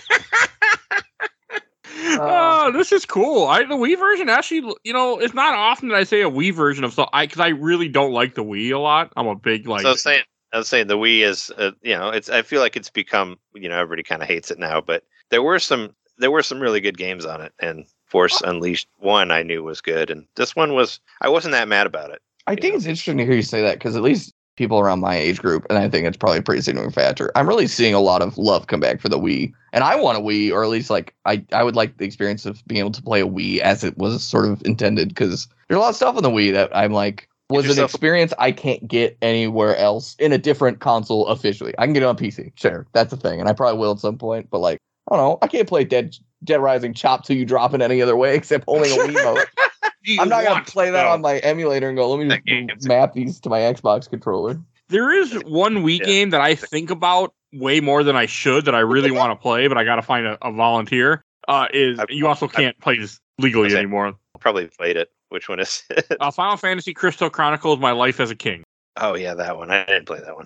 Oh, 1.97 2.67
oh, 2.67 2.71
this 2.71 2.91
is 2.91 3.05
cool. 3.05 3.47
I 3.47 3.63
the 3.63 3.75
Wii 3.75 3.97
version 3.97 4.29
actually, 4.29 4.73
you 4.83 4.93
know, 4.93 5.17
it's 5.17 5.33
not 5.33 5.53
often 5.53 5.89
that 5.89 5.95
I 5.95 6.03
say 6.03 6.21
a 6.21 6.29
Wii 6.29 6.53
version 6.53 6.83
of 6.83 6.93
stuff. 6.93 7.09
I 7.13 7.25
because 7.25 7.39
I 7.39 7.49
really 7.49 7.87
don't 7.87 8.11
like 8.11 8.35
the 8.35 8.43
Wii 8.43 8.73
a 8.73 8.79
lot. 8.79 9.13
I'm 9.15 9.27
a 9.27 9.35
big 9.35 9.67
like. 9.67 9.81
so 9.81 9.89
I 9.89 9.91
was 9.91 10.03
saying, 10.03 10.23
I 10.53 10.57
was 10.57 10.67
saying 10.67 10.87
the 10.87 10.97
Wii 10.97 11.21
is, 11.21 11.51
uh, 11.57 11.71
you 11.81 11.95
know, 11.95 12.09
it's. 12.09 12.29
I 12.29 12.41
feel 12.41 12.61
like 12.61 12.75
it's 12.75 12.89
become, 12.89 13.37
you 13.53 13.69
know, 13.69 13.77
everybody 13.79 14.03
kind 14.03 14.21
of 14.21 14.27
hates 14.27 14.51
it 14.51 14.59
now, 14.59 14.81
but 14.81 15.03
there 15.29 15.41
were 15.41 15.59
some, 15.59 15.95
there 16.17 16.31
were 16.31 16.43
some 16.43 16.59
really 16.59 16.81
good 16.81 16.97
games 16.97 17.25
on 17.25 17.41
it, 17.41 17.53
and 17.59 17.85
Force 18.05 18.41
Unleashed 18.41 18.87
one 18.99 19.31
I 19.31 19.43
knew 19.43 19.63
was 19.63 19.81
good, 19.81 20.09
and 20.09 20.25
this 20.35 20.55
one 20.55 20.73
was, 20.73 20.99
I 21.21 21.29
wasn't 21.29 21.53
that 21.53 21.67
mad 21.67 21.87
about 21.87 22.11
it. 22.11 22.21
I 22.47 22.55
think 22.55 22.75
it's 22.75 22.85
interesting 22.85 23.17
to 23.17 23.25
hear 23.25 23.35
you 23.35 23.41
say 23.41 23.61
that 23.61 23.79
because 23.79 23.95
at 23.95 24.03
least 24.03 24.31
people 24.55 24.79
around 24.79 24.99
my 24.99 25.15
age 25.15 25.41
group, 25.41 25.65
and 25.69 25.77
I 25.77 25.89
think 25.89 26.05
it's 26.05 26.17
probably 26.17 26.39
a 26.39 26.43
pretty 26.43 26.61
significant 26.61 26.95
factor. 26.95 27.31
I'm 27.35 27.47
really 27.47 27.67
seeing 27.67 27.93
a 27.93 27.99
lot 27.99 28.21
of 28.21 28.37
love 28.37 28.67
come 28.67 28.79
back 28.79 29.01
for 29.01 29.09
the 29.09 29.19
Wii, 29.19 29.51
and 29.73 29.83
I 29.83 29.95
want 29.95 30.17
a 30.17 30.21
Wii, 30.21 30.51
or 30.51 30.63
at 30.63 30.69
least 30.69 30.89
like 30.89 31.13
I, 31.25 31.43
I 31.51 31.63
would 31.63 31.75
like 31.75 31.97
the 31.97 32.05
experience 32.05 32.45
of 32.45 32.65
being 32.67 32.79
able 32.79 32.91
to 32.91 33.01
play 33.01 33.21
a 33.21 33.27
Wii 33.27 33.59
as 33.59 33.83
it 33.83 33.97
was 33.97 34.23
sort 34.23 34.45
of 34.45 34.61
intended. 34.65 35.09
Because 35.09 35.47
there's 35.67 35.77
a 35.77 35.81
lot 35.81 35.89
of 35.89 35.95
stuff 35.95 36.15
on 36.15 36.23
the 36.23 36.29
Wii 36.29 36.53
that 36.53 36.75
I'm 36.75 36.93
like 36.93 37.27
was 37.49 37.77
an 37.77 37.83
experience 37.83 38.33
I 38.39 38.51
can't 38.51 38.87
get 38.87 39.17
anywhere 39.21 39.75
else 39.77 40.15
in 40.19 40.31
a 40.31 40.37
different 40.37 40.79
console 40.79 41.27
officially. 41.27 41.73
I 41.77 41.85
can 41.85 41.93
get 41.93 42.03
it 42.03 42.07
on 42.07 42.17
PC, 42.17 42.51
sure, 42.55 42.87
that's 42.93 43.13
a 43.13 43.17
thing, 43.17 43.39
and 43.39 43.49
I 43.49 43.53
probably 43.53 43.79
will 43.79 43.91
at 43.91 43.99
some 43.99 44.17
point. 44.17 44.49
But 44.49 44.59
like, 44.59 44.79
I 45.09 45.15
don't 45.15 45.23
know, 45.23 45.37
I 45.41 45.47
can't 45.47 45.67
play 45.67 45.83
Dead 45.83 46.15
Dead 46.45 46.61
Rising 46.61 46.93
Chop 46.93 47.25
till 47.25 47.35
you 47.35 47.45
drop 47.45 47.73
it 47.73 47.81
any 47.81 48.01
other 48.01 48.15
way 48.15 48.35
except 48.35 48.65
holding 48.65 48.91
a 48.91 48.95
Wii 48.95 49.13
mode. 49.23 49.45
I'm 50.19 50.29
not 50.29 50.43
gonna 50.43 50.63
play 50.63 50.91
that 50.91 51.05
on 51.07 51.21
my 51.21 51.39
emulator 51.39 51.89
and 51.89 51.97
go, 51.97 52.09
let 52.13 52.25
me 52.25 52.65
just 52.67 52.87
map 52.87 53.13
these 53.13 53.39
to 53.41 53.49
my 53.49 53.59
Xbox 53.59 54.09
controller. 54.09 54.59
There 54.89 55.11
is 55.11 55.33
one 55.45 55.77
Wii 55.77 55.99
Yeah. 55.99 56.05
game 56.05 56.29
that 56.29 56.41
I 56.41 56.53
think 56.55 56.91
about 56.91 57.33
way 57.53 57.79
more 57.79 58.03
than 58.03 58.15
I 58.15 58.27
should 58.27 58.65
that 58.65 58.75
I 58.75 58.79
really 58.81 59.09
want 59.11 59.31
to 59.31 59.35
play, 59.41 59.67
but 59.67 59.77
I 59.77 59.83
got 59.83 59.95
to 59.95 60.01
find 60.03 60.27
a, 60.27 60.37
a 60.47 60.51
volunteer. 60.51 61.23
Uh, 61.47 61.67
is 61.73 61.99
I've- 61.99 62.13
you 62.13 62.27
also 62.27 62.45
I've- 62.47 62.55
can't 62.55 62.79
play 62.79 62.99
this 62.99 63.19
legally 63.39 63.67
Okay. 63.67 63.77
anymore. 63.77 64.13
Probably 64.39 64.67
played 64.67 64.95
it. 64.97 65.09
Which 65.29 65.49
one 65.49 65.59
is? 65.59 65.83
it? 65.89 66.05
Uh, 66.19 66.29
Final 66.29 66.55
Fantasy 66.57 66.93
Crystal 66.93 67.29
Chronicles: 67.31 67.79
My 67.79 67.91
Life 67.91 68.19
as 68.19 68.29
a 68.29 68.35
King. 68.35 68.63
Oh 68.97 69.15
yeah, 69.15 69.33
that 69.33 69.57
one. 69.57 69.71
I 69.71 69.83
didn't 69.85 70.05
play 70.05 70.19
that 70.21 70.35
one, 70.35 70.45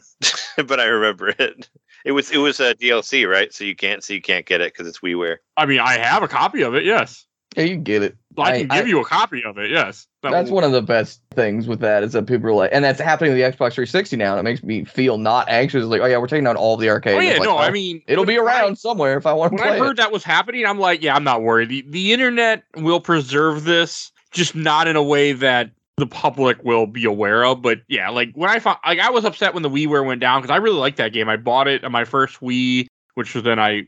but 0.68 0.80
I 0.80 0.86
remember 0.86 1.30
it. 1.38 1.70
It 2.06 2.12
was 2.14 2.32
it 2.32 2.38
was 2.38 2.60
a 2.60 2.74
DLC, 2.76 3.30
right? 3.30 3.54
So 3.54 3.64
you 3.64 3.76
can't 3.76 4.04
so 4.04 4.14
you 4.14 4.22
can't 4.22 4.45
get 4.45 4.62
it 4.62 4.74
because 4.74 4.88
it's 4.88 5.00
WiiWare. 5.00 5.38
I 5.58 5.66
mean, 5.66 5.80
I 5.80 5.97
have 5.97 6.24
a 6.24 6.28
copy 6.28 6.62
of 6.62 6.74
it. 6.76 6.86
Yes, 6.86 7.26
Yeah, 7.58 7.64
you 7.64 7.78
get 7.78 8.04
it. 8.04 8.16
I, 8.38 8.41
I- 8.41 8.58
can 8.62 8.72
I- 8.72 8.78
give 8.78 8.88
you 8.88 9.00
a 9.02 9.06
copy 9.06 9.43
of 9.43 9.58
it. 9.58 9.70
Yes, 9.70 10.08
That 10.24 10.32
That's 10.32 10.50
will- 10.50 10.56
one 10.56 10.64
of 10.64 10.72
the 10.72 10.82
best 10.82 11.22
things 11.36 11.68
with 11.68 11.82
that 11.82 12.04
is 12.04 12.14
that 12.14 12.26
people 12.26 12.50
are 12.50 12.54
like, 12.54 12.70
and 12.74 12.84
that's 12.86 13.02
happening 13.02 13.34
with 13.34 13.38
the 13.39 13.43
Xbox 13.43 13.74
360 13.74 14.16
now. 14.16 14.32
And 14.38 14.39
it 14.39 14.43
makes 14.43 14.64
me 14.64 14.86
feel 14.86 15.18
not 15.18 15.50
anxious. 15.50 15.84
Like, 15.84 16.00
oh 16.02 16.06
yeah, 16.06 16.18
we're 16.18 16.28
taking 16.28 16.45
down 16.45 16.56
all 16.56 16.78
the 16.78 16.89
arcades. 16.89 17.18
Oh 17.18 17.22
yeah, 17.22 17.34
like, 17.34 17.43
no, 17.43 17.58
I 17.58 17.70
mean, 17.72 18.02
it'll 18.08 18.26
be 18.26 18.38
when 18.39 18.47
I- 18.47 18.62
around 18.62 18.78
somewhere 18.78 19.18
if 19.18 19.26
I 19.26 19.34
want 19.34 19.58
to 19.58 19.62
when 19.64 19.74
I 19.74 19.78
heard 19.78 19.91
it. 19.91 19.97
that 19.97 20.12
was 20.14 20.24
happening, 20.24 20.66
I'm 20.66 20.80
like, 20.80 21.04
yeah, 21.04 21.16
I'm 21.16 21.24
not 21.26 21.41
worried. 21.41 21.70
The, 21.70 21.84
the 21.89 22.14
internet 22.14 22.64
will 22.78 23.02
preserve 23.02 23.66
this, 23.66 24.12
just 24.32 24.56
not 24.56 24.88
in 24.88 24.95
a 24.95 25.04
way 25.04 25.34
that 25.34 25.72
the 26.00 26.08
public 26.08 26.64
will 26.64 26.88
be 26.88 27.06
aware 27.06 27.45
of. 27.45 27.62
But 27.62 27.82
yeah, 27.88 28.10
like 28.10 28.32
when 28.34 28.50
I 28.50 28.60
found, 28.60 28.80
like, 28.86 29.00
I 29.00 29.10
was 29.10 29.26
upset 29.26 29.54
when 29.54 29.64
the 29.64 29.70
WiiWare 29.70 30.06
went 30.06 30.22
down 30.22 30.41
because 30.41 30.54
I 30.54 30.58
really 30.58 30.80
liked 30.80 30.97
that 30.97 31.14
game. 31.14 31.30
I 31.30 31.38
bought 31.38 31.68
it 31.68 31.84
on 31.84 31.91
my 31.91 32.06
first 32.06 32.39
Wii, 32.39 32.88
which 33.16 33.36
was 33.36 33.43
then 33.43 33.60
I, 33.60 33.88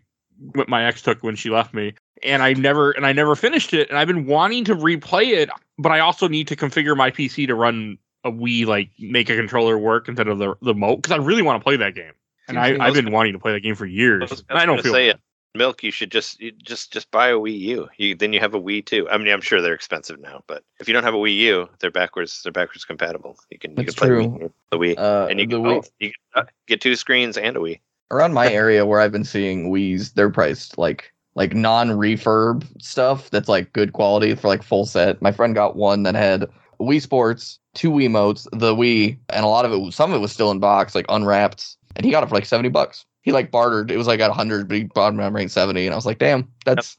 what 0.54 0.70
my 0.70 0.86
ex 0.86 1.02
took 1.02 1.24
when 1.24 1.36
she 1.36 1.50
left 1.50 1.74
me, 1.74 1.94
and 2.24 2.44
I 2.44 2.54
never, 2.54 2.92
and 2.92 3.06
I 3.06 3.14
never 3.14 3.36
finished 3.36 3.74
it. 3.74 3.90
And 3.90 3.98
I've 3.98 4.08
been 4.08 4.26
wanting 4.26 4.66
to 4.66 4.76
replay 4.76 5.30
it, 5.30 5.50
but 5.78 5.92
I 5.92 6.00
also 6.00 6.28
need 6.28 6.48
to 6.50 6.56
configure 6.56 6.96
my 6.96 7.12
PC 7.12 7.48
to 7.48 7.56
run 7.56 7.98
a 8.24 8.32
Wii, 8.32 8.66
like 8.66 8.90
make 9.00 9.30
a 9.30 9.36
controller 9.36 9.78
work 9.78 10.08
instead 10.08 10.28
of 10.28 10.38
the 10.38 10.56
the 10.62 10.74
remote 10.74 10.98
because 10.98 11.12
I 11.12 11.18
really 11.18 11.42
want 11.42 11.60
to 11.60 11.64
play 11.64 11.78
that 11.78 11.96
game. 11.96 12.14
And 12.48 12.60
I, 12.60 12.86
I've 12.86 12.94
been 12.94 13.12
wanting 13.12 13.34
to 13.34 13.40
play 13.40 13.54
that 13.54 13.62
game 13.62 13.76
for 13.76 13.86
years. 13.86 14.24
I 14.24 14.34
was 14.34 14.44
I 14.50 14.66
don't 14.66 14.82
feel 14.82 14.94
say 14.94 15.08
it. 15.10 15.20
Milk, 15.54 15.84
you 15.84 15.92
should 15.92 16.12
just 16.12 16.40
you 16.40 16.52
just 16.52 16.94
just 16.94 17.12
buy 17.12 17.28
a 17.30 17.34
Wii 17.36 17.60
U. 17.60 17.90
You 17.98 18.16
then 18.16 18.32
you 18.32 18.40
have 18.40 18.54
a 18.54 18.60
Wii 18.62 18.86
too. 18.86 19.10
I 19.10 19.18
mean, 19.18 19.28
I'm 19.34 19.42
sure 19.42 19.62
they're 19.62 19.74
expensive 19.74 20.20
now, 20.20 20.44
but 20.48 20.64
if 20.80 20.88
you 20.88 20.94
don't 20.94 21.04
have 21.04 21.14
a 21.14 21.18
Wii 21.18 21.36
U, 21.38 21.70
they're 21.80 21.92
backwards 21.92 22.42
they're 22.44 22.54
backwards 22.54 22.86
compatible. 22.86 23.38
You 23.50 23.60
can 23.60 23.72
you 23.72 23.78
That's 23.84 23.94
can 23.96 24.00
play 24.00 24.08
true. 24.08 24.28
Wii, 24.28 24.52
the 24.72 24.78
Wii, 24.78 24.98
Uh, 24.98 25.28
and 25.30 25.40
you 25.40 25.48
can 25.48 25.60
Wii- 25.62 25.76
both. 25.76 25.92
You 26.00 26.10
can 26.34 26.44
uh, 26.44 26.48
get 26.68 26.80
two 26.80 26.96
screens 26.96 27.38
and 27.38 27.58
a 27.58 27.60
Wii. 27.60 27.80
around 28.12 28.34
my 28.34 28.50
area 28.54 28.86
where 28.86 29.02
I've 29.02 29.12
been 29.12 29.26
seeing 29.26 29.72
Wii's, 29.72 30.12
they're 30.14 30.30
priced 30.30 30.78
like 30.78 31.12
like 31.36 31.54
non-refurb 31.54 32.66
stuff 32.82 33.30
that's 33.30 33.48
like 33.50 33.72
good 33.74 33.94
quality 33.94 34.36
for 34.36 34.48
like 34.48 34.64
full 34.64 34.86
set. 34.86 35.22
My 35.22 35.32
friend 35.32 35.54
got 35.56 35.76
one 35.76 36.04
that 36.04 36.16
had 36.16 36.46
Wii 36.80 37.02
Sports, 37.02 37.60
two 37.74 37.92
Wiimotes, 37.92 38.48
the 38.52 38.74
Wii, 38.76 39.18
and 39.30 39.46
a 39.46 39.48
lot 39.48 39.66
of 39.66 39.72
it, 39.74 39.94
some 39.94 40.12
of 40.12 40.18
it 40.18 40.20
was 40.22 40.32
still 40.32 40.52
in 40.52 40.60
box, 40.60 40.96
like 40.96 41.06
unwrapped, 41.10 41.78
and 41.96 42.06
he 42.06 42.12
got 42.12 42.24
it 42.24 42.30
for 42.30 42.36
like 42.36 42.46
seventy 42.46 42.70
bucks. 42.70 43.06
He 43.22 43.32
like 43.32 43.52
bartered. 43.52 43.92
It 43.92 43.98
was 43.98 44.08
like 44.08 44.20
at 44.20 44.32
hundred, 44.32 44.68
but 44.68 44.78
he 44.78 44.84
bought 44.86 45.12
them 45.12 45.20
at 45.20 45.34
rate 45.34 45.52
seventy, 45.52 45.86
and 45.86 45.94
I 45.94 45.96
was 45.96 46.06
like, 46.06 46.20
damn, 46.20 46.52
that's 46.66 46.98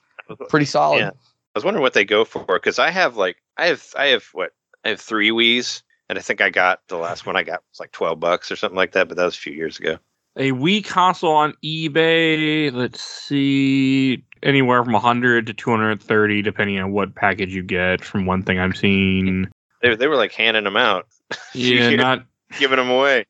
pretty 0.49 0.67
solid. 0.67 0.99
Yeah. 0.99 1.11
I 1.11 1.59
was 1.59 1.65
wondering 1.65 1.83
what 1.83 1.93
they 1.93 2.05
go 2.05 2.25
for 2.25 2.45
because 2.47 2.79
I 2.79 2.91
have 2.91 3.17
like 3.17 3.37
I 3.57 3.67
have 3.67 3.87
I 3.97 4.07
have 4.07 4.25
what 4.33 4.53
I 4.85 4.91
have 4.91 5.01
three 5.01 5.31
Wii's, 5.31 5.83
and 6.09 6.19
I 6.19 6.23
think 6.23 6.41
I 6.41 6.51
got 6.51 6.81
the 6.89 6.97
last 6.97 7.27
one 7.27 7.37
I 7.37 7.43
got 7.43 7.63
was 7.71 7.81
like 7.81 7.93
twelve 7.93 8.21
bucks 8.21 8.51
or 8.51 8.57
something 8.57 8.77
like 8.77 8.93
that, 8.93 9.09
but 9.09 9.17
that 9.17 9.25
was 9.25 9.37
a 9.37 9.41
few 9.41 9.53
years 9.53 9.79
ago. 9.79 9.99
a 10.37 10.53
Wii 10.53 10.85
console 10.85 11.35
on 11.35 11.55
eBay. 11.63 12.73
Let's 12.73 13.03
see, 13.03 14.25
anywhere 14.43 14.83
from 14.83 14.95
100 14.95 15.47
to 15.47 15.53
230, 15.53 16.43
depending 16.43 16.79
on 16.79 16.93
what 16.93 17.15
package 17.15 17.55
you 17.55 17.63
get. 17.63 18.03
From 18.03 18.25
one 18.25 18.43
thing 18.43 18.59
I'm 18.59 18.75
seeing, 18.75 19.49
They 19.83 19.95
they 19.95 20.07
were 20.07 20.17
like 20.17 20.33
handing 20.33 20.65
them 20.65 20.77
out, 20.79 21.07
yeah, 21.55 21.91
Yeah. 21.91 21.97
not 21.97 22.25
giving 22.59 22.79
them 22.79 22.91
away. 22.91 23.27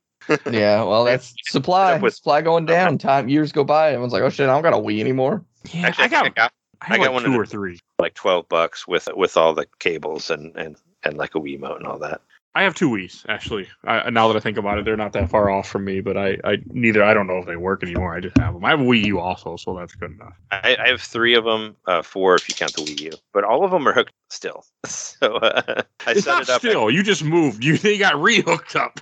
Yeah, 0.50 0.82
well, 0.84 1.04
that's 1.04 1.34
supply. 1.44 1.98
with- 1.98 2.14
supply 2.14 2.42
going 2.42 2.66
down. 2.66 2.98
Time 2.98 3.28
years 3.28 3.52
go 3.52 3.64
by. 3.64 3.88
Everyone's 3.90 4.12
like, 4.12 4.22
oh 4.22 4.30
shit, 4.30 4.48
I 4.48 4.52
don't 4.52 4.62
got 4.62 4.74
a 4.74 4.76
Wii 4.76 5.00
anymore. 5.00 5.44
yeah. 5.72 5.86
Actually, 5.88 6.04
I 6.04 6.08
got, 6.08 6.24
I 6.26 6.28
got 6.30 6.52
I 6.80 6.84
have 6.86 6.94
I 6.94 6.96
got 6.98 7.02
like 7.04 7.12
one 7.14 7.22
two 7.32 7.38
or 7.40 7.46
three. 7.46 7.78
like 7.98 8.14
twelve 8.14 8.48
bucks 8.48 8.86
with 8.88 9.08
with 9.16 9.36
all 9.36 9.54
the 9.54 9.66
cables 9.78 10.30
and 10.30 10.54
and 10.56 10.76
and 11.04 11.16
like 11.16 11.34
a 11.34 11.40
Wiimote 11.40 11.76
and 11.76 11.86
all 11.86 11.98
that. 11.98 12.20
I 12.54 12.64
have 12.64 12.74
two 12.74 12.90
Wii's 12.90 13.24
actually. 13.30 13.66
I, 13.84 14.10
now 14.10 14.28
that 14.28 14.36
I 14.36 14.40
think 14.40 14.58
about 14.58 14.76
it, 14.78 14.84
they're 14.84 14.94
not 14.96 15.14
that 15.14 15.30
far 15.30 15.48
off 15.48 15.66
from 15.66 15.86
me. 15.86 16.02
But 16.02 16.18
I, 16.18 16.36
I 16.44 16.58
neither. 16.66 17.02
I 17.02 17.14
don't 17.14 17.26
know 17.26 17.38
if 17.38 17.46
they 17.46 17.56
work 17.56 17.82
anymore. 17.82 18.14
I 18.14 18.20
just 18.20 18.36
have 18.36 18.52
them. 18.52 18.62
I 18.64 18.70
have 18.70 18.80
a 18.80 18.84
Wii 18.84 19.06
U 19.06 19.20
also, 19.20 19.56
so 19.56 19.74
that's 19.74 19.94
good 19.94 20.10
enough. 20.10 20.34
I, 20.50 20.76
I 20.78 20.88
have 20.88 21.00
three 21.00 21.34
of 21.34 21.44
them, 21.44 21.76
uh, 21.86 22.02
four 22.02 22.34
if 22.34 22.46
you 22.50 22.54
count 22.54 22.74
the 22.74 22.82
Wii 22.82 23.00
U, 23.00 23.12
but 23.32 23.44
all 23.44 23.64
of 23.64 23.70
them 23.70 23.88
are 23.88 23.92
hooked 23.94 24.12
still. 24.28 24.64
So 24.86 25.36
uh, 25.36 25.82
I 26.06 26.10
It's 26.10 26.24
set 26.24 26.30
not 26.30 26.42
it 26.42 26.50
up. 26.50 26.60
still. 26.60 26.90
You 26.90 27.02
just 27.02 27.24
moved. 27.24 27.64
You 27.64 27.78
they 27.78 27.96
got 27.96 28.20
re-hooked 28.20 28.76
up. 28.76 29.00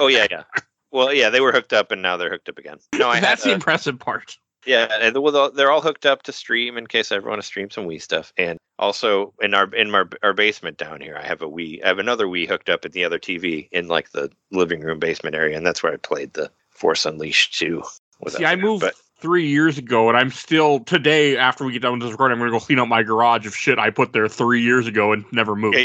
Oh 0.00 0.08
yeah, 0.08 0.26
yeah. 0.30 0.44
Well, 0.90 1.12
yeah, 1.12 1.30
they 1.30 1.40
were 1.40 1.52
hooked 1.52 1.72
up 1.72 1.90
and 1.90 2.00
now 2.02 2.16
they're 2.16 2.30
hooked 2.30 2.48
up 2.48 2.58
again. 2.58 2.78
No, 2.94 3.08
I 3.08 3.20
That's 3.20 3.44
the 3.44 3.50
uh, 3.50 3.54
impressive 3.54 3.98
part. 3.98 4.38
Yeah, 4.66 4.88
and 5.00 5.16
well, 5.16 5.50
they're 5.52 5.70
all 5.70 5.80
hooked 5.80 6.06
up 6.06 6.22
to 6.24 6.32
stream 6.32 6.76
in 6.76 6.86
case 6.86 7.12
I 7.12 7.16
ever 7.16 7.28
want 7.28 7.40
to 7.40 7.46
stream 7.46 7.70
some 7.70 7.86
Wii 7.86 8.02
stuff. 8.02 8.32
And 8.36 8.58
also 8.78 9.32
in 9.40 9.54
our 9.54 9.72
in 9.74 9.94
our 9.94 10.08
our 10.22 10.32
basement 10.32 10.76
down 10.76 11.00
here, 11.00 11.16
I 11.16 11.26
have 11.26 11.40
a 11.40 11.48
Wii. 11.48 11.82
I 11.84 11.88
have 11.88 11.98
another 11.98 12.26
Wii 12.26 12.48
hooked 12.48 12.68
up 12.68 12.84
at 12.84 12.92
the 12.92 13.04
other 13.04 13.18
TV 13.18 13.68
in 13.70 13.88
like 13.88 14.10
the 14.10 14.30
living 14.50 14.80
room 14.80 14.98
basement 14.98 15.36
area, 15.36 15.56
and 15.56 15.64
that's 15.64 15.82
where 15.82 15.92
I 15.92 15.96
played 15.96 16.32
the 16.32 16.50
Force 16.70 17.06
Unleashed 17.06 17.58
2. 17.58 17.82
See. 18.28 18.44
I 18.44 18.56
moved 18.56 18.80
But 18.82 18.94
three 19.20 19.46
years 19.46 19.78
ago, 19.78 20.08
and 20.08 20.16
I'm 20.16 20.30
still 20.30 20.80
today. 20.80 21.36
After 21.36 21.64
we 21.64 21.72
get 21.72 21.82
done 21.82 21.92
with 21.92 22.02
this 22.02 22.10
recording, 22.10 22.34
I'm 22.34 22.38
going 22.40 22.50
to 22.50 22.58
go 22.58 22.64
clean 22.64 22.78
up 22.78 22.88
my 22.88 23.02
garage 23.02 23.46
of 23.46 23.54
shit 23.54 23.78
I 23.78 23.90
put 23.90 24.12
there 24.12 24.28
three 24.28 24.62
years 24.62 24.86
ago 24.86 25.12
and 25.12 25.24
never 25.32 25.54
moved. 25.54 25.76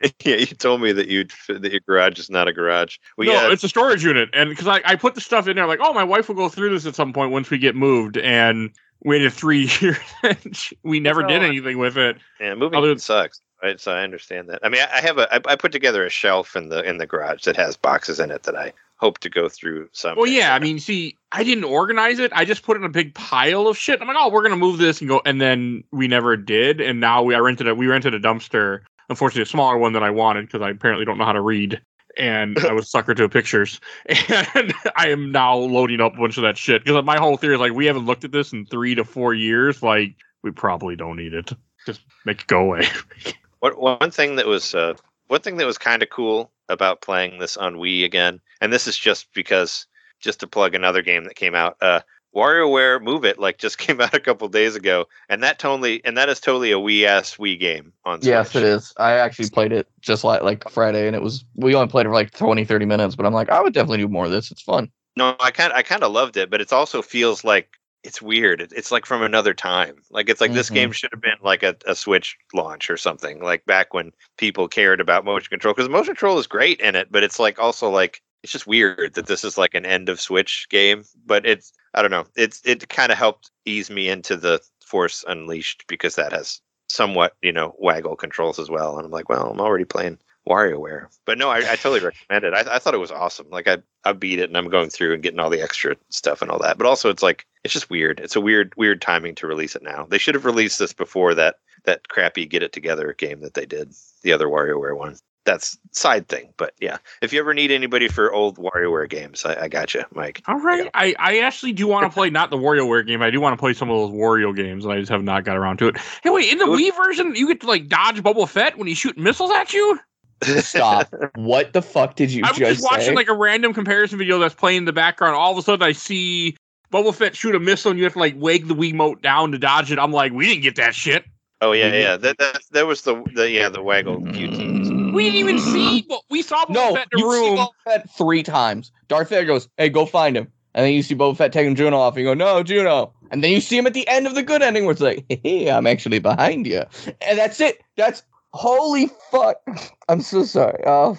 Yeah, 0.24 0.36
you 0.36 0.46
told 0.46 0.80
me 0.80 0.92
that 0.92 1.08
you 1.08 1.26
that 1.48 1.70
your 1.70 1.80
garage 1.86 2.18
is 2.18 2.30
not 2.30 2.48
a 2.48 2.52
garage. 2.52 2.98
Well, 3.16 3.26
no, 3.26 3.32
yeah, 3.32 3.52
it's 3.52 3.64
a 3.64 3.68
storage 3.68 4.04
unit, 4.04 4.28
and 4.32 4.50
because 4.50 4.66
I, 4.66 4.80
I 4.84 4.96
put 4.96 5.14
the 5.14 5.20
stuff 5.20 5.48
in 5.48 5.56
there, 5.56 5.66
like, 5.66 5.80
oh, 5.82 5.92
my 5.92 6.04
wife 6.04 6.28
will 6.28 6.34
go 6.36 6.48
through 6.48 6.70
this 6.70 6.86
at 6.86 6.94
some 6.94 7.12
point 7.12 7.30
once 7.30 7.50
we 7.50 7.58
get 7.58 7.74
moved, 7.74 8.16
and 8.16 8.70
waited 9.04 9.32
three 9.32 9.70
years, 9.80 10.72
we 10.82 11.00
never 11.00 11.22
did 11.22 11.42
anything 11.42 11.78
with 11.78 11.96
it. 11.96 12.16
yeah, 12.40 12.54
moving 12.54 12.78
other- 12.78 12.98
sucks. 12.98 13.40
Right, 13.60 13.80
so 13.80 13.90
I 13.90 14.04
understand 14.04 14.48
that. 14.50 14.60
I 14.62 14.68
mean, 14.68 14.82
I, 14.82 14.98
I 14.98 15.00
have 15.00 15.18
a 15.18 15.34
I, 15.34 15.40
I 15.52 15.56
put 15.56 15.72
together 15.72 16.06
a 16.06 16.10
shelf 16.10 16.54
in 16.54 16.68
the 16.68 16.82
in 16.88 16.98
the 16.98 17.06
garage 17.06 17.42
that 17.44 17.56
has 17.56 17.76
boxes 17.76 18.20
in 18.20 18.30
it 18.30 18.44
that 18.44 18.54
I 18.54 18.72
hope 18.98 19.18
to 19.18 19.28
go 19.30 19.48
through 19.48 19.88
some. 19.90 20.16
Well, 20.16 20.26
yeah, 20.28 20.54
I 20.54 20.60
mean, 20.60 20.78
see, 20.78 21.16
I 21.32 21.42
didn't 21.42 21.64
organize 21.64 22.20
it. 22.20 22.30
I 22.34 22.44
just 22.44 22.62
put 22.62 22.76
in 22.76 22.84
a 22.84 22.88
big 22.88 23.14
pile 23.14 23.66
of 23.66 23.76
shit. 23.76 24.00
I'm 24.00 24.06
like, 24.06 24.16
oh, 24.18 24.28
we're 24.30 24.42
gonna 24.42 24.54
move 24.56 24.78
this 24.78 25.00
and 25.00 25.08
go, 25.08 25.20
and 25.24 25.40
then 25.40 25.82
we 25.90 26.06
never 26.06 26.36
did. 26.36 26.80
And 26.80 27.00
now 27.00 27.24
we 27.24 27.34
I 27.34 27.38
rented 27.40 27.66
a 27.66 27.74
we 27.74 27.88
rented 27.88 28.14
a 28.14 28.20
dumpster. 28.20 28.82
Unfortunately, 29.08 29.42
a 29.42 29.46
smaller 29.46 29.78
one 29.78 29.92
than 29.92 30.02
I 30.02 30.10
wanted 30.10 30.46
because 30.46 30.62
I 30.62 30.70
apparently 30.70 31.04
don't 31.04 31.18
know 31.18 31.24
how 31.24 31.32
to 31.32 31.40
read, 31.40 31.80
and 32.18 32.58
I 32.58 32.72
was 32.72 32.90
sucker 32.90 33.14
to 33.14 33.28
pictures. 33.28 33.80
And 34.54 34.74
I 34.96 35.08
am 35.08 35.32
now 35.32 35.56
loading 35.56 36.00
up 36.00 36.14
a 36.14 36.18
bunch 36.18 36.36
of 36.36 36.42
that 36.42 36.58
shit 36.58 36.84
because 36.84 37.04
my 37.04 37.18
whole 37.18 37.36
theory 37.36 37.54
is 37.54 37.60
like 37.60 37.72
we 37.72 37.86
haven't 37.86 38.06
looked 38.06 38.24
at 38.24 38.32
this 38.32 38.52
in 38.52 38.66
three 38.66 38.94
to 38.94 39.04
four 39.04 39.34
years. 39.34 39.82
Like 39.82 40.16
we 40.42 40.50
probably 40.50 40.96
don't 40.96 41.16
need 41.16 41.34
it. 41.34 41.52
Just 41.86 42.00
make 42.24 42.42
it 42.42 42.46
go 42.46 42.60
away. 42.60 42.86
What 43.60 43.80
one 43.80 44.12
thing 44.12 44.36
that 44.36 44.46
was 44.46 44.72
uh, 44.72 44.94
one 45.26 45.40
thing 45.40 45.56
that 45.56 45.66
was 45.66 45.78
kind 45.78 46.00
of 46.00 46.10
cool 46.10 46.52
about 46.68 47.00
playing 47.00 47.40
this 47.40 47.56
on 47.56 47.74
Wii 47.74 48.04
again, 48.04 48.40
and 48.60 48.72
this 48.72 48.86
is 48.86 48.96
just 48.96 49.32
because 49.34 49.84
just 50.20 50.38
to 50.40 50.46
plug 50.46 50.76
another 50.76 51.02
game 51.02 51.24
that 51.24 51.34
came 51.34 51.56
out, 51.56 51.76
uh, 51.80 52.02
WarioWare 52.34 53.02
Move 53.02 53.24
It 53.24 53.38
like 53.38 53.58
just 53.58 53.78
came 53.84 54.00
out 54.00 54.14
a 54.14 54.20
couple 54.20 54.48
days 54.48 54.76
ago, 54.76 55.06
and 55.28 55.42
that 55.42 55.58
totally 55.58 56.04
and 56.04 56.16
that 56.16 56.28
is 56.28 56.40
totally 56.40 56.72
a 56.72 56.76
Wii 56.78 57.04
ass 57.04 57.36
Wii 57.36 57.58
game 57.58 57.92
on 58.04 58.20
Switch. 58.22 58.30
Yes, 58.30 58.54
it 58.54 58.62
is. 58.64 58.92
I 58.96 59.12
actually 59.12 59.50
played 59.50 59.72
it 59.72 59.88
just 60.00 60.24
like 60.24 60.42
like 60.42 60.68
Friday, 60.70 61.06
and 61.06 61.16
it 61.16 61.22
was 61.22 61.44
we 61.54 61.74
only 61.74 61.88
played 61.88 62.06
it 62.06 62.10
for 62.10 62.14
like 62.14 62.30
20, 62.32 62.64
30 62.64 62.86
minutes, 62.86 63.16
but 63.16 63.26
I'm 63.26 63.32
like, 63.32 63.48
I 63.50 63.60
would 63.60 63.72
definitely 63.74 63.98
do 63.98 64.08
more 64.08 64.26
of 64.26 64.30
this. 64.30 64.50
It's 64.50 64.62
fun. 64.62 64.90
No, 65.16 65.36
I 65.40 65.50
kind 65.50 65.72
I 65.72 65.82
kind 65.82 66.02
of 66.02 66.12
loved 66.12 66.36
it, 66.36 66.50
but 66.50 66.60
it 66.60 66.72
also 66.72 67.02
feels 67.02 67.44
like 67.44 67.70
it's 68.04 68.22
weird. 68.22 68.60
It, 68.60 68.72
it's 68.74 68.92
like 68.92 69.04
from 69.06 69.22
another 69.22 69.52
time. 69.54 69.96
Like 70.10 70.28
it's 70.28 70.40
like 70.40 70.52
this 70.52 70.70
Mhm. 70.70 70.74
game 70.74 70.92
should 70.92 71.10
have 71.12 71.20
been 71.20 71.38
like 71.42 71.62
a, 71.62 71.76
a 71.86 71.94
Switch 71.94 72.36
launch 72.54 72.88
or 72.90 72.96
something. 72.96 73.42
Like 73.42 73.64
back 73.66 73.92
when 73.92 74.12
people 74.36 74.68
cared 74.68 75.00
about 75.00 75.24
motion 75.24 75.48
control 75.50 75.74
because 75.74 75.88
motion 75.88 76.14
control 76.14 76.38
is 76.38 76.46
great 76.46 76.80
in 76.80 76.94
it, 76.94 77.10
but 77.10 77.24
it's 77.24 77.38
like 77.38 77.58
also 77.58 77.90
like 77.90 78.22
it's 78.42 78.52
just 78.52 78.66
weird 78.68 79.14
that 79.14 79.26
this 79.26 79.42
is 79.44 79.58
like 79.58 79.74
an 79.74 79.84
end 79.84 80.08
of 80.08 80.20
Switch 80.20 80.68
game. 80.70 81.04
But 81.26 81.44
it's 81.46 81.72
I 81.94 82.02
don't 82.02 82.10
know. 82.10 82.26
It's 82.36 82.60
it 82.64 82.88
kind 82.88 83.12
of 83.12 83.18
helped 83.18 83.50
ease 83.64 83.90
me 83.90 84.08
into 84.08 84.36
the 84.36 84.60
Force 84.84 85.24
Unleashed 85.26 85.84
because 85.88 86.16
that 86.16 86.32
has 86.32 86.60
somewhat 86.88 87.36
you 87.42 87.52
know 87.52 87.74
waggle 87.78 88.16
controls 88.16 88.58
as 88.58 88.70
well. 88.70 88.96
And 88.96 89.06
I'm 89.06 89.12
like, 89.12 89.28
well, 89.28 89.50
I'm 89.50 89.60
already 89.60 89.84
playing 89.84 90.18
WarioWare. 90.48 91.06
But 91.26 91.38
no, 91.38 91.50
I, 91.50 91.58
I 91.58 91.76
totally 91.76 92.00
recommend 92.00 92.44
it. 92.44 92.54
I, 92.54 92.76
I 92.76 92.78
thought 92.78 92.94
it 92.94 92.98
was 92.98 93.12
awesome. 93.12 93.48
Like 93.50 93.68
I, 93.68 93.78
I 94.04 94.12
beat 94.12 94.38
it 94.38 94.48
and 94.48 94.56
I'm 94.56 94.70
going 94.70 94.88
through 94.88 95.12
and 95.12 95.22
getting 95.22 95.38
all 95.38 95.50
the 95.50 95.60
extra 95.60 95.96
stuff 96.08 96.42
and 96.42 96.50
all 96.50 96.58
that. 96.60 96.78
But 96.78 96.86
also 96.86 97.10
it's 97.10 97.22
like 97.22 97.46
it's 97.64 97.74
just 97.74 97.90
weird. 97.90 98.20
It's 98.20 98.36
a 98.36 98.40
weird, 98.40 98.72
weird 98.76 99.02
timing 99.02 99.34
to 99.36 99.46
release 99.46 99.76
it 99.76 99.82
now. 99.82 100.06
They 100.08 100.18
should 100.18 100.34
have 100.34 100.46
released 100.46 100.78
this 100.78 100.92
before 100.92 101.34
that 101.34 101.56
that 101.84 102.08
crappy 102.08 102.46
Get 102.46 102.62
It 102.62 102.72
Together 102.72 103.14
game 103.16 103.40
that 103.40 103.54
they 103.54 103.66
did, 103.66 103.94
the 104.22 104.32
other 104.32 104.46
WarioWare 104.46 104.96
one. 104.96 105.16
That's 105.48 105.78
side 105.92 106.28
thing. 106.28 106.52
But 106.58 106.74
yeah. 106.78 106.98
If 107.22 107.32
you 107.32 107.40
ever 107.40 107.54
need 107.54 107.70
anybody 107.70 108.06
for 108.08 108.30
old 108.30 108.58
WarioWare 108.58 109.08
games, 109.08 109.46
I, 109.46 109.62
I 109.62 109.68
got 109.68 109.94
you, 109.94 110.04
Mike. 110.12 110.42
All 110.46 110.60
right, 110.60 110.90
I, 110.92 111.14
I 111.18 111.38
actually 111.38 111.72
do 111.72 111.86
want 111.86 112.04
to 112.04 112.14
play 112.14 112.28
not 112.28 112.50
the 112.50 112.58
WarioWare 112.58 113.06
game. 113.06 113.22
I 113.22 113.30
do 113.30 113.40
want 113.40 113.54
to 113.54 113.56
play 113.58 113.72
some 113.72 113.88
of 113.88 113.96
those 113.96 114.10
Wario 114.10 114.54
games, 114.54 114.84
and 114.84 114.92
I 114.92 114.98
just 114.98 115.10
have 115.10 115.22
not 115.22 115.44
got 115.44 115.56
around 115.56 115.78
to 115.78 115.88
it. 115.88 115.96
Hey, 116.22 116.28
wait, 116.28 116.52
in 116.52 116.58
the 116.58 116.66
was- 116.66 116.78
Wii 116.78 116.94
version, 116.94 117.34
you 117.34 117.48
get 117.48 117.62
to 117.62 117.66
like 117.66 117.88
dodge 117.88 118.22
Boba 118.22 118.46
Fett 118.46 118.76
when 118.76 118.86
he's 118.86 118.98
shooting 118.98 119.22
missiles 119.22 119.50
at 119.50 119.72
you. 119.72 119.98
Stop. 120.42 121.14
what 121.36 121.72
the 121.72 121.80
fuck 121.80 122.14
did 122.14 122.30
you 122.30 122.42
just 122.42 122.58
do? 122.58 122.64
I 122.64 122.68
was 122.68 122.76
just, 122.76 122.82
just 122.82 122.92
watching 122.92 123.06
say? 123.06 123.14
like 123.14 123.28
a 123.28 123.34
random 123.34 123.72
comparison 123.72 124.18
video 124.18 124.38
that's 124.38 124.54
playing 124.54 124.78
in 124.78 124.84
the 124.84 124.92
background. 124.92 125.34
All 125.34 125.50
of 125.50 125.56
a 125.56 125.62
sudden, 125.62 125.82
I 125.82 125.92
see 125.92 126.58
Boba 126.92 127.14
Fett 127.14 127.34
shoot 127.34 127.54
a 127.54 127.60
missile, 127.60 127.90
and 127.90 127.98
you 127.98 128.04
have 128.04 128.12
to 128.12 128.18
like 128.18 128.34
wake 128.36 128.68
the 128.68 128.74
Wiimote 128.74 129.22
down 129.22 129.52
to 129.52 129.58
dodge 129.58 129.90
it. 129.90 129.98
I'm 129.98 130.12
like, 130.12 130.32
we 130.32 130.46
didn't 130.46 130.62
get 130.62 130.76
that 130.76 130.94
shit. 130.94 131.24
Oh 131.60 131.72
yeah, 131.72 131.90
Mhm. 131.90 132.02
yeah. 132.02 132.16
That, 132.16 132.38
that 132.38 132.60
that 132.72 132.86
was 132.86 133.02
the 133.02 133.22
the 133.34 133.50
yeah 133.50 133.68
the 133.68 133.82
waggle 133.82 134.20
QT. 134.20 135.12
We 135.12 135.24
didn't 135.24 135.38
even 135.40 135.58
see. 135.58 136.04
but 136.08 136.20
We 136.30 136.42
saw 136.42 136.64
Boba 136.66 136.70
No, 136.74 136.94
Fett 136.94 137.08
in 137.12 137.18
the 137.18 137.24
you 137.24 137.32
see 137.32 137.48
room. 137.48 137.58
Boba 137.58 137.68
Fett 137.84 138.10
three 138.16 138.42
times. 138.42 138.92
Darth 139.08 139.30
Vader 139.30 139.46
goes, 139.46 139.68
"Hey, 139.76 139.88
go 139.88 140.06
find 140.06 140.36
him," 140.36 140.52
and 140.74 140.84
then 140.86 140.92
you 140.92 141.02
see 141.02 141.14
Boba 141.16 141.36
Fett 141.36 141.52
taking 141.52 141.74
Juno 141.74 141.96
off. 141.98 142.14
And 142.14 142.20
you 142.24 142.28
go, 142.30 142.34
"No, 142.34 142.62
Juno," 142.62 143.12
and 143.32 143.42
then 143.42 143.50
you 143.50 143.60
see 143.60 143.76
him 143.76 143.86
at 143.86 143.94
the 143.94 144.06
end 144.06 144.26
of 144.28 144.34
the 144.36 144.42
good 144.42 144.62
ending, 144.62 144.84
where 144.84 144.92
it's 144.92 145.00
like, 145.00 145.24
"Hey, 145.42 145.68
I'm 145.70 145.86
actually 145.88 146.20
behind 146.20 146.66
you," 146.66 146.84
and 147.22 147.38
that's 147.38 147.60
it. 147.60 147.82
That's 147.96 148.22
holy 148.52 149.08
fuck. 149.32 149.56
I'm 150.08 150.20
so 150.20 150.44
sorry. 150.44 150.82
Uh. 150.86 151.14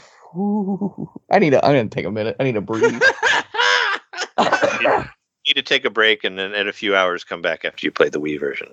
I 1.32 1.40
need 1.40 1.50
to. 1.50 1.66
I'm 1.66 1.74
gonna 1.76 1.90
take 1.90 2.06
a 2.06 2.12
minute. 2.12 2.36
I 2.40 2.44
need 2.44 2.54
to 2.54 2.62
breathe. 2.62 3.02
Need 5.48 5.56
to 5.56 5.62
take 5.64 5.86
a 5.86 5.90
break 5.90 6.24
and 6.26 6.38
then 6.38 6.54
in 6.54 6.68
a 6.68 6.74
few 6.74 6.96
hours 6.96 7.24
come 7.24 7.42
back 7.42 7.66
after 7.66 7.84
you 7.88 7.92
play 7.92 8.10
the 8.10 8.20
Wii 8.22 8.40
version. 8.40 8.68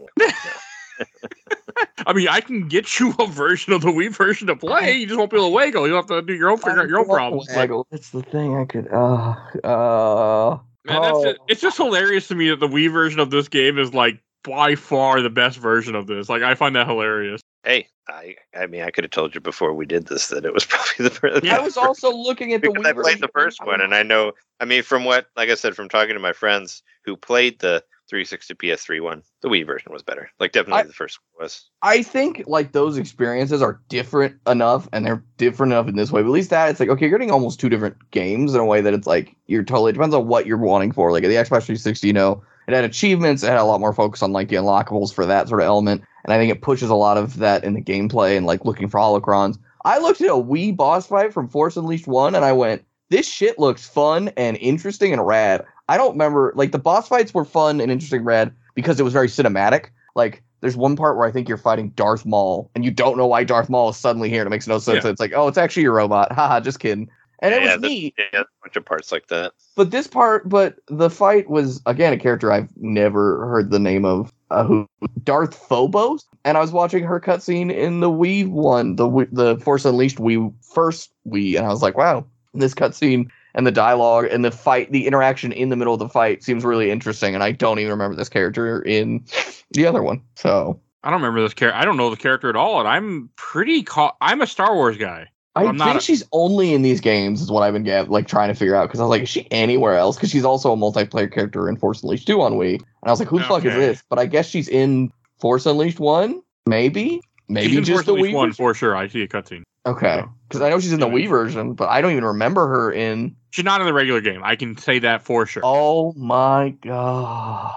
I 2.07 2.13
mean, 2.13 2.29
I 2.29 2.41
can 2.41 2.69
get 2.69 2.99
you 2.99 3.15
a 3.19 3.27
version 3.27 3.73
of 3.73 3.83
the 3.83 3.89
Wii 3.89 4.11
version 4.15 4.47
to 4.47 4.57
play. 4.57 4.93
You 4.97 5.07
just 5.07 5.19
won't 5.19 5.31
be 5.31 5.37
able 5.37 5.49
to 5.49 5.55
waggle. 5.55 5.87
You'll 5.87 5.97
have 5.97 6.07
to 6.07 6.23
do 6.23 6.35
your 6.35 6.51
own, 6.51 6.59
figure 6.59 6.81
out 6.81 6.89
your 6.89 7.01
own 7.01 7.07
problems. 7.07 7.47
But, 7.49 7.57
Waggle. 7.57 7.87
That's 7.91 8.11
the 8.11 8.23
thing. 8.23 8.57
I 8.57 8.65
could. 8.65 8.89
Uh, 8.93 9.35
uh. 9.65 10.59
man, 10.85 11.03
that's 11.03 11.17
Oh. 11.19 11.25
just, 11.25 11.39
it's 11.49 11.61
just 11.61 11.77
hilarious 11.77 12.29
to 12.29 12.35
me 12.35 12.49
that 12.51 12.61
the 12.61 12.69
Wii 12.69 12.91
version 12.91 13.21
of 13.21 13.31
this 13.31 13.49
game 13.49 13.79
is 13.79 13.93
like 13.93 14.21
by 14.45 14.75
far 14.77 15.21
the 15.21 15.31
best 15.31 15.59
version 15.59 15.95
of 15.95 16.07
this. 16.07 16.29
Like, 16.29 16.43
I 16.43 16.55
find 16.55 16.77
that 16.77 16.87
hilarious. 16.87 17.41
Hey, 17.65 17.89
I 18.09 18.37
I 18.55 18.67
mean 18.69 18.83
I 18.83 18.91
could 18.93 19.03
have 19.03 19.11
told 19.11 19.35
you 19.35 19.41
before 19.41 19.75
we 19.75 19.87
did 19.87 20.07
this 20.07 20.29
that 20.29 20.45
it 20.45 20.55
was 20.55 20.65
probably 20.69 21.09
the 21.09 21.11
first. 21.11 21.45
I 21.45 21.59
was 21.61 21.77
also 21.77 22.11
looking 22.15 22.53
at 22.53 22.63
the. 22.63 22.71
because 22.71 22.85
Wii 22.85 22.89
I 22.89 22.93
played 22.93 23.17
the 23.17 23.27
version. 23.27 23.31
first 23.35 23.67
one 23.67 23.81
and 23.81 23.93
I 23.93 24.05
know 24.05 24.33
I 24.61 24.65
mean 24.65 24.85
from 24.85 25.05
what 25.05 25.27
like 25.37 25.51
I 25.51 25.57
said 25.57 25.75
from 25.75 25.89
talking 25.89 26.15
to 26.15 26.21
my 26.21 26.33
friends 26.33 26.85
who 27.05 27.17
played 27.17 27.59
the 27.59 27.83
360 28.09 28.55
PS3 28.55 29.03
one, 29.03 29.23
the 29.41 29.49
Wii 29.49 29.67
version 29.67 29.93
was 29.93 30.03
better. 30.03 30.31
Like 30.39 30.53
definitely 30.53 30.83
I- 30.83 30.87
the 30.87 30.93
first 30.93 31.19
one 31.33 31.45
was. 31.45 31.69
I 31.83 32.03
think 32.03 32.45
like 32.47 32.73
those 32.73 32.97
experiences 32.97 33.63
are 33.63 33.81
different 33.89 34.37
enough, 34.47 34.89
and 34.93 35.05
they're 35.05 35.25
different 35.37 35.73
enough 35.73 35.89
in 35.89 35.97
this 35.97 36.11
way. 36.13 36.23
But 36.23 36.29
at 36.29 36.33
least 36.33 36.51
that 36.51 36.71
it's 36.71 36.81
like 36.81 36.89
okay, 36.89 37.07
you're 37.07 37.19
getting 37.19 37.31
almost 37.31 37.61
two 37.61 37.69
different 37.69 37.97
games 38.11 38.55
in 38.55 38.61
a 38.61 38.65
way 38.65 38.81
that 38.81 38.95
it's 38.95 39.07
like 39.07 39.35
you're 39.47 39.65
totally 39.65 39.91
it 39.91 39.95
depends 39.95 40.15
on 40.15 40.27
what 40.27 40.47
you're 40.47 40.57
wanting 40.57 40.93
for. 40.93 41.13
Like 41.13 41.23
the 41.23 41.29
Xbox 41.31 41.65
360, 41.65 42.07
you 42.07 42.13
know, 42.13 42.43
it 42.69 42.75
had 42.75 42.85
achievements, 42.85 43.43
it 43.43 43.49
had 43.49 43.59
a 43.59 43.65
lot 43.65 43.81
more 43.81 43.93
focus 43.93 44.23
on 44.23 44.33
like 44.33 44.49
the 44.49 44.57
unlockables 44.57 45.13
for 45.13 45.27
that 45.27 45.49
sort 45.49 45.61
of 45.61 45.67
element, 45.67 46.03
and 46.25 46.33
I 46.33 46.39
think 46.39 46.51
it 46.53 46.63
pushes 46.63 46.91
a 46.91 46.95
lot 46.95 47.17
of 47.19 47.39
that 47.39 47.65
in 47.65 47.75
the 47.75 47.83
gameplay 47.83 48.37
and 48.37 48.47
like 48.47 48.65
looking 48.65 48.89
for 48.89 48.99
holocrons. 48.99 49.59
I 49.85 49.99
looked 49.99 50.21
at 50.21 50.29
a 50.29 50.33
Wii 50.33 50.77
boss 50.77 51.07
fight 51.07 51.33
from 51.33 51.49
Force 51.49 51.77
Unleashed 51.77 52.09
One, 52.09 52.35
and 52.35 52.45
I 52.45 52.53
went, 52.53 52.85
"This 53.09 53.29
shit 53.29 53.59
looks 53.59 53.89
fun 53.89 54.31
and 54.37 54.57
interesting 54.57 55.13
and 55.13 55.25
rad." 55.25 55.65
I 55.89 55.97
don't 55.97 56.13
remember 56.13 56.53
like 56.57 56.73
the 56.73 56.79
boss 56.79 57.09
fights 57.09 57.33
were 57.33 57.45
fun 57.45 57.81
and 57.81 57.91
interesting, 57.91 58.25
red 58.25 58.53
because 58.75 58.99
it 58.99 59.03
was 59.03 59.13
very 59.13 59.29
cinematic. 59.29 59.91
Like 60.15 60.43
there's 60.61 60.77
one 60.77 60.97
part 60.97 61.17
where 61.17 61.27
I 61.27 61.31
think 61.31 61.49
you're 61.49 61.59
fighting 61.59 61.91
Darth 61.91 62.25
Maul, 62.27 62.71
and 62.75 62.85
you 62.85 62.91
don't 62.91 63.17
know 63.17 63.27
why 63.27 63.45
Darth 63.45 63.69
Maul 63.69 63.91
is 63.91 63.97
suddenly 63.97 64.29
here. 64.29 64.41
And 64.41 64.49
it 64.49 64.51
makes 64.51 64.67
no 64.67 64.79
sense. 64.79 65.05
Yeah. 65.05 65.11
It's 65.11 65.21
like, 65.21 65.33
oh, 65.35 65.49
it's 65.49 65.59
actually 65.59 65.85
your 65.85 65.95
robot. 65.95 66.33
Haha, 66.37 66.61
just 66.61 66.81
kidding. 66.81 67.09
And 67.41 67.55
it 67.55 67.63
yeah, 67.63 67.75
was 67.75 67.83
neat. 67.83 68.15
Yeah, 68.19 68.41
a 68.41 68.45
bunch 68.63 68.77
of 68.77 68.85
parts 68.85 69.13
like 69.13 69.29
that. 69.29 69.53
But 69.75 69.91
this 69.91 70.07
part, 70.07 70.49
but 70.49 70.77
the 70.89 71.11
fight 71.11 71.51
was 71.51 71.83
again 71.85 72.13
a 72.13 72.19
character 72.19 72.51
I've 72.51 72.75
never 72.77 73.47
heard 73.47 73.71
the 73.71 73.79
name 73.79 74.05
of. 74.05 74.33
Uh, 74.49 74.65
who 74.65 74.89
Darth 75.25 75.55
Phobos, 75.55 76.25
and 76.45 76.57
I 76.57 76.61
was 76.61 76.71
watching 76.71 77.03
her 77.03 77.21
cutscene 77.21 77.75
in 77.75 77.99
the 77.99 78.09
Wii 78.09 78.49
one, 78.49 78.95
the 78.95 79.27
the 79.33 79.59
Force 79.59 79.85
Unleashed 79.85 80.19
Wii 80.19 80.55
first 80.63 81.11
Wii, 81.29 81.57
and 81.57 81.67
I 81.67 81.69
was 81.69 81.83
like, 81.83 81.97
wow, 81.97 82.25
this 82.55 82.73
cutscene 82.73 83.29
and 83.57 83.67
the 83.67 83.73
dialogue 83.73 84.27
and 84.31 84.45
the 84.45 84.53
fight, 84.53 84.93
the 84.93 85.07
interaction 85.07 85.51
in 85.51 85.71
the 85.71 85.77
middle 85.77 85.95
of 85.95 85.99
the 85.99 86.09
fight 86.09 86.45
seems 86.45 86.65
really 86.65 86.91
interesting, 86.91 87.35
and 87.35 87.43
I 87.43 87.51
don't 87.51 87.81
even 87.81 87.91
remember 87.91 88.15
this 88.17 88.29
character 88.29 88.81
in 88.83 89.25
the 89.73 89.87
other 89.87 90.03
one. 90.03 90.23
So 90.37 90.79
I 91.03 91.11
don't 91.11 91.21
remember 91.21 91.41
this 91.43 91.55
character. 91.55 91.77
I 91.81 91.85
don't 91.85 91.97
know 91.97 92.11
the 92.11 92.17
character 92.17 92.49
at 92.49 92.57
all, 92.57 92.79
and 92.79 92.89
I'm 92.89 93.31
pretty 93.37 93.83
caught. 93.83 94.17
I'm 94.21 94.41
a 94.43 94.47
Star 94.47 94.75
Wars 94.75 94.97
guy. 94.97 95.27
I 95.57 95.65
I'm 95.65 95.79
think 95.79 95.97
a- 95.97 96.01
she's 96.03 96.23
only 96.33 96.75
in 96.75 96.83
these 96.83 97.01
games, 97.01 97.41
is 97.41 97.51
what 97.51 97.63
I've 97.63 97.73
been 97.73 97.83
get, 97.83 98.11
like 98.11 98.27
trying 98.29 98.49
to 98.49 98.55
figure 98.55 98.77
out. 98.77 98.89
Because 98.89 99.01
I 99.01 99.05
was 99.05 99.11
like, 99.11 99.23
is 99.23 99.29
she 99.31 99.51
anywhere 99.51 99.97
else? 99.97 100.17
Because 100.17 100.31
she's 100.31 100.45
also 100.45 100.71
a 100.71 100.77
multiplayer 100.77 101.33
character 101.33 101.67
in 101.69 101.77
Force 101.79 102.03
Unleashed 102.03 102.27
2 102.27 102.43
on 102.43 102.53
Wii. 102.55 102.75
And 102.75 102.85
I 103.05 103.11
was 103.11 103.21
like, 103.21 103.29
who 103.29 103.39
the 103.39 103.45
fuck 103.47 103.65
is 103.65 103.73
this? 103.75 104.03
But 104.11 104.19
I 104.19 104.27
guess 104.27 104.47
she's 104.47 104.69
in 104.69 105.11
Force 105.41 105.65
Unleashed 105.65 105.99
1? 105.99 106.43
Maybe? 106.67 107.23
Maybe 107.49 107.69
She's 107.69 107.79
in 107.79 107.85
just 107.85 107.95
Force 107.95 108.07
the 108.07 108.13
Unleashed 108.15 108.33
Wii 108.33 108.37
one 108.37 108.49
version? 108.49 108.57
for 108.57 108.75
sure. 108.75 108.97
I 108.97 109.09
see 109.09 109.23
a 109.23 109.29
cutscene. 109.29 109.63
Okay. 109.87 110.25
Because 110.49 110.61
I 110.61 110.69
know 110.69 110.79
she's 110.81 110.93
in 110.93 111.01
the. 111.01 111.07
Wii 111.07 111.27
version, 111.29 111.73
but 111.75 111.89
I 111.89 112.03
don't 112.03 112.11
even 112.13 112.25
remember 112.25 112.67
her 112.67 112.93
in. 112.93 113.35
She's 113.57 113.65
not 113.65 113.81
in 113.81 113.87
the 113.87 113.95
regular 113.95 114.21
game. 114.21 114.43
I 114.45 114.55
can 114.55 114.77
say 114.77 114.99
that 114.99 115.23
for 115.23 115.47
sure. 115.47 115.63
Oh 115.65 116.13
my 116.13 116.77
god. 116.83 117.75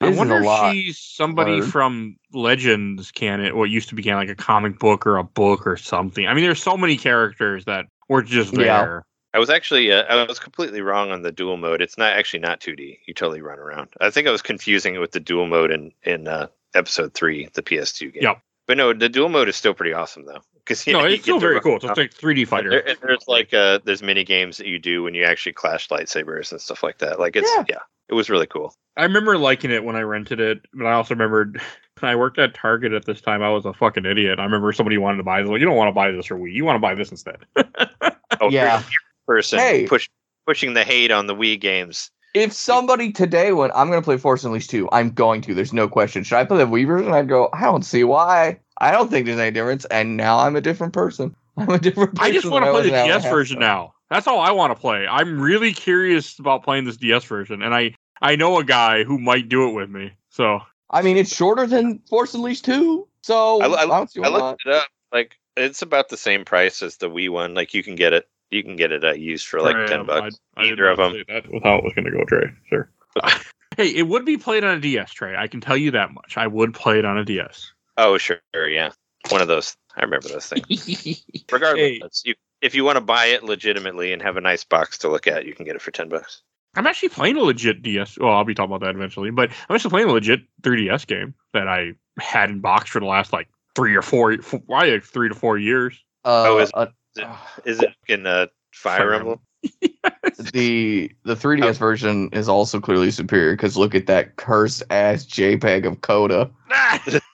I 0.00 0.06
This 0.06 0.12
is 0.14 0.18
wonder 0.18 0.38
a 0.38 0.42
lot. 0.42 0.68
if 0.68 0.72
she's 0.74 0.98
somebody 0.98 1.60
Word. 1.60 1.70
from 1.70 2.16
Legends 2.32 3.10
canon, 3.10 3.54
what 3.56 3.68
used 3.68 3.90
to 3.90 3.94
be 3.94 4.02
canon, 4.02 4.20
like 4.20 4.30
a 4.30 4.34
comic 4.34 4.78
book 4.78 5.06
or 5.06 5.18
a 5.18 5.22
book 5.22 5.66
or 5.66 5.76
something. 5.76 6.26
I 6.26 6.32
mean, 6.32 6.44
there's 6.44 6.62
so 6.62 6.78
many 6.78 6.96
characters 6.96 7.66
that 7.66 7.84
were 8.08 8.22
just 8.22 8.54
Yeah. 8.56 8.84
there. 8.84 9.04
I 9.34 9.38
was 9.38 9.50
actually 9.50 9.92
uh, 9.92 10.02
I 10.04 10.24
was 10.24 10.38
completely 10.38 10.80
wrong 10.80 11.10
on 11.10 11.20
the 11.20 11.30
dual 11.30 11.58
mode. 11.58 11.82
It's 11.82 11.98
not 11.98 12.14
actually 12.14 12.40
not 12.40 12.60
2D. 12.60 13.00
You 13.06 13.12
totally 13.12 13.42
run 13.42 13.58
around. 13.58 13.90
I 14.00 14.08
think 14.08 14.26
I 14.26 14.30
was 14.30 14.40
confusing 14.40 14.94
it 14.94 14.98
with 14.98 15.12
the 15.12 15.20
dual 15.20 15.46
mode 15.46 15.70
in 15.70 15.92
in 16.04 16.26
uh, 16.26 16.46
episode 16.74 17.12
three, 17.12 17.50
the 17.52 17.62
PS2 17.62 18.14
game. 18.14 18.22
Yep. 18.22 18.40
But 18.66 18.76
no, 18.78 18.94
the 18.94 19.08
dual 19.10 19.28
mode 19.28 19.48
is 19.50 19.56
still 19.56 19.74
pretty 19.74 19.92
awesome 19.92 20.24
though. 20.24 20.40
Because 20.64 20.86
no, 20.86 21.04
it's 21.04 21.22
still 21.22 21.40
very 21.40 21.60
cool. 21.60 21.76
It's 21.76 21.84
There, 21.84 21.94
like 21.96 22.14
3D 22.14 22.46
fighter. 22.46 22.78
and 22.78 22.96
there's 23.02 23.24
like 23.26 23.52
uh, 23.52 23.80
there's 23.84 24.02
mini 24.02 24.22
games 24.24 24.56
that 24.58 24.66
you 24.66 24.78
do 24.78 25.02
when 25.02 25.14
you 25.14 25.24
actually 25.24 25.52
clash 25.52 25.88
lightsabers 25.88 26.52
and 26.52 26.60
stuff 26.60 26.82
like 26.82 26.98
that. 26.98 27.18
Like 27.18 27.34
it's 27.36 27.50
Yeah. 27.56 27.64
yeah, 27.68 27.78
it 28.08 28.14
was 28.14 28.30
really 28.30 28.46
cool. 28.46 28.74
I 28.96 29.02
remember 29.04 29.36
liking 29.38 29.70
it 29.70 29.82
when 29.84 29.96
I 29.96 30.02
rented 30.02 30.38
it, 30.38 30.60
but 30.74 30.86
I 30.86 30.92
also 30.92 31.14
remembered 31.14 31.60
when 32.00 32.10
I 32.12 32.14
worked 32.16 32.38
at 32.38 32.54
Target 32.54 32.92
at 32.92 33.06
this 33.06 33.20
time. 33.20 33.42
I 33.42 33.50
was 33.50 33.64
a 33.66 33.72
fucking 33.72 34.04
idiot. 34.04 34.38
I 34.38 34.44
remember 34.44 34.72
somebody 34.72 34.98
wanted 34.98 35.16
to 35.16 35.22
buy 35.24 35.40
this. 35.40 35.48
Well, 35.48 35.58
you 35.58 35.64
don't 35.66 35.76
want 35.76 35.88
to 35.88 35.92
buy 35.94 36.10
this 36.12 36.26
for 36.26 36.36
Wii. 36.38 36.52
You 36.52 36.64
want 36.64 36.76
to 36.76 36.80
buy 36.80 36.94
this 36.94 37.10
instead. 37.10 37.38
Oh, 38.40 38.48
Yeah. 38.50 38.82
person 39.26 39.58
Hey. 39.58 39.86
push 39.86 40.08
pushing 40.46 40.72
the 40.74 40.82
hate 40.84 41.10
on 41.10 41.26
the 41.26 41.34
Wii 41.34 41.60
games. 41.60 42.10
If 42.34 42.52
somebody 42.54 43.12
today 43.12 43.52
went, 43.52 43.72
I'm 43.76 43.88
going 43.88 44.00
to 44.00 44.04
play 44.04 44.16
Force 44.16 44.42
Unleashed 44.42 44.70
2, 44.70 44.88
I'm 44.90 45.10
going 45.10 45.42
to. 45.42 45.54
There's 45.54 45.74
no 45.74 45.86
question. 45.86 46.24
Should 46.24 46.38
I 46.38 46.44
play 46.46 46.56
the 46.58 46.66
Wii 46.66 46.86
version? 46.86 47.12
I'd 47.12 47.28
go, 47.28 47.50
I 47.52 47.60
don't 47.64 47.84
see 47.84 48.04
why. 48.04 48.58
I 48.82 48.90
don't 48.90 49.10
think 49.10 49.26
there's 49.26 49.38
any 49.38 49.52
difference. 49.52 49.84
And 49.86 50.16
now 50.16 50.38
I'm 50.40 50.56
a 50.56 50.60
different 50.60 50.92
person. 50.92 51.34
I'm 51.56 51.70
a 51.70 51.78
different 51.78 52.16
person. 52.16 52.30
I 52.30 52.32
just 52.32 52.46
want 52.50 52.64
to 52.64 52.72
play 52.72 52.82
the 52.82 52.88
an 52.88 52.94
hour 52.94 53.00
and 53.02 53.10
a 53.10 53.14
DS 53.20 53.30
version 53.30 53.58
ago. 53.58 53.66
now. 53.66 53.94
That's 54.10 54.26
all 54.26 54.40
I 54.40 54.50
want 54.50 54.74
to 54.74 54.78
play. 54.78 55.06
I'm 55.06 55.40
really 55.40 55.72
curious 55.72 56.38
about 56.38 56.64
playing 56.64 56.84
this 56.84 56.98
DS 56.98 57.24
version, 57.24 57.62
and 57.62 57.74
I 57.74 57.94
I 58.20 58.36
know 58.36 58.58
a 58.58 58.64
guy 58.64 59.04
who 59.04 59.18
might 59.18 59.48
do 59.48 59.68
it 59.68 59.72
with 59.72 59.88
me. 59.88 60.12
So 60.28 60.60
I 60.90 61.00
mean, 61.00 61.16
it's 61.16 61.34
shorter 61.34 61.66
than 61.66 62.00
Force 62.10 62.34
Unleashed 62.34 62.66
2. 62.66 63.08
So 63.22 63.62
I, 63.62 63.82
I, 63.82 63.86
don't 63.86 64.10
see 64.10 64.20
I 64.20 64.28
not. 64.28 64.32
looked 64.40 64.66
it 64.66 64.74
up. 64.74 64.86
Like 65.12 65.38
it's 65.56 65.80
about 65.80 66.08
the 66.10 66.16
same 66.18 66.44
price 66.44 66.82
as 66.82 66.98
the 66.98 67.08
Wii 67.08 67.30
one. 67.30 67.54
Like 67.54 67.72
you 67.72 67.82
can 67.82 67.94
get 67.94 68.12
it, 68.12 68.28
you 68.50 68.62
can 68.62 68.76
get 68.76 68.92
it 68.92 69.02
uh, 69.04 69.12
used 69.12 69.46
for 69.46 69.60
like 69.62 69.76
I 69.76 69.86
ten 69.86 70.00
am- 70.00 70.06
bucks. 70.06 70.38
I, 70.56 70.62
I 70.62 70.64
Either 70.66 70.88
of 70.88 70.98
them. 70.98 71.12
say 71.12 71.24
That 71.28 71.50
without 71.50 71.82
was 71.84 71.94
going 71.94 72.04
to 72.04 72.10
go, 72.10 72.24
Trey. 72.24 72.50
Sure. 72.68 72.90
hey, 73.76 73.88
it 73.88 74.06
would 74.08 74.24
be 74.26 74.36
played 74.36 74.64
on 74.64 74.76
a 74.76 74.80
DS, 74.80 75.12
Trey. 75.12 75.36
I 75.36 75.46
can 75.46 75.60
tell 75.62 75.76
you 75.76 75.92
that 75.92 76.12
much. 76.12 76.36
I 76.36 76.46
would 76.46 76.74
play 76.74 76.98
it 76.98 77.04
on 77.06 77.16
a 77.16 77.24
DS. 77.24 77.71
Oh 77.96 78.18
sure, 78.18 78.40
yeah, 78.54 78.90
one 79.30 79.40
of 79.42 79.48
those. 79.48 79.76
I 79.96 80.02
remember 80.04 80.28
those 80.28 80.46
things. 80.46 81.24
Regardless, 81.52 82.22
you 82.24 82.34
if 82.60 82.74
you 82.74 82.84
want 82.84 82.96
to 82.96 83.00
buy 83.02 83.26
it 83.26 83.42
legitimately 83.44 84.12
and 84.12 84.22
have 84.22 84.36
a 84.36 84.40
nice 84.40 84.64
box 84.64 84.98
to 84.98 85.08
look 85.08 85.26
at, 85.26 85.44
you 85.46 85.54
can 85.54 85.64
get 85.66 85.76
it 85.76 85.82
for 85.82 85.90
ten 85.90 86.08
bucks. 86.08 86.42
I'm 86.74 86.86
actually 86.86 87.10
playing 87.10 87.36
a 87.36 87.40
legit 87.42 87.82
DS. 87.82 88.18
Well, 88.18 88.32
I'll 88.32 88.44
be 88.44 88.54
talking 88.54 88.74
about 88.74 88.86
that 88.86 88.94
eventually, 88.96 89.30
but 89.30 89.50
I'm 89.68 89.74
actually 89.74 89.90
playing 89.90 90.08
a 90.08 90.12
legit 90.12 90.40
3DS 90.62 91.06
game 91.06 91.34
that 91.52 91.68
I 91.68 91.92
had 92.18 92.48
in 92.48 92.60
box 92.60 92.88
for 92.88 93.00
the 93.00 93.04
last 93.06 93.30
like 93.30 93.48
three 93.74 93.94
or 93.94 94.00
four, 94.00 94.38
four 94.38 94.60
probably 94.60 94.92
like 94.92 95.04
three 95.04 95.28
to 95.28 95.34
four 95.34 95.58
years. 95.58 96.02
Uh, 96.24 96.44
Oh, 96.46 96.58
is- 96.60 96.70
uh, 96.72 96.86
Is 97.14 97.22
it, 97.22 97.28
is 97.66 97.80
it 97.82 97.90
in 98.08 98.26
uh, 98.26 98.46
Fire, 98.72 98.98
Fire 99.00 99.14
Emblem? 99.14 99.40
the 100.50 101.10
the 101.24 101.34
3DS 101.34 101.78
version 101.78 102.28
is 102.32 102.48
also 102.48 102.80
clearly 102.80 103.10
superior 103.10 103.54
because 103.54 103.76
look 103.76 103.94
at 103.94 104.06
that 104.06 104.36
cursed 104.36 104.82
ass 104.90 105.24
JPEG 105.24 105.86
of 105.86 106.00
Kota. 106.00 106.50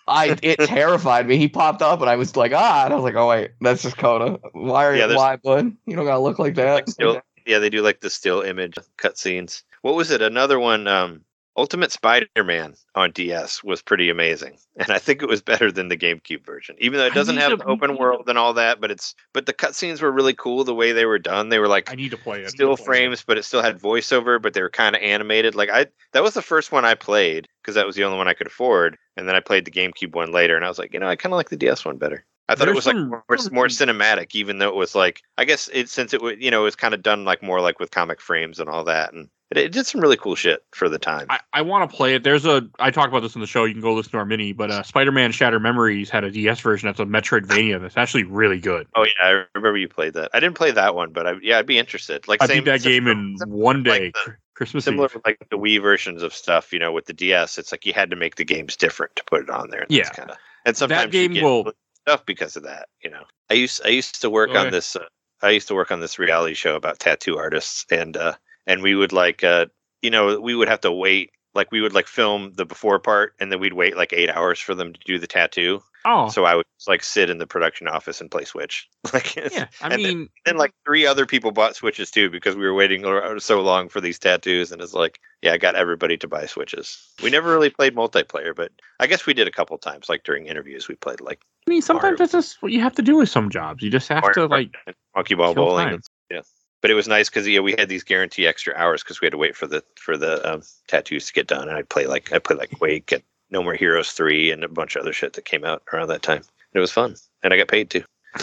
I 0.09 0.37
it 0.43 0.59
terrified 0.61 1.27
me. 1.27 1.37
He 1.37 1.49
popped 1.49 1.83
up 1.83 2.01
and 2.01 2.09
I 2.09 2.17
was 2.17 2.37
like, 2.37 2.53
ah, 2.55 2.85
and 2.85 2.93
I 2.93 2.97
was 2.97 3.05
like, 3.05 3.15
oh 3.15 3.29
wait, 3.29 3.53
that's 3.61 3.83
just 3.83 3.99
Kota. 3.99 4.41
Why 4.53 4.87
are 4.87 4.97
Yeah, 4.97 5.09
you 5.09 5.17
why, 5.17 5.37
bud? 5.37 5.77
You 5.87 5.97
don't 5.97 6.07
gotta 6.07 6.21
look 6.21 6.39
like 6.39 6.55
that. 6.55 6.75
Like 6.75 6.89
still, 6.89 7.21
yeah, 7.47 7.59
they 7.59 7.71
do 7.71 7.83
like 7.83 8.01
the 8.01 8.11
still 8.11 8.41
image 8.43 8.75
cutscenes. 8.97 9.63
What 9.83 9.95
was 9.95 10.11
it? 10.11 10.23
Another 10.23 10.59
one. 10.59 10.87
Um, 10.87 11.25
Ultimate 11.59 11.91
Spider-Man 11.91 12.75
on 12.95 13.11
DS 13.11 13.65
was 13.65 13.83
pretty 13.83 14.09
amazing, 14.11 14.57
and 14.77 14.91
I 14.91 14.99
think 14.99 15.23
it 15.23 15.29
was 15.29 15.43
better 15.43 15.73
than 15.73 15.89
the 15.89 15.97
GameCube 15.97 16.47
version. 16.47 16.77
Even 16.79 16.99
though 16.99 17.07
it 17.07 17.15
doesn't 17.15 17.37
have 17.37 17.51
to- 17.51 17.57
the 17.57 17.65
open 17.67 17.97
world 17.99 18.29
and 18.29 18.39
all 18.39 18.55
that, 18.55 18.81
but 18.81 18.91
it's 18.93 19.15
but 19.35 19.47
the 19.47 19.53
cutscenes 19.53 20.01
were 20.01 20.13
really 20.13 20.35
cool 20.35 20.63
the 20.63 20.75
way 20.75 20.93
they 20.93 21.05
were 21.05 21.19
done. 21.19 21.49
They 21.49 21.59
were 21.59 21.67
like 21.69 21.91
I 21.91 21.97
need 21.97 22.13
to 22.13 22.17
play 22.17 22.41
it. 22.43 22.51
still 22.51 22.77
frames, 22.77 23.25
but 23.27 23.37
it 23.39 23.45
still 23.45 23.61
had 23.61 23.81
voiceover, 23.81 24.41
but 24.41 24.55
they 24.55 24.63
were 24.63 24.71
kind 24.71 24.95
of 24.95 25.03
animated. 25.03 25.55
Like 25.57 25.69
I, 25.71 25.87
that 26.13 26.23
was 26.23 26.35
the 26.35 26.43
first 26.43 26.71
one 26.71 26.85
I 26.85 26.95
played 26.95 27.49
because 27.61 27.75
that 27.75 27.87
was 27.87 27.97
the 27.97 28.05
only 28.05 28.17
one 28.19 28.29
I 28.29 28.35
could 28.35 28.47
afford, 28.47 28.97
and 29.17 29.29
then 29.29 29.35
I 29.35 29.41
played 29.41 29.65
the 29.65 29.73
GameCube 29.73 30.15
one 30.15 30.31
later, 30.33 30.55
and 30.55 30.65
I 30.65 30.69
was 30.69 30.79
like, 30.79 30.95
you 30.95 31.01
know, 31.01 31.09
I 31.09 31.17
kind 31.17 31.33
of 31.33 31.37
like 31.39 31.51
the 31.51 31.57
DS 31.57 31.85
one 31.85 31.99
better. 31.99 32.25
I 32.49 32.55
thought 32.55 32.63
it 32.69 32.73
There's 32.73 32.77
was 32.77 32.87
like 32.87 32.95
some- 32.95 33.09
more, 33.11 33.25
more 33.53 33.67
cinematic, 33.67 34.35
even 34.35 34.59
though 34.59 34.69
it 34.71 34.75
was 34.75 34.95
like, 34.95 35.21
I 35.37 35.45
guess 35.45 35.69
it 35.73 35.89
since 35.91 36.15
it 36.15 36.23
was, 36.23 36.37
you 36.39 36.51
know, 36.53 36.61
it 36.63 36.65
was 36.65 36.77
kind 36.77 36.95
of 36.95 37.03
done 37.03 37.25
like 37.25 37.43
more 37.43 37.61
like 37.61 37.81
with 37.81 37.91
comic 37.91 38.21
frames 38.21 38.61
and 38.61 38.71
all 38.71 38.85
that, 38.85 39.13
and 39.13 39.29
It, 39.51 39.59
it 39.59 39.73
did 39.73 39.87
some 39.87 40.01
really 40.01 40.17
cool 40.17 40.35
shit 40.35 40.63
for 40.73 40.89
the 40.89 40.99
time. 40.99 41.27
I, 41.31 41.41
I 41.53 41.63
want 41.63 41.91
to 41.91 41.97
play 41.97 42.15
it. 42.15 42.23
There's 42.25 42.45
a 42.45 42.69
I 42.79 42.91
talked 42.91 43.09
about 43.09 43.21
this 43.21 43.35
in 43.35 43.41
the 43.41 43.47
show. 43.47 43.65
You 43.65 43.73
can 43.75 43.81
go 43.83 43.95
listen 43.95 44.13
to 44.13 44.19
our 44.19 44.25
mini, 44.25 44.53
but 44.53 44.71
uh, 44.71 44.83
Spider-Man 44.83 45.33
Shatter 45.33 45.59
Memories 45.61 46.11
had 46.11 46.25
a 46.25 46.31
DS 46.31 46.61
version 46.61 46.87
that's 46.87 47.01
a 47.01 47.05
Metroidvania 47.07 47.81
that's 47.81 47.97
actually 47.97 48.25
really 48.25 48.59
good. 48.61 48.87
oh 48.95 49.05
yeah, 49.05 49.11
I 49.21 49.45
remember 49.55 49.79
you 49.79 49.89
played 49.89 50.15
that. 50.15 50.31
I 50.35 50.41
didn't 50.41 50.57
play 50.57 50.71
that 50.73 50.95
one, 50.95 51.13
but 51.13 51.27
I, 51.27 51.33
yeah, 51.43 51.59
I'd 51.59 51.67
be 51.67 51.79
interested. 51.79 52.27
Like 52.29 52.43
I 52.43 52.47
same 52.47 52.65
beat 52.65 52.71
that 52.71 52.83
game 52.83 53.07
in 53.07 53.37
one 53.47 53.83
like 53.85 54.01
day, 54.01 54.13
the- 54.27 54.37
Christmas 54.55 54.85
Similar 54.85 55.07
Eve. 55.07 55.15
with 55.15 55.25
like 55.27 55.39
the 55.51 55.57
Wii 55.59 55.81
versions 55.81 56.23
of 56.23 56.35
stuff, 56.35 56.73
you 56.73 56.79
know, 56.79 56.91
with 56.93 57.07
the 57.07 57.13
DS, 57.13 57.59
it's 57.59 57.71
like 57.73 57.87
you 57.87 57.93
had 57.93 58.11
to 58.11 58.17
make 58.17 58.37
the 58.37 58.45
games 58.45 58.77
different 58.77 59.15
to 59.17 59.25
put 59.25 59.43
it 59.43 59.51
on 59.51 59.71
there. 59.71 59.83
And 59.83 59.91
Yeah. 59.91 60.09
kind 60.11 60.31
of. 60.31 60.37
And 60.67 60.77
sometimes 60.77 61.05
that 61.05 61.11
game 61.13 61.43
will- 61.43 61.73
stuff 62.07 62.27
because 62.27 62.57
of 62.57 62.65
that. 62.65 62.89
You 63.03 63.11
know, 63.11 63.23
I 63.51 63.55
used 63.55 63.81
I 63.85 63.89
used 63.89 64.21
to 64.21 64.29
work 64.31 64.51
Go 64.53 64.59
on 64.59 64.71
this. 64.73 64.97
Uh, 64.97 65.05
I 65.43 65.51
used 65.51 65.69
to 65.69 65.75
work 65.75 65.91
on 65.93 66.01
this 66.01 66.19
reality 66.19 66.55
show 66.55 66.75
about 66.75 66.99
tattoo 66.99 67.39
artists, 67.39 67.87
and 67.91 68.17
uh, 68.17 68.35
and 68.69 68.83
we 68.83 68.95
would 68.95 69.13
like, 69.13 69.43
uh, 69.43 69.67
you 70.03 70.11
know, 70.11 70.39
we 70.41 70.55
would 70.55 70.69
have 70.69 70.83
to 70.83 70.93
wait. 70.93 71.33
Like 71.55 71.73
we 71.73 71.81
would 71.81 71.95
like 71.95 72.07
film 72.07 72.53
the 72.55 72.65
before 72.65 73.01
part, 73.01 73.33
and 73.41 73.51
then 73.51 73.59
we'd 73.59 73.73
wait 73.73 73.97
like 73.97 74.13
eight 74.13 74.31
hours 74.31 74.61
for 74.61 74.77
them 74.77 74.93
to 74.93 75.01
do 75.05 75.19
the 75.19 75.27
tattoo. 75.27 75.83
Oh, 76.05 76.29
So 76.29 76.45
I 76.45 76.55
would 76.55 76.65
just, 76.79 76.89
like 76.89 77.03
sit 77.03 77.29
in 77.29 77.39
the 77.39 77.47
production 77.47 77.89
office 77.89 78.21
and 78.21 78.31
play 78.31 78.45
Switch. 78.45 78.89
Like 79.13 79.35
yeah. 79.35 79.67
I 79.83 79.89
and 79.89 79.93
then- 79.93 80.01
mean, 80.03 80.29
then 80.45 80.57
like 80.57 80.73
three 80.87 81.05
other 81.07 81.27
people 81.27 81.51
bought 81.51 81.75
switches 81.75 82.11
too 82.13 82.31
because 82.31 82.55
we 82.55 82.63
were 82.63 82.75
waiting 82.75 83.03
so 83.39 83.61
long 83.63 83.89
for 83.89 84.01
these 84.01 84.19
tattoos 84.19 84.71
and 84.71 84.81
it's 84.83 84.93
like 84.93 85.19
yeah 85.43 85.53
i 85.53 85.57
got 85.57 85.75
everybody 85.77 86.17
to 86.19 86.29
buy 86.29 86.45
switches 86.47 86.99
we 87.23 87.31
never 87.31 87.51
really 87.51 87.71
played 87.71 87.95
multiplayer 87.97 88.55
but 88.55 88.71
i 89.01 89.07
guess 89.07 89.25
we 89.25 89.33
did 89.33 89.49
a 89.49 89.51
couple 89.51 89.77
times 89.79 90.09
like 90.11 90.25
during 90.25 90.47
interviews 90.47 90.89
we 90.89 90.95
played 90.95 91.21
like 91.23 91.41
I 91.67 91.71
mean, 91.71 91.81
sometimes 91.83 92.03
Mario. 92.03 92.17
that's 92.19 92.33
just 92.33 92.63
what 92.63 92.71
you 92.73 92.81
have 92.83 92.95
to 92.97 93.03
do 93.03 93.17
with 93.17 93.29
some 93.31 93.49
jobs. 93.51 93.83
You 93.83 93.91
just 93.91 94.09
have 94.09 94.31
to 94.33 94.47
like 94.47 94.75
monkey 95.17 95.35
ball 95.35 95.55
bowling 95.55 95.89
and- 95.89 96.05
yeah 96.31 96.43
but 96.81 96.91
it 96.91 96.95
was 96.95 97.09
nice 97.09 97.29
because 97.29 97.47
yeah 97.49 97.61
we 97.61 97.75
had 97.79 97.89
these 97.89 98.05
guarantee 98.05 98.47
extra 98.47 98.75
hours 98.77 99.03
because 99.03 99.21
we 99.21 99.27
had 99.27 99.33
to 99.33 99.39
wait 99.39 99.57
for 99.57 99.67
the 99.67 99.83
for 99.97 100.17
the 100.17 100.53
um, 100.53 100.63
tattoos 100.87 101.27
to 101.27 101.33
get 101.33 101.47
done 101.47 101.69
and 101.69 101.77
i'd 101.77 101.89
play 101.89 102.07
like 102.07 102.33
i 102.33 102.39
played 102.39 102.59
like 102.59 102.81
wake 102.81 103.13
and 103.13 103.23
no 103.51 103.63
more 103.63 103.75
heroes 103.75 104.13
3 104.13 104.51
and 104.53 104.63
a 104.65 104.69
bunch 104.69 104.95
of 104.97 105.03
other 105.03 105.13
shit 105.13 105.33
that 105.35 105.45
came 105.45 105.65
out 105.65 105.83
around 105.93 106.09
that 106.09 106.23
time 106.23 106.43
it 106.75 106.79
was 106.81 106.93
fun 106.93 107.15
and 107.43 107.53
i 107.53 107.57
got 107.57 107.69
paid 107.69 107.91
too 107.91 108.05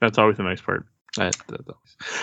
That's 0.00 0.18
always 0.18 0.36
the 0.36 0.42
nice 0.42 0.60
part. 0.60 0.84
That, 1.16 1.36
that- 1.48 1.64
that- 1.66 1.74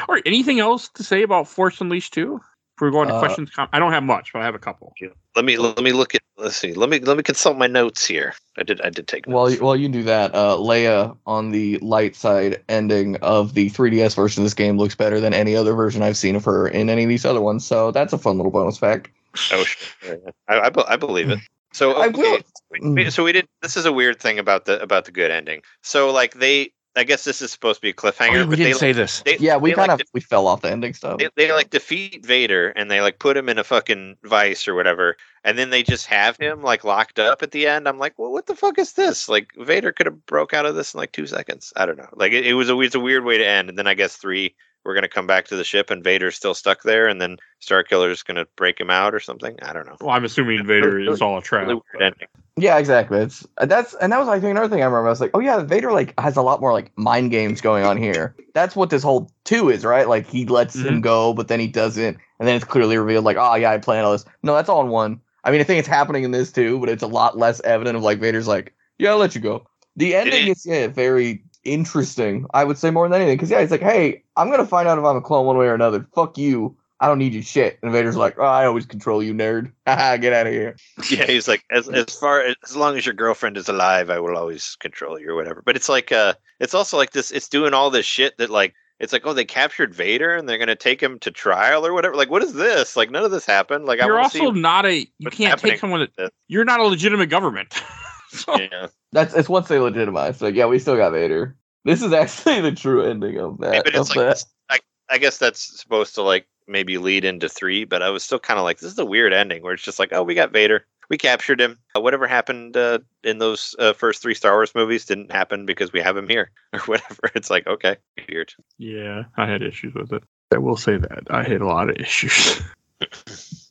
All 0.07 0.15
right. 0.15 0.23
Anything 0.25 0.59
else 0.59 0.89
to 0.95 1.03
say 1.03 1.21
about 1.23 1.47
Force 1.47 1.79
Unleashed 1.79 2.13
2? 2.13 2.35
If 2.35 2.81
we're 2.81 2.91
going 2.91 3.07
to 3.07 3.13
Uh, 3.13 3.19
questions, 3.19 3.49
com- 3.51 3.69
I 3.71 3.79
don't 3.79 3.93
have 3.93 4.03
much, 4.03 4.33
but 4.33 4.41
I 4.41 4.45
have 4.45 4.55
a 4.55 4.59
couple. 4.59 4.93
Let 5.39 5.45
me 5.45 5.55
let 5.57 5.81
me 5.81 5.93
look 5.93 6.13
at 6.13 6.21
let's 6.37 6.57
see 6.57 6.73
let 6.73 6.89
me 6.89 6.99
let 6.99 7.15
me 7.15 7.23
consult 7.23 7.57
my 7.57 7.65
notes 7.65 8.05
here 8.05 8.33
i 8.57 8.63
did 8.63 8.81
i 8.81 8.89
did 8.89 9.07
take 9.07 9.25
notes. 9.25 9.33
While 9.35 9.49
you, 9.51 9.59
while 9.63 9.75
you 9.77 9.87
do 9.87 10.03
that, 10.03 10.35
uh, 10.35 10.57
Leia 10.57 11.15
on 11.25 11.51
the 11.51 11.77
light 11.77 12.13
side 12.13 12.61
ending 12.67 13.15
of 13.21 13.53
the 13.53 13.69
3DS 13.69 14.17
version 14.17 14.41
of 14.43 14.45
this 14.45 14.53
game 14.53 14.77
looks 14.77 14.95
better 14.95 15.21
than 15.21 15.33
any 15.33 15.55
other 15.55 15.73
version 15.75 16.01
I've 16.01 16.17
seen 16.17 16.35
of 16.35 16.43
her 16.43 16.67
in 16.67 16.89
any 16.89 17.03
of 17.03 17.09
these 17.09 17.23
other 17.23 17.39
ones. 17.39 17.65
So 17.65 17.91
that's 17.91 18.11
a 18.11 18.17
fun 18.17 18.35
little 18.35 18.51
bonus 18.51 18.77
fact. 18.77 19.09
Oh, 19.53 19.63
sure. 19.63 20.19
I, 20.49 20.55
I, 20.55 20.71
I 20.89 20.95
believe 20.97 21.29
it. 21.29 21.39
So 21.71 21.93
I 21.93 22.07
okay, 22.07 22.21
will- 22.21 22.39
we- 22.71 22.89
we- 23.05 23.09
so 23.09 23.23
we 23.23 23.31
did. 23.31 23.47
This 23.61 23.77
is 23.77 23.85
a 23.85 23.93
weird 23.93 24.19
thing 24.19 24.39
about 24.39 24.65
the 24.65 24.81
about 24.81 25.05
the 25.05 25.11
good 25.13 25.31
ending. 25.31 25.61
So 25.83 26.11
like 26.11 26.33
they, 26.33 26.71
I 26.99 27.03
guess 27.03 27.23
this 27.23 27.41
is 27.41 27.51
supposed 27.51 27.77
to 27.77 27.81
be 27.81 27.89
a 27.89 27.93
cliffhanger, 27.93 28.41
Oh, 28.41 28.43
we 28.43 28.49
but 28.51 28.57
they, 28.57 28.65
didn't 28.65 28.77
say 28.79 28.91
this. 28.91 29.21
they 29.23 29.37
Yeah, 29.37 29.57
we 29.57 29.71
they, 29.71 29.75
kind 29.75 29.87
like, 29.89 30.01
of 30.01 30.07
we 30.13 30.19
fell 30.21 30.45
off 30.47 30.61
the 30.61 30.69
ending 30.71 30.93
stuff. 30.93 31.17
they, 31.19 31.29
they 31.35 31.51
like 31.51 31.69
defeat 31.69 32.25
Vader 32.25 32.69
and 32.69 32.91
they 32.91 33.01
like 33.01 33.19
put 33.19 33.37
him 33.37 33.49
in 33.49 33.57
a 33.57 33.63
fucking 33.63 34.17
vice 34.23 34.67
or 34.67 34.75
whatever, 34.75 35.15
and 35.43 35.57
then 35.57 35.69
they 35.69 35.81
just 35.83 36.05
have 36.07 36.37
him 36.37 36.61
like 36.61 36.83
locked 36.83 37.17
up 37.19 37.41
at 37.41 37.51
the 37.51 37.65
end. 37.67 37.87
I'm 37.87 37.97
like, 37.97 38.19
well, 38.19 38.31
what 38.31 38.45
the 38.45 38.55
fuck 38.55 38.77
is 38.77 38.93
this? 38.93 39.29
Like 39.29 39.51
Vader 39.57 39.91
could 39.91 40.05
have 40.05 40.25
broke 40.25 40.53
out 40.53 40.65
of 40.65 40.75
this 40.75 40.93
in 40.93 40.99
like 40.99 41.11
two 41.11 41.25
seconds. 41.25 41.71
I 41.75 41.85
don't 41.85 41.97
know. 41.97 42.09
Like 42.13 42.33
it, 42.33 42.45
it 42.45 42.53
was 42.53 42.69
a 42.69 42.79
it's 42.79 42.95
a 42.95 42.99
weird 42.99 43.23
way 43.23 43.37
to 43.37 43.47
end. 43.47 43.69
And 43.69 43.77
then 43.77 43.87
I 43.87 43.93
guess 43.93 44.15
three, 44.17 44.55
we're 44.83 44.95
gonna 44.95 45.07
come 45.07 45.27
back 45.27 45.45
to 45.45 45.55
the 45.55 45.63
ship 45.63 45.89
and 45.89 46.03
Vader's 46.03 46.35
still 46.35 46.53
stuck 46.53 46.83
there, 46.83 47.07
and 47.07 47.21
then 47.21 47.37
Star 47.59 47.83
Starkiller's 47.83 48.23
gonna 48.23 48.45
break 48.55 48.79
him 48.79 48.89
out 48.89 49.13
or 49.13 49.19
something. 49.19 49.57
I 49.61 49.73
don't 49.73 49.85
know. 49.85 49.97
Well, 50.01 50.11
I'm 50.11 50.25
assuming 50.25 50.65
Vader 50.65 50.99
is 50.99 51.21
all 51.21 51.37
a 51.37 51.41
trap. 51.41 51.67
Really. 51.67 52.11
Yeah, 52.57 52.77
exactly. 52.77 53.19
It's 53.19 53.47
uh, 53.57 53.65
that's 53.65 53.93
and 53.95 54.11
that 54.11 54.19
was 54.19 54.27
I 54.27 54.39
think 54.39 54.51
another 54.51 54.67
thing 54.67 54.81
I 54.81 54.85
remember. 54.85 55.07
I 55.07 55.11
was 55.11 55.21
like, 55.21 55.31
oh 55.33 55.39
yeah, 55.39 55.61
Vader 55.61 55.91
like 55.91 56.19
has 56.19 56.37
a 56.37 56.41
lot 56.41 56.61
more 56.61 56.73
like 56.73 56.91
mind 56.97 57.31
games 57.31 57.61
going 57.61 57.85
on 57.85 57.97
here. 57.97 58.35
That's 58.53 58.75
what 58.75 58.89
this 58.89 59.03
whole 59.03 59.31
two 59.43 59.69
is, 59.69 59.85
right? 59.85 60.07
Like 60.07 60.27
he 60.27 60.45
lets 60.45 60.75
him 60.75 61.01
go, 61.01 61.33
but 61.33 61.47
then 61.47 61.59
he 61.59 61.67
doesn't, 61.67 62.17
and 62.39 62.47
then 62.47 62.55
it's 62.55 62.65
clearly 62.65 62.97
revealed 62.97 63.25
like, 63.25 63.37
oh 63.37 63.55
yeah, 63.55 63.71
I 63.71 63.77
planned 63.77 64.05
all 64.05 64.11
this. 64.11 64.25
No, 64.43 64.55
that's 64.55 64.69
all 64.69 64.81
in 64.81 64.89
one. 64.89 65.21
I 65.43 65.51
mean, 65.51 65.61
I 65.61 65.63
think 65.63 65.79
it's 65.79 65.87
happening 65.87 66.23
in 66.23 66.31
this 66.31 66.51
too, 66.51 66.79
but 66.79 66.89
it's 66.89 67.03
a 67.03 67.07
lot 67.07 67.37
less 67.37 67.61
evident 67.61 67.95
of 67.95 68.03
like 68.03 68.19
Vader's 68.19 68.47
like, 68.47 68.73
yeah, 68.97 69.11
I'll 69.11 69.17
let 69.17 69.35
you 69.35 69.41
go. 69.41 69.65
The 69.95 70.15
ending 70.15 70.47
is 70.47 70.65
yeah, 70.65 70.87
very 70.87 71.43
interesting. 71.73 72.45
I 72.53 72.63
would 72.63 72.77
say 72.77 72.91
more 72.91 73.07
than 73.07 73.21
anything 73.21 73.37
because 73.37 73.49
yeah, 73.49 73.61
he's 73.61 73.71
like, 73.71 73.81
hey, 73.81 74.23
I'm 74.35 74.49
gonna 74.49 74.65
find 74.65 74.87
out 74.87 74.97
if 74.97 75.05
I'm 75.05 75.17
a 75.17 75.21
clone 75.21 75.45
one 75.45 75.57
way 75.57 75.67
or 75.67 75.73
another. 75.73 76.05
Fuck 76.13 76.37
you. 76.37 76.75
I 77.01 77.07
don't 77.07 77.17
need 77.17 77.33
your 77.33 77.43
shit. 77.43 77.79
And 77.81 77.91
Vader's 77.93 78.17
like, 78.17 78.37
oh, 78.37 78.43
I 78.43 78.65
always 78.65 78.85
control 78.85 79.23
you, 79.23 79.33
nerd. 79.33 79.71
Haha, 79.87 80.17
get 80.17 80.33
out 80.33 80.47
of 80.47 80.53
here. 80.53 80.75
yeah, 81.09 81.25
he's 81.25 81.47
like, 81.47 81.63
as 81.71 81.87
as 81.87 82.13
far 82.15 82.41
as 82.41 82.75
long 82.75 82.97
as 82.97 83.05
your 83.05 83.15
girlfriend 83.15 83.57
is 83.57 83.69
alive, 83.69 84.09
I 84.09 84.19
will 84.19 84.37
always 84.37 84.75
control 84.79 85.19
you 85.19 85.29
or 85.29 85.35
whatever. 85.35 85.61
But 85.65 85.75
it's 85.75 85.89
like, 85.89 86.11
uh, 86.11 86.33
it's 86.59 86.73
also 86.73 86.97
like 86.97 87.11
this. 87.11 87.31
It's 87.31 87.47
doing 87.47 87.73
all 87.73 87.89
this 87.89 88.05
shit 88.05 88.37
that 88.37 88.49
like, 88.49 88.73
it's 88.99 89.13
like, 89.13 89.25
oh, 89.25 89.31
they 89.31 89.45
captured 89.45 89.95
Vader 89.95 90.35
and 90.35 90.49
they're 90.49 90.57
gonna 90.57 90.75
take 90.75 91.01
him 91.01 91.19
to 91.19 91.31
trial 91.31 91.85
or 91.85 91.93
whatever. 91.93 92.15
Like, 92.15 92.29
what 92.29 92.43
is 92.43 92.53
this? 92.53 92.97
Like, 92.97 93.09
none 93.11 93.23
of 93.23 93.31
this 93.31 93.45
happened. 93.45 93.85
Like, 93.85 94.01
I 94.01 94.05
You're 94.05 94.15
want 94.15 94.35
also 94.35 94.53
see. 94.53 94.59
not 94.59 94.85
a. 94.85 95.07
You 95.19 95.29
can't 95.29 95.57
take 95.57 95.79
someone 95.79 96.01
that. 96.01 96.11
with 96.17 96.31
You're 96.49 96.65
not 96.65 96.81
a 96.81 96.85
legitimate 96.85 97.29
government. 97.29 97.81
so, 98.29 98.59
Yeah. 98.59 98.87
That's 99.11 99.33
it's 99.33 99.49
once 99.49 99.69
they 99.69 99.79
legitimize. 99.79 100.41
Like, 100.41 100.53
yeah, 100.53 100.65
we 100.65 100.79
still 100.79 100.97
got 100.97 101.11
Vader. 101.11 101.55
This 101.85 102.01
is 102.01 102.13
actually 102.13 102.61
the 102.61 102.71
true 102.71 103.03
ending 103.03 103.37
of 103.37 103.59
that. 103.59 103.73
Yeah, 103.73 103.81
but 103.83 103.95
it's 103.95 104.09
of 104.11 104.15
like, 104.15 104.27
that. 104.27 104.43
I, 104.69 104.79
I 105.09 105.17
guess 105.17 105.37
that's 105.37 105.79
supposed 105.79 106.15
to 106.15 106.21
like 106.21 106.47
maybe 106.67 106.97
lead 106.97 107.25
into 107.25 107.49
three, 107.49 107.85
but 107.85 108.01
I 108.03 108.09
was 108.09 108.23
still 108.23 108.39
kind 108.39 108.59
of 108.59 108.63
like, 108.63 108.79
this 108.79 108.91
is 108.91 108.99
a 108.99 109.05
weird 109.05 109.33
ending 109.33 109.63
where 109.63 109.73
it's 109.73 109.83
just 109.83 109.99
like, 109.99 110.13
oh, 110.13 110.23
we 110.23 110.35
got 110.35 110.51
Vader, 110.51 110.85
we 111.09 111.17
captured 111.17 111.59
him. 111.59 111.77
Uh, 111.95 112.01
whatever 112.01 112.27
happened 112.27 112.77
uh, 112.77 112.99
in 113.23 113.39
those 113.39 113.75
uh, 113.79 113.93
first 113.93 114.21
three 114.21 114.35
Star 114.35 114.53
Wars 114.53 114.75
movies 114.75 115.05
didn't 115.05 115.31
happen 115.31 115.65
because 115.65 115.91
we 115.91 115.99
have 115.99 116.15
him 116.15 116.29
here 116.29 116.51
or 116.73 116.79
whatever. 116.81 117.31
It's 117.35 117.49
like, 117.49 117.67
okay, 117.67 117.97
weird. 118.29 118.53
yeah, 118.77 119.23
I 119.37 119.47
had 119.47 119.61
issues 119.61 119.93
with 119.93 120.13
it. 120.13 120.23
I 120.53 120.57
will 120.57 120.77
say 120.77 120.97
that 120.97 121.23
I 121.29 121.43
had 121.43 121.61
a 121.61 121.67
lot 121.67 121.89
of 121.89 121.97
issues. 121.97 122.61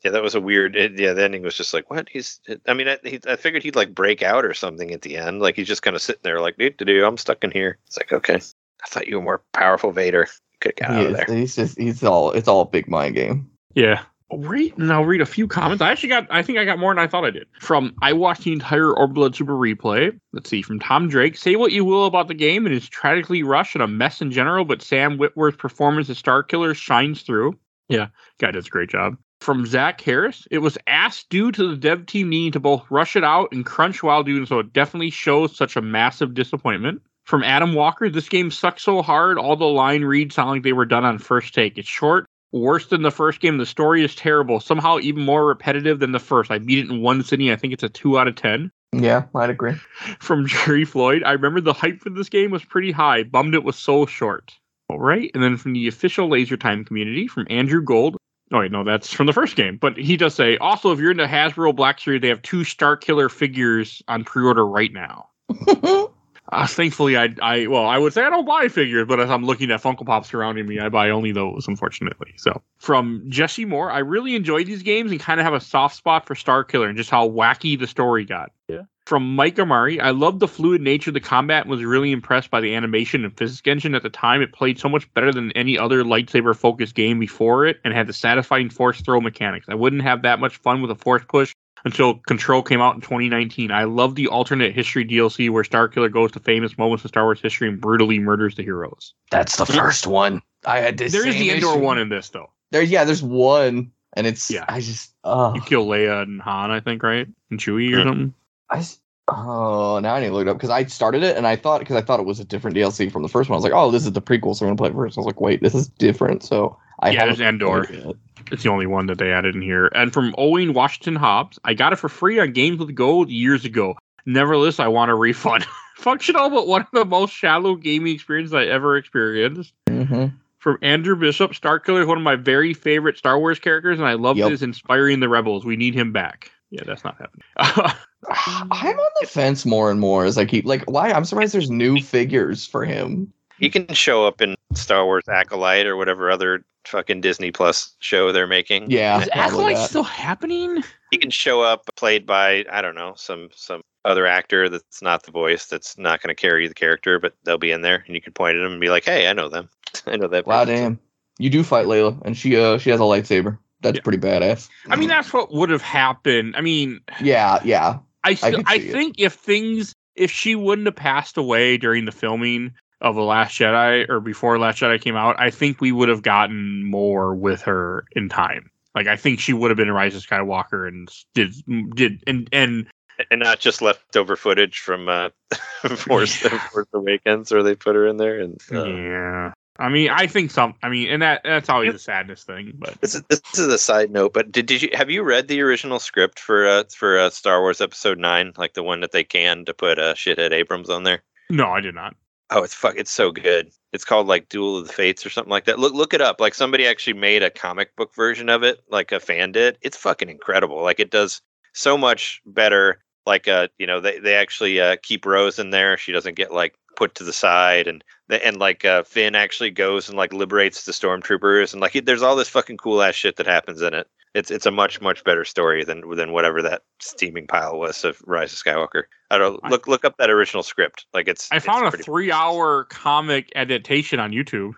Yeah, 0.05 0.13
that 0.13 0.23
was 0.23 0.35
a 0.35 0.41
weird. 0.41 0.77
It, 0.77 0.99
yeah, 0.99 1.13
the 1.13 1.25
ending 1.25 1.43
was 1.43 1.57
just 1.57 1.75
like, 1.75 1.91
what? 1.91 2.09
He's. 2.09 2.41
I 2.67 2.75
mean, 2.75 2.89
I, 2.89 2.99
he, 3.03 3.21
I 3.27 3.37
figured 3.37 3.63
he'd 3.63 3.77
like 3.77 3.95
break 3.95 4.23
out 4.23 4.45
or 4.45 4.55
something 4.55 4.93
at 4.93 5.03
the 5.03 5.17
end. 5.17 5.41
Like 5.41 5.57
he's 5.57 5.67
just 5.67 5.83
kind 5.83 5.97
of 5.97 6.03
sitting 6.03 6.21
there, 6.23 6.41
like, 6.41 6.57
dude, 6.57 6.79
to 6.79 6.85
do. 6.85 7.05
I'm 7.05 7.17
stuck 7.17 7.43
in 7.43 7.51
here. 7.51 7.79
It's 7.87 7.99
like, 7.99 8.13
okay, 8.13 8.37
I 8.37 8.89
thought 8.89 9.09
you 9.09 9.17
were 9.17 9.23
more 9.23 9.43
powerful, 9.53 9.93
Vader. 9.93 10.29
Could 10.61 10.77
get 10.77 10.91
out 10.91 11.07
of 11.07 11.13
there. 11.13 11.27
he's 11.37 11.55
just 11.55 11.79
he's 11.79 12.03
all 12.03 12.33
it's 12.33 12.49
all 12.49 12.65
big 12.65 12.89
mind 12.89 13.15
game. 13.15 13.51
Yeah. 13.75 14.03
Read 14.31 14.77
and 14.77 14.93
I'll 14.93 15.05
read 15.05 15.21
a 15.23 15.27
few 15.27 15.47
comments. 15.47 15.81
I 15.81 15.91
actually 15.91 16.11
got 16.11 16.27
I 16.31 16.43
think 16.43 16.59
I 16.59 16.65
got 16.65 16.79
more 16.79 16.93
than 16.93 17.03
I 17.03 17.07
thought 17.07 17.25
I 17.25 17.31
did. 17.31 17.47
From 17.61 17.95
I 18.03 18.13
watched 18.13 18.43
the 18.45 18.53
entire 18.53 18.93
Orbital 18.93 19.33
Super 19.33 19.55
replay. 19.55 20.19
Let's 20.33 20.51
see, 20.51 20.63
from 20.63 20.81
Tom 20.81 21.09
Drake. 21.09 21.37
Say 21.37 21.57
what 21.57 21.73
you 21.73 21.85
will 21.85 22.07
about 22.07 22.29
the 22.29 22.35
game, 22.35 22.67
and 22.67 22.75
it 22.75 22.79
is 22.79 22.89
tragically 22.89 23.43
rushed 23.43 23.75
and 23.75 23.83
a 23.83 23.89
mess 23.89 24.21
in 24.21 24.31
general, 24.31 24.65
but 24.67 24.83
Sam 24.83 25.17
Witwer's 25.17 25.57
performance 25.57 26.11
as 26.11 26.21
Starkiller 26.21 26.75
shines 26.75 27.23
through. 27.23 27.59
Yeah, 27.89 28.09
guy 28.39 28.51
does 28.51 28.67
a 28.67 28.71
great 28.71 28.91
job. 28.91 29.17
From 29.41 29.67
Zach 29.67 30.01
Harris, 30.01 30.49
it 30.51 30.59
was 30.59 30.77
asked 30.87 31.31
due 31.31 31.53
to 31.53 31.69
the 31.69 31.77
dev 31.77 32.07
team 32.07 32.29
needing 32.29 32.53
to 32.53 32.61
both 32.61 32.85
rush 32.91 33.15
it 33.15 33.25
out 33.25 33.53
and 33.53 33.65
crunch 33.65 34.03
while 34.03 34.25
doing 34.25 34.47
so. 34.47 34.59
It 34.59 34.73
definitely 34.73 35.11
shows 35.11 35.57
such 35.57 35.77
a 35.77 35.83
massive 35.83 36.35
disappointment. 36.35 37.03
From 37.25 37.45
Adam 37.45 37.75
Walker, 37.75 38.09
this 38.09 38.29
game 38.29 38.51
sucks 38.51 38.83
so 38.83 39.03
hard, 39.03 39.39
all 39.39 39.55
the 39.55 39.65
line 39.67 40.03
reads 40.03 40.35
sound 40.35 40.51
like 40.51 40.63
they 40.63 40.73
were 40.73 40.87
done 40.87 41.05
on 41.05 41.19
first 41.19 41.55
take. 41.55 41.79
It's 41.79 41.89
short, 41.89 42.27
worse 42.53 42.87
than 42.87 43.03
the 43.03 43.11
first 43.11 43.41
game. 43.41 43.59
The 43.59 43.67
story 43.67 44.03
is 44.03 44.15
terrible, 44.15 44.61
somehow 44.61 44.99
even 44.99 45.25
more 45.25 45.47
repetitive 45.47 46.01
than 46.01 46.13
the 46.13 46.19
first. 46.19 46.51
I 46.51 46.59
beat 46.59 46.87
it 46.87 46.91
in 46.91 47.03
one 47.03 47.23
sitting. 47.23 47.51
I 47.51 47.57
think 47.57 47.73
it's 47.73 47.83
a 47.83 47.89
two 47.89 48.19
out 48.19 48.29
of 48.29 48.35
ten. 48.35 48.73
Yeah, 48.93 49.25
I'd 49.35 49.51
agree. 49.51 49.75
From 50.21 50.47
Jerry 50.47 50.85
Floyd, 50.85 51.23
I 51.25 51.33
remember 51.33 51.61
the 51.61 51.75
hype 51.75 52.01
for 52.01 52.11
this 52.11 52.31
game 52.31 52.51
was 52.51 52.65
pretty 52.65 52.91
high. 52.91 53.23
Bummed 53.23 53.55
it 53.55 53.63
was 53.63 53.77
so 53.77 54.07
short. 54.07 54.55
All 54.91 54.99
right, 54.99 55.31
and 55.35 55.43
then 55.43 55.57
from 55.57 55.75
the 55.75 55.87
official 55.87 56.29
Laser 56.29 56.57
Time 56.57 56.85
community, 56.85 57.29
from 57.29 57.47
Andrew 57.51 57.83
Gold. 57.83 58.17
Oh 58.53 58.61
wait, 58.61 58.73
no, 58.73 58.85
that's 58.85 59.13
from 59.13 59.27
the 59.27 59.35
first 59.35 59.55
game. 59.57 59.77
But 59.77 59.99
he 59.99 60.17
does 60.17 60.35
say 60.35 60.57
also, 60.57 60.93
if 60.93 60.99
you're 60.99 61.11
into 61.11 61.27
Hasbro 61.27 61.77
Black 61.77 62.01
Series, 62.01 62.23
they 62.23 62.29
have 62.29 62.41
two 62.41 62.61
Starkiller 62.61 63.31
figures 63.31 64.03
on 64.09 64.25
pre-order 64.25 64.67
right 64.67 64.93
now. 64.93 65.29
Uh, 66.51 66.67
thankfully, 66.67 67.17
I, 67.17 67.35
I, 67.43 67.67
well, 67.67 67.87
I 67.87 67.99
would 67.99 68.15
say 68.15 68.23
I 68.23 68.31
don't 68.31 68.47
buy 68.47 68.69
figures, 68.69 69.07
but 69.07 69.21
as 69.21 69.31
I'm 69.31 69.45
looking 69.45 69.71
at 69.71 69.83
Funko 69.83 70.07
Pops 70.07 70.31
surrounding 70.31 70.67
me, 70.67 70.79
I 70.79 70.89
buy 70.89 71.11
only 71.11 71.33
those, 71.33 71.69
unfortunately. 71.69 72.33
So, 72.37 72.63
from 72.79 73.23
Jesse 73.29 73.67
Moore, 73.67 73.91
I 73.91 73.99
really 73.99 74.35
enjoyed 74.35 74.67
these 74.67 74.83
games 74.83 75.11
and 75.11 75.21
kind 75.21 75.41
of 75.41 75.45
have 75.45 75.53
a 75.53 75.61
soft 75.61 75.97
spot 75.97 76.27
for 76.27 76.35
Starkiller 76.35 76.89
and 76.89 76.97
just 76.97 77.11
how 77.11 77.29
wacky 77.29 77.79
the 77.79 77.87
story 77.87 78.25
got. 78.25 78.51
Yeah. 78.69 78.83
From 79.05 79.37
Mike 79.37 79.59
Amari, 79.59 80.01
I 80.01 80.11
loved 80.11 80.41
the 80.41 80.49
fluid 80.49 80.83
nature 80.83 81.11
of 81.11 81.15
the 81.15 81.21
combat 81.21 81.63
and 81.63 81.71
was 81.71 81.83
really 81.83 82.13
impressed 82.13 82.51
by 82.51 82.61
the 82.61 82.75
animation 82.75 83.25
and 83.25 83.37
physics 83.37 83.63
engine 83.67 83.95
at 83.95 84.03
the 84.03 84.11
time. 84.11 84.43
It 84.43 84.53
played 84.53 84.79
so 84.79 84.89
much 84.89 85.13
better 85.15 85.33
than 85.33 85.53
any 85.53 85.79
other 85.79 86.05
lightsaber 86.05 86.55
focused 86.55 86.95
game 86.95 87.19
before 87.19 87.67
it 87.67 87.79
and 87.85 87.95
had 87.95 88.07
the 88.07 88.13
satisfying 88.13 88.69
force 88.69 89.01
throw 89.01 89.21
mechanics. 89.21 89.67
I 89.69 89.75
wouldn't 89.75 90.03
have 90.03 90.23
that 90.23 90.41
much 90.41 90.59
fun 90.59 90.83
with 90.83 90.91
a 90.91 90.95
force 90.95 91.23
push 91.27 91.55
until 91.85 92.15
Control 92.27 92.63
came 92.63 92.81
out 92.81 92.95
in 92.95 93.01
2019. 93.01 93.71
I 93.71 93.85
love 93.85 94.15
the 94.15 94.29
alternate 94.29 94.75
history 94.75 95.05
DLC 95.05 95.51
where 95.51 95.63
Starkiller 95.63 96.13
goes 96.13 96.33
to 96.33 96.41
famous 96.41 96.77
moments 96.79 97.05
of 97.05 97.11
Star 97.11 97.25
Wars 97.25 97.41
history 97.41 97.69
and 97.69 97.81
brutally 97.81 98.19
murders 98.19 98.55
the 98.55 98.63
heroes. 98.63 99.15
That's 99.31 99.57
the 99.57 99.67
first 99.67 100.07
one. 100.07 100.43
I 100.65 100.81
had 100.81 100.99
this. 100.99 101.13
There 101.13 101.27
is 101.27 101.37
the 101.37 101.51
Endor 101.51 101.69
issue. 101.69 101.79
one 101.79 101.99
in 101.99 102.09
this 102.09 102.31
though. 102.31 102.51
There, 102.71 102.83
yeah, 102.83 103.05
there's 103.05 103.23
one, 103.23 103.91
and 104.15 104.27
it's 104.27 104.51
Yeah. 104.51 104.65
I 104.69 104.81
just 104.81 105.15
oh 105.25 105.55
You 105.55 105.61
kill 105.63 105.87
Leia 105.87 106.23
and 106.23 106.41
Han, 106.43 106.71
I 106.71 106.81
think, 106.81 107.03
right? 107.03 107.27
And 107.51 107.61
Chewie 107.61 107.95
or 107.95 108.03
something. 108.03 108.35
I 108.71 108.85
oh 109.29 109.99
now 110.01 110.15
I 110.15 110.21
need 110.21 110.29
to 110.29 110.33
look 110.33 110.47
it 110.47 110.51
up 110.51 110.57
because 110.57 110.71
I 110.71 110.85
started 110.87 111.23
it 111.23 111.37
and 111.37 111.47
I 111.47 111.57
thought 111.57 111.81
because 111.81 111.97
I 111.97 112.01
thought 112.01 112.21
it 112.21 112.27
was 112.27 112.41
a 112.41 112.45
different 112.45 112.77
DLC 112.77 113.11
from 113.11 113.23
the 113.23 113.29
first 113.29 113.49
one. 113.49 113.55
I 113.55 113.59
was 113.59 113.65
like, 113.65 113.73
oh, 113.75 113.91
this 113.91 114.05
is 114.05 114.13
the 114.13 114.23
prequel, 114.23 114.55
so 114.55 114.67
I'm 114.67 114.71
gonna 114.71 114.77
play 114.77 114.91
it 114.91 114.95
first. 114.95 115.17
I 115.17 115.21
was 115.21 115.27
like, 115.27 115.41
wait, 115.41 115.63
this 115.63 115.75
is 115.75 115.89
different. 115.89 116.43
So 116.43 116.77
I 117.01 117.11
Yeah, 117.11 117.27
there's 117.27 117.39
haven't 117.39 117.61
Endor. 117.61 118.15
Played 118.49 118.53
it 118.53 118.53
yet. 118.53 118.55
It's 118.55 118.63
the 118.65 118.71
only 118.71 118.87
one 118.87 119.07
that 119.07 119.19
they 119.19 119.33
added 119.33 119.55
in 119.55 119.63
here. 119.63 119.87
And 119.95 120.13
from 120.13 120.35
Owen 120.39 120.73
Washington 120.73 121.17
Hobbs, 121.17 121.59
I 121.65 121.75
got 121.75 121.93
it 121.93 121.97
for 121.97 122.09
free 122.09 122.39
on 122.41 122.53
Games 122.53 122.79
with 122.79 122.95
Gold 122.95 123.31
years 123.31 123.65
ago. 123.65 123.97
Nevertheless, 124.27 124.79
I 124.81 124.89
want 124.89 125.11
a 125.11 125.15
refund. 125.15 125.67
Functional, 125.97 126.49
but 126.51 126.67
one 126.69 126.83
of 126.83 126.87
the 126.93 127.05
most 127.05 127.33
shallow 127.33 127.75
gaming 127.75 128.15
experiences 128.15 128.55
I 128.55 128.65
ever 128.67 128.97
experienced. 128.97 129.73
Mhm. 129.89 130.33
From 130.59 130.79
Andrew 130.83 131.17
Bishop, 131.17 131.53
Starkiller 131.53 132.01
is 132.03 132.07
one 132.07 132.19
of 132.19 132.25
my 132.25 132.37
very 132.37 132.75
favorite 132.75 133.17
Star 133.17 133.39
Wars 133.39 133.59
characters, 133.59 133.99
and 133.99 134.07
I 134.07 134.15
love 134.15 134.37
Yep. 134.37 134.51
his 134.51 134.63
inspiring 134.63 135.21
the 135.21 135.29
rebels. 135.29 135.65
We 135.65 135.77
need 135.77 135.95
him 135.95 136.13
back. 136.13 136.51
Yeah, 136.71 136.83
that's 136.85 137.03
not 137.05 137.17
happening. 137.19 137.45
I'm 138.31 138.99
on 138.99 139.11
the 139.21 139.27
fence 139.27 139.65
more 139.65 139.91
and 139.91 140.01
more 140.01 140.25
as 140.25 140.37
I 140.37 140.45
keep 140.45 140.67
like 140.67 140.85
why 140.91 141.11
I'm 141.11 141.25
surprised 141.25 141.55
there's 141.55 141.71
new 141.71 142.01
figures 142.03 142.67
for 142.67 142.85
him. 142.85 143.33
He 143.59 143.69
can 143.71 143.93
show 143.95 144.27
up 144.27 144.41
in 144.41 144.57
Star 144.75 145.05
Wars 145.05 145.25
Acolyte 145.29 145.87
or 145.87 145.97
whatever 145.97 146.31
other 146.31 146.65
fucking 146.85 147.21
Disney 147.21 147.51
Plus 147.51 147.95
show 147.99 148.33
they're 148.33 148.47
making. 148.47 148.91
Yeah, 148.91 149.21
is 149.23 149.29
Acolyte 149.33 149.77
that. 149.77 149.89
still 149.91 150.03
happening? 150.05 150.83
He 151.11 151.19
can 151.19 151.31
show 151.31 151.63
up 151.63 151.85
played 151.97 152.27
by 152.27 152.65
I 152.71 152.81
don't 152.83 152.95
know 152.95 153.15
some 153.17 153.49
some 153.55 153.83
other 154.05 154.27
actor 154.27 154.69
that's 154.69 155.03
not 155.03 155.25
the 155.25 155.33
voice 155.33 155.67
that's 155.67 155.99
not 155.99 156.23
going 156.23 156.35
to 156.35 156.41
carry 156.41 156.69
the 156.69 156.75
character, 156.75 157.19
but 157.19 157.35
they'll 157.45 157.59
be 157.59 157.71
in 157.73 157.83
there 157.83 158.05
and 158.07 158.15
you 158.15 158.21
can 158.21 158.33
point 158.33 158.57
at 158.57 158.63
them 158.63 158.73
and 158.73 158.81
be 158.81 158.89
like, 158.91 159.05
"Hey, 159.05 159.29
I 159.29 159.33
know 159.33 159.49
them. 159.49 159.69
I 160.07 160.17
know 160.17 160.29
that." 160.29 160.47
Wow, 160.47 160.65
person." 160.65 160.75
damn. 160.75 161.01
You 161.41 161.51
do 161.51 161.63
fight 161.63 161.87
Layla, 161.87 162.21
and 162.25 162.37
she 162.37 162.57
uh 162.57 162.79
she 162.79 162.91
has 162.91 163.01
a 163.01 163.05
lightsaber. 163.05 163.59
That's 163.81 163.97
Yeah. 163.97 164.03
pretty 164.03 164.19
badass. 164.19 164.69
I 164.91 164.97
mean, 164.97 165.09
that's 165.09 165.33
what 165.33 165.53
would 165.53 165.71
have 165.71 165.83
happened. 165.83 166.57
I 166.57 166.61
mean, 166.63 167.01
yeah, 167.21 167.61
yeah. 167.65 167.99
I 168.25 168.35
st- 168.35 168.57
could 168.57 168.65
I, 168.67 168.79
see 168.79 168.89
it. 168.89 168.93
think 168.93 169.15
if 169.19 169.35
things 169.35 169.95
if 170.17 170.33
she 170.33 170.57
wouldn't 170.57 170.87
have 170.87 170.97
passed 170.97 171.37
away 171.37 171.77
during 171.77 172.05
the 172.05 172.11
filming 172.13 172.73
of 173.01 173.15
the 173.15 173.23
Last 173.23 173.59
Jedi 173.59 174.09
or 174.09 174.21
before 174.21 174.59
Last 174.59 174.81
Jedi 174.81 175.01
came 175.01 175.17
out, 175.17 175.37
I 175.39 175.51
think 175.51 175.81
we 175.81 175.93
would 175.93 176.09
have 176.09 176.23
gotten 176.23 176.85
more 176.85 177.35
with 177.35 177.63
her 177.63 178.05
in 178.13 178.29
time. 178.29 178.71
Like 178.95 179.07
I 179.07 179.17
think 179.17 179.41
she 179.41 179.53
would 179.53 179.71
have 179.71 179.77
been 179.77 179.89
in 179.89 179.95
Rise 179.95 180.17
of 180.17 180.27
Skywalker 180.27 180.89
and 180.89 181.09
did 181.35 181.55
did 181.95 182.23
and 182.27 182.49
and 182.53 182.87
and 183.31 183.41
not 183.41 183.61
just 183.61 183.83
leftover 183.83 184.37
footage 184.37 184.81
from 184.81 185.09
uh, 185.09 185.29
Force 185.97 186.37
Force 186.37 186.89
Awakens, 186.93 187.53
or 187.53 187.63
they 187.63 187.75
put 187.75 187.95
her 187.95 188.07
in 188.07 188.17
there. 188.17 188.41
And 188.41 188.61
uh, 188.73 188.85
yeah. 188.85 189.53
I 189.81 189.89
mean, 189.91 190.11
I 190.11 190.27
think 190.27 190.51
some. 190.51 190.75
I 190.83 190.89
mean, 190.89 191.09
and 191.09 191.23
that 191.23 191.43
that's 191.45 191.69
always 191.69 191.95
a 191.95 191.99
sadness 192.01 192.43
thing. 192.43 192.73
But 192.77 193.01
this 193.01 193.15
is 193.15 193.23
this 193.29 193.41
is 193.55 193.69
a 193.69 193.79
side 193.79 194.11
note, 194.11 194.33
but 194.33 194.51
did, 194.51 194.67
did 194.67 194.83
you 194.83 194.89
have 194.95 195.11
you 195.11 195.23
read 195.23 195.47
the 195.47 195.61
original 195.61 196.01
script 196.01 196.41
for 196.41 196.67
uh, 196.67 196.85
for 196.93 197.19
uh, 197.19 197.31
Star 197.31 197.61
Wars 197.61 197.81
Episode 197.81 198.19
Nine, 198.19 198.53
like 198.57 198.75
the 198.75 198.83
one 198.83 199.03
that 199.03 199.13
they 199.13 199.23
canned 199.23 199.67
to 199.67 199.75
put 199.75 200.01
uh, 200.01 200.15
shithead 200.15 200.51
Abrams 200.51 200.91
on 200.91 201.05
there? 201.05 201.23
no, 201.49 201.71
I 201.71 201.81
did 201.81 201.95
not. 201.95 202.17
Oh, 202.51 202.63
it's 202.63 202.75
fuck! 202.75 202.95
It's 202.97 203.11
so 203.11 203.31
good. 203.31 203.71
It's 203.93 204.05
called 204.05 204.27
like 204.27 204.49
Duel 204.49 204.79
of 204.79 204.87
the 204.87 204.93
Fates 204.93 205.25
or 205.27 205.31
something 205.31 205.51
like 205.51 205.65
that. 205.67 205.79
Look, 205.79 205.93
look 205.95 206.15
it 206.15 206.21
up. 206.23 206.41
Like 206.41 206.55
somebody 206.55 206.87
actually 206.87 207.15
made 207.15 207.43
a 207.43 207.51
comic 207.51 207.95
book 207.97 208.15
version 208.15 208.49
of 208.49 208.63
it, 208.63 208.81
like 208.91 209.13
a 209.13 209.21
fan 209.21 209.53
did. 209.53 209.79
It's 209.83 209.97
fucking 209.97 210.29
incredible. 210.31 210.83
Like 210.83 211.01
it 211.01 211.11
does 211.11 211.43
so 211.75 211.99
much 211.99 212.41
better. 212.47 213.01
Like 213.27 213.49
uh, 213.49 213.69
you 213.79 213.87
know, 213.87 214.01
they 214.01 214.19
they 214.19 214.35
actually 214.35 214.81
uh, 214.81 214.97
keep 215.03 215.27
Rose 215.27 215.59
in 215.59 215.71
there. 215.71 215.99
She 215.99 216.13
doesn't 216.13 216.37
get 216.37 216.51
like 216.53 216.75
put 216.97 217.15
to 217.17 217.25
the 217.25 217.33
side, 217.35 217.87
and 217.87 218.03
and 218.31 218.57
like 218.59 218.85
uh, 218.85 219.03
Finn 219.03 219.35
actually 219.35 219.71
goes 219.71 220.09
and 220.09 220.17
like 220.17 220.33
liberates 220.33 220.85
the 220.85 220.93
stormtroopers, 220.93 221.73
and 221.73 221.83
like 221.83 221.97
it- 221.97 222.07
there's 222.07 222.23
all 222.23 222.37
this 222.37 222.49
fucking 222.49 222.79
cool 222.79 223.03
ass 223.03 223.15
shit 223.15 223.37
that 223.37 223.47
happens 223.47 223.83
in 223.83 223.93
it. 223.95 224.07
It's 224.35 224.51
it's 224.51 224.67
a 224.67 224.71
much 224.71 225.01
much 225.01 225.25
better 225.25 225.45
story 225.45 225.85
than 225.85 226.03
than 226.17 226.33
whatever 226.33 226.63
that 226.63 226.83
steaming 227.01 227.47
pile 227.47 227.79
was 227.79 228.05
of 228.05 228.19
Rise 228.27 228.53
of 228.53 228.59
Skywalker. 228.59 229.05
I 229.31 229.39
don't 229.39 229.59
I- 229.63 229.69
look 229.69 229.87
look 229.87 230.05
up 230.05 230.17
that 230.19 230.31
original 230.31 230.63
script. 230.63 231.07
Like 231.15 231.29
it's 231.29 231.49
I 231.51 231.57
it's 231.57 231.67
found 231.67 231.87
a 231.87 231.91
pretty- 231.91 232.05
three-hour 232.05 232.85
comic 232.85 233.51
adaptation 233.57 234.21
on 234.21 234.33
YouTube. 234.33 234.73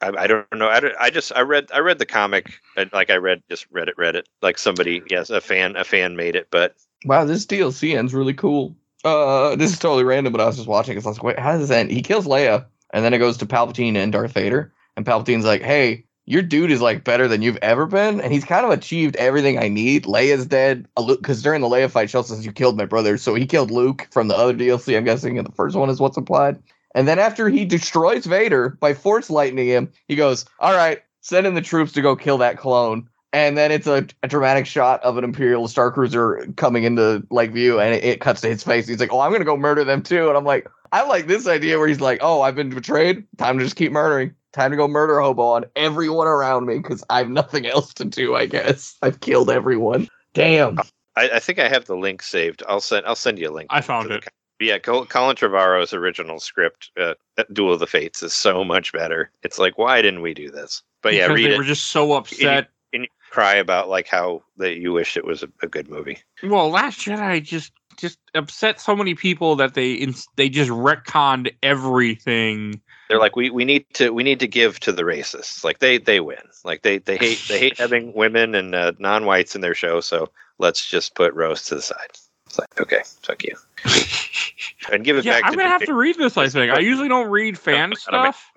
I, 0.00 0.08
I 0.18 0.26
don't 0.26 0.46
know. 0.54 0.68
I, 0.68 0.80
don't- 0.80 0.94
I 0.98 1.10
just 1.10 1.32
I 1.34 1.40
read 1.42 1.68
I 1.72 1.78
read 1.78 1.98
the 1.98 2.06
comic 2.06 2.54
and 2.76 2.90
like 2.92 3.10
I 3.10 3.16
read 3.16 3.42
just 3.50 3.66
read 3.70 3.88
it 3.88 3.94
read 3.98 4.16
it 4.16 4.28
like 4.40 4.58
somebody 4.58 5.02
yes 5.08 5.30
a 5.30 5.40
fan 5.40 5.76
a 5.76 5.84
fan 5.84 6.16
made 6.16 6.34
it 6.36 6.48
but 6.50 6.74
Wow, 7.04 7.24
this 7.24 7.44
DLC 7.46 7.96
ends 7.98 8.14
really 8.14 8.34
cool. 8.34 8.76
Uh, 9.04 9.56
this 9.56 9.72
is 9.72 9.78
totally 9.80 10.04
random, 10.04 10.32
but 10.32 10.40
I 10.40 10.46
was 10.46 10.54
just 10.54 10.68
watching 10.68 10.92
because 10.94 11.04
I 11.04 11.08
was 11.08 11.18
like, 11.18 11.24
wait, 11.24 11.38
how 11.40 11.50
does 11.50 11.62
this 11.68 11.76
end? 11.76 11.90
He 11.90 12.00
kills 12.02 12.26
Leia, 12.26 12.64
and 12.92 13.04
then 13.04 13.12
it 13.12 13.18
goes 13.18 13.36
to 13.38 13.46
Palpatine 13.46 13.96
and 13.96 14.12
Darth 14.12 14.30
Vader, 14.30 14.72
and 14.96 15.04
Palpatine's 15.04 15.44
like, 15.44 15.62
hey, 15.62 16.04
your 16.26 16.42
dude 16.42 16.70
is 16.70 16.80
like 16.80 17.04
better 17.04 17.28
than 17.28 17.42
you've 17.42 17.58
ever 17.62 17.86
been, 17.86 18.20
and 18.20 18.32
he's 18.32 18.44
kind 18.44 18.64
of 18.64 18.72
achieved 18.72 19.16
everything 19.16 19.58
I 19.58 19.68
need. 19.68 20.04
Leia's 20.04 20.46
dead, 20.46 20.86
because 20.96 21.42
during 21.42 21.60
the 21.60 21.68
Leia 21.68 21.90
fight, 21.90 22.10
she 22.10 22.16
also 22.16 22.34
says 22.34 22.46
you 22.46 22.52
killed 22.52 22.76
my 22.76 22.86
brother, 22.86 23.18
so 23.18 23.34
he 23.34 23.46
killed 23.46 23.70
Luke 23.70 24.08
from 24.10 24.28
the 24.28 24.36
other 24.36 24.54
DLC. 24.54 24.96
I'm 24.96 25.04
guessing, 25.04 25.38
and 25.38 25.46
the 25.46 25.52
first 25.52 25.76
one 25.76 25.90
is 25.90 26.00
what's 26.00 26.16
implied. 26.16 26.62
And 26.94 27.08
then 27.08 27.18
after 27.18 27.48
he 27.48 27.64
destroys 27.64 28.26
Vader 28.26 28.76
by 28.80 28.94
force 28.94 29.30
lightning 29.30 29.66
him, 29.66 29.92
he 30.08 30.16
goes, 30.16 30.44
all 30.60 30.74
right, 30.74 31.02
send 31.22 31.46
in 31.46 31.54
the 31.54 31.62
troops 31.62 31.92
to 31.92 32.02
go 32.02 32.14
kill 32.14 32.38
that 32.38 32.58
clone 32.58 33.08
and 33.32 33.56
then 33.56 33.72
it's 33.72 33.86
a, 33.86 34.06
a 34.22 34.28
dramatic 34.28 34.66
shot 34.66 35.02
of 35.02 35.16
an 35.16 35.24
imperial 35.24 35.66
star 35.68 35.90
cruiser 35.90 36.46
coming 36.56 36.84
into 36.84 37.26
like 37.30 37.52
view 37.52 37.80
and 37.80 37.94
it, 37.94 38.04
it 38.04 38.20
cuts 38.20 38.40
to 38.42 38.48
his 38.48 38.62
face 38.62 38.86
he's 38.86 39.00
like 39.00 39.12
oh 39.12 39.20
i'm 39.20 39.32
gonna 39.32 39.44
go 39.44 39.56
murder 39.56 39.84
them 39.84 40.02
too 40.02 40.28
and 40.28 40.36
i'm 40.36 40.44
like 40.44 40.68
i 40.92 41.02
like 41.06 41.26
this 41.26 41.46
idea 41.46 41.78
where 41.78 41.88
he's 41.88 42.00
like 42.00 42.18
oh 42.20 42.42
i've 42.42 42.54
been 42.54 42.70
betrayed 42.70 43.24
time 43.38 43.58
to 43.58 43.64
just 43.64 43.76
keep 43.76 43.92
murdering 43.92 44.34
time 44.52 44.70
to 44.70 44.76
go 44.76 44.86
murder 44.88 45.20
hobo 45.20 45.42
on 45.42 45.64
everyone 45.76 46.26
around 46.26 46.66
me 46.66 46.76
because 46.78 47.02
i 47.10 47.18
have 47.18 47.28
nothing 47.30 47.66
else 47.66 47.92
to 47.94 48.04
do 48.04 48.34
i 48.34 48.46
guess 48.46 48.96
i've 49.02 49.20
killed 49.20 49.50
everyone 49.50 50.08
damn 50.34 50.78
I, 51.14 51.28
I 51.34 51.38
think 51.40 51.58
I 51.58 51.68
have 51.68 51.84
the 51.84 51.94
link 51.94 52.22
saved. 52.22 52.62
I'll 52.66 52.80
send 52.80 53.04
I'll 53.04 53.14
send 53.14 53.38
you 53.38 53.50
a 53.50 53.52
link. 53.52 53.68
I 53.70 53.82
found 53.82 54.10
it. 54.10 54.22
co- 54.24 54.30
Yeah, 54.64 54.78
Colin 54.78 55.36
Trevorrow's 55.36 55.92
original 55.92 56.40
script, 56.40 56.90
uh, 56.98 57.14
Duel 57.52 57.74
of 57.74 57.80
the 57.80 57.86
Fates, 57.86 58.22
is 58.22 58.32
so 58.32 58.64
much 58.64 58.94
better. 58.94 59.30
It's 59.42 59.58
like, 59.58 59.76
why 59.76 60.00
didn't 60.00 60.22
we 60.22 60.32
do 60.32 60.50
this? 60.50 60.82
But 61.02 61.12
yeah, 61.12 61.26
because 61.28 61.36
read 61.36 61.50
they 61.50 61.54
it 61.54 61.58
were 61.58 61.64
just 61.64 61.88
so 61.88 62.12
upset. 62.14 62.70
and 62.94 63.02
you 63.02 63.08
cry 63.30 63.54
about 63.56 63.90
like 63.90 64.08
how 64.08 64.42
that 64.56 64.76
you 64.78 64.92
wish 64.92 65.18
it 65.18 65.26
was 65.26 65.42
a, 65.42 65.48
a 65.62 65.66
good 65.66 65.90
movie. 65.90 66.16
Well, 66.42 66.70
Last 66.70 67.00
Jedi 67.00 67.42
just 67.42 67.72
just 67.98 68.18
upset 68.34 68.80
so 68.80 68.96
many 68.96 69.14
people 69.14 69.56
that 69.56 69.74
they 69.74 69.92
ins- 69.92 70.28
they 70.36 70.48
just 70.48 70.70
retconned 70.70 71.52
everything. 71.62 72.80
They're 73.12 73.20
like, 73.20 73.36
we, 73.36 73.50
we 73.50 73.66
need 73.66 73.84
to 73.92 74.08
we 74.08 74.22
need 74.22 74.40
to 74.40 74.48
give 74.48 74.80
to 74.80 74.90
the 74.90 75.02
racists. 75.02 75.62
Like 75.62 75.80
they 75.80 75.98
they 75.98 76.18
win. 76.20 76.38
Like 76.64 76.80
they 76.80 76.96
they 76.96 77.18
hate 77.18 77.44
they 77.46 77.58
hate 77.58 77.76
having 77.78 78.14
women 78.14 78.54
and 78.54 78.74
uh, 78.74 78.92
non-whites 78.98 79.54
in 79.54 79.60
their 79.60 79.74
show. 79.74 80.00
So 80.00 80.30
let's 80.56 80.88
just 80.88 81.14
put 81.14 81.34
Rose 81.34 81.66
to 81.66 81.74
the 81.74 81.82
side. 81.82 82.08
It's 82.46 82.58
like 82.58 82.80
okay, 82.80 83.02
fuck 83.22 83.44
you, 83.44 83.54
and 84.90 85.04
give 85.04 85.18
it 85.18 85.26
back. 85.26 85.26
yeah, 85.26 85.32
back. 85.32 85.44
I'm 85.44 85.52
to 85.52 85.56
gonna 85.58 85.68
have 85.68 85.84
to 85.84 85.92
read 85.92 86.16
this. 86.16 86.38
I 86.38 86.48
think 86.48 86.72
I 86.72 86.78
usually 86.80 87.08
don't 87.08 87.28
read 87.28 87.58
fan 87.58 87.90
Don't 87.90 87.98
put 88.02 88.08
it 88.08 88.14
on 88.14 88.24
my 88.24 88.30
stuff. 88.30 88.50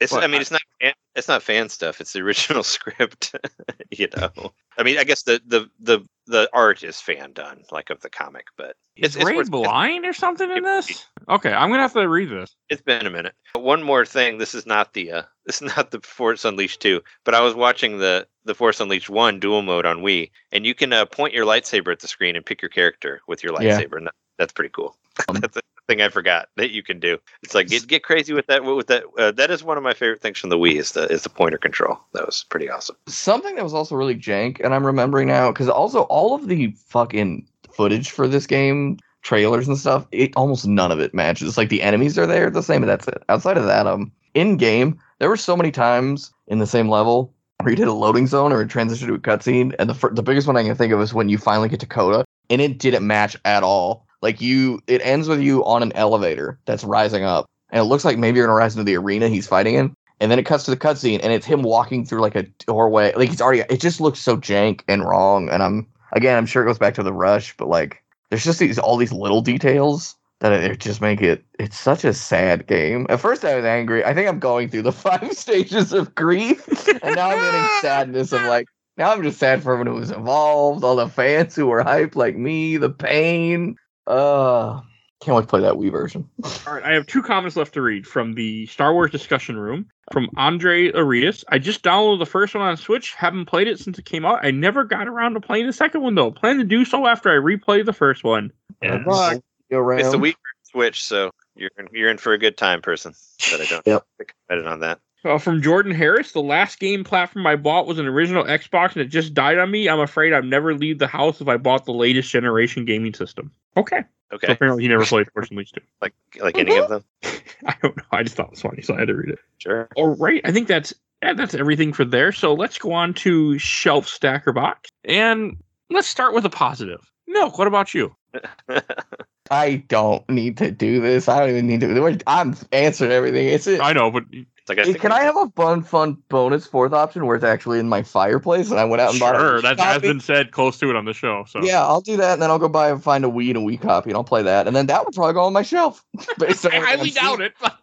It's, 0.00 0.12
I 0.14 0.26
mean, 0.26 0.36
I- 0.36 0.40
it's 0.40 0.50
not 0.50 0.62
fan, 0.80 0.92
it's 1.14 1.28
not 1.28 1.42
fan 1.42 1.68
stuff. 1.68 2.00
It's 2.00 2.12
the 2.12 2.20
original 2.20 2.62
script. 2.74 3.34
you 3.90 4.08
know, 4.16 4.52
I 4.78 4.82
mean, 4.82 4.98
I 4.98 5.04
guess 5.04 5.22
the 5.22 5.40
the 5.46 5.68
the 5.78 6.00
the 6.26 6.48
art 6.52 6.82
is 6.82 7.00
fan 7.00 7.32
done, 7.32 7.62
like 7.70 7.90
of 7.90 8.00
the 8.00 8.08
comic, 8.08 8.46
but 8.56 8.76
Is 8.96 9.14
it's 9.14 9.16
it's, 9.16 9.24
Rey 9.26 9.42
blind 9.42 10.06
or 10.06 10.12
something 10.12 10.50
in 10.50 10.62
this? 10.62 11.04
Okay, 11.28 11.52
I'm 11.52 11.68
gonna 11.70 11.82
have 11.82 11.92
to 11.94 12.08
read 12.08 12.30
this. 12.30 12.54
it's 12.68 12.82
been 12.82 13.06
a 13.06 13.10
minute. 13.10 13.34
One 13.54 13.82
more 13.82 14.06
thing. 14.06 14.38
This 14.38 14.54
is 14.54 14.64
not 14.66 14.94
the 14.94 15.12
uh, 15.12 15.22
this 15.46 15.60
is 15.60 15.76
not 15.76 15.90
the 15.90 16.00
Force 16.00 16.44
Unleashed 16.44 16.80
two, 16.80 17.02
but 17.24 17.34
I 17.34 17.40
was 17.40 17.54
watching 17.54 17.98
the 17.98 18.26
the 18.44 18.54
Force 18.54 18.80
Unleashed 18.80 19.10
one 19.10 19.38
dual 19.38 19.62
mode 19.62 19.84
on 19.84 19.98
Wii, 19.98 20.30
and 20.52 20.64
you 20.64 20.74
can 20.74 20.92
uh, 20.92 21.04
point 21.04 21.34
your 21.34 21.44
lightsaber 21.44 21.92
at 21.92 22.00
the 22.00 22.08
screen 22.08 22.36
and 22.36 22.46
pick 22.46 22.62
your 22.62 22.70
character 22.70 23.20
with 23.28 23.42
your 23.44 23.52
lightsaber. 23.52 23.98
And 23.98 24.06
that, 24.06 24.14
that's 24.38 24.52
pretty 24.52 24.70
cool. 24.70 24.96
Um, 25.28 25.36
that's 25.36 25.58
thing 25.90 26.00
I 26.00 26.08
forgot 26.08 26.48
that 26.56 26.70
you 26.70 26.82
can 26.82 27.00
do. 27.00 27.18
It's 27.42 27.54
like 27.54 27.66
get 27.68 27.86
get 27.88 28.04
crazy 28.04 28.32
with 28.32 28.46
that. 28.46 28.64
With 28.64 28.86
that, 28.86 29.02
uh, 29.18 29.32
that 29.32 29.50
is 29.50 29.64
one 29.64 29.76
of 29.76 29.82
my 29.82 29.92
favorite 29.94 30.20
things 30.20 30.38
from 30.38 30.50
the 30.50 30.58
Wii 30.58 30.76
is 30.76 30.92
the 30.92 31.06
is 31.08 31.22
the 31.24 31.28
pointer 31.30 31.58
control. 31.58 31.98
That 32.12 32.24
was 32.26 32.44
pretty 32.48 32.70
awesome. 32.70 32.96
something 33.08 33.56
that 33.56 33.64
was 33.64 33.74
also 33.74 33.96
really 33.96 34.14
jank 34.14 34.60
and 34.64 34.74
i'm 34.74 34.84
remembering 34.86 35.26
now 35.26 35.50
because 35.50 35.68
also 35.68 36.02
all 36.02 36.34
of 36.34 36.46
the 36.48 36.72
fucking 36.86 37.46
footage 37.72 38.10
for 38.10 38.28
this 38.28 38.46
game 38.46 38.98
trailers 39.22 39.66
and 39.68 39.76
stuff 39.78 40.06
it 40.12 40.30
almost 40.36 40.66
none 40.66 40.92
of 40.92 41.00
it 41.00 41.12
matches 41.14 41.48
It's 41.48 41.56
like 41.58 41.68
the 41.68 41.82
enemies 41.82 42.18
are 42.18 42.26
there 42.26 42.50
the 42.50 42.62
same 42.62 42.82
and 42.82 42.90
that's 42.90 43.08
it 43.08 43.22
outside 43.28 43.56
of 43.56 43.64
that 43.66 43.86
um 43.86 44.12
in 44.34 44.56
game 44.56 44.98
there 45.18 45.28
were 45.28 45.36
so 45.36 45.56
many 45.56 45.70
times 45.70 46.32
in 46.46 46.58
the 46.58 46.66
same 46.66 46.88
level 46.88 47.34
where 47.62 47.70
you 47.70 47.76
did 47.76 47.88
a 47.88 47.92
loading 47.92 48.26
zone 48.26 48.52
or 48.52 48.60
a 48.60 48.68
transition 48.68 49.08
to 49.08 49.14
a 49.14 49.18
cutscene 49.18 49.74
and 49.78 49.90
the 49.90 49.94
fir- 49.94 50.14
the 50.14 50.22
biggest 50.22 50.46
one 50.46 50.56
i 50.56 50.62
can 50.62 50.74
think 50.76 50.92
of 50.92 51.00
is 51.00 51.12
when 51.14 51.28
you 51.28 51.38
finally 51.38 51.68
get 51.68 51.80
to 51.80 51.86
Kota 51.86 52.24
and 52.48 52.60
it 52.60 52.78
didn't 52.78 53.06
match 53.06 53.36
at 53.44 53.62
all 53.62 54.06
like 54.22 54.40
you 54.40 54.80
it 54.86 55.00
ends 55.04 55.28
with 55.28 55.40
you 55.40 55.64
on 55.64 55.82
an 55.82 55.92
elevator 55.94 56.58
that's 56.66 56.84
rising 56.84 57.24
up 57.24 57.46
and 57.70 57.80
it 57.80 57.84
looks 57.84 58.04
like 58.04 58.18
maybe 58.18 58.36
you're 58.36 58.46
gonna 58.46 58.56
rise 58.56 58.74
into 58.74 58.84
the 58.84 58.96
arena 58.96 59.28
he's 59.28 59.46
fighting 59.46 59.74
in 59.74 59.94
and 60.20 60.30
then 60.30 60.38
it 60.38 60.46
cuts 60.46 60.64
to 60.64 60.70
the 60.70 60.76
cutscene 60.76 61.20
and 61.22 61.32
it's 61.32 61.46
him 61.46 61.62
walking 61.62 62.04
through 62.04 62.20
like 62.20 62.36
a 62.36 62.42
doorway. 62.66 63.12
Like 63.14 63.30
he's 63.30 63.40
already 63.40 63.62
it 63.70 63.80
just 63.80 64.00
looks 64.00 64.18
so 64.20 64.36
jank 64.36 64.82
and 64.88 65.04
wrong 65.04 65.48
and 65.48 65.62
i'm 65.62 65.86
again 66.12 66.36
i'm 66.36 66.46
sure 66.46 66.62
it 66.62 66.66
goes 66.66 66.78
back 66.78 66.94
to 66.94 67.02
the 67.02 67.12
rush 67.12 67.56
but 67.56 67.68
like 67.68 68.02
there's 68.28 68.44
just 68.44 68.58
these 68.58 68.78
all 68.78 68.96
these 68.96 69.12
little 69.12 69.40
details 69.40 70.16
that 70.40 70.52
it 70.52 70.80
just 70.80 71.00
make 71.00 71.20
it 71.20 71.44
it's 71.58 71.78
such 71.78 72.04
a 72.04 72.14
sad 72.14 72.66
game. 72.66 73.06
At 73.08 73.20
first 73.20 73.44
i 73.44 73.54
was 73.56 73.64
angry. 73.64 74.04
I 74.04 74.14
think 74.14 74.28
i'm 74.28 74.38
going 74.38 74.68
through 74.68 74.82
the 74.82 74.92
five 75.06 75.32
stages 75.32 75.92
of 75.92 76.14
grief 76.14 76.66
and 77.02 77.16
now 77.16 77.30
i'm 77.30 77.38
getting 77.38 77.68
sadness 77.80 78.32
of 78.32 78.42
like 78.42 78.66
Now 78.96 79.12
I'm 79.12 79.22
just 79.22 79.38
sad 79.38 79.62
for 79.62 79.72
everyone 79.72 79.94
who 79.94 80.00
was 80.00 80.10
involved, 80.10 80.84
all 80.84 80.96
the 80.96 81.08
fans 81.08 81.56
who 81.56 81.66
were 81.66 81.82
hyped 81.82 82.16
like 82.16 82.36
me, 82.36 82.76
the 82.76 82.90
pain. 82.90 83.76
Uh 84.10 84.80
can't 85.20 85.36
wait 85.36 85.42
to 85.42 85.48
play 85.48 85.60
that 85.60 85.74
Wii 85.74 85.92
version. 85.92 86.28
All 86.66 86.74
right, 86.74 86.82
I 86.82 86.94
have 86.94 87.06
two 87.06 87.22
comments 87.22 87.54
left 87.54 87.74
to 87.74 87.82
read 87.82 88.06
from 88.06 88.32
the 88.32 88.64
Star 88.66 88.94
Wars 88.94 89.10
discussion 89.10 89.58
room 89.58 89.86
from 90.12 90.30
Andre 90.38 90.90
Arias. 90.92 91.44
I 91.46 91.58
just 91.58 91.82
downloaded 91.82 92.20
the 92.20 92.26
first 92.26 92.54
one 92.54 92.64
on 92.64 92.78
Switch, 92.78 93.14
haven't 93.14 93.44
played 93.44 93.68
it 93.68 93.78
since 93.78 93.98
it 93.98 94.06
came 94.06 94.24
out. 94.24 94.42
I 94.42 94.50
never 94.50 94.82
got 94.84 95.08
around 95.08 95.34
to 95.34 95.40
playing 95.40 95.66
the 95.66 95.74
second 95.74 96.00
one 96.00 96.14
though. 96.14 96.30
Plan 96.30 96.56
to 96.56 96.64
do 96.64 96.86
so 96.86 97.06
after 97.06 97.28
I 97.28 97.34
replay 97.34 97.84
the 97.84 97.92
first 97.92 98.24
one. 98.24 98.50
Yeah, 98.82 98.96
Good 98.96 99.06
luck. 99.06 99.42
Go 99.70 99.78
around. 99.78 100.00
It's 100.00 100.14
a 100.14 100.18
week 100.18 100.36
Switch, 100.62 101.04
so 101.04 101.30
you're 101.54 101.70
you're 101.92 102.10
in 102.10 102.16
for 102.16 102.32
a 102.32 102.38
good 102.38 102.56
time, 102.56 102.80
person. 102.80 103.12
But 103.50 103.60
I 103.60 103.66
don't 103.66 103.86
Yep. 103.86 104.06
think 104.16 104.34
I'm 104.48 104.56
excited 104.56 104.66
on 104.72 104.80
that. 104.80 105.00
Uh, 105.24 105.38
from 105.38 105.60
Jordan 105.60 105.92
Harris, 105.92 106.32
the 106.32 106.40
last 106.40 106.78
game 106.78 107.04
platform 107.04 107.46
I 107.46 107.56
bought 107.56 107.86
was 107.86 107.98
an 107.98 108.06
original 108.06 108.44
Xbox 108.44 108.92
and 108.92 109.02
it 109.02 109.08
just 109.08 109.34
died 109.34 109.58
on 109.58 109.70
me. 109.70 109.88
I'm 109.88 110.00
afraid 110.00 110.32
I'd 110.32 110.44
never 110.44 110.74
leave 110.74 110.98
the 110.98 111.06
house 111.06 111.40
if 111.40 111.48
I 111.48 111.58
bought 111.58 111.84
the 111.84 111.92
latest 111.92 112.30
generation 112.30 112.84
gaming 112.86 113.12
system. 113.12 113.50
Okay. 113.76 114.04
So 114.30 114.36
Okay, 114.36 114.52
apparently 114.52 114.84
he 114.84 114.88
never 114.88 115.04
played 115.04 115.30
Force 115.32 115.50
Unleashed 115.50 115.74
2. 115.74 115.80
like 116.00 116.14
like 116.40 116.56
any 116.56 116.76
of 116.78 116.88
them. 116.88 117.04
I 117.66 117.74
don't 117.82 117.96
know. 117.96 118.02
I 118.12 118.22
just 118.22 118.36
thought 118.36 118.46
it 118.46 118.52
was 118.52 118.62
funny, 118.62 118.80
so 118.80 118.94
I 118.94 119.00
had 119.00 119.08
to 119.08 119.14
read 119.14 119.30
it. 119.30 119.40
Sure. 119.58 119.88
All 119.96 120.14
right. 120.16 120.40
I 120.44 120.52
think 120.52 120.68
that's 120.68 120.94
yeah, 121.22 121.34
that's 121.34 121.54
everything 121.54 121.92
for 121.92 122.04
there. 122.04 122.32
So 122.32 122.54
let's 122.54 122.78
go 122.78 122.92
on 122.92 123.12
to 123.14 123.58
Shelf 123.58 124.08
Stacker 124.08 124.52
Box. 124.52 124.88
And 125.04 125.56
let's 125.90 126.08
start 126.08 126.32
with 126.32 126.44
a 126.46 126.50
positive. 126.50 127.10
Milk, 127.26 127.58
what 127.58 127.66
about 127.66 127.92
you? 127.92 128.14
I 129.50 129.84
don't 129.88 130.28
need 130.30 130.56
to 130.58 130.70
do 130.70 131.00
this. 131.00 131.28
I 131.28 131.40
don't 131.40 131.50
even 131.50 131.66
need 131.66 131.80
to. 131.80 132.18
I'm 132.26 132.56
answering 132.72 133.10
everything. 133.10 133.48
It's 133.48 133.66
it. 133.66 133.80
I 133.80 133.92
know, 133.92 134.10
but 134.10 134.24
It's 134.30 134.46
like 134.70 134.78
I 134.78 134.84
Hey, 134.84 134.94
can 134.94 135.12
I 135.12 135.22
have 135.22 135.36
a 135.36 135.50
fun, 135.56 135.82
fun 135.82 136.16
bonus 136.28 136.66
fourth 136.66 136.92
option 136.92 137.26
where 137.26 137.36
it's 137.36 137.44
actually 137.44 137.78
in 137.78 137.88
my 137.88 138.02
fireplace 138.02 138.70
and 138.70 138.80
I 138.80 138.84
went 138.84 139.02
out 139.02 139.10
and 139.10 139.20
bought 139.20 139.36
sure, 139.36 139.60
that 139.60 139.76
copy? 139.76 139.92
has 139.92 140.02
been 140.02 140.20
said 140.20 140.52
close 140.52 140.78
to 140.78 140.88
it 140.88 140.96
on 140.96 141.04
the 141.04 141.12
show. 141.12 141.44
So 141.46 141.62
Yeah, 141.62 141.82
I'll 141.82 142.00
do 142.00 142.16
that, 142.16 142.34
and 142.34 142.42
then 142.42 142.50
I'll 142.50 142.58
go 142.58 142.68
buy 142.68 142.90
and 142.90 143.02
find 143.02 143.24
a 143.24 143.28
Wii 143.28 143.48
and 143.48 143.58
a 143.58 143.60
Wii 143.60 143.80
copy, 143.80 144.10
and 144.10 144.16
I'll 144.16 144.24
play 144.24 144.42
that, 144.42 144.66
and 144.66 144.74
then 144.74 144.86
that 144.86 145.04
would 145.04 145.14
probably 145.14 145.34
go 145.34 145.42
on 145.42 145.52
my 145.52 145.62
shelf. 145.62 146.04
Based 146.38 146.64
on 146.64 146.72
I 146.74 146.78
highly 146.78 147.10
doubt 147.10 147.40
it. 147.40 147.52
but- 147.60 147.76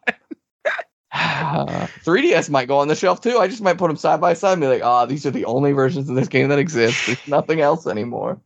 3DS 1.13 2.49
might 2.49 2.67
go 2.67 2.79
on 2.79 2.87
the 2.87 2.95
shelf 2.95 3.21
too. 3.21 3.37
I 3.37 3.47
just 3.47 3.61
might 3.61 3.77
put 3.77 3.87
them 3.87 3.97
side 3.97 4.19
by 4.21 4.33
side 4.33 4.53
and 4.53 4.61
be 4.61 4.67
like, 4.67 4.83
"Ah, 4.83 5.05
these 5.05 5.25
are 5.25 5.31
the 5.31 5.45
only 5.45 5.71
versions 5.71 6.09
of 6.09 6.15
this 6.15 6.27
game 6.27 6.49
that 6.49 6.59
exist. 6.59 7.05
There's 7.05 7.27
nothing 7.27 7.61
else 7.61 7.87
anymore." 7.87 8.41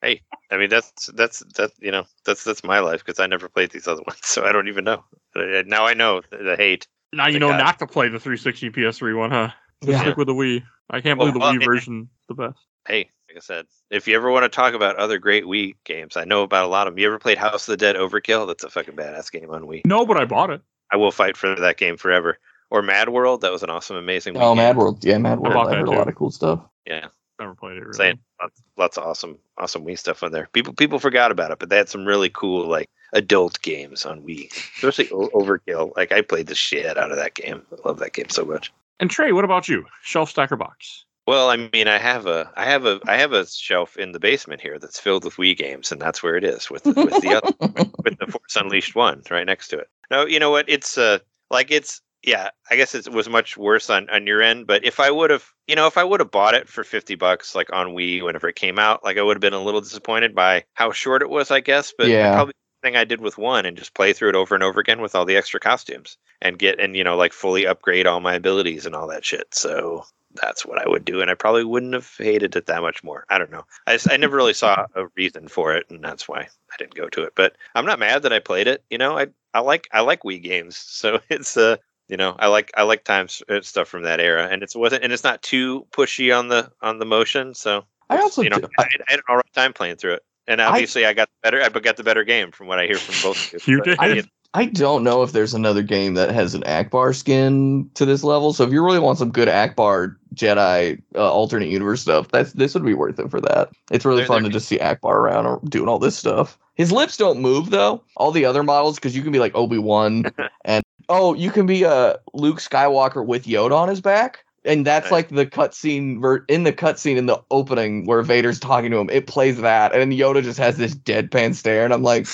Hey, 0.00 0.22
I 0.50 0.56
mean, 0.56 0.68
that's 0.68 1.06
that's 1.14 1.40
that 1.56 1.72
you 1.80 1.90
know 1.90 2.04
that's 2.24 2.44
that's 2.44 2.62
my 2.62 2.78
life 2.78 3.04
because 3.04 3.18
I 3.18 3.26
never 3.26 3.48
played 3.48 3.70
these 3.70 3.88
other 3.88 4.02
ones, 4.06 4.20
so 4.22 4.44
I 4.44 4.52
don't 4.52 4.68
even 4.68 4.84
know. 4.84 5.04
Now 5.34 5.86
I 5.86 5.94
know 5.94 6.22
the 6.30 6.56
hate. 6.56 6.86
Now 7.16 7.26
you 7.28 7.38
know 7.38 7.48
God. 7.50 7.58
not 7.58 7.78
to 7.80 7.86
play 7.86 8.08
the 8.08 8.18
360 8.20 8.70
PS3 8.70 9.16
one, 9.16 9.30
huh? 9.30 9.50
Just 9.82 9.92
Yeah. 9.92 10.00
Stick 10.02 10.16
with 10.16 10.26
the 10.28 10.34
Wii. 10.34 10.62
I 10.90 11.00
can't 11.00 11.18
Well, 11.18 11.28
believe 11.28 11.34
the 11.34 11.40
well, 11.40 11.54
Wii 11.54 11.60
yeah. 11.60 11.66
version 11.66 12.08
the 12.28 12.34
best. 12.34 12.58
Hey, 12.86 13.10
like 13.28 13.36
I 13.36 13.40
said, 13.40 13.66
if 13.90 14.06
you 14.06 14.14
ever 14.16 14.30
want 14.30 14.44
to 14.44 14.48
talk 14.48 14.74
about 14.74 14.96
other 14.96 15.18
great 15.18 15.44
Wii 15.44 15.76
games, 15.84 16.16
I 16.16 16.24
know 16.24 16.42
about 16.42 16.64
a 16.64 16.68
lot 16.68 16.86
of 16.86 16.92
them. 16.94 16.98
You 16.98 17.06
ever 17.06 17.18
played 17.18 17.38
House 17.38 17.66
of 17.68 17.72
the 17.72 17.76
Dead 17.78 17.96
Overkill? 17.96 18.46
That's 18.46 18.64
a 18.64 18.70
fucking 18.70 18.94
badass 18.94 19.30
game 19.32 19.50
on 19.50 19.62
Wii. 19.64 19.86
No, 19.86 20.04
but 20.06 20.16
I 20.18 20.24
bought 20.26 20.50
it. 20.50 20.60
I 20.92 20.96
will 20.96 21.10
fight 21.10 21.36
for 21.36 21.54
that 21.54 21.76
game 21.78 21.96
forever. 21.96 22.38
Or 22.70 22.82
Mad 22.82 23.08
World, 23.08 23.40
that 23.42 23.52
was 23.52 23.62
an 23.62 23.70
awesome, 23.70 23.96
amazing. 23.96 24.36
Oh, 24.36 24.40
Wii 24.40 24.42
Oh, 24.42 24.48
game. 24.50 24.56
Mad 24.58 24.76
World, 24.76 25.04
yeah, 25.04 25.18
Mad 25.18 25.38
World. 25.40 25.54
bought 25.54 25.66
I 25.68 25.70
that 25.70 25.78
heard 25.78 25.88
a 25.88 25.92
lot 25.92 26.08
of 26.08 26.14
cool 26.14 26.30
stuff. 26.30 26.60
Yeah, 26.86 27.06
Never 27.40 27.54
played 27.54 27.76
it. 27.78 27.80
Really. 27.80 27.92
saying 27.94 28.18
lots, 28.40 28.62
lots 28.76 28.96
of 28.98 29.04
awesome, 29.04 29.38
awesome 29.58 29.84
Wii 29.84 29.98
stuff 29.98 30.22
on 30.22 30.30
there. 30.30 30.48
People 30.52 30.72
people 30.74 30.98
forgot 31.00 31.30
about 31.32 31.50
it, 31.50 31.58
but 31.58 31.68
they 31.68 31.76
had 31.76 31.88
some 31.88 32.04
really 32.04 32.28
cool 32.30 32.66
like 32.68 32.88
adult 33.14 33.60
games 33.62 34.04
on 34.04 34.20
Wii, 34.22 34.52
especially 34.76 35.10
o- 35.10 35.30
Overkill. 35.30 35.96
Like 35.96 36.12
I 36.12 36.20
played 36.20 36.46
the 36.48 36.54
shit 36.54 36.98
out 36.98 37.10
of 37.10 37.16
that 37.16 37.34
game. 37.34 37.62
I 37.72 37.88
love 37.88 37.98
that 38.00 38.12
game 38.12 38.28
so 38.28 38.44
much. 38.44 38.72
And 39.00 39.10
Trey, 39.10 39.32
what 39.32 39.44
about 39.44 39.66
you? 39.68 39.84
Shelf 40.02 40.30
Stacker 40.30 40.56
Box. 40.56 41.04
Well, 41.26 41.48
I 41.48 41.56
mean, 41.72 41.88
I 41.88 41.96
have 41.96 42.26
a, 42.26 42.52
I 42.54 42.66
have 42.66 42.84
a, 42.84 43.00
I 43.06 43.16
have 43.16 43.32
a 43.32 43.46
shelf 43.46 43.96
in 43.96 44.12
the 44.12 44.20
basement 44.20 44.60
here 44.60 44.78
that's 44.78 45.00
filled 45.00 45.24
with 45.24 45.36
Wii 45.36 45.56
games, 45.56 45.90
and 45.90 45.98
that's 46.00 46.22
where 46.22 46.36
it 46.36 46.44
is 46.44 46.70
with 46.70 46.84
with 46.84 47.18
the 47.22 47.40
other, 47.42 47.90
with 48.04 48.18
the 48.18 48.26
Force 48.26 48.56
Unleashed 48.56 48.94
one 48.94 49.22
right 49.30 49.46
next 49.46 49.68
to 49.68 49.78
it. 49.78 49.88
No, 50.10 50.26
you 50.26 50.38
know 50.38 50.50
what? 50.50 50.68
It's 50.68 50.98
uh, 50.98 51.20
like 51.50 51.70
it's 51.70 52.02
yeah. 52.22 52.50
I 52.70 52.76
guess 52.76 52.94
it 52.94 53.08
was 53.10 53.26
much 53.30 53.56
worse 53.56 53.88
on 53.88 54.08
on 54.10 54.26
your 54.26 54.42
end, 54.42 54.66
but 54.66 54.84
if 54.84 55.00
I 55.00 55.10
would 55.10 55.30
have, 55.30 55.46
you 55.66 55.74
know, 55.74 55.86
if 55.86 55.96
I 55.96 56.04
would 56.04 56.20
have 56.20 56.30
bought 56.30 56.52
it 56.54 56.68
for 56.68 56.84
fifty 56.84 57.14
bucks, 57.14 57.54
like 57.54 57.72
on 57.72 57.88
Wii, 57.88 58.22
whenever 58.22 58.46
it 58.48 58.56
came 58.56 58.78
out, 58.78 59.02
like 59.02 59.16
I 59.16 59.22
would 59.22 59.36
have 59.36 59.40
been 59.40 59.54
a 59.54 59.62
little 59.64 59.80
disappointed 59.80 60.34
by 60.34 60.64
how 60.74 60.92
short 60.92 61.22
it 61.22 61.30
was, 61.30 61.50
I 61.50 61.60
guess. 61.60 61.94
But 61.96 62.08
Yeah. 62.08 62.34
probably 62.34 62.52
the 62.52 62.63
thing 62.84 62.96
I 62.96 63.04
did 63.04 63.20
with 63.20 63.38
one 63.38 63.66
and 63.66 63.76
just 63.76 63.94
play 63.94 64.12
through 64.12 64.28
it 64.28 64.34
over 64.36 64.54
and 64.54 64.62
over 64.62 64.78
again 64.80 65.00
with 65.00 65.14
all 65.14 65.24
the 65.24 65.36
extra 65.36 65.58
costumes 65.58 66.16
and 66.42 66.58
get 66.58 66.78
and 66.78 66.94
you 66.94 67.02
know 67.02 67.16
like 67.16 67.32
fully 67.32 67.66
upgrade 67.66 68.06
all 68.06 68.20
my 68.20 68.34
abilities 68.34 68.86
and 68.86 68.94
all 68.94 69.08
that 69.08 69.24
shit. 69.24 69.54
So 69.54 70.04
that's 70.34 70.66
what 70.66 70.78
I 70.84 70.88
would 70.88 71.04
do, 71.04 71.20
and 71.20 71.30
I 71.30 71.34
probably 71.34 71.64
wouldn't 71.64 71.94
have 71.94 72.12
hated 72.18 72.56
it 72.56 72.66
that 72.66 72.82
much 72.82 73.04
more. 73.04 73.24
I 73.28 73.38
don't 73.38 73.52
know. 73.52 73.64
I 73.86 73.92
just, 73.94 74.10
I 74.10 74.16
never 74.16 74.36
really 74.36 74.52
saw 74.52 74.86
a 74.94 75.06
reason 75.16 75.46
for 75.46 75.74
it, 75.76 75.86
and 75.90 76.02
that's 76.02 76.28
why 76.28 76.40
I 76.40 76.76
didn't 76.76 76.94
go 76.96 77.08
to 77.10 77.22
it. 77.22 77.34
But 77.36 77.56
I'm 77.76 77.86
not 77.86 78.00
mad 78.00 78.22
that 78.22 78.32
I 78.32 78.40
played 78.40 78.66
it. 78.66 78.82
You 78.90 78.98
know, 78.98 79.16
I 79.16 79.28
I 79.54 79.60
like 79.60 79.88
I 79.92 80.00
like 80.00 80.22
Wii 80.22 80.42
games, 80.42 80.76
so 81.00 81.20
it's 81.30 81.56
uh 81.56 81.76
you 82.08 82.16
know 82.16 82.36
I 82.38 82.48
like 82.48 82.70
I 82.76 82.82
like 82.82 83.04
times 83.04 83.42
uh, 83.48 83.60
stuff 83.62 83.88
from 83.88 84.02
that 84.02 84.20
era, 84.20 84.48
and 84.50 84.62
it's 84.62 84.76
wasn't 84.76 85.04
and 85.04 85.12
it's 85.12 85.24
not 85.24 85.42
too 85.42 85.86
pushy 85.92 86.36
on 86.36 86.48
the 86.48 86.70
on 86.82 86.98
the 86.98 87.06
motion. 87.06 87.54
So 87.54 87.84
I 88.10 88.18
also 88.18 88.42
you 88.42 88.50
know 88.50 88.56
I- 88.78 88.82
I 88.82 88.88
had 89.08 89.18
an 89.20 89.24
all 89.28 89.36
right 89.36 89.52
time 89.54 89.72
playing 89.72 89.96
through 89.96 90.14
it, 90.14 90.24
and 90.46 90.60
obviously 90.60 91.06
I, 91.06 91.12
got 91.12 91.28
the 91.28 91.50
better 91.50 91.62
I 91.62 91.68
got 91.68 91.96
the 91.96 92.04
better 92.04 92.24
game 92.24 92.50
from 92.52 92.66
what 92.66 92.78
I 92.78 92.86
hear 92.86 92.96
from 92.96 93.30
both. 93.30 93.54
of 93.54 93.66
You 93.66 93.78
But 93.84 93.84
did. 93.84 93.98
I 94.00 94.06
I, 94.06 94.22
I 94.56 94.64
don't 94.66 95.02
know 95.02 95.22
if 95.22 95.32
there's 95.32 95.52
another 95.52 95.82
game 95.82 96.14
that 96.14 96.30
has 96.30 96.54
an 96.54 96.62
Ackbar 96.62 97.14
skin 97.14 97.90
to 97.94 98.04
this 98.04 98.22
level. 98.22 98.52
So 98.52 98.62
if 98.62 98.72
you 98.72 98.84
really 98.84 99.00
want 99.00 99.18
some 99.18 99.30
good 99.32 99.48
Ackbar 99.48 100.14
Jedi 100.34 101.02
uh, 101.16 101.32
alternate 101.32 101.68
universe 101.68 102.02
stuff, 102.02 102.28
that's 102.28 102.52
this 102.52 102.74
would 102.74 102.84
be 102.84 102.94
worth 102.94 103.18
it 103.18 103.30
for 103.30 103.40
that. 103.40 103.70
It's 103.90 104.04
really 104.04 104.18
There- 104.18 104.26
fun 104.26 104.42
there- 104.42 104.50
to 104.50 104.54
just 104.54 104.68
see 104.68 104.78
Ackbar 104.78 105.14
around 105.14 105.46
or 105.46 105.60
doing 105.68 105.88
all 105.88 105.98
this 105.98 106.16
stuff. 106.16 106.56
His 106.76 106.92
lips 106.92 107.16
don't 107.16 107.40
move 107.40 107.70
though. 107.70 108.02
All 108.16 108.30
the 108.30 108.44
other 108.44 108.62
models, 108.62 108.96
because 108.96 109.16
you 109.16 109.22
can 109.22 109.32
be 109.32 109.38
like 109.38 109.54
Obi 109.54 109.78
Wan, 109.78 110.24
and 110.64 110.84
oh, 111.08 111.34
you 111.34 111.50
can 111.50 111.66
be 111.66 111.84
uh, 111.84 112.14
Luke 112.32 112.58
Skywalker 112.58 113.24
with 113.24 113.46
Yoda 113.46 113.72
on 113.76 113.88
his 113.88 114.00
back. 114.00 114.44
And 114.64 114.86
that's 114.86 115.10
like 115.10 115.28
the 115.28 115.44
cutscene 115.44 116.20
ver- 116.20 116.44
in 116.48 116.64
the 116.64 116.72
cutscene 116.72 117.16
in 117.16 117.26
the 117.26 117.42
opening 117.50 118.06
where 118.06 118.22
Vader's 118.22 118.58
talking 118.58 118.90
to 118.90 118.96
him. 118.98 119.10
It 119.10 119.26
plays 119.26 119.60
that, 119.60 119.94
and 119.94 120.12
Yoda 120.12 120.42
just 120.42 120.58
has 120.58 120.78
this 120.78 120.94
deadpan 120.94 121.54
stare, 121.54 121.84
and 121.84 121.92
I'm 121.92 122.02
like, 122.02 122.26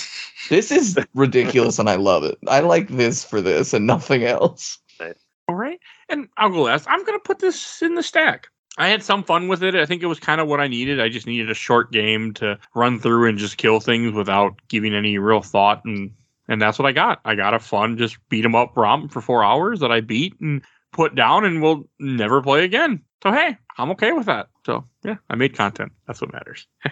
this 0.49 0.71
is 0.71 0.97
ridiculous, 1.15 1.79
and 1.79 1.91
I 1.91 1.97
love 1.97 2.23
it. 2.23 2.39
I 2.47 2.61
like 2.61 2.89
this 2.89 3.25
for 3.25 3.41
this 3.41 3.73
and 3.75 3.87
nothing 3.87 4.25
else. 4.25 4.79
All 5.49 5.57
right. 5.57 5.81
And 6.09 6.29
I'll 6.37 6.51
go 6.51 6.63
last. 6.63 6.87
I'm 6.89 7.05
going 7.05 7.19
to 7.19 7.23
put 7.25 7.41
this 7.41 7.83
in 7.83 7.97
the 7.97 8.05
stack. 8.05 8.47
I 8.79 8.87
had 8.87 9.03
some 9.03 9.25
fun 9.25 9.49
with 9.49 9.65
it. 9.65 9.75
I 9.75 9.85
think 9.85 10.01
it 10.01 10.07
was 10.07 10.21
kind 10.21 10.41
of 10.41 10.47
what 10.47 10.61
I 10.61 10.69
needed. 10.69 11.01
I 11.01 11.09
just 11.09 11.27
needed 11.27 11.51
a 11.51 11.55
short 11.55 11.91
game 11.91 12.33
to 12.35 12.57
run 12.77 13.01
through 13.01 13.29
and 13.29 13.37
just 13.37 13.57
kill 13.57 13.81
things 13.81 14.13
without 14.13 14.55
giving 14.69 14.95
any 14.95 15.19
real 15.19 15.43
thought. 15.43 15.85
And 15.85 16.13
and 16.47 16.63
that's 16.63 16.79
what 16.79 16.87
I 16.87 16.93
got. 16.93 17.21
I 17.25 17.35
got 17.35 17.53
a 17.53 17.59
fun, 17.59 17.99
just 17.99 18.17
beat 18.29 18.45
'em 18.45 18.55
up 18.55 18.77
romp 18.77 19.13
for 19.13 19.21
four 19.21 19.43
hours 19.43 19.81
that 19.81 19.91
I 19.91 20.01
beat 20.01 20.39
and 20.41 20.63
put 20.93 21.15
down 21.15 21.45
and 21.45 21.63
will 21.63 21.89
never 21.99 22.43
play 22.43 22.65
again. 22.65 23.03
So 23.23 23.33
hey, 23.33 23.57
I'm 23.79 23.91
okay 23.93 24.13
with 24.13 24.27
that. 24.27 24.49
So 24.65 24.85
yeah, 25.05 25.17
I 25.29 25.35
made 25.37 25.57
content. 25.57 25.93
That's 26.07 26.21
what 26.21 26.33
matters. 26.33 26.67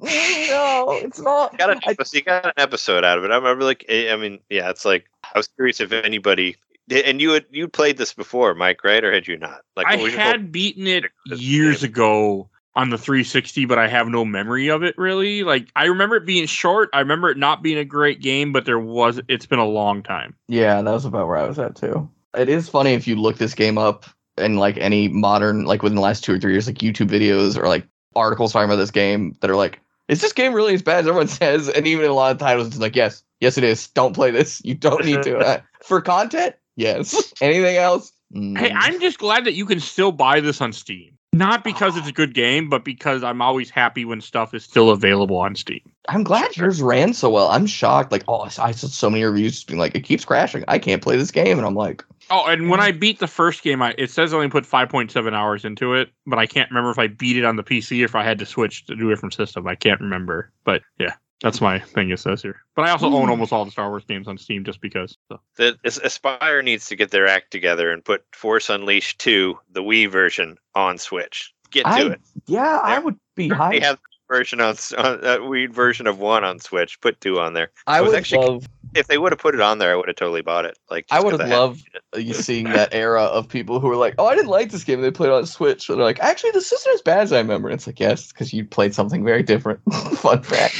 no, 0.00 0.98
it's 1.02 1.20
not. 1.20 1.56
got 1.58 1.70
an 1.70 1.80
episode, 1.86 2.16
you 2.16 2.22
got 2.22 2.46
an 2.46 2.52
episode 2.56 3.04
out 3.04 3.18
of 3.18 3.24
it. 3.24 3.30
I 3.30 3.36
remember, 3.36 3.64
like, 3.64 3.84
I 3.90 4.10
I 4.10 4.16
mean, 4.16 4.38
yeah, 4.48 4.70
it's 4.70 4.84
like 4.84 5.06
I 5.34 5.38
was 5.38 5.48
curious 5.48 5.80
if 5.80 5.92
anybody, 5.92 6.56
and 6.90 7.20
you 7.20 7.30
had 7.30 7.46
you 7.50 7.68
played 7.68 7.96
this 7.98 8.14
before, 8.14 8.54
Mike, 8.54 8.84
right, 8.84 9.02
or 9.04 9.12
had 9.12 9.26
you 9.26 9.36
not? 9.36 9.62
Like, 9.76 9.86
I 9.86 9.96
what 9.96 10.04
was 10.04 10.14
had 10.14 10.52
beaten 10.52 10.86
it 10.86 11.04
years 11.26 11.80
game. 11.80 11.90
ago 11.90 12.50
on 12.76 12.90
the 12.90 12.98
360, 12.98 13.64
but 13.64 13.76
I 13.78 13.88
have 13.88 14.06
no 14.06 14.24
memory 14.24 14.68
of 14.68 14.84
it 14.84 14.96
really. 14.96 15.42
Like 15.42 15.68
I 15.74 15.86
remember 15.86 16.16
it 16.16 16.24
being 16.26 16.46
short. 16.46 16.90
I 16.92 17.00
remember 17.00 17.28
it 17.30 17.36
not 17.36 17.62
being 17.62 17.78
a 17.78 17.84
great 17.84 18.22
game, 18.22 18.52
but 18.52 18.64
there 18.64 18.78
was. 18.78 19.20
It's 19.28 19.46
been 19.46 19.58
a 19.58 19.66
long 19.66 20.02
time. 20.02 20.36
Yeah, 20.46 20.80
that 20.80 20.90
was 20.92 21.04
about 21.04 21.26
where 21.26 21.36
I 21.36 21.48
was 21.48 21.58
at 21.58 21.74
too. 21.74 22.08
It 22.36 22.48
is 22.48 22.68
funny 22.68 22.92
if 22.92 23.06
you 23.06 23.16
look 23.16 23.38
this 23.38 23.54
game 23.54 23.78
up 23.78 24.04
in 24.36 24.56
like 24.56 24.76
any 24.78 25.08
modern, 25.08 25.64
like 25.64 25.82
within 25.82 25.96
the 25.96 26.02
last 26.02 26.24
two 26.24 26.34
or 26.34 26.38
three 26.38 26.52
years, 26.52 26.66
like 26.66 26.78
YouTube 26.78 27.08
videos 27.08 27.56
or 27.56 27.66
like 27.68 27.86
articles 28.14 28.52
talking 28.52 28.68
about 28.68 28.76
this 28.76 28.90
game 28.90 29.36
that 29.40 29.50
are 29.50 29.56
like, 29.56 29.80
is 30.08 30.20
this 30.20 30.32
game 30.32 30.52
really 30.52 30.74
as 30.74 30.82
bad 30.82 31.00
as 31.00 31.06
everyone 31.08 31.28
says? 31.28 31.68
And 31.68 31.86
even 31.86 32.04
in 32.04 32.10
a 32.10 32.14
lot 32.14 32.32
of 32.32 32.38
titles, 32.38 32.68
it's 32.68 32.78
like, 32.78 32.96
yes, 32.96 33.22
yes, 33.40 33.58
it 33.58 33.64
is. 33.64 33.88
Don't 33.88 34.14
play 34.14 34.30
this. 34.30 34.62
You 34.64 34.74
don't 34.74 35.04
need 35.04 35.22
to. 35.22 35.38
Uh, 35.48 35.60
For 35.82 36.00
content, 36.00 36.54
yes. 36.76 37.32
Anything 37.40 37.76
else? 37.76 38.12
Hey, 38.32 38.38
Mm. 38.38 38.72
I'm 38.74 39.00
just 39.00 39.18
glad 39.18 39.46
that 39.46 39.54
you 39.54 39.64
can 39.64 39.80
still 39.80 40.12
buy 40.12 40.40
this 40.40 40.60
on 40.60 40.74
Steam. 40.74 41.16
Not 41.32 41.64
because 41.64 41.96
it's 41.96 42.08
a 42.08 42.12
good 42.12 42.34
game, 42.34 42.68
but 42.68 42.84
because 42.84 43.22
I'm 43.22 43.40
always 43.40 43.70
happy 43.70 44.04
when 44.04 44.20
stuff 44.20 44.52
is 44.52 44.64
still 44.64 44.90
available 44.90 45.38
on 45.38 45.54
Steam. 45.54 45.80
I'm 46.10 46.24
glad 46.24 46.54
yours 46.54 46.82
ran 46.82 47.14
so 47.14 47.30
well. 47.30 47.48
I'm 47.48 47.64
shocked. 47.66 48.12
Like, 48.12 48.24
oh, 48.28 48.40
I 48.58 48.72
saw 48.72 48.72
so 48.72 49.08
many 49.08 49.24
reviews 49.24 49.64
being 49.64 49.78
like, 49.78 49.94
it 49.94 50.00
keeps 50.04 50.26
crashing. 50.26 50.62
I 50.68 50.78
can't 50.78 51.00
play 51.02 51.16
this 51.16 51.30
game. 51.30 51.56
And 51.56 51.66
I'm 51.66 51.74
like, 51.74 52.04
Oh, 52.30 52.46
and 52.46 52.68
when 52.68 52.80
I 52.80 52.92
beat 52.92 53.18
the 53.18 53.26
first 53.26 53.62
game, 53.62 53.80
I 53.82 53.94
it 53.96 54.10
says 54.10 54.32
I 54.32 54.36
only 54.36 54.48
put 54.48 54.64
5.7 54.64 55.32
hours 55.32 55.64
into 55.64 55.94
it, 55.94 56.10
but 56.26 56.38
I 56.38 56.46
can't 56.46 56.70
remember 56.70 56.90
if 56.90 56.98
I 56.98 57.06
beat 57.06 57.36
it 57.36 57.44
on 57.44 57.56
the 57.56 57.62
PC 57.64 58.02
or 58.02 58.04
if 58.04 58.14
I 58.14 58.22
had 58.22 58.38
to 58.40 58.46
switch 58.46 58.86
to 58.86 58.92
a 58.92 58.96
different 58.96 59.34
system. 59.34 59.66
I 59.66 59.74
can't 59.74 60.00
remember. 60.00 60.52
But 60.64 60.82
yeah, 60.98 61.14
That's 61.42 61.60
my 61.60 61.78
thing. 61.78 62.10
It 62.10 62.18
says 62.18 62.42
here, 62.42 62.60
but 62.74 62.84
I 62.86 62.90
also 62.90 63.06
own 63.06 63.24
hmm. 63.24 63.30
almost 63.30 63.52
all 63.52 63.64
the 63.64 63.70
Star 63.70 63.88
Wars 63.88 64.04
games 64.04 64.26
on 64.26 64.38
Steam 64.38 64.64
just 64.64 64.80
because. 64.80 65.16
So. 65.28 65.40
The 65.56 65.78
Aspyr 65.84 66.64
needs 66.64 66.86
to 66.86 66.96
get 66.96 67.10
their 67.12 67.26
act 67.28 67.50
together 67.52 67.92
and 67.92 68.04
put 68.04 68.24
Force 68.32 68.68
Unleashed 68.68 69.20
2, 69.20 69.58
the 69.70 69.82
Wii 69.82 70.10
version, 70.10 70.56
on 70.74 70.98
Switch. 70.98 71.54
Get 71.70 71.84
to 71.84 71.90
I- 71.90 72.12
it. 72.12 72.20
Yeah, 72.46 72.80
I 72.82 72.98
would 72.98 73.16
be 73.36 73.48
They 73.48 73.54
high. 73.54 73.78
have 73.80 73.96
the 73.98 74.07
version 74.28 74.60
on, 74.60 74.76
on 74.98 75.24
uh, 75.24 75.38
Wii 75.38 75.70
version 75.70 76.06
of 76.06 76.18
one 76.18 76.44
on 76.44 76.58
Switch. 76.60 77.00
Put 77.00 77.20
two 77.20 77.40
on 77.40 77.54
there. 77.54 77.70
I 77.86 78.00
was 78.00 78.10
would 78.10 78.18
actually- 78.18 78.46
love. 78.46 78.68
If 78.94 79.06
they 79.06 79.18
would 79.18 79.32
have 79.32 79.38
put 79.38 79.54
it 79.54 79.60
on 79.60 79.78
there, 79.78 79.92
I 79.92 79.96
would 79.96 80.08
have 80.08 80.16
totally 80.16 80.40
bought 80.40 80.64
it. 80.64 80.78
Like 80.90 81.04
I 81.10 81.20
would 81.20 81.38
have 81.38 81.46
loved 81.50 81.86
uh, 82.16 82.18
you 82.18 82.32
seeing 82.32 82.64
that 82.70 82.88
era 82.94 83.22
of 83.24 83.46
people 83.46 83.80
who 83.80 83.88
were 83.88 83.96
like, 83.96 84.14
"Oh, 84.16 84.24
I 84.26 84.34
didn't 84.34 84.48
like 84.48 84.70
this 84.70 84.82
game." 84.82 85.02
They 85.02 85.10
played 85.10 85.28
it 85.28 85.34
on 85.34 85.44
Switch, 85.44 85.90
and 85.90 85.98
they're 85.98 86.06
like, 86.06 86.20
"Actually, 86.20 86.52
this 86.52 86.72
isn't 86.72 86.94
as 86.94 87.02
bad 87.02 87.20
as 87.20 87.32
I 87.34 87.38
remember." 87.38 87.68
It's 87.68 87.86
like, 87.86 88.00
yes, 88.00 88.32
because 88.32 88.54
you 88.54 88.64
played 88.64 88.94
something 88.94 89.26
very 89.26 89.42
different. 89.42 89.80
Fun 90.14 90.42
fact. 90.42 90.74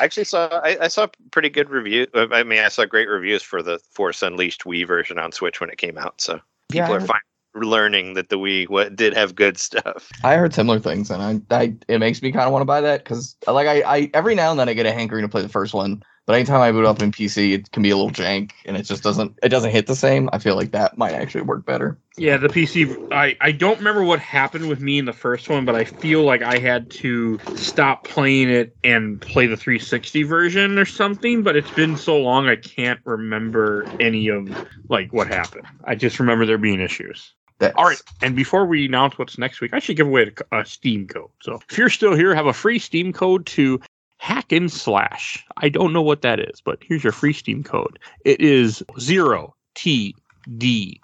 I 0.00 0.04
actually 0.04 0.24
saw 0.24 0.48
I, 0.48 0.76
I 0.80 0.88
saw 0.88 1.06
pretty 1.30 1.50
good 1.50 1.70
review. 1.70 2.08
uh, 2.14 2.26
I 2.32 2.42
mean, 2.42 2.58
I 2.58 2.68
saw 2.68 2.84
great 2.84 3.08
reviews 3.08 3.44
for 3.44 3.62
the 3.62 3.78
Force 3.78 4.22
Unleashed 4.22 4.64
Wii 4.64 4.84
version 4.84 5.16
on 5.16 5.30
Switch 5.30 5.60
when 5.60 5.70
it 5.70 5.78
came 5.78 5.98
out. 5.98 6.20
So 6.20 6.40
people 6.68 6.92
I 6.92 6.96
are 6.96 7.00
finally 7.00 7.20
learning 7.54 8.14
that 8.14 8.28
the 8.28 8.38
Wii 8.38 8.68
what, 8.68 8.96
did 8.96 9.14
have 9.14 9.34
good 9.34 9.58
stuff. 9.58 10.08
I 10.24 10.36
heard 10.36 10.54
similar 10.54 10.78
things, 10.78 11.10
and 11.10 11.22
I, 11.22 11.56
I 11.56 11.74
it 11.88 11.98
makes 11.98 12.22
me 12.22 12.32
kind 12.32 12.46
of 12.46 12.52
want 12.52 12.62
to 12.62 12.66
buy 12.66 12.80
that 12.80 13.04
because, 13.04 13.36
like, 13.46 13.66
I, 13.66 13.82
I 13.82 14.10
every 14.14 14.34
now 14.34 14.50
and 14.50 14.60
then 14.60 14.68
I 14.68 14.74
get 14.74 14.86
a 14.86 14.92
hankering 14.92 15.22
to 15.22 15.28
play 15.28 15.42
the 15.42 15.48
first 15.48 15.74
one, 15.74 16.02
but 16.26 16.36
anytime 16.36 16.60
I 16.60 16.70
boot 16.70 16.84
up 16.84 17.02
in 17.02 17.10
PC, 17.10 17.54
it 17.54 17.72
can 17.72 17.82
be 17.82 17.90
a 17.90 17.96
little 17.96 18.12
jank, 18.12 18.52
and 18.64 18.76
it 18.76 18.84
just 18.84 19.02
doesn't 19.02 19.36
it 19.42 19.48
doesn't 19.48 19.72
hit 19.72 19.88
the 19.88 19.96
same. 19.96 20.30
I 20.32 20.38
feel 20.38 20.54
like 20.54 20.70
that 20.72 20.96
might 20.96 21.14
actually 21.14 21.42
work 21.42 21.66
better. 21.66 21.98
Yeah, 22.16 22.36
the 22.36 22.46
PC. 22.46 22.96
I 23.10 23.36
I 23.40 23.50
don't 23.50 23.78
remember 23.78 24.04
what 24.04 24.20
happened 24.20 24.68
with 24.68 24.80
me 24.80 24.98
in 24.98 25.06
the 25.06 25.12
first 25.12 25.48
one, 25.48 25.64
but 25.64 25.74
I 25.74 25.84
feel 25.84 26.22
like 26.22 26.42
I 26.42 26.58
had 26.58 26.88
to 26.90 27.40
stop 27.56 28.04
playing 28.04 28.48
it 28.48 28.76
and 28.84 29.20
play 29.20 29.48
the 29.48 29.56
360 29.56 30.22
version 30.22 30.78
or 30.78 30.84
something. 30.84 31.42
But 31.42 31.56
it's 31.56 31.72
been 31.72 31.96
so 31.96 32.18
long, 32.18 32.48
I 32.48 32.54
can't 32.54 33.00
remember 33.04 33.88
any 33.98 34.28
of 34.28 34.48
like 34.88 35.12
what 35.12 35.26
happened. 35.26 35.66
I 35.84 35.96
just 35.96 36.20
remember 36.20 36.46
there 36.46 36.58
being 36.58 36.80
issues. 36.80 37.32
That's, 37.60 37.76
All 37.76 37.84
right, 37.84 38.00
and 38.22 38.34
before 38.34 38.64
we 38.64 38.86
announce 38.86 39.18
what's 39.18 39.36
next 39.36 39.60
week, 39.60 39.74
I 39.74 39.80
should 39.80 39.98
give 39.98 40.06
away 40.06 40.32
a, 40.50 40.60
a 40.60 40.64
Steam 40.64 41.06
code. 41.06 41.28
So 41.42 41.60
if 41.70 41.76
you're 41.76 41.90
still 41.90 42.14
here, 42.14 42.34
have 42.34 42.46
a 42.46 42.54
free 42.54 42.78
Steam 42.78 43.12
code 43.12 43.44
to 43.46 43.78
Hack 44.16 44.50
and 44.50 44.72
Slash. 44.72 45.44
I 45.58 45.68
don't 45.68 45.92
know 45.92 46.00
what 46.00 46.22
that 46.22 46.40
is, 46.40 46.62
but 46.62 46.78
here's 46.82 47.04
your 47.04 47.12
free 47.12 47.34
Steam 47.34 47.62
code. 47.62 47.98
It 48.24 48.40
is 48.40 48.82
zero 48.98 49.54
T 49.74 50.16
D 50.56 51.02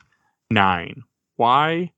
nine 0.50 1.02
Y 1.36 1.92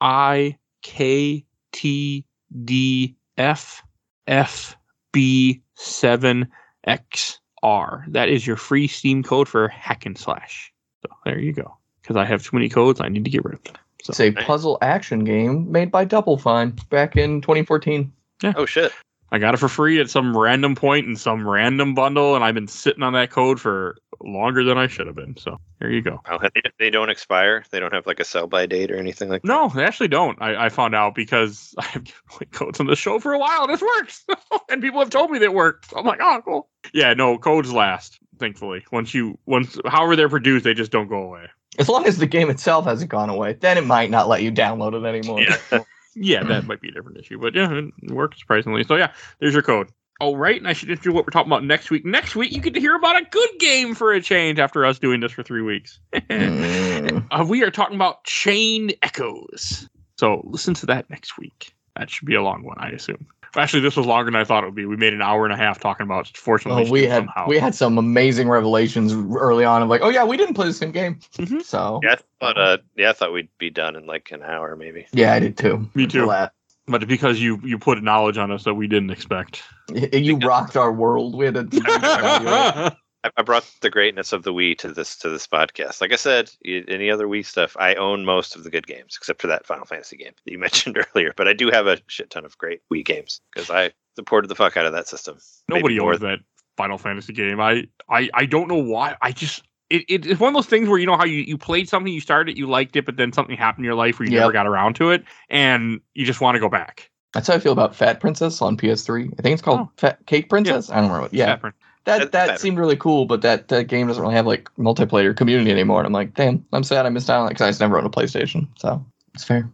I 0.00 0.58
K 0.82 1.44
T 1.72 2.24
D 2.64 3.14
F 3.36 3.82
F 4.26 4.74
B 5.12 5.60
seven 5.74 6.48
X 6.84 7.40
R. 7.62 8.06
That 8.08 8.30
is 8.30 8.46
your 8.46 8.56
free 8.56 8.88
Steam 8.88 9.22
code 9.22 9.48
for 9.48 9.68
Hack 9.68 10.06
and 10.06 10.16
Slash. 10.16 10.72
So 11.02 11.12
there 11.26 11.38
you 11.38 11.52
go. 11.52 11.76
Because 12.00 12.16
I 12.16 12.24
have 12.24 12.42
too 12.42 12.56
many 12.56 12.70
codes, 12.70 13.02
I 13.02 13.08
need 13.08 13.24
to 13.24 13.30
get 13.30 13.44
rid 13.44 13.54
of 13.54 13.64
them. 13.64 13.76
So 14.02 14.10
It's 14.10 14.20
a 14.20 14.30
puzzle 14.30 14.78
action 14.80 15.24
game 15.24 15.70
made 15.70 15.90
by 15.90 16.04
Double 16.04 16.38
Fine 16.38 16.76
back 16.90 17.16
in 17.16 17.40
2014. 17.40 18.12
Yeah. 18.42 18.52
Oh 18.56 18.66
shit! 18.66 18.92
I 19.30 19.38
got 19.38 19.54
it 19.54 19.58
for 19.58 19.68
free 19.68 20.00
at 20.00 20.08
some 20.08 20.36
random 20.36 20.74
point 20.74 21.06
in 21.06 21.16
some 21.16 21.46
random 21.46 21.94
bundle, 21.94 22.34
and 22.34 22.44
I've 22.44 22.54
been 22.54 22.68
sitting 22.68 23.02
on 23.02 23.12
that 23.12 23.30
code 23.30 23.60
for 23.60 23.96
longer 24.22 24.64
than 24.64 24.78
I 24.78 24.86
should 24.86 25.06
have 25.06 25.16
been. 25.16 25.36
So 25.36 25.58
there 25.80 25.90
you 25.90 26.00
go. 26.00 26.20
Oh, 26.30 26.38
they, 26.38 26.62
they 26.78 26.90
don't 26.90 27.10
expire. 27.10 27.64
They 27.70 27.78
don't 27.78 27.92
have 27.92 28.06
like 28.06 28.20
a 28.20 28.24
sell 28.24 28.46
by 28.46 28.66
date 28.66 28.90
or 28.90 28.96
anything 28.96 29.28
like. 29.28 29.42
That. 29.42 29.48
No, 29.48 29.68
they 29.68 29.84
actually 29.84 30.08
don't. 30.08 30.40
I, 30.40 30.66
I 30.66 30.68
found 30.70 30.94
out 30.94 31.14
because 31.14 31.74
I've 31.78 32.04
given 32.04 32.22
away 32.34 32.46
codes 32.52 32.80
on 32.80 32.86
the 32.86 32.96
show 32.96 33.18
for 33.18 33.34
a 33.34 33.38
while. 33.38 33.66
This 33.66 33.82
works, 33.82 34.24
and 34.70 34.80
people 34.80 35.00
have 35.00 35.10
told 35.10 35.30
me 35.30 35.38
that 35.38 35.46
it 35.46 35.54
works. 35.54 35.88
I'm 35.94 36.06
like, 36.06 36.20
oh, 36.22 36.40
cool. 36.44 36.68
Yeah, 36.94 37.12
no, 37.14 37.36
codes 37.36 37.72
last. 37.72 38.18
Thankfully, 38.38 38.84
once 38.92 39.12
you 39.12 39.36
once 39.46 39.76
however 39.86 40.16
they're 40.16 40.28
produced, 40.28 40.64
they 40.64 40.74
just 40.74 40.92
don't 40.92 41.08
go 41.08 41.22
away. 41.22 41.48
As 41.78 41.88
long 41.88 42.06
as 42.06 42.18
the 42.18 42.26
game 42.26 42.50
itself 42.50 42.84
hasn't 42.86 43.10
gone 43.10 43.30
away, 43.30 43.54
then 43.54 43.78
it 43.78 43.86
might 43.86 44.10
not 44.10 44.28
let 44.28 44.42
you 44.42 44.50
download 44.50 44.94
it 44.94 45.06
anymore. 45.06 45.40
Yeah. 45.40 45.84
Yeah, 46.20 46.42
that 46.42 46.66
might 46.66 46.80
be 46.80 46.88
a 46.88 46.92
different 46.92 47.18
issue, 47.18 47.38
but 47.38 47.54
yeah, 47.54 47.80
it 48.02 48.10
works 48.10 48.40
surprisingly. 48.40 48.82
So 48.82 48.96
yeah, 48.96 49.12
there's 49.38 49.54
your 49.54 49.62
code. 49.62 49.88
All 50.20 50.36
right, 50.36 50.56
and 50.56 50.66
I 50.66 50.72
should 50.72 50.90
introduce 50.90 51.14
what 51.14 51.24
we're 51.24 51.30
talking 51.30 51.48
about 51.48 51.62
next 51.62 51.90
week. 51.90 52.04
Next 52.04 52.34
week, 52.34 52.50
you 52.50 52.60
get 52.60 52.74
to 52.74 52.80
hear 52.80 52.96
about 52.96 53.22
a 53.22 53.24
good 53.24 53.50
game 53.60 53.94
for 53.94 54.12
a 54.12 54.20
change 54.20 54.58
after 54.58 54.84
us 54.84 54.98
doing 54.98 55.20
this 55.20 55.30
for 55.30 55.44
three 55.44 55.62
weeks. 55.62 56.00
Mm. 56.12 57.24
uh, 57.30 57.44
we 57.48 57.62
are 57.62 57.70
talking 57.70 57.94
about 57.94 58.24
Chained 58.24 58.94
Echoes. 59.02 59.88
So 60.16 60.42
listen 60.44 60.74
to 60.74 60.86
that 60.86 61.08
next 61.08 61.38
week. 61.38 61.72
That 61.96 62.10
should 62.10 62.26
be 62.26 62.34
a 62.34 62.42
long 62.42 62.64
one, 62.64 62.78
I 62.80 62.90
assume. 62.90 63.28
Actually, 63.56 63.80
this 63.80 63.96
was 63.96 64.06
longer 64.06 64.30
than 64.30 64.40
I 64.40 64.44
thought 64.44 64.62
it 64.62 64.66
would 64.66 64.74
be. 64.74 64.84
We 64.86 64.96
made 64.96 65.12
an 65.14 65.22
hour 65.22 65.44
and 65.44 65.52
a 65.52 65.56
half 65.56 65.80
talking 65.80 66.04
about 66.04 66.36
Fortunately 66.36 66.86
Oh, 66.86 66.90
we 66.90 67.06
had 67.06 67.20
somehow. 67.24 67.46
we 67.48 67.58
had 67.58 67.74
some 67.74 67.98
amazing 67.98 68.48
revelations 68.48 69.12
early 69.36 69.64
on 69.64 69.82
of 69.82 69.88
like, 69.88 70.00
oh 70.02 70.08
yeah, 70.10 70.24
we 70.24 70.36
didn't 70.36 70.54
play 70.54 70.66
the 70.66 70.72
same 70.74 70.92
game. 70.92 71.18
Mhm. 71.38 71.62
So 71.62 72.00
Yeah, 72.02 72.12
I 72.12 72.16
thought. 72.40 72.58
Uh, 72.58 72.78
yeah, 72.96 73.10
I 73.10 73.12
thought 73.12 73.32
we'd 73.32 73.48
be 73.58 73.70
done 73.70 73.96
in 73.96 74.06
like 74.06 74.30
an 74.32 74.42
hour, 74.42 74.76
maybe. 74.76 75.06
yeah, 75.12 75.32
I 75.32 75.38
did 75.40 75.56
too. 75.56 75.88
Me 75.94 76.06
too. 76.06 76.26
That. 76.26 76.52
but 76.86 77.06
because 77.08 77.40
you 77.40 77.60
you 77.64 77.78
put 77.78 78.02
knowledge 78.02 78.38
on 78.38 78.50
us 78.50 78.64
that 78.64 78.74
we 78.74 78.86
didn't 78.86 79.10
expect. 79.10 79.62
You 80.12 80.36
rocked 80.36 80.76
our 80.76 80.92
world. 80.92 81.34
We 81.38 81.46
had 81.46 81.54
to 81.54 81.68
evaluate. 81.72 82.92
I, 83.24 83.30
I 83.36 83.42
brought 83.42 83.68
the 83.80 83.90
greatness 83.90 84.32
of 84.32 84.42
the 84.42 84.52
Wii 84.52 84.78
to 84.78 84.92
this 84.92 85.16
to 85.18 85.28
this 85.28 85.46
podcast. 85.46 86.00
Like 86.00 86.12
I 86.12 86.16
said, 86.16 86.50
any 86.64 87.10
other 87.10 87.26
Wii 87.26 87.44
stuff, 87.44 87.76
I 87.78 87.94
own 87.94 88.24
most 88.24 88.56
of 88.56 88.64
the 88.64 88.70
good 88.70 88.86
games, 88.86 89.16
except 89.18 89.40
for 89.40 89.46
that 89.48 89.66
Final 89.66 89.86
Fantasy 89.86 90.16
game 90.16 90.32
that 90.44 90.50
you 90.52 90.58
mentioned 90.66 90.98
earlier. 91.14 91.32
But 91.36 91.48
I 91.48 91.52
do 91.52 91.70
have 91.70 91.86
a 91.86 91.98
shit 92.06 92.30
ton 92.30 92.44
of 92.44 92.56
great 92.58 92.80
Wii 92.92 93.04
games 93.04 93.40
because 93.52 93.70
I 93.70 93.92
supported 94.16 94.48
the 94.48 94.54
fuck 94.54 94.76
out 94.76 94.86
of 94.86 94.92
that 94.92 95.08
system. 95.08 95.38
Nobody 95.68 95.98
more 95.98 96.12
owns 96.12 96.20
that 96.20 96.38
Final 96.76 96.98
Fantasy 96.98 97.32
game. 97.32 97.60
I 97.60 97.84
I 98.08 98.30
I 98.34 98.46
don't 98.46 98.68
know 98.68 98.76
why. 98.82 99.16
I 99.20 99.32
just 99.32 99.62
it, 99.90 100.04
it, 100.08 100.26
it's 100.26 100.38
one 100.40 100.48
of 100.48 100.54
those 100.54 100.66
things 100.66 100.86
where 100.88 100.98
you 100.98 101.06
know 101.06 101.16
how 101.16 101.24
you, 101.24 101.40
you 101.40 101.56
played 101.56 101.88
something, 101.88 102.12
you 102.12 102.20
started 102.20 102.52
it, 102.52 102.58
you 102.58 102.66
liked 102.66 102.94
it, 102.96 103.06
but 103.06 103.16
then 103.16 103.32
something 103.32 103.56
happened 103.56 103.84
in 103.84 103.86
your 103.86 103.94
life 103.94 104.18
where 104.18 104.28
you 104.28 104.34
Yep. 104.34 104.40
never 104.42 104.52
got 104.52 104.66
around 104.66 104.94
to 104.96 105.10
it, 105.12 105.24
and 105.48 106.00
you 106.14 106.26
just 106.26 106.42
want 106.42 106.56
to 106.56 106.60
go 106.60 106.68
back. 106.68 107.10
That's 107.32 107.48
how 107.48 107.54
I 107.54 107.58
feel 107.58 107.72
about 107.72 107.94
Fat 107.96 108.20
Princess 108.20 108.60
on 108.62 108.76
PS3. 108.76 109.32
I 109.38 109.42
think 109.42 109.54
it's 109.54 109.62
called 109.62 109.80
Oh. 109.80 109.90
Fat 109.96 110.18
Cake 110.26 110.48
Princess. 110.50 110.90
I 110.90 110.96
don't 110.96 111.04
remember. 111.04 111.22
What, 111.22 111.34
yeah, 111.34 111.46
Saffron. 111.54 111.72
That 112.08 112.32
that 112.32 112.46
better. 112.46 112.58
seemed 112.58 112.78
really 112.78 112.96
cool, 112.96 113.26
but 113.26 113.42
that, 113.42 113.68
that 113.68 113.84
game 113.84 114.06
doesn't 114.06 114.22
really 114.22 114.34
have 114.34 114.46
like 114.46 114.68
multiplayer 114.78 115.36
community 115.36 115.70
anymore. 115.70 116.00
And 116.00 116.06
I'm 116.06 116.12
like, 116.12 116.34
damn, 116.34 116.64
I'm 116.72 116.84
sad 116.84 117.06
I 117.06 117.10
missed 117.10 117.30
out 117.30 117.40
on 117.40 117.46
it 117.46 117.50
because 117.50 117.62
I 117.62 117.70
just 117.70 117.80
never 117.80 117.96
owned 117.96 118.06
a 118.06 118.10
PlayStation. 118.10 118.68
So 118.78 119.04
it's 119.34 119.44
fair. 119.44 119.70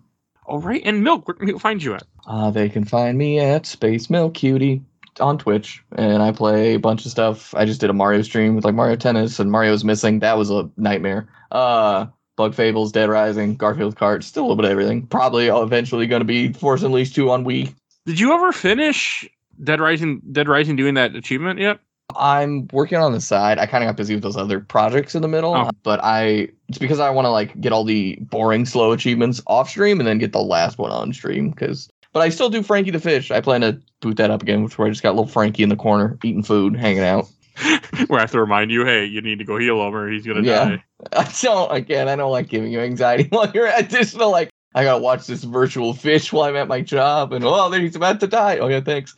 All 0.47 0.61
right, 0.61 0.83
and 0.85 1.03
Milk, 1.03 1.27
where 1.27 1.35
can 1.35 1.47
people 1.47 1.61
find 1.61 1.83
you 1.83 1.95
at? 1.95 2.03
Uh, 2.27 2.51
they 2.51 2.69
can 2.69 2.85
find 2.85 3.17
me 3.17 3.41
at 3.41 3.65
Space 3.65 4.11
Milk 4.11 4.35
Cutie 4.35 4.83
on 5.21 5.39
Twitch, 5.39 5.83
and 5.97 6.23
I 6.23 6.33
play 6.33 6.75
a 6.75 6.79
bunch 6.79 7.07
of 7.07 7.11
stuff. 7.11 7.55
I 7.55 7.65
just 7.65 7.81
did 7.81 7.89
a 7.89 7.95
Mario 7.95 8.21
stream 8.23 8.55
with 8.55 8.65
like 8.65 8.75
Mario 8.75 8.97
Tennis 8.97 9.39
and 9.39 9.51
Mario's 9.51 9.85
Missing. 9.85 10.19
That 10.19 10.37
was 10.37 10.51
a 10.51 10.69
nightmare. 10.77 11.29
Uh, 11.51 12.07
Bug 12.37 12.55
Fables, 12.55 12.93
Dead 12.93 13.09
Rising, 13.09 13.55
Garfield 13.57 13.97
Kart, 13.97 14.23
still 14.23 14.43
a 14.43 14.47
little 14.47 14.57
bit 14.57 14.65
of 14.67 14.73
everything. 14.73 15.07
Probably 15.07 15.47
eventually 15.47 16.07
going 16.07 16.21
to 16.21 16.27
be 16.27 16.53
Force 16.53 16.83
Unleashed 16.83 17.15
2 17.15 17.31
on 17.31 17.45
Wii. 17.45 17.73
Did 18.07 18.19
you 18.19 18.35
ever 18.35 18.53
finish 18.53 19.29
Dead 19.63 19.81
Rising? 19.81 20.21
Dead 20.33 20.49
Rising 20.49 20.77
doing 20.77 20.95
that 20.95 21.15
achievement 21.15 21.61
yet? 21.61 21.79
I'm 22.17 22.69
working 22.73 22.99
on 22.99 23.13
the 23.13 23.21
side. 23.21 23.59
I 23.59 23.67
kind 23.67 23.83
of 23.83 23.89
got 23.89 23.97
busy 23.97 24.15
with 24.15 24.23
those 24.23 24.37
other 24.37 24.61
projects 24.61 25.15
in 25.15 25.23
the 25.23 25.29
middle, 25.29 25.55
Oh. 25.55 25.71
but 25.83 26.01
I 26.03 26.49
it's 26.69 26.79
because 26.79 27.01
I 27.01 27.11
want 27.11 27.27
to 27.27 27.31
like 27.31 27.59
get 27.61 27.73
all 27.73 27.85
the 27.85 28.17
boring 28.21 28.67
slow 28.67 28.93
achievements 28.93 29.41
off 29.47 29.69
stream 29.69 30.01
and 30.01 30.07
then 30.07 30.19
get 30.19 30.33
the 30.33 30.43
last 30.43 30.79
one 30.79 30.91
on 30.91 31.13
stream 31.13 31.51
because 31.51 31.89
but 32.13 32.21
I 32.23 32.29
still 32.29 32.49
do 32.51 32.63
Frankie 32.63 32.93
the 32.93 33.01
Fish. 33.01 33.31
I 33.33 33.41
plan 33.41 33.63
to 33.63 33.81
boot 34.01 34.17
that 34.19 34.31
up 34.31 34.43
again, 34.43 34.63
which 34.63 34.79
where 34.79 34.87
I 34.87 34.91
just 34.91 35.03
got 35.03 35.11
little 35.17 35.27
Frankie 35.27 35.65
in 35.65 35.69
the 35.69 35.77
corner 35.77 36.17
eating 36.23 36.45
food, 36.45 36.77
hanging 36.77 37.03
out. 37.03 37.27
where 38.09 38.19
I 38.19 38.23
have 38.23 38.31
to 38.33 38.41
remind 38.41 38.71
you, 38.71 38.85
hey, 38.85 39.05
you 39.05 39.21
need 39.21 39.39
to 39.39 39.45
go 39.45 39.59
heal 39.59 39.81
him 39.87 39.95
or 39.95 40.11
he's 40.11 40.27
gonna 40.27 40.43
Yeah. 40.43 40.65
die. 40.65 40.85
I 41.13 41.33
don't 41.43 41.73
again, 41.73 42.09
I 42.09 42.17
don't 42.17 42.31
like 42.33 42.49
giving 42.49 42.71
you 42.73 42.81
anxiety 42.81 43.25
while 43.31 43.51
you're 43.53 43.67
at 43.67 43.91
this 43.91 44.15
like 44.15 44.51
I 44.77 44.85
gotta 44.85 45.03
watch 45.03 45.27
this 45.27 45.45
virtual 45.45 45.95
fish 45.95 46.33
while 46.33 46.45
I'm 46.49 46.57
at 46.57 46.69
my 46.69 46.81
job 46.81 47.33
and 47.33 47.45
oh 47.45 47.71
there 47.71 47.81
he's 47.81 47.97
about 47.97 48.21
to 48.21 48.27
die. 48.27 48.59
Oh 48.59 48.69
yeah, 48.69 48.81
thanks. 48.81 49.15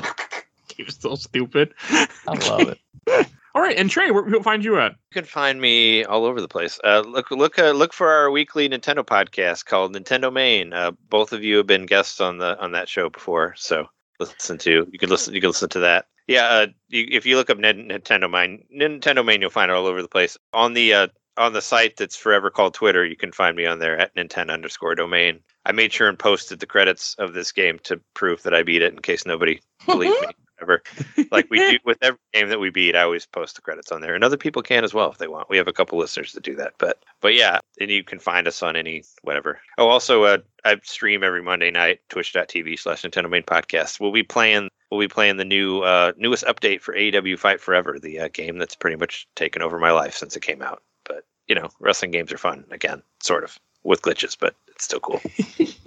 He 0.78 0.82
was 0.84 0.96
so 0.96 1.14
stupid. 1.14 1.74
I 1.90 2.06
love 2.48 2.68
it. 2.68 2.78
All 3.54 3.62
right, 3.62 3.78
and 3.78 3.88
Trey, 3.88 4.10
where 4.10 4.22
can 4.22 4.32
people 4.32 4.42
find 4.42 4.62
you 4.62 4.78
at? 4.78 4.92
You 4.92 5.22
can 5.22 5.24
find 5.24 5.58
me 5.58 6.04
all 6.04 6.26
over 6.26 6.42
the 6.42 6.48
place. 6.48 6.78
Uh, 6.84 7.02
look, 7.06 7.30
look, 7.30 7.58
uh, 7.58 7.70
look 7.70 7.94
for 7.94 8.10
our 8.10 8.30
weekly 8.30 8.68
Nintendo 8.68 8.98
podcast 8.98 9.64
called 9.64 9.94
Nintendo 9.94 10.30
Main. 10.30 10.74
Uh, 10.74 10.90
both 11.08 11.32
of 11.32 11.42
you 11.42 11.56
have 11.56 11.66
been 11.66 11.86
guests 11.86 12.20
on 12.20 12.36
the 12.36 12.60
on 12.60 12.72
that 12.72 12.86
show 12.86 13.08
before, 13.08 13.54
so 13.56 13.86
listen 14.20 14.58
to 14.58 14.86
you 14.92 14.98
can 14.98 15.08
listen 15.08 15.32
you 15.32 15.40
can 15.40 15.48
listen 15.48 15.70
to 15.70 15.78
that. 15.78 16.04
Yeah, 16.26 16.44
uh, 16.48 16.66
you, 16.88 17.06
if 17.10 17.24
you 17.24 17.36
look 17.36 17.48
up 17.48 17.56
Nin- 17.56 17.88
Nintendo 17.88 18.30
Main, 18.30 18.62
Nintendo 18.74 19.24
Main, 19.24 19.40
you'll 19.40 19.48
find 19.48 19.70
it 19.70 19.74
all 19.74 19.86
over 19.86 20.02
the 20.02 20.08
place 20.08 20.36
on 20.52 20.74
the 20.74 20.92
uh, 20.92 21.06
on 21.38 21.54
the 21.54 21.62
site 21.62 21.96
that's 21.96 22.16
forever 22.16 22.50
called 22.50 22.74
Twitter. 22.74 23.06
You 23.06 23.16
can 23.16 23.32
find 23.32 23.56
me 23.56 23.64
on 23.64 23.78
there 23.78 23.98
at 23.98 24.14
Nintendo 24.14 24.52
underscore 24.52 24.94
domain. 24.94 25.40
I 25.64 25.72
made 25.72 25.94
sure 25.94 26.08
and 26.08 26.18
posted 26.18 26.60
the 26.60 26.66
credits 26.66 27.14
of 27.18 27.32
this 27.32 27.52
game 27.52 27.78
to 27.84 28.00
prove 28.14 28.42
that 28.42 28.54
I 28.54 28.62
beat 28.62 28.82
it 28.82 28.92
in 28.92 29.00
case 29.00 29.26
nobody 29.26 29.60
believed 29.86 30.20
me. 30.20 30.28
whatever. 30.58 30.82
Like 31.30 31.48
we 31.50 31.58
do 31.58 31.78
with 31.84 31.98
every 32.02 32.18
game 32.32 32.48
that 32.48 32.60
we 32.60 32.70
beat, 32.70 32.96
I 32.96 33.02
always 33.02 33.26
post 33.26 33.56
the 33.56 33.62
credits 33.62 33.92
on 33.92 34.00
there, 34.00 34.14
and 34.14 34.24
other 34.24 34.36
people 34.36 34.62
can 34.62 34.84
as 34.84 34.94
well 34.94 35.10
if 35.10 35.18
they 35.18 35.28
want. 35.28 35.50
We 35.50 35.56
have 35.56 35.68
a 35.68 35.72
couple 35.72 35.98
listeners 35.98 36.32
that 36.32 36.42
do 36.42 36.54
that, 36.56 36.74
but 36.78 37.02
but 37.20 37.34
yeah, 37.34 37.60
and 37.80 37.90
you 37.90 38.04
can 38.04 38.18
find 38.18 38.46
us 38.48 38.62
on 38.62 38.76
any 38.76 39.04
whatever. 39.22 39.60
Oh, 39.78 39.88
also, 39.88 40.24
uh, 40.24 40.38
I 40.64 40.76
stream 40.82 41.22
every 41.22 41.42
Monday 41.42 41.70
night, 41.70 42.00
twitch.tv 42.08 42.78
slash 42.78 43.02
Nintendo 43.02 43.30
Main 43.30 43.42
Podcast. 43.42 44.00
We'll 44.00 44.12
be 44.12 44.22
playing 44.22 44.68
we'll 44.90 45.00
be 45.00 45.08
playing 45.08 45.36
the 45.36 45.44
new 45.44 45.80
uh, 45.80 46.12
newest 46.16 46.44
update 46.44 46.80
for 46.80 46.94
AEW 46.94 47.38
Fight 47.38 47.60
Forever, 47.60 47.98
the 47.98 48.20
uh, 48.20 48.28
game 48.28 48.58
that's 48.58 48.76
pretty 48.76 48.96
much 48.96 49.26
taken 49.36 49.62
over 49.62 49.78
my 49.78 49.90
life 49.90 50.14
since 50.14 50.36
it 50.36 50.42
came 50.42 50.62
out. 50.62 50.82
But 51.04 51.24
you 51.46 51.54
know, 51.54 51.68
wrestling 51.80 52.10
games 52.10 52.32
are 52.32 52.38
fun 52.38 52.64
again, 52.70 53.02
sort 53.22 53.44
of 53.44 53.58
with 53.84 54.02
glitches, 54.02 54.36
but 54.38 54.54
it's 54.68 54.84
still 54.84 55.00
cool. 55.00 55.20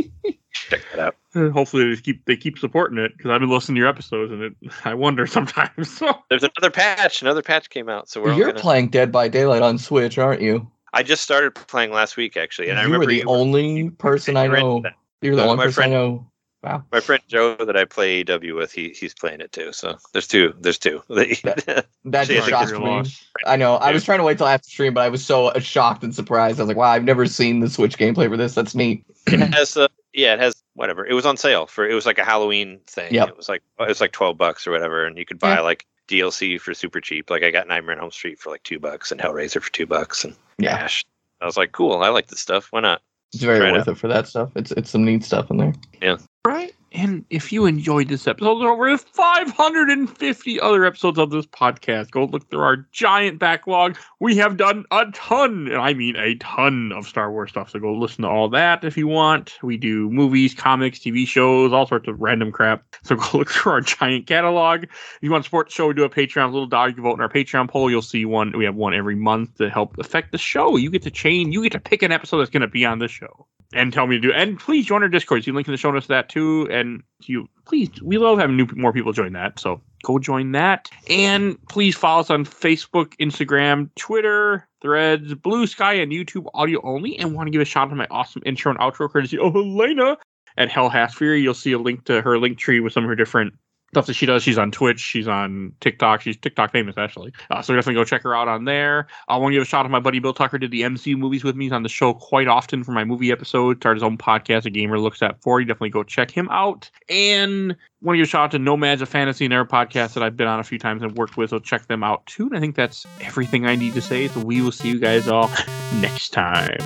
Check 0.70 0.82
that 0.92 1.00
out. 1.00 1.16
Uh, 1.36 1.50
Hopefully 1.50 1.94
they 1.94 2.02
keep 2.02 2.26
they 2.26 2.36
keep 2.38 2.58
supporting 2.60 2.98
it 2.98 3.16
because 3.18 3.32
I've 3.32 3.40
been 3.42 3.50
listening 3.50 3.76
to 3.76 3.80
your 3.80 3.88
episodes 3.90 4.32
and 4.32 4.42
it 4.44 4.54
I 4.86 4.94
wonder 4.94 5.26
sometimes. 5.28 5.90
So 6.00 6.14
There's 6.30 6.44
another 6.44 6.72
patch. 6.72 7.22
Another 7.22 7.42
patch 7.42 7.70
came 7.70 7.90
out, 7.90 8.10
so 8.10 8.22
we're 8.22 8.34
You're 8.34 8.48
gonna... 8.48 8.60
playing 8.60 8.90
Dead 8.90 9.12
by 9.12 9.28
Daylight 9.28 9.62
on 9.62 9.78
Switch, 9.78 10.18
aren't 10.18 10.42
you? 10.42 10.70
I 10.94 11.04
just 11.04 11.22
started 11.24 11.54
playing 11.56 11.92
last 11.92 12.18
week 12.18 12.36
actually, 12.38 12.70
and 12.70 12.80
I 12.80 12.84
you 12.84 12.90
were 12.90 12.94
remember 13.00 13.12
the 13.12 13.20
you 13.20 13.26
were- 13.28 13.36
only 13.38 13.90
person 13.92 14.38
I 14.38 14.46
you 14.46 14.50
were 14.52 14.58
in 14.58 14.64
know. 14.64 14.82
that. 14.82 14.94
You're 15.22 15.36
the 15.36 15.42
Uh, 15.44 15.46
only 15.46 15.58
my 15.58 15.64
person 15.66 15.74
friend- 15.76 15.94
I 15.94 15.98
know. 15.98 16.26
Wow. 16.62 16.84
My 16.92 17.00
friend 17.00 17.22
Joe 17.30 17.56
that 17.56 17.78
I 17.78 17.86
play 17.86 18.22
AEW 18.26 18.54
with, 18.54 18.74
he 18.74 18.90
he's 18.90 19.14
playing 19.14 19.40
it 19.40 19.54
too. 19.54 19.72
So 19.72 19.96
there's 20.12 20.28
two. 20.28 20.54
There's 20.60 20.78
two. 20.78 21.02
That 21.08 22.26
Sorry, 22.26 22.26
just 22.38 22.50
shocked 22.50 22.72
me. 22.74 22.80
loss. 22.80 23.24
I 23.46 23.56
know. 23.56 23.76
I 23.76 23.94
was 23.94 24.04
trying 24.04 24.18
to 24.20 24.26
wait 24.26 24.38
till 24.40 24.48
after 24.48 24.68
stream, 24.70 24.94
but 24.94 25.02
I 25.02 25.08
was 25.10 25.24
so 25.26 25.48
uh, 25.48 25.60
shocked 25.60 26.04
and 26.04 26.14
surprised. 26.14 26.60
I 26.60 26.64
was 26.64 26.68
like, 26.68 26.76
"Wow, 26.78 26.90
I've 26.92 27.06
never 27.06 27.26
seen 27.28 27.62
the 27.62 27.70
Switch 27.70 27.98
gameplay 27.98 28.28
for 28.28 28.36
this. 28.36 28.56
That's 28.56 28.76
neat." 28.76 29.06
it 29.28 29.40
has 29.54 29.78
uh, 29.78 29.88
yeah, 30.14 30.34
it 30.34 30.40
has 30.40 30.64
whatever. 30.74 31.06
It 31.06 31.14
was 31.14 31.26
on 31.26 31.38
sale 31.38 31.68
for 31.68 31.88
it 31.88 31.94
was 31.94 32.06
like 32.06 32.18
a 32.20 32.26
Halloween 32.26 32.80
thing. 32.88 33.14
Yep. 33.14 33.30
It 33.30 33.38
was 33.38 33.50
like 33.50 33.62
it 33.80 33.88
was 33.88 34.02
like 34.02 34.12
twelve 34.12 34.38
bucks 34.38 34.66
or 34.68 34.72
whatever, 34.72 35.06
and 35.06 35.18
you 35.18 35.26
could 35.26 35.40
buy 35.40 35.56
Yeah. 35.56 35.62
like 35.62 35.86
DLC 36.08 36.60
for 36.60 36.74
super 36.74 37.00
cheap. 37.02 37.30
Like 37.30 37.44
I 37.44 37.52
got 37.52 37.68
Nightmare 37.68 37.96
on 37.98 38.02
Elm 38.02 38.12
Street 38.12 38.40
for 38.40 38.50
like 38.50 38.64
two 38.64 38.80
bucks 38.80 39.12
and 39.12 39.22
Hellraiser 39.22 39.62
for 39.62 39.72
two 39.72 39.86
bucks 39.86 40.24
and 40.26 40.36
Yeah, 40.58 40.76
Ash. 40.76 41.06
I 41.42 41.46
was 41.46 41.56
like, 41.58 41.72
cool. 41.72 42.02
I 42.04 42.10
like 42.10 42.28
this 42.28 42.40
stuff. 42.42 42.68
Why 42.72 42.82
not? 42.82 43.02
it's 43.34 43.44
very 43.44 43.60
Try 43.60 43.70
it 43.70 43.74
worth 43.74 43.88
it 43.88 43.98
for 43.98 44.08
that 44.08 44.28
stuff. 44.28 44.52
It's 44.56 44.72
it's 44.72 44.90
some 44.90 45.06
neat 45.06 45.24
stuff 45.24 45.52
in 45.52 45.58
there. 45.58 45.74
Yeah. 46.02 46.18
Right. 46.46 46.74
And 46.92 47.26
if 47.30 47.52
you 47.52 47.66
enjoyed 47.66 48.08
this 48.08 48.28
episode, 48.28 48.60
there 48.60 48.70
are 48.70 48.74
over 48.74 48.98
550 48.98 50.60
other 50.60 50.86
episodes 50.86 51.20
of 51.20 51.30
this 51.30 51.46
podcast. 51.46 52.10
Go 52.12 52.26
look 52.26 52.50
through 52.50 52.62
our 52.62 52.78
giant 52.92 53.38
backlog. 53.38 53.98
We 54.20 54.36
have 54.38 54.58
done 54.58 54.86
a 54.92 55.06
ton, 55.14 55.68
and 55.68 55.78
I 55.78 55.94
mean 55.94 56.16
a 56.16 56.36
ton 56.36 56.92
of 56.92 57.08
Star 57.08 57.32
Wars 57.32 57.52
stuff. 57.52 57.70
So 57.70 57.80
go 57.80 57.94
listen 57.94 58.24
to 58.24 58.30
all 58.30 58.50
that 58.50 58.84
if 58.84 58.98
you 58.98 59.08
want. 59.08 59.58
We 59.62 59.78
do 59.78 60.10
movies, 60.10 60.54
comics, 60.54 61.00
TV 61.00 61.28
shows, 61.28 61.72
all 61.72 61.86
sorts 61.86 62.08
of 62.08 62.20
random 62.20 62.52
crap. 62.52 62.84
So 63.04 63.16
go 63.18 63.38
look 63.38 63.52
through 63.52 63.74
our 63.74 63.82
giant 63.82 64.26
catalog. 64.26 64.84
If 64.84 65.20
you 65.22 65.32
want 65.32 65.44
to 65.44 65.48
support 65.48 65.68
the 65.68 65.74
show, 65.74 65.88
we 65.88 65.94
do 65.94 66.04
a 66.04 66.10
Patreon. 66.10 66.52
Little 66.52 66.66
dog, 66.66 66.98
you 66.98 67.04
vote 67.04 67.14
in 67.14 67.22
our 67.22 67.30
Patreon 67.30 67.70
poll. 67.70 67.92
You'll 67.92 68.02
see 68.02 68.26
one. 68.26 68.52
We 68.58 68.66
have 68.66 68.76
one 68.76 68.94
every 68.96 69.16
month 69.16 69.58
to 69.58 69.70
help 69.70 69.98
affect 70.00 70.32
the 70.32 70.38
show. 70.38 70.76
You 70.76 70.90
get 70.90 71.04
to 71.04 71.12
change. 71.12 71.54
You 71.54 71.62
get 71.62 71.74
to 71.74 71.80
pick 71.80 72.02
an 72.02 72.12
episode 72.12 72.40
that's 72.40 72.50
going 72.50 72.62
to 72.62 72.68
be 72.68 72.86
on 72.86 73.00
this 73.00 73.12
show 73.12 73.48
and 73.74 73.94
tell 73.94 74.08
me 74.08 74.16
to 74.16 74.22
do. 74.22 74.34
And 74.34 74.60
please 74.60 74.86
join 74.86 75.04
our 75.04 75.10
Discord. 75.10 75.46
You 75.46 75.54
link 75.54 75.68
in 75.68 75.72
the 75.72 75.78
show 75.78 75.92
notes 75.92 76.08
to 76.08 76.14
that 76.14 76.30
too. 76.30 76.68
And 76.72 77.04
you 77.24 77.48
please, 77.66 77.90
we 78.02 78.18
love 78.18 78.40
having 78.40 78.58
new 78.58 78.68
more 78.76 78.94
people 78.94 79.14
join 79.14 79.34
that. 79.34 79.60
So 79.60 79.82
go 80.04 80.20
join 80.20 80.52
that. 80.54 80.90
And 81.10 81.58
please 81.68 81.96
follow 81.96 82.22
us 82.22 82.30
on 82.30 82.46
Facebook, 82.46 83.14
Instagram, 83.20 83.90
Twitter, 83.96 84.68
Threads, 84.82 85.34
Blue 85.36 85.68
Sky, 85.68 85.94
and 85.94 86.12
YouTube 86.12 86.48
audio 86.54 86.82
only. 86.84 87.18
And 87.20 87.36
want 87.36 87.48
to 87.48 87.52
give 87.52 87.62
a 87.62 87.66
shout 87.66 87.88
out 87.88 87.90
to 87.90 87.96
my 87.96 88.08
awesome 88.10 88.42
intro 88.46 88.72
and 88.72 88.80
outro 88.80 89.10
courtesy 89.10 89.38
of 89.38 89.54
Helena 89.54 90.18
at 90.58 90.70
Hel 90.70 90.90
Hath 90.90 91.16
Fury. 91.16 91.42
You'll 91.42 91.54
see 91.54 91.74
a 91.74 91.80
link 91.80 92.06
to 92.06 92.22
her 92.22 92.38
Linktree 92.38 92.84
with 92.84 92.94
some 92.94 93.04
of 93.04 93.10
her 93.10 93.16
different 93.16 93.54
stuff 93.90 94.08
that 94.08 94.14
she 94.14 94.26
does. 94.26 94.42
She's 94.42 94.58
on 94.58 94.72
Twitch. 94.72 95.00
She's 95.00 95.28
on 95.28 95.74
TikTok. 95.82 96.22
She's 96.22 96.38
TikTok 96.38 96.72
famous 96.72 96.96
actually. 96.98 97.34
Uh, 97.52 97.62
so 97.62 97.76
definitely 97.76 97.96
go 97.96 98.04
check 98.06 98.24
her 98.24 98.36
out 98.36 98.48
on 98.48 98.66
there. 98.66 99.08
I 99.28 99.38
want 99.38 99.52
to 99.52 99.56
give 99.56 99.64
a 99.64 99.66
shout 99.66 99.82
out 99.82 99.84
to 99.84 99.90
my 99.90 100.00
buddy 100.00 100.20
Bill 100.20 100.34
Tucker. 100.34 100.58
Did 100.58 100.72
the 100.72 100.82
MCU 100.82 101.18
movies 101.18 101.44
with 101.44 101.56
me. 101.56 101.66
He's 101.66 101.74
on 101.74 101.84
the 101.84 101.90
show 101.90 102.14
quite 102.14 102.48
often 102.48 102.84
for 102.84 102.92
my 102.92 103.04
movie 103.04 103.32
episode. 103.32 103.78
Started 103.78 103.98
his 103.98 104.04
own 104.04 104.18
podcast, 104.18 104.66
A 104.66 104.70
Gamer 104.70 105.00
Looks 105.00 105.22
at 105.22 105.42
Four. 105.42 105.50
40. 105.50 105.66
Definitely 105.66 105.90
go 105.90 106.04
check 106.04 106.30
him 106.30 106.48
out. 106.52 106.92
And 107.10 107.76
want 108.02 108.16
to 108.16 108.18
give 108.18 108.24
a 108.24 108.28
shout 108.28 108.44
out 108.44 108.52
to 108.52 108.60
Nomads 108.60 109.02
of 109.02 109.10
Fantasy 109.10 109.46
and 109.46 109.52
their 109.52 109.66
podcast 109.66 110.14
that 110.14 110.22
I've 110.22 110.38
been 110.38 110.48
on 110.48 110.60
a 110.60 110.64
few 110.64 110.78
times 110.78 111.02
and 111.02 111.16
worked 111.16 111.38
with. 111.38 111.50
So 111.50 111.58
check 111.58 111.88
them 111.88 112.04
out 112.04 112.24
too. 112.28 112.46
And 112.46 112.56
I 112.56 112.60
think 112.60 112.76
that's 112.76 113.08
everything 113.22 113.66
I 113.66 113.76
need 113.76 113.96
to 113.96 114.02
say. 114.02 114.28
So 114.28 114.42
we 114.42 114.62
will 114.62 114.72
see 114.72 114.90
you 114.90 115.00
guys 115.00 115.28
all 115.28 115.50
next 115.96 116.30
time. 116.30 116.78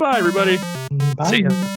Bye, 0.00 0.18
everybody. 0.18 0.58
Bye. 1.16 1.30
See 1.30 1.42
ya. 1.44 1.74